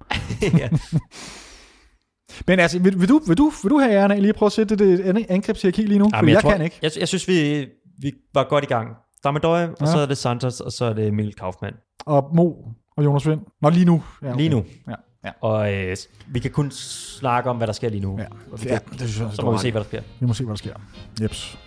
Men 2.46 2.60
altså, 2.60 2.78
vil, 2.78 3.00
vil, 3.00 3.08
du, 3.08 3.20
vil, 3.26 3.38
du, 3.38 3.52
vil 3.62 3.70
du 3.70 3.78
have 3.78 3.92
æren 3.92 4.10
af 4.10 4.20
lige 4.20 4.28
at 4.28 4.34
prøve 4.34 4.46
at 4.46 4.52
sætte 4.52 4.76
det 4.76 5.00
andet 5.00 5.26
angrebshierarki 5.28 5.82
lige 5.82 5.98
nu? 5.98 6.10
Jamen, 6.14 6.28
jeg, 6.28 6.34
jeg 6.34 6.42
tror, 6.42 6.50
kan 6.50 6.62
ikke. 6.62 6.78
Jeg, 6.82 6.90
jeg 7.00 7.08
synes, 7.08 7.28
vi, 7.28 7.66
vi 8.02 8.12
var 8.34 8.44
godt 8.44 8.64
i 8.64 8.66
gang. 8.66 8.88
Darmendøje, 9.24 9.68
og 9.68 9.76
Ja. 9.80 9.86
så 9.86 9.98
er 9.98 10.06
det 10.06 10.18
Santos, 10.18 10.60
og 10.60 10.72
så 10.72 10.84
er 10.84 10.92
det 10.92 11.06
Emil 11.06 11.34
Kaufmann. 11.34 11.76
Og 12.06 12.30
Mo 12.34 12.52
og 12.96 13.04
Jonas 13.04 13.28
Vind. 13.28 13.40
Nå, 13.62 13.70
lige 13.70 13.84
nu. 13.84 14.02
Ja, 14.22 14.28
okay. 14.28 14.36
Lige 14.36 14.48
nu. 14.48 14.64
Ja, 14.88 14.94
ja. 15.24 15.30
Og 15.40 15.72
øh, 15.74 15.96
vi 16.26 16.38
kan 16.38 16.50
kun 16.50 16.70
snakke 16.70 17.50
om, 17.50 17.56
hvad 17.56 17.66
der 17.66 17.72
sker 17.72 17.88
lige 17.88 18.00
nu. 18.00 18.18
Ja, 18.18 18.24
Og 18.52 18.62
vi 18.62 18.68
ja 18.68 18.78
kan- 18.78 18.98
det 18.98 19.00
synes 19.08 19.18
jeg, 19.20 19.28
så 19.32 19.42
må 19.42 19.52
vi 19.52 19.58
se, 19.58 19.70
hvad 19.70 19.80
der 19.80 19.86
sker. 19.88 20.02
Vi 20.20 20.26
må 20.26 20.34
se, 20.34 20.44
hvad 20.44 20.52
der 20.52 20.56
sker. 20.58 20.74
Jeps. 21.22 21.58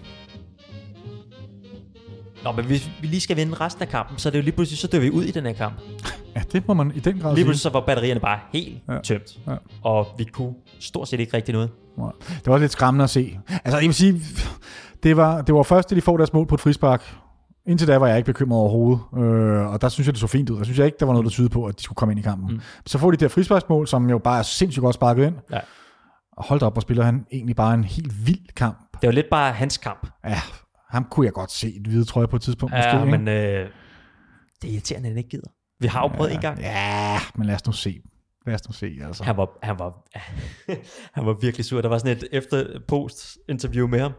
Nå, 2.44 2.52
men 2.52 2.66
hvis 2.66 2.90
vi 3.02 3.08
lige 3.08 3.22
skal 3.22 3.38
vinde 3.38 3.56
resten 3.56 3.82
af 3.84 3.90
kampen, 3.90 4.18
så 4.18 4.30
er 4.30 4.32
det 4.32 4.38
jo 4.38 4.44
lige 4.44 4.56
pludselig, 4.56 4.78
så 4.80 4.88
dør 4.88 5.00
vi 5.00 5.10
ud 5.12 5.24
i 5.24 5.32
den 5.32 5.46
her 5.46 5.54
kamp. 5.54 5.74
Ja, 6.36 6.42
det 6.52 6.68
må 6.68 6.74
man 6.74 6.92
i 6.96 7.00
den 7.00 7.20
grad 7.20 7.36
Lige 7.36 7.46
pludselig 7.46 7.62
så 7.62 7.70
var 7.70 7.80
batterierne 7.86 8.20
bare 8.20 8.40
helt 8.54 8.78
Ja. 8.88 8.94
ja. 8.94 9.00
tømt. 9.02 9.40
Ja. 9.48 9.56
Og 9.82 10.08
vi 10.18 10.24
kunne 10.24 10.54
stort 10.80 11.08
set 11.08 11.20
ikke 11.20 11.38
rigtig 11.38 11.54
noget. 11.54 11.70
Nej. 11.98 12.12
Det 12.28 12.46
var 12.48 12.58
lidt 12.58 12.72
skræmmende 12.72 13.04
at 13.04 13.10
se. 13.10 13.40
Altså, 13.50 13.78
jeg 13.78 13.86
vil 13.88 13.94
sige, 13.94 14.22
det 15.04 15.18
var, 15.18 15.42
det 15.42 15.56
var 15.56 15.64
først, 15.64 15.92
at 15.92 15.96
de 15.96 16.02
får 16.02 16.18
deres 16.18 16.34
mål 16.34 16.48
på 16.48 16.56
et 16.56 16.62
frispark. 16.62 17.16
Indtil 17.68 17.88
da 17.88 17.98
var 17.98 18.08
jeg 18.08 18.18
ikke 18.18 18.26
bekymret 18.26 18.60
overhovedet, 18.60 19.02
øh, 19.18 19.68
og 19.74 19.82
der 19.82 19.90
synes 19.90 20.08
jeg, 20.08 20.14
det 20.14 20.20
så 20.22 20.28
fint 20.28 20.50
ud. 20.50 20.58
Der 20.58 20.64
synes 20.64 20.80
jeg 20.80 20.86
ikke, 20.86 20.98
der 21.00 21.06
var 21.06 21.14
noget, 21.14 21.26
der 21.26 21.32
tydede 21.32 21.50
på, 21.50 21.66
at 21.66 21.78
de 21.78 21.84
skulle 21.84 21.96
komme 21.96 22.12
ind 22.12 22.20
i 22.20 22.24
kampen. 22.24 22.54
Mm. 22.54 22.62
Så 22.86 22.98
får 22.98 23.12
de 23.12 23.18
det 23.18 23.22
her 23.22 23.30
frisparksmål, 23.30 23.88
som 23.88 24.10
jo 24.10 24.18
bare 24.18 24.40
er 24.40 24.44
sindssygt 24.44 24.82
godt 24.82 24.94
sparket 24.96 25.26
ind. 25.28 25.36
Ja. 25.52 25.60
Og 26.38 26.44
hold 26.44 26.60
da 26.60 26.66
op, 26.66 26.76
og 26.76 26.82
spiller 26.82 27.04
han 27.04 27.26
egentlig 27.32 27.56
bare 27.56 27.74
en 27.74 27.84
helt 27.84 28.28
vild 28.28 28.48
kamp. 28.56 28.78
Det 29.02 29.08
var 29.08 29.14
lidt 29.14 29.30
bare 29.32 29.54
hans 29.54 29.78
kamp. 29.78 30.08
Ja, 30.26 30.40
ham 30.90 31.08
kunne 31.12 31.26
jeg 31.26 31.34
godt 31.34 31.52
se 31.52 31.72
i 31.72 31.76
et 31.76 31.88
hvide 31.88 32.06
trøje 32.06 32.28
på 32.28 32.36
et 32.36 32.42
tidspunkt. 32.42 32.76
Ja, 32.76 32.94
måske, 32.96 33.08
ikke? 33.08 33.18
men 33.18 33.28
øh, 33.28 33.70
det 34.62 34.70
er 34.70 34.74
irriterende, 34.74 35.08
at 35.08 35.12
han 35.12 35.18
ikke 35.18 35.30
gider. 35.30 35.48
Vi 35.80 35.88
har 35.88 36.02
jo 36.02 36.08
prøvet 36.08 36.34
en 36.34 36.40
gang. 36.40 36.60
Ja, 36.60 37.20
men 37.36 37.48
lad 37.48 37.56
os 37.56 37.66
nu 37.66 37.72
se. 37.72 38.02
Lad 38.46 38.56
os 38.56 38.68
nu 38.68 38.74
se, 38.74 38.98
altså. 39.06 39.24
Han 39.24 39.38
var, 39.38 39.50
han 39.64 39.80
var, 39.80 39.94
han 41.16 41.26
var 41.26 41.34
virkelig 41.34 41.66
sur. 41.66 41.82
Der 41.82 41.90
var 41.90 41.98
sådan 41.98 42.18
et 42.18 42.24
efter 42.32 42.80
post 42.88 43.38
interview 43.50 43.88
med 43.88 44.00
ham. 44.00 44.12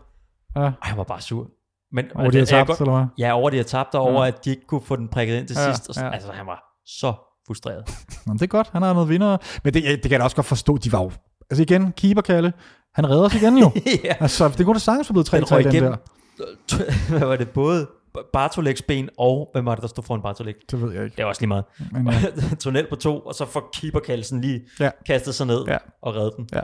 Ja. 0.57 0.61
Og 0.61 0.73
han 0.83 0.99
var 0.99 1.05
bare 1.05 1.21
sur. 1.21 1.51
Men, 1.95 2.05
Over 2.15 2.31
de 2.31 2.37
har 2.39 2.41
jeg 2.41 2.49
kan 2.49 2.67
tabt, 2.67 2.81
eller 2.81 2.93
hvad? 2.97 3.07
Ja, 3.19 3.33
over 3.37 3.51
de 3.51 3.57
har 3.57 3.65
tabt, 3.65 3.95
og 3.95 4.01
over 4.01 4.23
Ja. 4.23 4.29
at 4.29 4.45
de 4.45 4.51
ikke 4.51 4.67
kunne 4.67 4.81
få 4.85 4.97
den 4.97 5.09
prikket 5.09 5.37
ind 5.39 5.47
til 5.49 5.57
Ja, 5.57 5.73
sidst. 5.75 5.89
Og, 5.89 5.95
ja. 5.97 6.11
Altså, 6.11 6.33
han 6.33 6.47
var 6.47 6.63
så 6.87 7.13
frustreret. 7.47 7.85
Nå, 8.27 8.33
det 8.33 8.43
er 8.43 8.47
godt, 8.47 8.69
han 8.73 8.83
har 8.83 8.93
noget 8.93 9.09
vinder. 9.09 9.37
Men 9.65 9.75
det, 9.75 9.83
det 9.85 10.03
kan 10.03 10.11
jeg 10.11 10.21
da 10.21 10.25
også 10.25 10.37
godt 10.37 10.47
forstå, 10.47 10.77
de 10.77 10.93
var 10.93 11.03
jo 11.03 11.11
altså 11.51 11.63
igen, 11.63 11.93
keeper 11.93 12.23
Kalle, 12.23 12.53
han 12.95 13.11
redder 13.11 13.25
os 13.25 13.35
igen 13.35 13.59
jo. 13.59 13.71
ja. 14.05 14.15
altså, 14.21 14.49
det 14.49 14.67
kunne 14.67 14.75
da 14.75 14.79
sagtens 14.79 15.09
være 15.11 15.15
blevet 15.15 15.27
3 15.27 15.37
Den 15.37 15.47
3 15.47 15.57
røg 15.57 15.65
den 15.65 15.73
igennem. 15.73 15.95
der. 16.39 17.09
Hvad 17.19 17.29
var 17.29 17.37
det? 17.37 17.51
Både 17.51 17.87
Bartolegs 18.33 18.83
ben 18.83 19.09
og, 19.19 19.49
hvem 19.53 19.65
var 19.67 19.75
det, 19.75 19.83
der 19.83 19.89
stod 19.89 20.05
foran 20.05 20.23
Bartoleg? 20.23 20.55
Det 20.71 20.83
ved 20.83 20.93
jeg 20.93 21.05
ikke. 21.05 21.17
Det 21.17 21.23
er 21.23 21.27
også 21.27 21.41
lige 21.43 21.49
meget. 21.49 21.65
Men, 21.93 22.09
ja. 22.09 22.19
Tunnel 22.61 22.87
på 22.89 22.97
to, 22.97 23.21
og 23.21 23.35
så 23.35 23.47
får 23.47 23.71
keeper 23.75 24.01
Kallesen 24.01 24.41
lige 24.41 24.61
Ja. 24.81 24.91
kastet 25.07 25.35
sig 25.35 25.47
ned 25.47 25.65
Ja. 25.69 25.77
og 26.03 26.15
reddet 26.17 26.33
den. 26.37 26.49
Ja. 26.55 26.61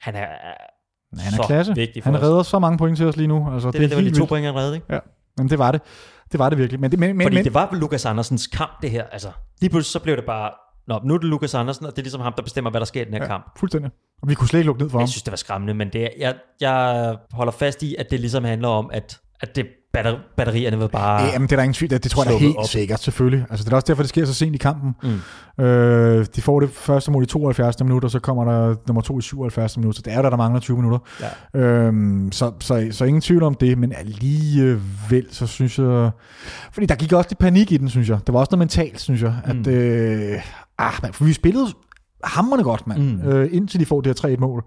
Han 0.00 0.14
er, 0.14 0.26
Men 1.16 1.20
han 1.24 1.32
er 1.32 1.36
så 1.36 1.46
klasse. 1.46 1.74
vigtig 1.74 2.02
for 2.02 2.10
Han 2.10 2.20
os. 2.20 2.22
redder 2.26 2.42
så 2.42 2.58
mange 2.58 2.78
point 2.78 2.96
til 2.96 3.06
os 3.06 3.16
lige 3.16 3.26
nu. 3.28 3.50
Altså, 3.52 3.70
Det, 3.70 3.80
det, 3.80 3.80
det, 3.80 3.90
det 3.90 3.96
er 3.96 4.02
var 4.02 4.08
de 4.10 4.10
to 4.10 4.14
vildt. 4.20 4.28
point, 4.28 4.46
han 4.46 4.54
redde, 4.54 4.74
ikke? 4.74 5.00
Men 5.38 5.50
det 5.50 5.58
var 5.58 5.72
det. 5.72 5.80
Det 6.32 6.38
var 6.38 6.48
det 6.48 6.58
virkelig. 6.58 6.80
Men, 6.80 6.90
det, 6.90 6.98
men, 6.98 7.16
men, 7.16 7.24
Fordi 7.24 7.36
men, 7.36 7.44
det 7.44 7.54
var 7.54 7.68
Lukas 7.72 8.06
Andersens 8.06 8.46
kamp, 8.46 8.70
det 8.82 8.90
her. 8.90 9.04
Altså, 9.12 9.28
lige 9.60 9.70
pludselig 9.70 9.92
så 9.92 9.98
blev 10.00 10.16
det 10.16 10.24
bare, 10.24 10.50
Nå, 10.88 11.00
nu 11.04 11.14
er 11.14 11.18
det 11.18 11.26
Lukas 11.26 11.54
Andersen, 11.54 11.86
og 11.86 11.92
det 11.92 11.98
er 11.98 12.02
ligesom 12.02 12.20
ham, 12.20 12.32
der 12.36 12.42
bestemmer, 12.42 12.70
hvad 12.70 12.80
der 12.80 12.84
sker 12.84 13.00
i 13.02 13.04
den 13.04 13.12
her 13.14 13.20
ja. 13.22 13.26
kamp. 13.26 13.58
fuldstændig. 13.58 13.90
Og 14.22 14.28
vi 14.28 14.34
kunne 14.34 14.48
slet 14.48 14.60
ikke 14.60 14.66
lukke 14.66 14.82
ned 14.82 14.90
for 14.90 14.98
ham. 14.98 15.02
Jeg 15.02 15.08
synes, 15.08 15.22
det 15.22 15.30
var 15.32 15.36
skræmmende, 15.36 15.74
men 15.74 15.88
det, 15.92 16.02
er- 16.02 16.08
jeg, 16.18 16.34
jeg 16.60 17.16
holder 17.32 17.52
fast 17.52 17.82
i, 17.82 17.94
at 17.98 18.06
det 18.10 18.20
ligesom 18.20 18.44
handler 18.44 18.68
om, 18.68 18.90
at, 18.92 19.18
at 19.40 19.56
det 19.56 19.66
batter, 19.94 20.16
batterierne 20.36 20.78
var 20.78 20.86
bare... 20.86 21.22
Ja, 21.22 21.32
Jamen, 21.32 21.46
det 21.48 21.52
er 21.52 21.56
der 21.56 21.62
ingen 21.62 21.74
tvivl. 21.74 21.90
Det, 21.90 22.02
det 22.04 22.10
tror 22.10 22.24
jeg 22.24 22.32
da 22.32 22.38
helt 22.38 22.56
op. 22.56 22.66
sikkert, 22.66 23.00
selvfølgelig. 23.02 23.46
Altså, 23.50 23.64
det 23.64 23.72
er 23.72 23.76
også 23.76 23.84
derfor, 23.88 24.02
det 24.02 24.08
sker 24.08 24.24
så 24.24 24.34
sent 24.34 24.54
i 24.54 24.58
kampen. 24.58 24.94
Mm. 25.58 25.64
Øh, 25.64 26.26
de 26.36 26.42
får 26.42 26.60
det 26.60 26.70
første 26.70 27.10
mål 27.10 27.22
i 27.22 27.26
72. 27.26 27.80
minut, 27.84 28.04
og 28.04 28.10
så 28.10 28.18
kommer 28.18 28.44
der 28.44 28.74
nummer 28.86 29.00
to 29.00 29.18
i 29.18 29.22
77. 29.22 29.76
minut. 29.78 29.96
Så 29.96 30.02
det 30.04 30.12
er 30.12 30.16
jo 30.16 30.22
der, 30.22 30.30
der 30.30 30.36
mangler 30.36 30.60
20 30.60 30.76
minutter. 30.76 30.98
Ja. 31.54 31.60
Øhm, 31.60 32.32
så, 32.32 32.52
så, 32.60 32.88
så 32.90 33.04
ingen 33.04 33.20
tvivl 33.20 33.42
om 33.42 33.54
det, 33.54 33.78
men 33.78 33.92
alligevel, 33.96 35.26
så 35.30 35.46
synes 35.46 35.78
jeg... 35.78 36.10
Fordi 36.72 36.86
der 36.86 36.94
gik 36.94 37.12
også 37.12 37.28
lidt 37.30 37.38
panik 37.38 37.72
i 37.72 37.76
den, 37.76 37.88
synes 37.88 38.08
jeg. 38.08 38.18
Det 38.26 38.32
var 38.32 38.40
også 38.40 38.48
noget 38.52 38.58
mentalt, 38.58 39.00
synes 39.00 39.22
jeg. 39.22 39.34
At, 39.44 39.56
Mm. 39.56 39.70
øh, 39.72 40.40
ah, 40.78 40.92
man, 41.02 41.12
for 41.12 41.24
vi 41.24 41.32
spillede 41.32 41.66
hammerne 42.24 42.62
godt, 42.62 42.86
mand. 42.86 43.22
Mm. 43.22 43.28
Øh, 43.28 43.48
indtil 43.52 43.80
de 43.80 43.86
får 43.86 44.00
det 44.00 44.20
her 44.22 44.36
3-1 44.36 44.40
mål. 44.40 44.64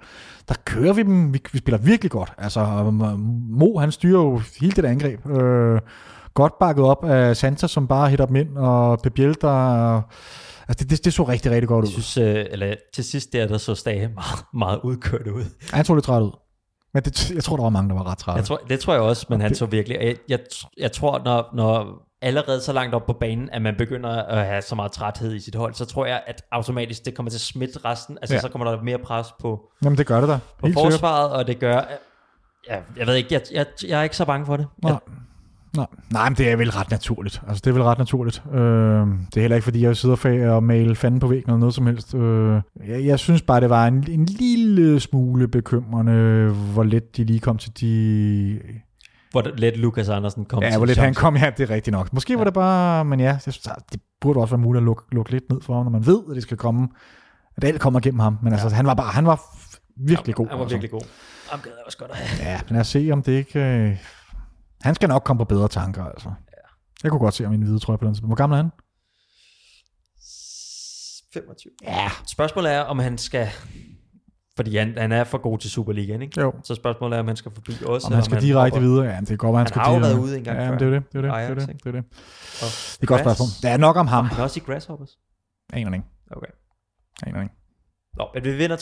Der 0.50 0.56
kører 0.66 0.94
vi 0.94 1.04
dem. 1.04 1.34
Vi, 1.34 1.42
vi 1.52 1.58
spiller 1.58 1.78
virkelig 1.78 2.12
godt. 2.12 2.34
Altså, 2.38 2.66
Mo, 3.50 3.78
han 3.78 3.92
styrer 3.92 4.22
jo 4.22 4.42
hele 4.62 4.72
det 4.72 4.84
der 4.84 4.90
angreb. 4.90 5.30
Øh, 5.30 5.80
godt 6.34 6.60
bakket 6.60 6.86
op 6.86 7.06
af 7.06 7.38
Santa, 7.38 7.68
som 7.68 7.88
bare 7.88 8.10
hitter 8.10 8.26
dem 8.26 8.36
ind, 8.36 8.58
og 8.58 9.00
Pebiel, 9.04 9.36
der... 9.42 10.02
Altså, 10.68 10.84
det, 10.84 10.90
det, 10.90 11.06
det 11.06 11.14
så 11.14 11.24
rigtig, 11.24 11.52
rigtig 11.52 11.68
godt 11.68 11.86
ud. 11.86 11.90
Jeg 11.90 12.04
synes, 12.04 12.18
øh, 12.18 12.46
eller 12.52 12.76
til 12.94 13.04
sidst 13.04 13.34
der, 13.34 13.48
der 13.48 13.58
så 13.58 13.76
Stage 13.76 14.08
meget, 14.08 14.46
meget 14.54 14.80
udkørt 14.84 15.28
ud. 15.28 15.44
Han 15.72 15.86
så 15.86 15.94
lidt 15.94 16.06
træt 16.06 16.22
ud. 16.22 16.32
Men 16.94 17.04
det, 17.04 17.32
jeg 17.32 17.44
tror, 17.44 17.56
der 17.56 17.64
var 17.64 17.70
mange, 17.70 17.90
der 17.90 17.96
var 17.96 18.12
ret 18.12 18.18
trætte. 18.18 18.38
Jeg 18.38 18.46
tror, 18.46 18.60
det 18.70 18.80
tror 18.80 18.94
jeg 18.94 19.02
også, 19.02 19.26
men 19.30 19.42
han 19.42 19.56
så 19.56 19.66
virkelig. 19.66 19.98
Jeg, 20.02 20.16
jeg, 20.30 20.40
jeg 20.78 20.92
tror, 20.92 21.22
når, 21.26 21.50
når 21.56 22.04
allerede 22.22 22.62
så 22.62 22.74
langt 22.74 22.96
op 22.96 23.06
på 23.06 23.14
banen, 23.14 23.50
at 23.52 23.62
man 23.62 23.76
begynder 23.78 24.10
at 24.10 24.46
have 24.46 24.62
så 24.62 24.76
meget 24.76 24.92
træthed 24.92 25.34
i 25.36 25.40
sit 25.40 25.56
hold, 25.56 25.74
så 25.74 25.86
tror 25.86 26.06
jeg, 26.06 26.22
at 26.28 26.42
automatisk 26.52 27.06
det 27.06 27.14
kommer 27.16 27.30
til 27.30 27.38
at 27.38 27.42
smitte 27.42 27.80
resten. 27.86 28.18
Altså, 28.22 28.36
Ja. 28.36 28.42
så 28.42 28.50
kommer 28.50 28.72
der 28.72 28.82
mere 28.84 28.98
pres 28.98 29.28
på, 29.40 29.62
Jamen, 29.84 29.98
det 29.98 30.06
gør 30.06 30.20
det 30.20 30.30
da. 30.30 30.38
på 30.60 30.68
Helt 30.68 30.78
sikkert. 30.80 30.92
forsvaret, 30.94 31.32
og 31.32 31.48
det 31.48 31.60
gør... 31.60 31.82
Ja, 32.70 32.78
jeg 32.98 33.08
ved 33.08 33.16
ikke, 33.16 33.30
jeg, 33.34 33.42
jeg, 33.54 33.66
jeg 33.88 34.00
er 34.00 34.04
ikke 34.04 34.16
så 34.18 34.26
bange 34.26 34.46
for 34.46 34.58
det. 34.58 34.68
Nej. 34.84 35.00
Nej. 35.78 35.86
Nej, 36.12 36.30
men 36.30 36.38
det 36.38 36.52
er 36.52 36.56
vel 36.56 36.70
ret 36.72 36.92
naturligt. 36.92 37.42
Altså, 37.48 37.62
det 37.66 37.70
er 37.70 37.74
vel 37.74 37.84
ret 37.84 37.98
naturligt. 37.98 38.44
Øh, 38.54 38.60
det 38.60 39.38
er 39.38 39.40
heller 39.42 39.56
ikke, 39.56 39.64
fordi 39.64 39.84
jeg 39.84 39.98
sidder 39.98 40.50
og 40.52 40.64
male 40.64 40.96
fanden 40.96 41.20
på 41.20 41.28
væggen 41.28 41.50
eller 41.52 41.60
noget 41.60 41.76
som 41.76 41.86
helst. 41.88 42.16
Øh, 42.16 42.62
jeg, 42.88 43.06
jeg 43.06 43.20
synes 43.20 43.42
bare, 43.42 43.62
det 43.62 43.70
var 43.70 43.88
en, 43.88 44.06
en 44.12 44.26
lille 44.26 45.00
smule 45.00 45.48
bekymrende, 45.48 46.50
hvor 46.74 46.84
let 46.84 47.18
de 47.18 47.24
lige 47.24 47.40
kom 47.40 47.58
til 47.58 47.72
de... 47.82 48.60
Hvor 49.42 49.52
let 49.58 49.78
Lukas 49.78 50.10
Andersen 50.10 50.46
kom 50.46 50.64
Ja, 50.64 50.70
til 50.70 50.78
hvor 50.78 50.86
lidt 50.86 50.98
han 50.98 51.14
kom, 51.14 51.38
ja, 51.38 51.52
det 51.58 51.70
er 51.70 51.76
rigtigt 51.76 51.92
nok. 51.92 52.14
Måske 52.14 52.34
ja. 52.34 52.38
var 52.38 52.44
det 52.44 52.54
bare... 52.54 53.06
Men 53.06 53.20
ja, 53.20 53.26
jeg 53.26 53.42
synes, 53.42 53.60
det 53.92 54.02
burde 54.22 54.40
også 54.40 54.56
være 54.56 54.62
muligt 54.64 54.82
at 54.82 54.86
lukke, 54.86 55.04
lukke 55.12 55.32
lidt 55.32 55.44
ned 55.50 55.62
for 55.62 55.76
ham, 55.76 55.84
når 55.86 55.92
man 55.92 56.06
ved, 56.06 56.24
at 56.30 56.36
det 56.36 56.44
skal 56.44 56.58
komme... 56.58 56.88
At 57.58 57.64
alt 57.64 57.82
kommer 57.82 58.00
gennem 58.00 58.20
ham. 58.20 58.38
Men 58.44 58.54
altså, 58.54 58.70
han 58.70 58.86
var 58.86 58.94
bare... 58.94 59.08
Han 59.08 59.26
var 59.26 59.42
virkelig 59.96 60.36
god. 60.36 60.48
Han 60.48 60.58
var 60.58 60.64
altså. 60.64 60.76
virkelig 60.76 60.92
god. 60.92 61.02
Ham 61.52 61.60
gad 61.64 61.72
jeg 61.72 61.84
også 61.86 61.98
godt 61.98 62.12
at 62.12 62.18
have. 62.18 62.52
Ja, 62.52 62.60
men 62.68 62.74
lad 62.74 62.82
os 62.82 62.88
se, 62.88 63.10
om 63.12 63.24
det 63.24 63.32
ikke... 63.32 63.60
Øh... 63.60 63.98
Han 64.82 64.96
skal 64.96 65.10
nok 65.10 65.24
komme 65.24 65.38
på 65.38 65.46
bedre 65.46 65.68
tanker, 65.68 66.04
altså. 66.04 66.32
Jeg 67.04 67.12
kunne 67.12 67.20
godt 67.20 67.34
se 67.34 67.46
om 67.46 67.54
en 67.54 67.62
hvide 67.62 67.80
trøje 67.80 67.98
på 67.98 68.06
den. 68.06 68.16
Hvor 68.24 68.36
gammel 68.36 68.58
er 68.58 68.62
han? 68.64 68.72
25. 71.34 71.72
Ja. 71.84 72.10
Spørgsmålet 72.28 72.74
er, 72.74 72.82
om 72.82 73.00
han 73.00 73.18
skal... 73.18 73.48
Fordi 74.58 74.78
han, 74.78 74.94
han 74.98 75.12
er 75.12 75.24
for 75.24 75.38
god 75.38 75.58
til 75.58 75.70
Superligaen, 75.70 76.22
ikke? 76.22 76.42
Jo. 76.42 76.54
Så 76.64 76.76
spørgsmålet 76.76 77.16
er, 77.16 77.20
om 77.20 77.28
han 77.28 77.36
skal 77.36 77.52
forbi 77.54 77.74
os. 77.86 78.04
Om 78.06 78.12
han 78.14 78.24
skal 78.24 78.42
direkte 78.42 78.76
hopper- 78.80 78.88
videre. 78.90 79.06
Ja, 79.06 79.20
det 79.28 79.40
godt 79.40 79.54
være, 79.54 79.58
han, 79.58 79.66
Han 79.66 79.68
skal 79.68 79.82
har 79.82 79.94
jo 79.94 80.00
været 80.00 80.20
ude 80.20 80.38
en 80.38 80.44
gang 80.44 80.58
ja, 80.60 80.70
før. 80.70 80.78
det 80.78 80.88
er 80.88 80.92
det. 80.92 81.04
Det 81.12 81.18
er 81.18 81.22
det. 81.22 81.30
Ajax, 81.30 81.50
det, 81.50 81.62
er 81.64 81.66
det, 81.66 81.84
det, 81.84 81.88
er 81.90 81.92
det. 81.92 82.04
Og 82.62 82.68
Det 82.96 83.00
er 83.02 83.06
godt 83.06 83.22
spørgsmål. 83.22 83.48
Det 83.62 83.70
er 83.72 83.78
nok 83.78 83.96
om 83.96 84.08
ham. 84.08 84.24
Og 84.26 84.30
han 84.30 84.40
er 84.40 84.44
også 84.44 84.60
i 84.60 84.64
Grasshoppers. 84.66 85.18
Aner 85.74 85.94
ikke. 85.94 86.06
Okay. 86.32 86.52
Aner 87.28 87.42
ikke. 87.42 87.54
Nå, 88.18 88.26
men 88.34 88.44
vi 88.44 88.52
vinder 88.52 88.76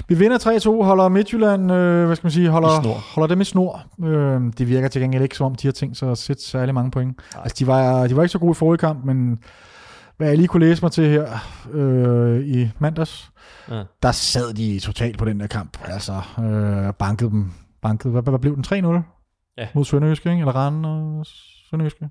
3-2. 0.00 0.04
Vi 0.08 0.14
vinder 0.14 0.38
3-2, 0.82 0.84
holder 0.84 1.08
Midtjylland, 1.08 1.72
øh, 1.72 2.06
hvad 2.06 2.16
skal 2.16 2.26
man 2.26 2.32
sige, 2.32 2.48
holder, 2.48 2.68
holder 3.14 3.26
dem 3.26 3.40
i 3.40 3.44
snor. 3.44 3.82
Øh, 4.04 4.40
det 4.58 4.68
virker 4.68 4.88
til 4.88 5.02
gengæld 5.02 5.22
ikke, 5.22 5.36
som 5.36 5.46
om 5.46 5.54
de 5.54 5.66
har 5.66 5.72
tænkt 5.72 5.96
sig 5.96 6.10
at 6.10 6.18
sætte 6.18 6.42
særlig 6.42 6.74
mange 6.74 6.90
point. 6.90 7.16
Nej. 7.34 7.42
Altså, 7.42 7.56
de 7.58 7.66
var, 7.66 8.06
de 8.06 8.16
var 8.16 8.22
ikke 8.22 8.32
så 8.32 8.38
gode 8.38 8.50
i 8.50 8.54
forrige 8.54 8.78
kamp, 8.78 9.04
men 9.04 9.38
hvad 10.16 10.28
jeg 10.28 10.36
lige 10.36 10.48
kunne 10.48 10.66
læse 10.66 10.82
mig 10.82 10.92
til 10.92 11.08
her 11.08 11.28
øh, 11.72 12.40
i 12.46 12.70
mandags, 12.78 13.30
Ja. 13.70 13.82
der 14.02 14.12
sad 14.12 14.54
de 14.54 14.78
totalt 14.78 15.18
på 15.18 15.24
den 15.24 15.40
der 15.40 15.46
kamp. 15.46 15.78
Altså, 15.84 16.12
øh, 16.38 16.92
bankede 16.94 17.30
dem. 17.30 17.50
Bankede, 17.82 18.12
hvad, 18.12 18.22
hvad 18.22 18.38
blev 18.38 18.56
den? 18.56 18.64
3-0? 18.96 19.02
Ja. 19.58 19.68
Mod 19.74 19.84
Sønderjyske, 19.84 20.30
ikke? 20.30 20.40
Eller 20.40 20.56
Randen 20.56 20.84
og 20.84 21.26
Sønderjyske? 21.70 22.08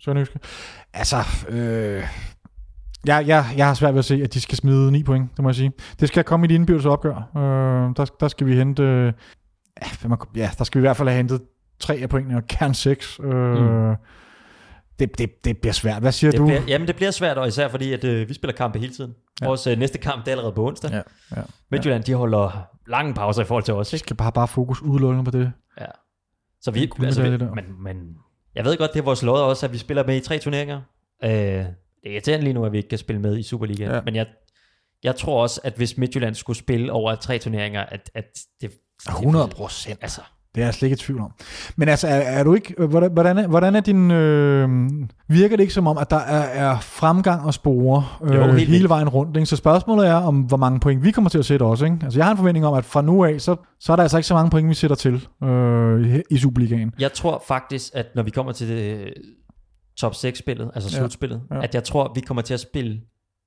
Sønderjyske. 0.00 0.38
Altså, 0.94 1.16
øh, 1.48 2.02
jeg, 3.06 3.24
jeg, 3.26 3.44
jeg 3.56 3.66
har 3.66 3.74
svært 3.74 3.94
ved 3.94 3.98
at 3.98 4.04
se, 4.04 4.14
at 4.24 4.34
de 4.34 4.40
skal 4.40 4.58
smide 4.58 4.92
9 4.92 5.02
point, 5.02 5.30
det 5.36 5.42
må 5.42 5.48
jeg 5.48 5.54
sige. 5.56 5.72
Det 6.00 6.08
skal 6.08 6.24
komme 6.24 6.46
i 6.46 6.48
de 6.48 6.54
indbyrdes 6.54 6.86
opgør. 6.86 7.30
Øh, 7.36 7.96
der, 7.96 8.04
der 8.20 8.28
skal 8.28 8.46
vi 8.46 8.56
hente... 8.56 8.82
Øh, 8.82 9.12
ja, 10.36 10.50
der 10.58 10.64
skal 10.64 10.78
vi 10.78 10.82
i 10.82 10.86
hvert 10.86 10.96
fald 10.96 11.08
have 11.08 11.16
hentet 11.16 11.40
tre 11.80 11.94
af 11.94 12.08
pointene, 12.08 12.36
og 12.36 12.46
kern 12.46 12.74
6. 12.74 13.20
Øh, 13.22 13.30
Mm. 13.52 13.94
Det, 15.02 15.18
det, 15.18 15.44
det 15.44 15.58
bliver 15.58 15.72
svært. 15.72 16.02
Hvad 16.02 16.12
siger 16.12 16.30
Det 16.30 16.40
du? 16.40 16.46
bliver, 16.46 16.62
jamen, 16.68 16.88
det 16.88 16.96
bliver 16.96 17.10
svært, 17.10 17.38
og 17.38 17.48
især 17.48 17.68
fordi, 17.68 17.92
at 17.92 18.04
øh, 18.04 18.28
vi 18.28 18.34
spiller 18.34 18.54
kampe 18.54 18.78
hele 18.78 18.92
tiden. 18.92 19.10
Ja. 19.40 19.44
Ja. 19.44 19.48
Vores 19.48 19.66
øh, 19.66 19.78
næste 19.78 19.98
kamp, 19.98 20.24
det 20.24 20.28
er 20.28 20.32
allerede 20.32 20.52
på 20.52 20.66
onsdag. 20.66 20.90
Ja, 20.90 21.02
ja, 21.36 21.42
Midtjylland, 21.70 22.04
de 22.04 22.14
holder 22.14 22.68
lange 22.88 23.14
pauser 23.14 23.42
i 23.42 23.44
forhold 23.44 23.64
til 23.64 23.74
os, 23.74 23.92
Vi 23.92 23.96
ikke? 23.96 24.04
skal 24.06 24.16
bare, 24.16 24.32
bare 24.32 24.48
fokus 24.48 24.82
udelukkende 24.82 25.24
på 25.24 25.30
det. 25.30 25.52
Ja. 25.80 25.86
Så 26.60 26.70
vi, 26.70 26.82
En 26.82 26.88
guldmedalje 26.88 27.32
altså, 27.32 27.46
vi 27.46 27.50
men, 27.54 27.82
men 27.82 28.16
jeg 28.54 28.64
ved 28.64 28.76
godt, 28.76 28.92
det 28.92 28.98
er 29.00 29.04
vores 29.04 29.22
lod 29.22 29.40
også, 29.40 29.66
at 29.66 29.72
vi 29.72 29.78
spiller 29.78 30.06
med 30.06 30.16
i 30.16 30.20
tre 30.20 30.38
turneringer. 30.38 30.80
Øh, 31.24 31.30
det 31.30 31.66
er 32.06 32.10
irriterende 32.10 32.44
lige 32.44 32.54
nu, 32.54 32.64
at 32.64 32.72
vi 32.72 32.76
ikke 32.76 32.88
kan 32.88 32.98
spille 32.98 33.20
med 33.22 33.38
i 33.38 33.42
Superligaen. 33.42 33.90
Ja. 33.90 33.96
Ja. 33.96 34.02
Men 34.04 34.16
jeg, 34.16 34.26
jeg 35.02 35.16
tror 35.16 35.42
også, 35.42 35.60
at 35.64 35.72
hvis 35.76 35.98
Midtjylland 35.98 36.34
skulle 36.34 36.58
spille 36.58 36.92
over 36.92 37.14
tre 37.14 37.38
turneringer, 37.38 37.80
at, 37.82 38.10
at 38.14 38.24
det... 38.60 38.72
100 39.08 39.48
procent. 39.48 39.98
Altså, 40.02 40.20
Det 40.54 40.60
er 40.60 40.64
jeg 40.66 40.74
slet 40.74 40.86
ikke 40.86 40.94
i 40.94 41.04
tvivl 41.04 41.20
om. 41.20 41.32
Men 41.76 41.88
altså, 41.88 42.08
er, 42.08 42.12
er 42.12 42.44
du 42.44 42.54
ikke, 42.54 42.74
hvordan, 42.86 43.12
hvordan, 43.12 43.38
er, 43.38 43.46
hvordan 43.46 43.74
er 43.76 43.80
din, 43.80 44.10
øh, 44.10 44.68
virker 45.28 45.56
det 45.56 45.60
ikke 45.62 45.74
som 45.74 45.86
om, 45.86 45.98
at 45.98 46.10
der 46.10 46.16
er, 46.16 46.42
er 46.72 46.80
fremgang 46.80 47.46
og 47.46 47.54
spore 47.54 48.04
øh, 48.24 48.34
Jo, 48.34 48.52
hele 48.52 48.70
vildt. 48.70 48.88
vejen 48.88 49.08
rundt? 49.08 49.36
Ikke? 49.36 49.46
Så 49.46 49.56
spørgsmålet 49.56 50.06
er, 50.08 50.14
om 50.14 50.40
hvor 50.40 50.56
mange 50.56 50.80
point 50.80 51.04
vi 51.04 51.10
kommer 51.10 51.28
til 51.30 51.38
at 51.38 51.44
sætte 51.44 51.62
også. 51.64 51.84
Ikke? 51.84 51.96
Altså, 52.02 52.18
jeg 52.18 52.26
har 52.26 52.30
en 52.30 52.36
forventning 52.36 52.66
om, 52.66 52.74
at 52.74 52.84
fra 52.84 53.02
nu 53.02 53.24
af, 53.24 53.40
så, 53.40 53.56
så 53.80 53.92
er 53.92 53.96
der 53.96 54.02
altså 54.02 54.16
ikke 54.18 54.26
så 54.26 54.34
mange 54.34 54.50
point, 54.50 54.68
vi 54.68 54.74
sætter 54.74 54.96
til 54.96 55.26
øh, 55.44 56.20
i- 56.30 56.38
Superligaen. 56.38 56.92
jeg 56.98 57.12
tror 57.12 57.44
faktisk, 57.48 57.90
at 57.94 58.06
når 58.14 58.22
vi 58.22 58.30
kommer 58.30 58.52
til 58.52 58.68
det 58.68 59.14
top 60.00 60.12
6-spillet, 60.12 60.70
altså 60.74 60.90
Ja. 60.92 60.98
slutspillet, 60.98 61.40
Ja. 61.50 61.62
at 61.62 61.74
jeg 61.74 61.84
tror, 61.84 62.04
at 62.04 62.10
vi 62.14 62.20
kommer 62.20 62.42
til 62.42 62.54
at 62.54 62.60
spille 62.60 63.00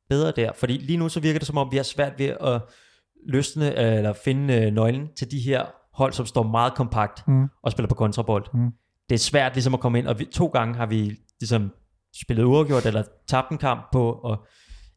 bedre 0.09 0.31
der. 0.35 0.51
Fordi 0.59 0.73
lige 0.73 0.97
nu 0.97 1.09
så 1.09 1.19
virker 1.19 1.39
det 1.39 1.47
som 1.47 1.57
om, 1.57 1.67
vi 1.71 1.77
har 1.77 1.83
svært 1.83 2.13
ved 2.17 2.25
at 2.41 2.61
løsne 3.29 3.79
øh, 3.81 3.97
eller 3.97 4.13
finde 4.25 4.53
øh, 4.61 4.73
nøglen 4.73 5.07
til 5.17 5.31
de 5.31 5.39
her 5.39 5.61
hold, 5.97 6.13
som 6.13 6.25
står 6.25 6.43
meget 6.43 6.73
kompakt 6.73 7.27
Mm. 7.27 7.47
og 7.63 7.71
spiller 7.71 7.87
på 7.89 7.95
kontrabold. 7.95 8.45
Mm. 8.53 8.71
Det 9.09 9.15
er 9.15 9.19
svært 9.19 9.53
ligesom 9.53 9.73
at 9.73 9.79
komme 9.79 9.99
ind, 9.99 10.07
og 10.07 10.19
vi, 10.19 10.25
to 10.25 10.47
gange 10.47 10.75
har 10.75 10.85
vi 10.85 11.17
ligesom 11.39 11.71
spillet 12.23 12.43
uafgjort 12.43 12.85
eller 12.85 13.03
tabt 13.27 13.49
en 13.51 13.57
kamp 13.57 13.81
på 13.91 14.11
at 14.13 14.37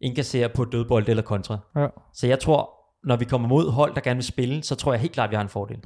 inkassere 0.01 0.49
på 0.49 0.65
dødbold 0.65 1.09
eller 1.09 1.23
kontra. 1.23 1.59
Ja. 1.77 1.87
Så 2.15 2.27
jeg 2.27 2.39
tror, 2.39 2.71
når 3.07 3.17
vi 3.17 3.25
kommer 3.25 3.49
mod 3.49 3.71
hold, 3.71 3.95
der 3.95 4.01
gerne 4.01 4.17
vil 4.17 4.25
spille, 4.25 4.63
så 4.63 4.75
tror 4.75 4.93
jeg 4.93 5.01
helt 5.01 5.13
klart, 5.13 5.27
at 5.27 5.31
vi 5.31 5.35
har 5.37 5.43
en 5.43 5.49
fordel. 5.49 5.77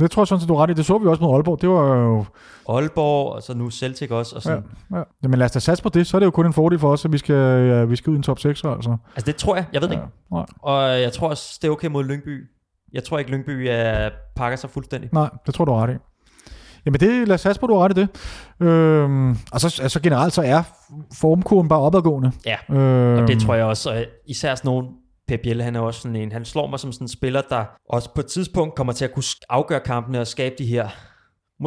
Det 0.00 0.10
tror 0.10 0.22
jeg 0.22 0.26
sådan 0.28 0.40
set, 0.40 0.48
du 0.48 0.54
er 0.54 0.62
ret 0.62 0.70
i. 0.70 0.72
Det 0.72 0.86
så 0.86 0.98
vi 0.98 1.06
også 1.06 1.22
mod 1.22 1.34
Aalborg. 1.34 1.60
Det 1.60 1.68
var 1.68 1.96
jo... 1.96 2.24
Aalborg, 2.68 3.32
og 3.32 3.42
så 3.42 3.54
nu 3.54 3.70
Celtic 3.70 4.10
også. 4.10 4.36
Og 4.36 4.42
sådan. 4.42 4.64
Ja, 4.90 4.96
ja. 4.98 5.02
Jamen 5.22 5.38
lad 5.38 5.44
os 5.44 5.50
da 5.52 5.58
satse 5.58 5.82
på 5.82 5.88
det. 5.88 6.06
Så 6.06 6.16
er 6.16 6.18
det 6.18 6.26
jo 6.26 6.30
kun 6.30 6.46
en 6.46 6.52
fordel 6.52 6.78
for 6.78 6.92
os, 6.92 7.04
at 7.04 7.12
vi 7.12 7.18
skal, 7.18 7.34
ja, 7.68 7.84
vi 7.84 7.96
skal 7.96 8.10
ud 8.10 8.14
i 8.14 8.16
en 8.16 8.22
top 8.22 8.38
6. 8.38 8.64
Altså. 8.64 8.96
Altså 9.16 9.26
det 9.26 9.36
tror 9.36 9.56
jeg, 9.56 9.66
jeg 9.72 9.82
ved 9.82 9.88
det 9.88 9.94
Ja. 9.94 10.00
ikke. 10.00 10.12
Nej. 10.32 10.46
Og 10.62 10.82
jeg 11.00 11.12
tror 11.12 11.28
også, 11.28 11.58
det 11.62 11.68
er 11.68 11.72
okay 11.72 11.88
mod 11.88 12.04
Lyngby. 12.04 12.44
Jeg 12.92 13.04
tror 13.04 13.18
ikke, 13.18 13.30
Lyngby 13.30 13.66
er, 13.70 14.10
pakker 14.36 14.56
sig 14.56 14.70
fuldstændig. 14.70 15.10
Nej, 15.12 15.30
det 15.46 15.54
tror 15.54 15.64
du 15.64 15.72
ret 15.72 15.90
i. 15.94 15.96
Jamen 16.86 17.00
det, 17.00 17.28
lad 17.28 17.34
os 17.34 17.40
satse 17.40 17.60
på, 17.60 17.66
du 17.66 17.74
har 17.74 17.84
ret 17.84 17.98
i 17.98 18.00
det. 18.00 18.08
Øhm, 18.66 19.30
og 19.52 19.60
så 19.60 19.80
altså 19.82 20.00
generelt 20.00 20.32
så 20.32 20.42
er 20.42 20.62
formkurven 21.14 21.68
bare 21.68 21.78
opadgående. 21.80 22.32
Ja, 22.46 22.56
Øhm, 22.70 23.22
og 23.22 23.28
det 23.28 23.40
tror 23.40 23.54
jeg 23.54 23.64
også. 23.64 23.90
Og 23.90 24.04
især 24.28 24.54
sådan 24.54 24.68
nogen, 24.68 24.86
Pep 25.28 25.40
Biel, 25.42 25.62
han 25.62 25.76
er 25.76 25.80
også 25.80 26.00
sådan 26.00 26.16
en, 26.16 26.32
han 26.32 26.44
slår 26.44 26.66
mig 26.66 26.78
som 26.80 26.92
sådan 26.92 27.04
en 27.04 27.08
spiller, 27.08 27.42
der 27.50 27.64
også 27.90 28.14
på 28.14 28.20
et 28.20 28.26
tidspunkt 28.26 28.74
kommer 28.74 28.92
til 28.92 29.04
at 29.04 29.12
kunne 29.12 29.24
afgøre 29.48 29.80
kampene 29.80 30.20
og 30.20 30.26
skabe 30.26 30.54
de 30.58 30.66
her 30.66 30.88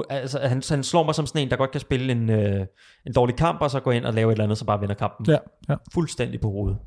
Altså, 0.09 0.39
han, 0.39 0.61
han 0.69 0.83
slår 0.83 1.03
mig 1.03 1.15
som 1.15 1.25
sådan 1.25 1.41
en, 1.41 1.49
der 1.49 1.55
godt 1.55 1.71
kan 1.71 1.81
spille 1.81 2.11
en, 2.11 2.29
øh, 2.29 2.65
en 3.07 3.13
dårlig 3.15 3.35
kamp, 3.35 3.61
og 3.61 3.71
så 3.71 3.79
gå 3.79 3.91
ind 3.91 4.05
og 4.05 4.13
lave 4.13 4.31
et 4.31 4.31
eller 4.35 4.43
andet, 4.43 4.57
så 4.57 4.65
bare 4.65 4.79
vinder 4.79 4.95
kampen 4.95 5.25
Ja, 5.29 5.37
ja, 5.69 5.75
fuldstændig 5.93 6.41
på 6.41 6.49
hovedet. 6.49 6.77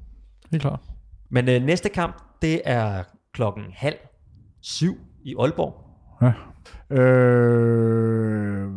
helt 0.50 0.60
klart. 0.62 0.80
Men 1.30 1.48
øh, 1.48 1.62
næste 1.62 1.88
kamp, 1.88 2.22
det 2.42 2.60
er 2.64 3.02
klokken 3.34 3.64
halv 3.74 3.96
syv 4.64 4.96
i 5.24 5.34
Aalborg. 5.38 5.74
Ja. 6.22 6.32
Øh, 6.96 8.70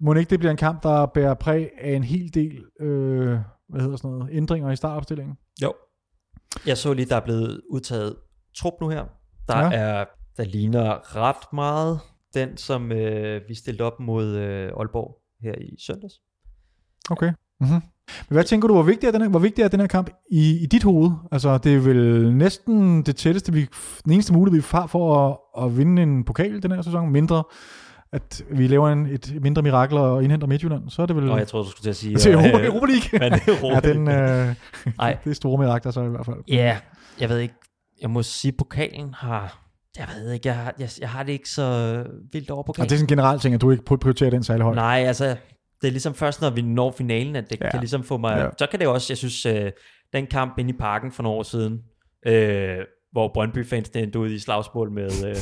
må 0.00 0.14
ikke 0.14 0.30
det 0.30 0.38
bliver 0.38 0.50
en 0.50 0.56
kamp, 0.56 0.82
der 0.82 1.06
bærer 1.06 1.34
præg 1.34 1.70
af 1.80 1.92
en 1.92 2.04
hel 2.04 2.34
del 2.34 2.64
øh, 2.80 3.38
hvad 3.68 3.80
hedder 3.80 3.96
sådan 3.96 4.10
noget, 4.10 4.34
ændringer 4.34 4.70
i 4.70 4.76
startopstillingen? 4.76 5.36
Jo. 5.62 5.74
Jeg 6.66 6.78
så 6.78 6.92
lige, 6.92 7.08
der 7.08 7.16
er 7.16 7.24
blevet 7.24 7.60
udtaget 7.70 8.16
trup 8.56 8.72
nu 8.80 8.88
her. 8.88 9.04
Der 9.48 9.58
ja. 9.58 9.70
er, 9.72 10.04
der 10.36 10.44
ligner 10.44 11.16
ret 11.16 11.52
meget 11.52 12.00
den, 12.34 12.56
som 12.56 12.92
øh, 12.92 13.48
vi 13.48 13.54
stillede 13.54 13.84
op 13.84 14.00
mod 14.00 14.26
øh, 14.26 14.72
Aalborg 14.76 15.22
her 15.40 15.54
i 15.58 15.76
søndags. 15.80 16.14
Okay. 17.10 17.32
Mm-hmm. 17.60 17.80
Men 18.28 18.34
hvad 18.34 18.44
tænker 18.44 18.68
du, 18.68 18.74
hvor 18.74 18.82
vigtig 18.82 19.06
er 19.06 19.12
den 19.12 19.22
her, 19.22 19.28
hvor 19.28 19.38
vigtig 19.38 19.62
er 19.62 19.68
den 19.68 19.80
her 19.80 19.86
kamp 19.86 20.10
i, 20.30 20.58
i 20.62 20.66
dit 20.66 20.82
hoved? 20.82 21.10
Altså, 21.32 21.58
det 21.58 21.74
er 21.74 21.78
vel 21.78 22.32
næsten 22.34 23.02
det 23.02 23.16
tætteste, 23.16 23.52
vi, 23.52 23.66
den 24.04 24.12
eneste 24.12 24.32
mulighed, 24.32 24.60
vi 24.60 24.66
har 24.70 24.86
for 24.86 25.28
at, 25.28 25.64
at 25.64 25.78
vinde 25.78 26.02
en 26.02 26.24
pokal 26.24 26.62
den 26.62 26.72
her 26.72 26.82
sæson, 26.82 27.10
mindre 27.10 27.42
at 28.12 28.44
vi 28.50 28.66
laver 28.66 28.88
en, 28.88 29.06
et 29.06 29.38
mindre 29.42 29.62
mirakel 29.62 29.98
og 29.98 30.22
indhenter 30.22 30.46
Midtjylland, 30.46 30.90
så 30.90 31.02
er 31.02 31.06
det 31.06 31.16
vel... 31.16 31.24
Nå, 31.24 31.36
jeg 31.36 31.48
troede, 31.48 31.66
du 31.66 31.70
skulle 31.70 31.84
til 31.84 31.90
at 31.90 31.96
sige... 31.96 32.16
til 32.24 32.32
Europa, 32.32 32.58
øh, 32.58 32.66
Europa 32.66 32.86
League. 32.86 33.18
men 33.30 33.40
Europa 33.46 33.88
ja, 33.88 33.94
den, 33.94 34.08
øh, 34.08 34.54
Ej. 34.98 35.16
det 35.24 35.30
er 35.30 35.34
store 35.34 35.58
mirakler 35.58 35.92
så 35.92 36.02
i 36.02 36.08
hvert 36.08 36.26
fald. 36.26 36.36
Ja, 36.48 36.78
jeg 37.20 37.28
ved 37.28 37.38
ikke. 37.38 37.54
Jeg 38.02 38.10
må 38.10 38.22
sige, 38.22 38.52
pokalen 38.52 39.14
har... 39.14 39.58
Jeg 39.98 40.06
ved 40.16 40.32
ikke, 40.32 40.48
jeg 40.48 40.56
har, 40.56 40.74
jeg, 40.78 40.88
jeg 41.00 41.08
har 41.10 41.22
det 41.22 41.32
ikke 41.32 41.48
så 41.48 41.96
vildt 42.32 42.50
over 42.50 42.58
Og 42.58 42.64
pokalen. 42.64 42.88
det 42.88 42.94
er 42.94 42.98
sådan 42.98 43.04
en 43.04 43.08
generel 43.08 43.40
ting, 43.40 43.54
at 43.54 43.60
du 43.60 43.70
ikke 43.70 43.84
prioriterer 43.84 44.30
den 44.30 44.42
særlig 44.42 44.64
højt. 44.64 44.76
Nej, 44.76 45.04
altså, 45.06 45.36
det 45.82 45.88
er 45.88 45.92
ligesom 45.92 46.14
først, 46.14 46.40
når 46.40 46.50
vi 46.50 46.62
når 46.62 46.94
finalen, 46.98 47.36
at 47.36 47.50
det 47.50 47.60
Ja. 47.60 47.70
kan 47.70 47.80
ligesom 47.80 48.04
få 48.04 48.16
mig... 48.18 48.38
Ja. 48.38 48.48
Så 48.58 48.66
kan 48.70 48.80
det 48.80 48.88
også, 48.88 49.06
jeg 49.12 49.18
synes, 49.18 49.46
øh, 49.46 49.70
den 50.12 50.26
kamp 50.26 50.58
inde 50.58 50.70
i 50.70 50.76
parken 50.78 51.12
for 51.12 51.22
nogle 51.22 51.38
år 51.38 51.42
siden, 51.42 51.80
øh, 52.26 52.76
hvor 53.12 53.30
Brøndby-fansene 53.34 54.02
endte 54.02 54.18
ud 54.18 54.30
i 54.30 54.38
slagsmål 54.38 54.90
med, 54.92 55.10
øh, 55.26 55.36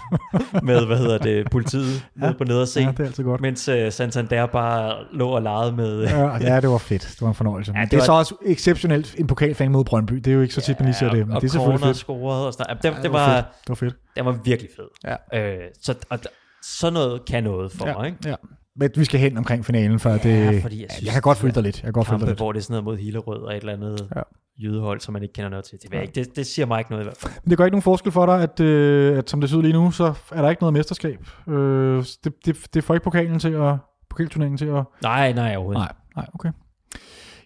med 0.68 0.86
hvad 0.86 0.96
hedder 0.98 1.18
det, 1.18 1.50
politiet 1.50 2.06
ja. 2.20 2.26
nede 2.26 2.34
på 2.38 2.44
nederse, 2.44 2.80
Ja, 2.80 2.90
det 2.90 3.00
er 3.00 3.04
altid 3.04 3.24
godt. 3.24 3.40
mens 3.40 3.68
øh, 3.68 3.92
Santander 3.92 4.46
bare 4.46 5.04
lå 5.12 5.28
og 5.28 5.42
legede 5.42 5.72
med... 5.72 5.96
Øh, 5.98 6.10
Ja, 6.10 6.36
ja, 6.54 6.60
det 6.60 6.68
var 6.70 6.78
fedt. 6.78 7.02
Det 7.02 7.22
var 7.22 7.28
en 7.28 7.34
fornøjelse. 7.34 7.72
Ja, 7.76 7.80
det, 7.80 7.84
det 7.84 7.90
det 7.90 7.96
er 7.96 8.00
var- 8.00 8.04
så 8.06 8.12
også 8.12 8.34
exceptionelt 8.46 9.14
en 9.18 9.26
pokalfan 9.26 9.72
mod 9.72 9.84
Brøndby. 9.84 10.14
Det 10.14 10.26
er 10.26 10.32
jo 10.34 10.40
ikke 10.42 10.54
så 10.54 10.60
tit, 10.60 10.80
man 10.80 10.86
lige 10.86 10.96
ser 10.96 11.10
det, 11.10 11.26
men 11.26 11.36
og 11.36 11.42
det 11.42 11.48
er 11.48 11.52
selvfølgelig 11.52 11.86
fedt. 11.86 11.96
scorede 11.96 12.46
og 12.46 12.52
sådan 12.52 12.66
noget. 12.68 12.84
Ja, 12.84 12.90
det, 12.90 12.96
Ja, 12.96 13.02
det, 13.02 13.12
var, 13.12 13.34
fedt. 13.36 13.46
Det 13.62 13.68
var 13.68 13.74
fedt. 13.74 13.94
det 14.16 14.24
var 14.24 14.38
virkelig 14.44 14.70
fed. 14.76 15.16
Ja. 15.32 15.54
Øh, 15.56 15.64
så, 15.82 15.94
og, 16.10 16.18
sådan 16.62 16.92
noget 16.92 17.24
kan 17.24 17.44
noget 17.44 17.72
for 17.72 17.86
Ja, 17.88 17.94
mig, 17.98 18.06
ikke? 18.06 18.18
ja. 18.28 18.34
Men 18.78 18.90
vi 18.96 19.04
skal 19.04 19.20
hen 19.20 19.36
omkring 19.38 19.64
finalen, 19.64 19.98
for 19.98 20.10
Ja, 20.10 20.16
det... 20.16 20.62
fordi 20.62 20.80
jeg 20.82 20.86
synes, 20.90 21.04
jeg 21.04 21.12
kan 21.12 21.22
godt 21.22 21.38
følge 21.38 21.54
dig 21.54 21.62
lidt. 21.62 21.76
Jeg 21.76 21.84
kan 21.84 21.92
godt 21.92 22.06
følge 22.06 22.14
dig 22.18 22.20
kampe, 22.20 22.30
lidt. 22.30 22.38
hvor 22.38 22.52
det 22.52 22.58
er 22.58 22.62
sådan 22.62 22.72
noget 22.72 22.84
mod 22.84 22.96
Hillerød 22.96 23.38
og 23.42 23.50
et 23.52 23.56
eller 23.60 23.72
andet 23.72 24.08
Ja. 24.16 24.20
jydehold, 24.62 25.00
som 25.00 25.12
man 25.12 25.22
ikke 25.22 25.32
kender 25.32 25.50
noget 25.50 25.64
til. 25.64 25.78
Det, 25.82 26.00
ikke. 26.02 26.12
det, 26.14 26.36
det 26.36 26.46
siger 26.46 26.66
mig 26.66 26.78
ikke 26.78 26.90
noget 26.90 27.04
i 27.04 27.06
hvert 27.06 27.16
fald. 27.16 27.32
Men 27.44 27.50
det 27.50 27.58
gør 27.58 27.64
ikke 27.64 27.74
nogen 27.74 27.82
forskel 27.82 28.12
for 28.12 28.26
dig, 28.26 28.42
at, 28.42 28.60
øh, 28.60 29.18
at 29.18 29.30
som 29.30 29.40
det 29.40 29.50
ser 29.50 29.56
ud 29.56 29.62
lige 29.62 29.72
nu, 29.72 29.90
så 29.90 30.14
er 30.32 30.42
der 30.42 30.50
ikke 30.50 30.62
noget 30.62 30.72
mesterskab. 30.72 31.26
Øh, 31.48 32.04
det, 32.24 32.32
det, 32.46 32.56
det 32.74 32.84
får 32.84 32.94
ikke 32.94 33.04
pokalen 33.04 33.38
til 33.38 33.52
at, 33.52 33.74
pokalturneringen 34.10 34.58
til 34.58 34.66
at... 34.66 34.84
Nej, 35.02 35.32
nej, 35.32 35.56
overhovedet. 35.56 35.78
Nej, 35.80 35.92
nej, 36.16 36.26
okay. 36.34 36.50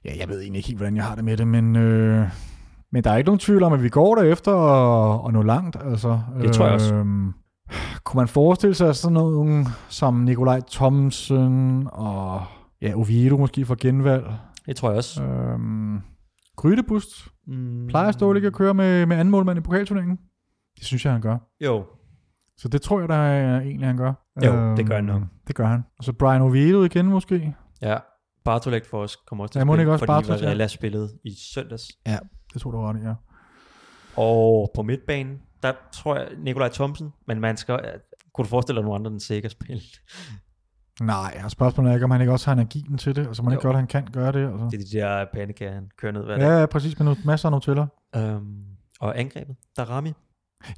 Ja, 0.05 0.11
jeg 0.19 0.29
ved 0.29 0.41
egentlig 0.41 0.59
ikke 0.59 0.67
helt, 0.69 0.79
hvordan 0.79 0.97
jeg 0.97 1.05
har 1.05 1.15
det 1.15 1.25
med 1.25 1.37
det, 1.37 1.47
men, 1.47 1.77
øh, 1.77 2.27
men 2.93 3.05
der 3.05 3.11
er 3.11 3.17
ikke 3.17 3.29
nogen 3.29 3.39
tvivl 3.39 3.63
om, 3.63 3.73
at 3.73 3.83
vi 3.83 3.89
går 3.89 4.15
derefter 4.15 4.53
og, 4.53 5.25
og 5.25 5.33
nå 5.33 5.43
langt. 5.43 5.77
Altså, 5.85 6.21
Det 6.43 6.53
tror 6.53 6.65
jeg 6.65 6.75
også. 6.75 6.95
Øhm, 7.71 8.01
kunne 8.05 8.19
man 8.21 8.29
forestille 8.29 8.75
sig 8.75 8.97
sådan 8.97 9.15
nogen 9.15 9.67
som 9.89 10.15
Nikolaj 10.15 10.61
Thomsen 10.71 11.89
og 11.93 12.43
ja, 12.83 12.95
Oviedo 12.95 13.37
måske 13.37 13.65
for 13.67 13.77
genvalg? 13.81 14.25
Det 14.67 14.77
tror 14.77 14.89
jeg 14.89 14.97
også. 14.99 15.23
Øhm, 15.23 16.01
Grydebust 16.57 17.09
Mm. 17.47 17.87
plejer 17.89 18.13
Ståle 18.13 18.39
ikke 18.39 18.47
at 18.47 18.53
køre 18.53 18.75
med, 18.75 19.07
med 19.07 19.17
anden 19.17 19.31
målmand 19.31 19.59
i 19.59 19.63
pokalturneringen? 19.63 20.17
Det 20.79 20.85
synes 20.87 21.05
jeg, 21.05 21.13
han 21.13 21.21
gør. 21.23 21.39
Jo, 21.65 21.85
Så 22.59 22.69
det 22.69 22.83
tror 22.83 23.01
jeg, 23.01 23.09
der 23.09 23.15
er 23.15 23.61
egentlig, 23.61 23.87
han 23.89 23.97
gør. 23.97 24.13
Jo, 24.47 24.77
det 24.77 24.87
gør 24.87 24.95
han 24.95 25.05
nok. 25.05 25.17
Øhm, 25.21 25.29
Det 25.47 25.57
gør 25.57 25.67
han. 25.67 25.83
Og 25.99 26.05
så 26.05 26.13
Brian 26.13 26.43
Oviedo 26.43 26.83
igen 26.83 27.07
måske. 27.07 27.55
ja. 27.83 27.97
Bartolek 28.45 28.85
for 28.87 29.03
os 29.03 29.17
kommer 29.17 29.45
også 29.45 29.53
til 29.53 29.59
Ja, 29.59 29.63
at 29.63 29.67
spille, 29.69 29.83
ikke 29.83 29.93
også 29.93 30.03
fordi 30.07 30.07
Bartolek, 30.17 30.41
ja. 30.43 30.47
Varela 30.47 30.67
spillede 30.67 31.09
i 31.25 31.31
søndags. 31.55 31.85
Det 32.55 32.61
tror 32.63 32.71
du 32.71 32.79
ret 32.81 33.03
ja. 33.05 33.15
Og 34.17 34.71
på 34.75 34.83
midtbanen, 34.83 35.39
der 35.63 35.73
tror 35.93 36.17
jeg 36.17 36.29
Nikolaj 36.39 36.69
Thomsen, 36.69 37.13
men 37.27 37.41
man 37.41 37.57
skal, 37.57 37.81
kunne 38.35 38.45
du 38.45 38.49
forestille 38.49 38.77
dig 38.77 38.85
nogle 38.85 38.95
andre, 38.99 39.11
den 39.11 39.21
sikkert 39.21 39.53
spille? 39.53 39.83
Nej, 41.01 41.41
og 41.45 41.51
spørgsmålet 41.51 41.91
er 41.91 41.95
ikke, 41.95 42.05
om 42.05 42.11
han 42.11 42.21
ikke 42.21 42.33
også 42.33 42.47
har 42.47 42.53
energien 42.53 42.99
til 42.99 43.17
det. 43.17 43.27
Altså, 43.27 43.43
man 43.43 43.53
ikke 43.53 43.63
Jo. 43.65 43.69
godt, 43.69 43.77
han 43.77 43.87
kan 43.87 44.07
gøre 44.13 44.33
det. 44.33 44.51
Altså. 44.51 44.69
Det 44.71 44.81
er 44.81 44.85
de 44.93 44.99
der 44.99 45.25
pandekager, 45.35 45.73
han 45.73 45.91
kører 45.99 46.13
ned 46.13 46.25
hver 46.25 46.39
dag. 46.39 46.47
Ja, 46.47 46.59
ja, 46.61 46.67
præcis, 46.67 46.99
med 46.99 47.17
masser 47.25 47.49
af 47.49 47.53
noteller. 47.53 47.87
Øhm, 48.17 48.65
og 49.01 49.21
angrebet, 49.21 49.57
Darami. 49.77 50.13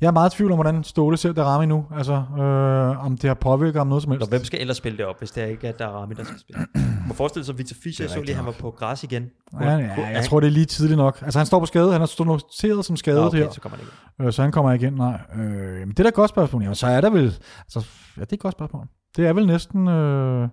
Jeg 0.01 0.07
er 0.07 0.11
meget 0.11 0.35
i 0.35 0.37
tvivl 0.37 0.53
om, 0.53 0.57
hvordan 0.57 0.85
Ståle 0.85 1.17
ser 1.17 1.33
Darami 1.33 1.67
nu. 1.67 1.87
Altså, 1.97 2.13
øh, 2.13 3.05
om 3.05 3.17
det 3.17 3.29
har 3.29 3.35
påvirket 3.35 3.81
ham 3.81 3.87
noget 3.87 4.03
som 4.03 4.13
helst. 4.13 4.23
Og 4.23 4.29
hvem 4.29 4.45
skal 4.45 4.61
ellers 4.61 4.77
spille 4.77 4.99
det 4.99 5.07
op, 5.07 5.19
hvis 5.19 5.31
det 5.31 5.49
ikke 5.49 5.67
er 5.69 5.73
Darami, 5.73 6.15
der 6.15 6.25
skal 6.25 6.39
spille? 6.39 6.67
Man 6.75 7.05
må 7.09 7.15
forestille 7.15 7.45
sig, 7.45 7.53
at 7.53 7.59
Victor 7.59 7.77
Fischer, 7.83 8.07
er 8.07 8.11
så 8.11 8.23
lige, 8.23 8.35
han 8.35 8.47
var 8.47 8.53
på 8.53 8.71
græs 8.71 9.05
igen. 9.05 9.31
Ja, 9.61 9.77
ja, 9.77 10.07
jeg 10.07 10.25
tror, 10.25 10.41
det 10.41 10.47
er 10.47 10.51
lige 10.51 10.67
tidligt 10.67 10.97
nok. 10.97 11.23
Altså, 11.23 11.39
han 11.39 11.47
står 11.47 11.61
på 11.61 11.67
skade. 11.67 11.93
Han 11.93 12.01
har 12.01 12.07
stået 12.07 12.27
noteret 12.27 12.85
som 12.85 12.97
skadet 12.97 13.21
Nå, 13.21 13.27
okay, 13.27 13.39
her. 13.39 13.51
så 13.51 13.61
kommer 13.61 13.79
han 13.79 13.87
ikke. 13.87 14.27
Øh, 14.27 14.33
så 14.33 14.43
han 14.43 14.53
kommer 14.53 14.73
igen, 14.73 14.93
nej. 14.93 15.21
Øh, 15.35 15.41
men 15.81 15.89
det 15.89 15.99
er 15.99 16.03
da 16.03 16.09
et 16.09 16.15
godt 16.15 16.31
spørgsmål. 16.31 16.63
Jamen, 16.63 16.75
så 16.75 16.87
er 16.87 17.01
der 17.01 17.11
vel... 17.11 17.39
Altså, 17.59 17.87
ja, 18.17 18.21
det 18.21 18.33
er 18.33 18.37
et 18.37 18.41
godt 18.41 18.55
spørgsmål. 18.55 18.87
Det 19.17 19.27
er 19.27 19.33
vel 19.33 19.47
næsten 19.47 19.89
øh, 19.89 20.49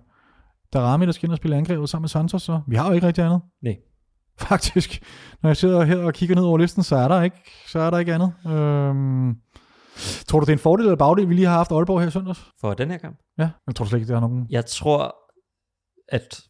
Darami, 0.72 1.06
der 1.06 1.12
skal 1.12 1.26
ind 1.26 1.32
og 1.32 1.36
spille 1.36 1.56
angrebet 1.56 1.88
sammen 1.88 2.02
med 2.02 2.08
Santos, 2.08 2.42
så 2.42 2.60
vi 2.68 2.76
har 2.76 2.88
jo 2.88 2.92
ikke 2.94 3.06
rigtig 3.06 3.24
andet. 3.24 3.40
Nej. 3.62 3.76
Faktisk. 4.48 5.02
Når 5.42 5.50
jeg 5.50 5.56
sidder 5.56 5.84
her 5.84 5.96
og 5.96 6.14
kigger 6.14 6.34
ned 6.34 6.44
over 6.44 6.58
listen, 6.58 6.82
så 6.82 6.96
er 6.96 7.08
der 7.08 7.22
ikke, 7.22 7.36
så 7.66 7.78
er 7.78 7.90
der 7.90 7.98
ikke 7.98 8.14
andet. 8.14 8.32
Øhm, 8.46 9.34
tror 10.28 10.40
du, 10.40 10.44
det 10.44 10.48
er 10.48 10.56
en 10.56 10.58
fordel 10.58 10.86
eller 10.86 10.96
bagdel, 10.96 11.28
vi 11.28 11.34
lige 11.34 11.46
har 11.46 11.56
haft 11.56 11.72
Aalborg 11.72 12.00
her 12.00 12.08
i 12.08 12.10
søndags? 12.10 12.46
For 12.60 12.74
den 12.74 12.90
her 12.90 12.98
kamp? 12.98 13.18
Ja, 13.38 13.50
jeg 13.66 13.74
tror 13.74 13.84
slet 13.84 13.98
ikke, 13.98 14.08
det 14.08 14.16
er 14.16 14.20
nogen. 14.20 14.46
Jeg 14.50 14.66
tror, 14.66 15.16
at 16.08 16.40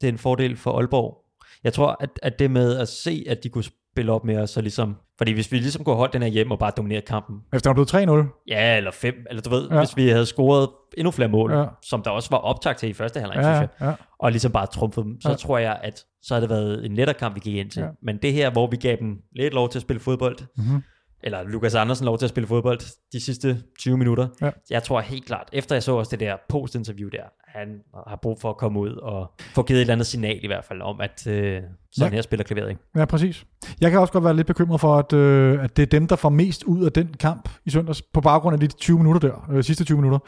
det 0.00 0.08
er 0.08 0.12
en 0.12 0.18
fordel 0.18 0.56
for 0.56 0.78
Aalborg. 0.78 1.24
Jeg 1.64 1.72
tror, 1.72 1.96
at, 2.00 2.10
at 2.22 2.38
det 2.38 2.50
med 2.50 2.76
at 2.76 2.88
se, 2.88 3.24
at 3.28 3.38
de 3.42 3.48
kunne 3.48 3.64
spille 3.64 4.12
op 4.12 4.24
med 4.24 4.38
os, 4.38 4.50
så 4.50 4.60
ligesom... 4.60 4.96
Fordi 5.18 5.32
hvis 5.32 5.52
vi 5.52 5.56
ligesom 5.58 5.84
kunne 5.84 5.96
holde 5.96 6.12
den 6.12 6.22
her 6.22 6.28
hjem 6.28 6.50
og 6.50 6.58
bare 6.58 6.72
dominere 6.76 7.00
kampen, 7.00 7.36
Efter 7.52 7.70
er 7.70 7.74
blevet 7.74 7.94
3-0. 7.94 8.44
ja, 8.48 8.76
eller 8.76 8.90
fem, 8.90 9.14
eller 9.30 9.42
du 9.42 9.50
ved, 9.50 9.68
Ja. 9.70 9.78
hvis 9.78 9.96
vi 9.96 10.08
havde 10.08 10.26
scoret 10.26 10.68
endnu 10.98 11.10
flere 11.10 11.28
mål, 11.28 11.52
Ja. 11.52 11.64
som 11.82 12.02
der 12.02 12.10
også 12.10 12.30
var 12.30 12.38
optakt 12.38 12.78
til 12.78 12.88
i 12.88 12.92
første 12.92 13.20
halvleg, 13.20 13.44
synes 13.44 13.46
Ja, 13.46 13.58
jeg, 13.60 13.68
ja. 13.80 13.92
og 14.18 14.30
ligesom 14.30 14.52
bare 14.52 14.66
trumfede 14.66 15.06
dem, 15.06 15.20
så 15.20 15.28
Ja. 15.28 15.34
tror 15.34 15.58
jeg, 15.58 15.78
at 15.82 16.04
så 16.22 16.34
havde 16.34 16.42
det 16.42 16.50
været 16.50 16.86
en 16.86 16.94
lettere 16.94 17.14
kamp, 17.18 17.34
vi 17.34 17.40
gik 17.40 17.54
ind 17.56 17.70
til. 17.70 17.80
Ja. 17.82 17.88
Men 18.02 18.16
det 18.22 18.32
her, 18.32 18.50
hvor 18.50 18.66
vi 18.66 18.76
gav 18.76 18.96
dem 19.00 19.16
lidt 19.36 19.54
lov 19.54 19.68
til 19.68 19.78
at 19.78 19.82
spille 19.82 20.00
fodbold, 20.00 20.36
Mm-hmm. 20.56 20.82
Eller 21.22 21.42
Lukas 21.42 21.74
Andersen 21.74 22.04
lov 22.06 22.18
til 22.18 22.26
at 22.26 22.30
spille 22.30 22.46
fodbold 22.46 22.78
de 23.12 23.20
sidste 23.20 23.62
20 23.78 23.96
minutter. 23.98 24.28
Ja. 24.40 24.50
Jeg 24.70 24.82
tror 24.82 25.00
helt 25.00 25.26
klart, 25.26 25.48
efter 25.52 25.74
jeg 25.74 25.82
så 25.82 25.92
også 25.92 26.10
det 26.10 26.20
der 26.20 26.36
post-interview 26.48 27.08
der, 27.08 27.22
han 27.48 27.68
har 28.08 28.18
brug 28.22 28.40
for 28.40 28.50
at 28.50 28.56
komme 28.56 28.80
ud 28.80 28.90
og 28.92 29.32
få 29.54 29.62
givet 29.62 29.78
et 29.78 29.80
eller 29.80 29.92
andet 29.92 30.06
signal 30.06 30.38
i 30.42 30.46
hvert 30.46 30.64
fald 30.64 30.82
om, 30.82 31.00
at 31.00 31.26
øh, 31.26 31.62
sådan 31.92 32.12
Ja. 32.12 32.14
her 32.16 32.22
spiller 32.22 32.44
klaveret. 32.44 32.76
Ja, 32.96 33.04
præcis. 33.04 33.44
Jeg 33.80 33.90
kan 33.90 34.00
også 34.00 34.12
godt 34.12 34.24
være 34.24 34.36
lidt 34.36 34.46
bekymret 34.46 34.80
for, 34.80 34.96
at, 34.98 35.12
øh, 35.12 35.64
at 35.64 35.76
det 35.76 35.82
er 35.82 35.86
dem, 35.86 36.06
der 36.06 36.16
får 36.16 36.28
mest 36.28 36.64
ud 36.64 36.84
af 36.84 36.92
den 36.92 37.14
kamp 37.20 37.48
i 37.64 37.70
søndags, 37.70 38.02
på 38.02 38.20
baggrund 38.20 38.54
af 38.54 38.60
de 38.60 38.66
20 38.66 38.98
minutter 38.98 39.28
der, 39.28 39.46
øh, 39.52 39.64
sidste 39.64 39.84
20 39.84 39.96
minutter. 39.98 40.18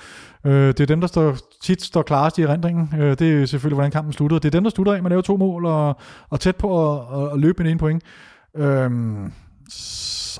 Øh, 0.47 0.53
det 0.69 0.81
er 0.81 0.87
dem, 0.87 1.01
der 1.01 1.09
står, 1.09 1.37
tit 1.63 1.83
står 1.83 2.03
klarest 2.03 2.39
i 2.39 2.43
erindringen. 2.43 3.01
Øh, 3.01 3.19
det 3.19 3.43
er 3.43 3.47
selvfølgelig, 3.47 3.75
hvordan 3.77 3.91
kampen 3.91 4.13
sluttede. 4.13 4.41
Det 4.41 4.47
er 4.49 4.51
dem, 4.51 4.65
der 4.65 4.71
slutter 4.71 4.93
af 4.93 5.03
med 5.03 5.07
at 5.07 5.11
lave 5.11 5.23
to 5.23 5.37
mål 5.37 5.67
og, 5.67 5.97
og 6.31 6.41
tæt 6.41 6.57
på 6.57 6.93
at, 6.95 7.23
at, 7.23 7.33
at 7.33 7.39
løbe 7.39 7.63
med 7.63 7.73
en 7.73 7.79
point. 7.79 8.03
S- 8.57 9.50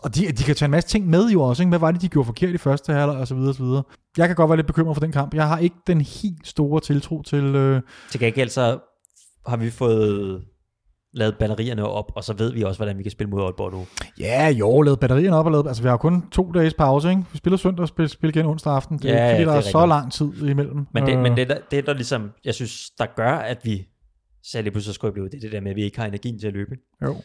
og 0.03 0.15
de, 0.15 0.21
de 0.33 0.43
kan 0.45 0.55
tage 0.55 0.65
en 0.65 0.71
masse 0.71 0.89
ting 0.89 1.07
med 1.09 1.29
jo 1.31 1.43
også. 1.43 1.63
Ikke? 1.63 1.69
Hvad 1.69 1.79
var 1.79 1.91
det, 1.91 2.03
de 2.03 2.09
gjorde 2.09 2.27
forkert 2.27 2.55
i 2.55 2.59
første 2.59 2.93
halvleg 2.93 3.17
og 3.17 3.29
så 3.29 3.35
videre, 3.35 3.51
og 3.51 3.55
så 3.55 3.63
videre. 3.63 3.83
Jeg 4.19 4.27
kan 4.27 4.37
godt 4.37 4.49
være 4.49 4.57
lidt 4.57 4.67
bekymret 4.67 4.97
for 4.97 5.01
den 5.01 5.13
kamp. 5.13 5.35
Jeg 5.35 5.49
har 5.49 5.59
ikke 5.59 5.77
den 5.87 6.01
helt 6.01 6.47
store 6.47 6.81
tiltro 6.81 7.23
til... 7.23 7.45
Øh, 7.45 7.83
Til 8.11 8.21
gengæld 8.21 8.49
så 8.49 8.79
har 9.47 9.57
vi 9.57 9.71
fået 9.71 10.45
lavet 11.13 11.37
batterierne 11.39 11.87
op, 11.87 12.13
og 12.17 12.25
så 12.25 12.33
ved 12.33 12.53
vi 12.53 12.63
også, 12.63 12.79
hvordan 12.79 12.99
vi 12.99 13.03
kan 13.03 13.13
spille 13.13 13.31
mod 13.31 13.43
Aalborg 13.43 13.73
nu. 13.73 13.87
Ja, 14.19 14.49
jo, 14.49 14.83
lavet 14.83 15.01
batterierne 15.01 15.37
op 15.37 15.47
og 15.47 15.53
lavet, 15.53 15.67
altså 15.67 15.83
vi 15.83 15.89
har 15.89 15.97
kun 15.97 16.31
to 16.31 16.53
dages 16.53 16.75
pause, 16.75 17.11
ikke? 17.11 17.23
Vi 17.33 17.39
spiller 17.39 17.57
søndag 17.57 17.83
og 17.83 17.89
spiller, 17.89 18.09
spiller 18.09 18.37
igen 18.37 18.47
onsdag 18.51 18.73
aften. 18.73 18.99
Det 18.99 19.11
er 19.11 19.15
Ja, 19.15 19.25
ikke, 19.25 19.33
fordi 19.33 19.43
ja, 19.43 19.49
der 19.49 19.53
er, 19.53 19.57
er 19.57 19.71
så 19.71 19.87
lang 19.87 20.13
tid 20.13 20.49
imellem. 20.49 20.87
Men 20.95 21.07
det, 21.07 21.17
Øh, 21.17 21.23
men 21.23 21.37
det, 21.37 21.49
der, 21.49 21.57
det 21.71 21.87
der 21.87 21.93
ligesom, 21.95 22.31
jeg 22.45 22.55
synes, 22.55 22.91
der 22.99 23.07
gør, 23.17 23.33
at 23.33 23.59
vi 23.65 23.87
selv 24.45 24.65
lige 24.65 24.73
pludselig 24.73 24.95
skulle 24.95 25.13
blive 25.13 25.29
det 25.29 25.43
det 25.43 25.53
der 25.53 25.61
med, 25.61 25.71
at 25.71 25.77
vi 25.77 25.83
ikke 25.83 25.99
har 25.99 26.07
energien 26.07 26.39
til 26.41 26.47
at 26.47 26.53
løbe. 26.53 26.77
Jo. 27.03 27.17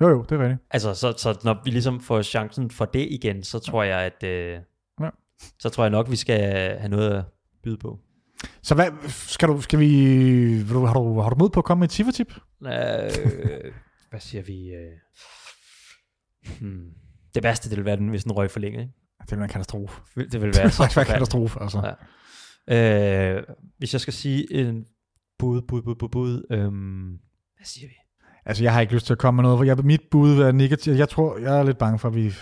Jo, 0.00 0.08
jo, 0.08 0.22
det 0.22 0.32
er 0.32 0.38
rigtigt. 0.42 0.60
Altså, 0.70 0.94
så, 0.94 1.14
så 1.16 1.40
når 1.44 1.62
vi 1.64 1.70
ligesom 1.70 2.00
får 2.00 2.22
chancen 2.22 2.70
for 2.70 2.84
det 2.84 3.08
igen, 3.10 3.42
så 3.42 3.58
tror 3.58 3.82
jeg, 3.82 4.00
at 4.00 4.22
øh, 4.22 4.60
Ja. 5.00 5.08
så 5.58 5.68
tror 5.68 5.84
jeg 5.84 5.90
nok, 5.90 6.10
vi 6.10 6.16
skal 6.16 6.40
have 6.78 6.88
noget 6.88 7.10
at 7.10 7.24
byde 7.62 7.78
på. 7.78 8.00
Så 8.62 8.74
hvad, 8.74 8.90
skal 9.08 9.48
du, 9.48 9.60
skal 9.60 9.78
vi, 9.78 9.88
vil 10.54 10.68
du, 10.74 10.84
har, 10.84 10.94
du, 10.94 11.20
har 11.20 11.30
du 11.30 11.36
mod 11.38 11.50
på 11.50 11.60
at 11.60 11.64
komme 11.64 11.80
med 11.80 11.88
et 11.88 11.90
Tifa-tip? 11.90 12.34
Øh, 12.62 12.70
hvad 14.10 14.20
siger 14.20 14.42
vi? 14.42 14.68
Øh, 14.74 14.92
hmm. 16.60 16.90
Det 17.34 17.42
værste, 17.42 17.70
det 17.70 17.76
vil 17.76 17.84
være, 17.84 17.96
den, 17.96 18.08
hvis 18.08 18.24
den 18.24 18.32
røg 18.32 18.50
for 18.50 18.60
længe. 18.60 18.80
Ikke? 18.80 18.92
Det 19.20 19.30
vil 19.30 19.38
være 19.38 19.44
en 19.44 19.50
katastrofe. 19.52 20.00
Det 20.14 20.16
vil 20.16 20.32
Det 20.32 20.56
være 20.56 20.62
vil 20.64 20.72
så 20.72 20.76
faktisk 20.76 20.96
være 20.96 21.06
en 21.06 21.12
katastrofe, 21.12 21.60
altså. 21.62 21.96
Ja. 22.68 23.36
Øh, 23.36 23.42
hvis 23.78 23.92
jeg 23.94 24.00
skal 24.00 24.12
sige 24.14 24.52
en 24.52 24.84
bud, 25.38 25.62
bud, 25.68 25.82
bud, 25.82 25.94
bud, 25.94 26.08
bud. 26.08 26.46
Øhm, 26.50 27.08
hvad 27.56 27.64
siger 27.64 27.88
vi? 27.88 27.94
Altså, 28.46 28.62
jeg 28.62 28.72
har 28.72 28.80
ikke 28.80 28.92
lyst 28.94 29.06
til 29.06 29.12
at 29.14 29.18
komme 29.18 29.36
med 29.36 29.42
noget, 29.42 29.58
for 29.58 29.64
jeg, 29.64 29.76
mit 29.84 30.00
bud 30.10 30.38
er 30.40 30.52
negativt. 30.52 30.98
Jeg 30.98 31.08
tror, 31.08 31.38
jeg 31.38 31.58
er 31.58 31.62
lidt 31.62 31.78
bange 31.78 31.98
for, 31.98 32.08
at 32.08 32.14
vi, 32.14 32.32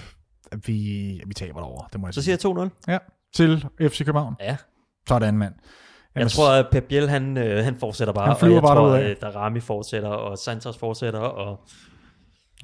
at 0.53 0.69
vi, 0.69 1.11
at 1.23 1.29
vi 1.29 1.35
taber 1.35 1.61
derovre. 1.61 1.87
Det 1.93 2.01
må 2.01 2.07
jeg 2.07 2.15
Så 2.15 2.23
sige. 2.23 2.39
siger 2.39 2.71
jeg 2.89 3.01
2-0. 3.01 3.09
Til 3.35 3.67
FC 3.89 4.05
København. 4.05 4.35
Ja. 4.41 4.57
Sådan, 5.09 5.39
mand. 5.39 5.55
Jeg 6.15 6.31
tror, 6.31 6.51
at 6.53 6.67
Pep 6.73 6.85
Biel, 6.85 7.09
han, 7.09 7.37
øh, 7.37 7.65
han 7.65 7.77
fortsætter 7.81 8.15
bare. 8.15 8.27
Han 8.27 8.37
flyver 8.37 8.51
og 8.53 8.55
jeg 8.55 8.63
bare 8.63 8.77
tror, 8.77 8.87
derudad. 8.89 9.11
at 9.11 9.21
Darami 9.21 9.61
fortsætter, 9.61 10.09
og 10.09 10.39
Santos 10.39 10.79
fortsætter, 10.79 11.21
og 11.21 11.61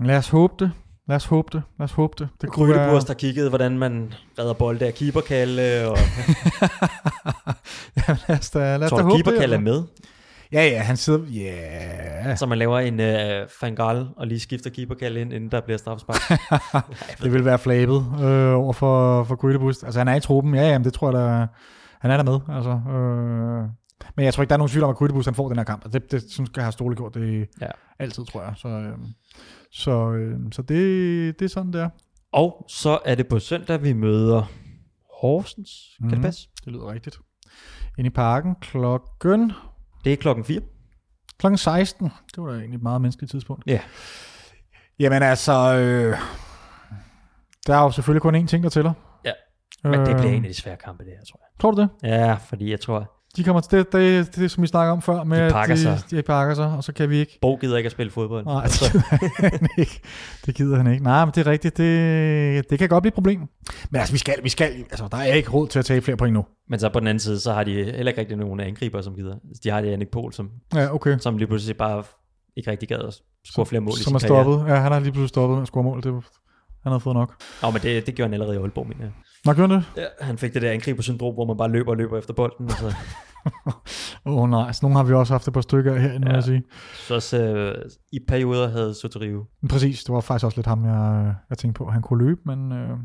Lad 0.01 0.17
os 0.17 0.29
håbe 0.29 0.55
det. 0.59 0.73
Lad 1.09 1.17
os 1.17 1.25
håbe 1.25 1.49
det. 1.53 1.63
Lad 1.79 1.85
os 1.85 1.93
håbe 1.93 2.15
det. 2.19 2.29
Det 2.41 2.49
kunne 2.53 2.75
Grydeburs, 2.75 3.05
der 3.05 3.15
kiggede, 3.15 3.49
hvordan 3.49 3.79
man 3.79 4.13
redder 4.39 4.53
bolde 4.53 4.87
af 4.87 4.95
keeperkalde, 4.95 5.89
og 5.91 5.97
ja, 8.09 8.17
lad 8.29 8.39
os 8.39 8.51
da, 8.51 8.59
lad 8.77 8.83
os 8.83 8.91
tror 8.91 8.97
da 8.99 9.03
håbe 9.05 9.15
keeperkalde 9.17 9.55
er 9.55 9.59
det. 9.59 9.65
med? 9.65 9.83
Ja, 10.53 10.65
ja, 10.67 10.79
han 10.83 10.97
sidder... 10.97 11.25
Ja, 11.27 12.37
Så 12.37 12.47
man 12.47 12.59
laver 12.59 12.79
en 12.79 13.01
uh, 13.01 13.49
fangal 13.61 14.07
og 14.17 14.27
lige 14.27 14.41
skifter 14.41 14.71
keeperkalde 14.71 15.21
ind, 15.21 15.33
inden 15.33 15.51
der 15.51 15.61
bliver 15.61 15.79
straffespark. 15.79 16.21
det 17.23 17.33
vil 17.33 17.45
være 17.45 17.59
flabet 17.59 18.05
øh, 18.23 18.55
over 18.55 18.73
for, 18.73 19.25
for 19.25 19.37
Grydebus. 19.37 19.83
Altså, 19.83 20.01
han 20.01 20.09
er 20.09 20.15
i 20.15 20.21
truppen. 20.21 20.55
Ja, 20.55 20.63
jamen, 20.69 20.85
det 20.85 20.93
tror 20.93 21.11
jeg 21.19 21.29
da... 21.41 21.47
Han 22.01 22.11
er 22.11 22.17
der 22.17 22.25
med, 22.25 22.41
altså. 22.57 22.71
Øh, 22.71 23.69
men 24.17 24.25
jeg 24.25 24.35
tror 24.35 24.43
ikke, 24.43 24.49
der 24.49 24.55
er 24.55 24.59
nogen 24.59 24.69
tvivl 24.71 24.85
om, 24.85 24.91
at 24.91 24.97
Grydebus 24.97 25.25
han 25.25 25.35
får 25.35 25.49
den 25.49 25.57
her 25.59 25.65
kamp. 25.65 25.93
Det, 25.93 26.13
det 26.13 26.25
synes 26.31 26.51
jeg 26.57 26.65
har 26.65 26.71
Ståle 26.71 26.97
gjort 26.97 27.15
det 27.15 27.49
Ja. 27.61 27.67
altid, 27.99 28.25
tror 28.25 28.43
jeg. 28.43 28.53
Så, 28.57 28.69
øh, 28.69 28.99
så, 29.73 30.11
øh, 30.13 30.39
så 30.53 30.63
det, 30.63 31.39
det 31.39 31.45
er 31.45 31.49
sådan, 31.49 31.73
det 31.73 31.81
er. 31.81 31.89
og 32.33 32.65
så 32.69 32.99
er 33.05 33.15
det 33.15 33.29
på 33.29 33.39
søndag, 33.39 33.83
vi 33.83 33.93
møder 33.93 34.43
Horsens. 35.21 35.71
Kan 35.99 36.07
Mhm. 36.07 36.15
det 36.15 36.23
passe? 36.23 36.49
Det 36.65 36.73
lyder 36.73 36.93
rigtigt. 36.93 37.19
Ind 37.99 38.07
i 38.07 38.11
parken 38.11 38.55
klokken, 38.61 39.53
Det 40.05 40.13
er 40.13 40.17
klokken 40.17 40.45
4. 40.45 40.61
klokken 41.39 41.59
16. 41.59 42.11
Det 42.35 42.43
var 42.43 42.51
da 42.51 42.57
egentlig 42.59 42.77
et 42.77 42.83
meget 42.83 43.01
menneskeligt 43.01 43.31
tidspunkt. 43.31 43.63
Ja. 43.67 43.81
Jamen 44.99 45.23
altså, 45.23 45.53
øh, 45.53 46.17
der 47.67 47.77
er 47.77 47.83
jo 47.83 47.91
selvfølgelig 47.91 48.23
kun 48.23 48.35
én 48.37 48.47
ting, 48.47 48.63
der 48.65 48.71
tæller. 48.71 48.93
Ja. 49.25 49.33
Men 49.85 49.93
det 49.93 50.09
Øh, 50.09 50.19
bliver 50.19 50.33
en 50.33 50.45
af 50.45 50.49
de 50.51 50.55
svære 50.55 50.77
kampe, 50.77 51.05
det 51.05 51.13
her, 51.13 51.25
tror 51.25 51.41
jeg. 51.43 51.61
Tror 51.61 51.71
du 51.71 51.81
det? 51.81 51.89
Ja, 52.03 52.35
fordi 52.35 52.71
jeg 52.71 52.81
tror, 52.81 53.13
De 53.37 53.45
kommer 53.45 53.61
til 53.61 53.79
det, 53.79 53.93
det, 53.93 54.37
det, 54.37 54.51
som 54.51 54.63
vi 54.63 54.67
snakker 54.67 54.93
om 54.93 55.03
før, 55.03 55.25
med 55.25 55.47
De 55.47 55.51
pakker 55.53 55.73
at 55.75 55.79
sig. 55.79 56.01
de, 56.11 56.17
de 56.17 56.23
pakker 56.23 56.55
sig, 56.55 56.67
og 56.67 56.85
så 56.85 56.93
kan 56.93 57.11
vi 57.11 57.17
ikke. 57.19 57.39
Bo 57.43 57.57
gider 57.57 57.77
ikke 57.77 57.87
at 57.87 57.93
spille 57.93 58.11
fodbold. 58.13 58.45
Nej, 58.45 58.55
Og 58.55 58.63
det 58.65 58.81
gider 58.93 59.49
han 59.59 59.69
ikke. 59.79 60.01
Det 60.47 60.55
gider 60.55 60.77
han 60.77 60.93
ikke. 60.93 61.05
Nej, 61.05 61.25
men 61.25 61.33
det 61.35 61.47
er 61.47 61.51
rigtigt. 61.51 61.77
Det, 61.77 62.71
det 62.71 62.79
kan 62.79 62.89
godt 62.89 63.03
blive 63.03 63.09
et 63.11 63.15
problem. 63.15 63.41
Men 63.91 63.99
altså, 64.01 64.13
vi 64.15 64.19
skal, 64.19 64.35
vi 64.43 64.49
skal, 64.49 64.73
altså, 64.91 65.09
der 65.11 65.17
er 65.17 65.25
ikke 65.35 65.51
råd 65.51 65.69
til 65.69 65.79
at 65.79 65.85
tage 65.85 66.03
flere 66.03 66.17
point 66.17 66.35
nu. 66.35 66.45
men 66.71 66.81
så 66.81 66.89
på 66.89 67.01
den 67.01 67.09
anden 67.09 67.21
side, 67.21 67.41
så 67.41 67.53
har 67.53 67.65
de 67.65 67.73
heller 67.85 68.09
ikke 68.09 68.21
rigtig 68.21 68.37
nogen 68.37 68.61
angriber, 68.61 69.01
som 69.03 69.15
gider. 69.15 69.35
Altså, 69.49 69.61
De 69.65 69.71
har 69.71 69.81
det 69.81 69.91
Jannik 69.91 70.09
Pohl, 70.09 70.33
som, 70.33 70.51
Ja, 70.75 70.95
okay. 70.95 71.19
som 71.19 71.37
lige 71.39 71.49
pludselig 71.49 71.77
bare 71.77 72.03
ikke 72.57 72.71
rigtig 72.71 72.89
gad 72.89 72.99
at 72.99 73.15
score 73.47 73.67
flere 73.67 73.81
mål 73.81 73.93
i 74.01 74.03
Som 74.03 74.15
er 74.15 74.19
sin 74.19 74.29
karriere. 74.29 74.45
stoppet. 74.45 74.71
Ja, 74.73 74.77
han 74.81 74.93
har 74.93 74.99
lige 75.01 75.13
pludselig 75.13 75.29
stoppet 75.29 75.57
med 75.57 75.63
at 75.63 75.69
score 75.69 75.83
mål. 75.85 76.03
Det, 76.03 76.13
han 76.83 76.93
havde 76.93 77.01
fået 77.01 77.15
nok. 77.17 77.35
Nå, 77.63 77.71
men 77.71 77.83
det, 77.83 78.07
det 78.07 78.15
gjorde 78.15 78.27
han 78.29 78.33
allerede 78.35 78.55
i 78.57 78.59
Aalborg, 78.59 78.87
mener 78.89 79.05
jeg. 79.05 79.13
Han 79.57 79.71
det? 79.71 79.85
Ja, 79.97 80.05
han 80.21 80.39
fik 80.39 80.55
det 80.55 80.63
der 80.63 80.71
angribersyndrom, 80.71 81.35
hvor 81.35 81.45
man 81.45 81.57
bare 81.57 81.71
løber 81.71 81.91
og 81.91 81.97
løber 81.97 82.19
efter 82.19 82.35
bolden. 82.35 82.71
Åh 84.27 84.43
oh, 84.43 84.51
nej, 84.51 84.73
så 84.73 84.79
nogle 84.83 84.97
har 84.97 85.05
vi 85.05 85.13
også 85.13 85.35
haft 85.35 85.49
et 85.49 85.55
par 85.55 85.61
stykker 85.61 85.99
herinde, 85.99 86.27
ja. 86.27 86.33
Vil 86.33 86.35
jeg 86.35 86.45
sige. 86.45 86.63
så 87.07 87.15
også, 87.15 87.43
øh, 87.43 87.75
i 88.13 88.19
perioder 88.29 88.69
havde 88.69 88.95
Sotoriu. 88.95 89.45
Men 89.63 89.69
præcis, 89.69 90.05
det 90.05 90.15
var 90.15 90.21
faktisk 90.21 90.45
også 90.45 90.59
lidt 90.59 90.67
ham, 90.67 90.85
jeg, 90.85 91.35
jeg 91.51 91.59
tænkte 91.59 91.79
på. 91.79 91.91
Han 91.91 92.03
kunne 92.03 92.27
løbe, 92.27 92.41
men... 92.47 92.73
Øh, 92.73 92.99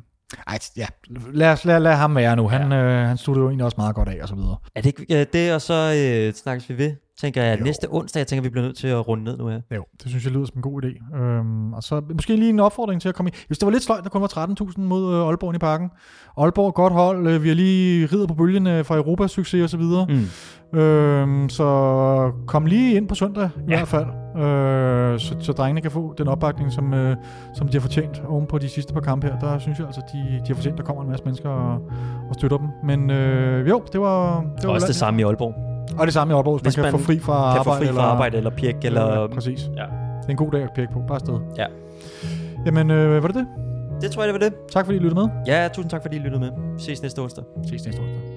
ej, 0.47 0.59
ja, 0.77 0.85
lad, 1.33 1.51
os, 1.51 1.65
lad, 1.65 1.79
lad 1.79 1.95
ham 1.95 2.15
være 2.15 2.35
nu. 2.35 2.47
Han, 2.47 2.71
ja. 2.71 2.77
øh, 2.77 3.07
han 3.07 3.17
stod 3.17 3.35
jo 3.35 3.47
egentlig 3.47 3.65
også 3.65 3.77
meget 3.77 3.95
godt 3.95 4.09
af, 4.09 4.19
og 4.21 4.27
så 4.27 4.35
videre. 4.35 4.57
Er 4.75 4.81
det 4.81 4.99
ikke 4.99 5.19
øh, 5.19 5.25
det, 5.33 5.53
og 5.53 5.61
så 5.61 5.73
øh, 5.73 6.33
snakkes 6.33 6.69
vi 6.69 6.77
ved? 6.77 6.95
Tænker 7.21 7.43
jeg, 7.43 7.59
Jo. 7.59 7.63
næste 7.63 7.87
onsdag, 7.91 8.19
jeg 8.19 8.27
tænker, 8.27 8.41
vi 8.43 8.49
bliver 8.49 8.65
nødt 8.65 8.77
til 8.77 8.87
at 8.87 9.07
runde 9.07 9.23
ned 9.23 9.37
nu 9.37 9.47
her. 9.47 9.61
Jo, 9.75 9.83
det 10.01 10.09
synes 10.09 10.23
jeg 10.25 10.33
lyder 10.33 10.45
som 10.45 10.57
en 10.57 10.61
god 10.61 10.83
idé. 10.83 11.17
Øhm, 11.17 11.73
og 11.73 11.83
så 11.83 12.01
måske 12.13 12.35
lige 12.35 12.49
en 12.49 12.59
opfordring 12.59 13.01
til 13.01 13.09
at 13.09 13.15
komme 13.15 13.29
i. 13.29 13.33
Hvis 13.47 13.57
det 13.57 13.65
var 13.65 13.71
lidt 13.71 13.83
sløjt, 13.83 14.03
der 14.03 14.09
kun 14.09 14.21
var 14.21 14.27
13.000 14.61 14.81
mod 14.81 15.13
øh, 15.15 15.27
Aalborg 15.27 15.55
i 15.55 15.57
parken. 15.57 15.89
Aalborg, 16.37 16.73
godt 16.73 16.93
hold. 16.93 17.27
Øh, 17.27 17.43
vi 17.43 17.47
har 17.47 17.55
lige 17.55 18.05
ridet 18.05 18.27
på 18.27 18.33
bølgen 18.33 18.67
øh, 18.67 18.85
fra 18.85 18.95
Europas 18.95 19.31
succes 19.31 19.63
og 19.63 19.69
så 19.69 19.77
videre. 19.77 20.05
Mm. 20.73 20.79
Øhm, 20.79 21.49
så 21.49 22.31
kom 22.47 22.65
lige 22.65 22.95
ind 22.95 23.07
på 23.07 23.15
søndag 23.15 23.43
i 23.57 23.71
Ja. 23.71 23.75
hvert 23.77 23.87
fald. 23.87 24.05
Øh, 24.43 25.19
så, 25.19 25.35
så 25.39 25.51
drengene 25.51 25.81
kan 25.81 25.91
få 25.91 26.13
den 26.17 26.27
opbakning, 26.27 26.71
som, 26.71 26.93
øh, 26.93 27.15
som 27.55 27.67
de 27.67 27.73
har 27.73 27.81
fortjent 27.81 28.21
oven 28.27 28.47
på 28.47 28.57
de 28.57 28.69
sidste 28.69 28.93
par 28.93 29.01
kampe 29.01 29.27
her. 29.27 29.39
Der 29.39 29.59
synes 29.59 29.77
jeg 29.79 29.85
altså, 29.87 30.01
de, 30.13 30.17
de 30.17 30.47
har 30.47 30.55
fortjent, 30.55 30.73
at 30.73 30.77
der 30.77 30.83
kommer 30.83 31.03
en 31.03 31.09
masse 31.09 31.25
mennesker 31.25 31.49
og, 31.49 31.73
og 32.29 32.35
støtter 32.35 32.57
dem. 32.57 32.67
Men 32.83 33.09
øh, 33.09 33.69
jo, 33.69 33.83
det 33.91 34.01
var... 34.01 34.41
Det 34.61 34.67
var 34.67 34.73
Også 34.73 34.87
det 34.87 34.95
samme 34.95 35.19
i 35.21 35.23
Aalborg. 35.23 35.72
Og 35.97 36.05
det 36.05 36.13
samme 36.13 36.33
i 36.33 36.35
Aalborg, 36.35 36.53
hvis, 36.59 36.63
Hvis 36.73 36.77
man 36.77 36.85
kan 36.85 36.91
man 36.93 36.99
få 37.01 37.05
fri 37.05 37.19
fra 37.19 37.55
Kan 37.55 37.63
få 37.63 37.69
arbejde. 37.71 37.87
fri 37.91 37.95
fra 37.95 38.01
arbejde 38.03 38.37
eller 38.37 38.49
pjek, 38.49 38.75
eller... 38.83 39.21
Ja, 39.21 39.27
præcis. 39.27 39.69
Ja. 39.77 39.81
Det 39.83 40.25
er 40.25 40.29
en 40.29 40.35
god 40.37 40.51
dag 40.51 40.63
at 40.63 40.69
pjekke 40.75 40.93
på. 40.93 40.99
Bare 41.07 41.15
afsted. 41.15 41.39
Ja. 41.57 41.65
Jamen, 42.65 42.91
øh, 42.91 43.23
var 43.23 43.27
det 43.27 43.35
det? 43.35 43.47
Det 44.01 44.11
tror 44.11 44.23
jeg, 44.23 44.33
det 44.33 44.41
var 44.41 44.49
det. 44.49 44.53
Tak 44.71 44.85
fordi 44.85 44.97
I 44.97 45.01
lyttede 45.01 45.19
med. 45.21 45.29
Ja, 45.47 45.67
tusind 45.73 45.89
tak, 45.89 46.01
fordi 46.01 46.15
I 46.15 46.19
lyttede 46.19 46.39
med. 46.39 46.49
Vi 46.77 46.83
ses 46.83 47.01
næste 47.01 47.19
onsdag. 47.21 47.43
Ses 47.67 47.85
næste 47.85 47.99
onsdag. 48.01 48.32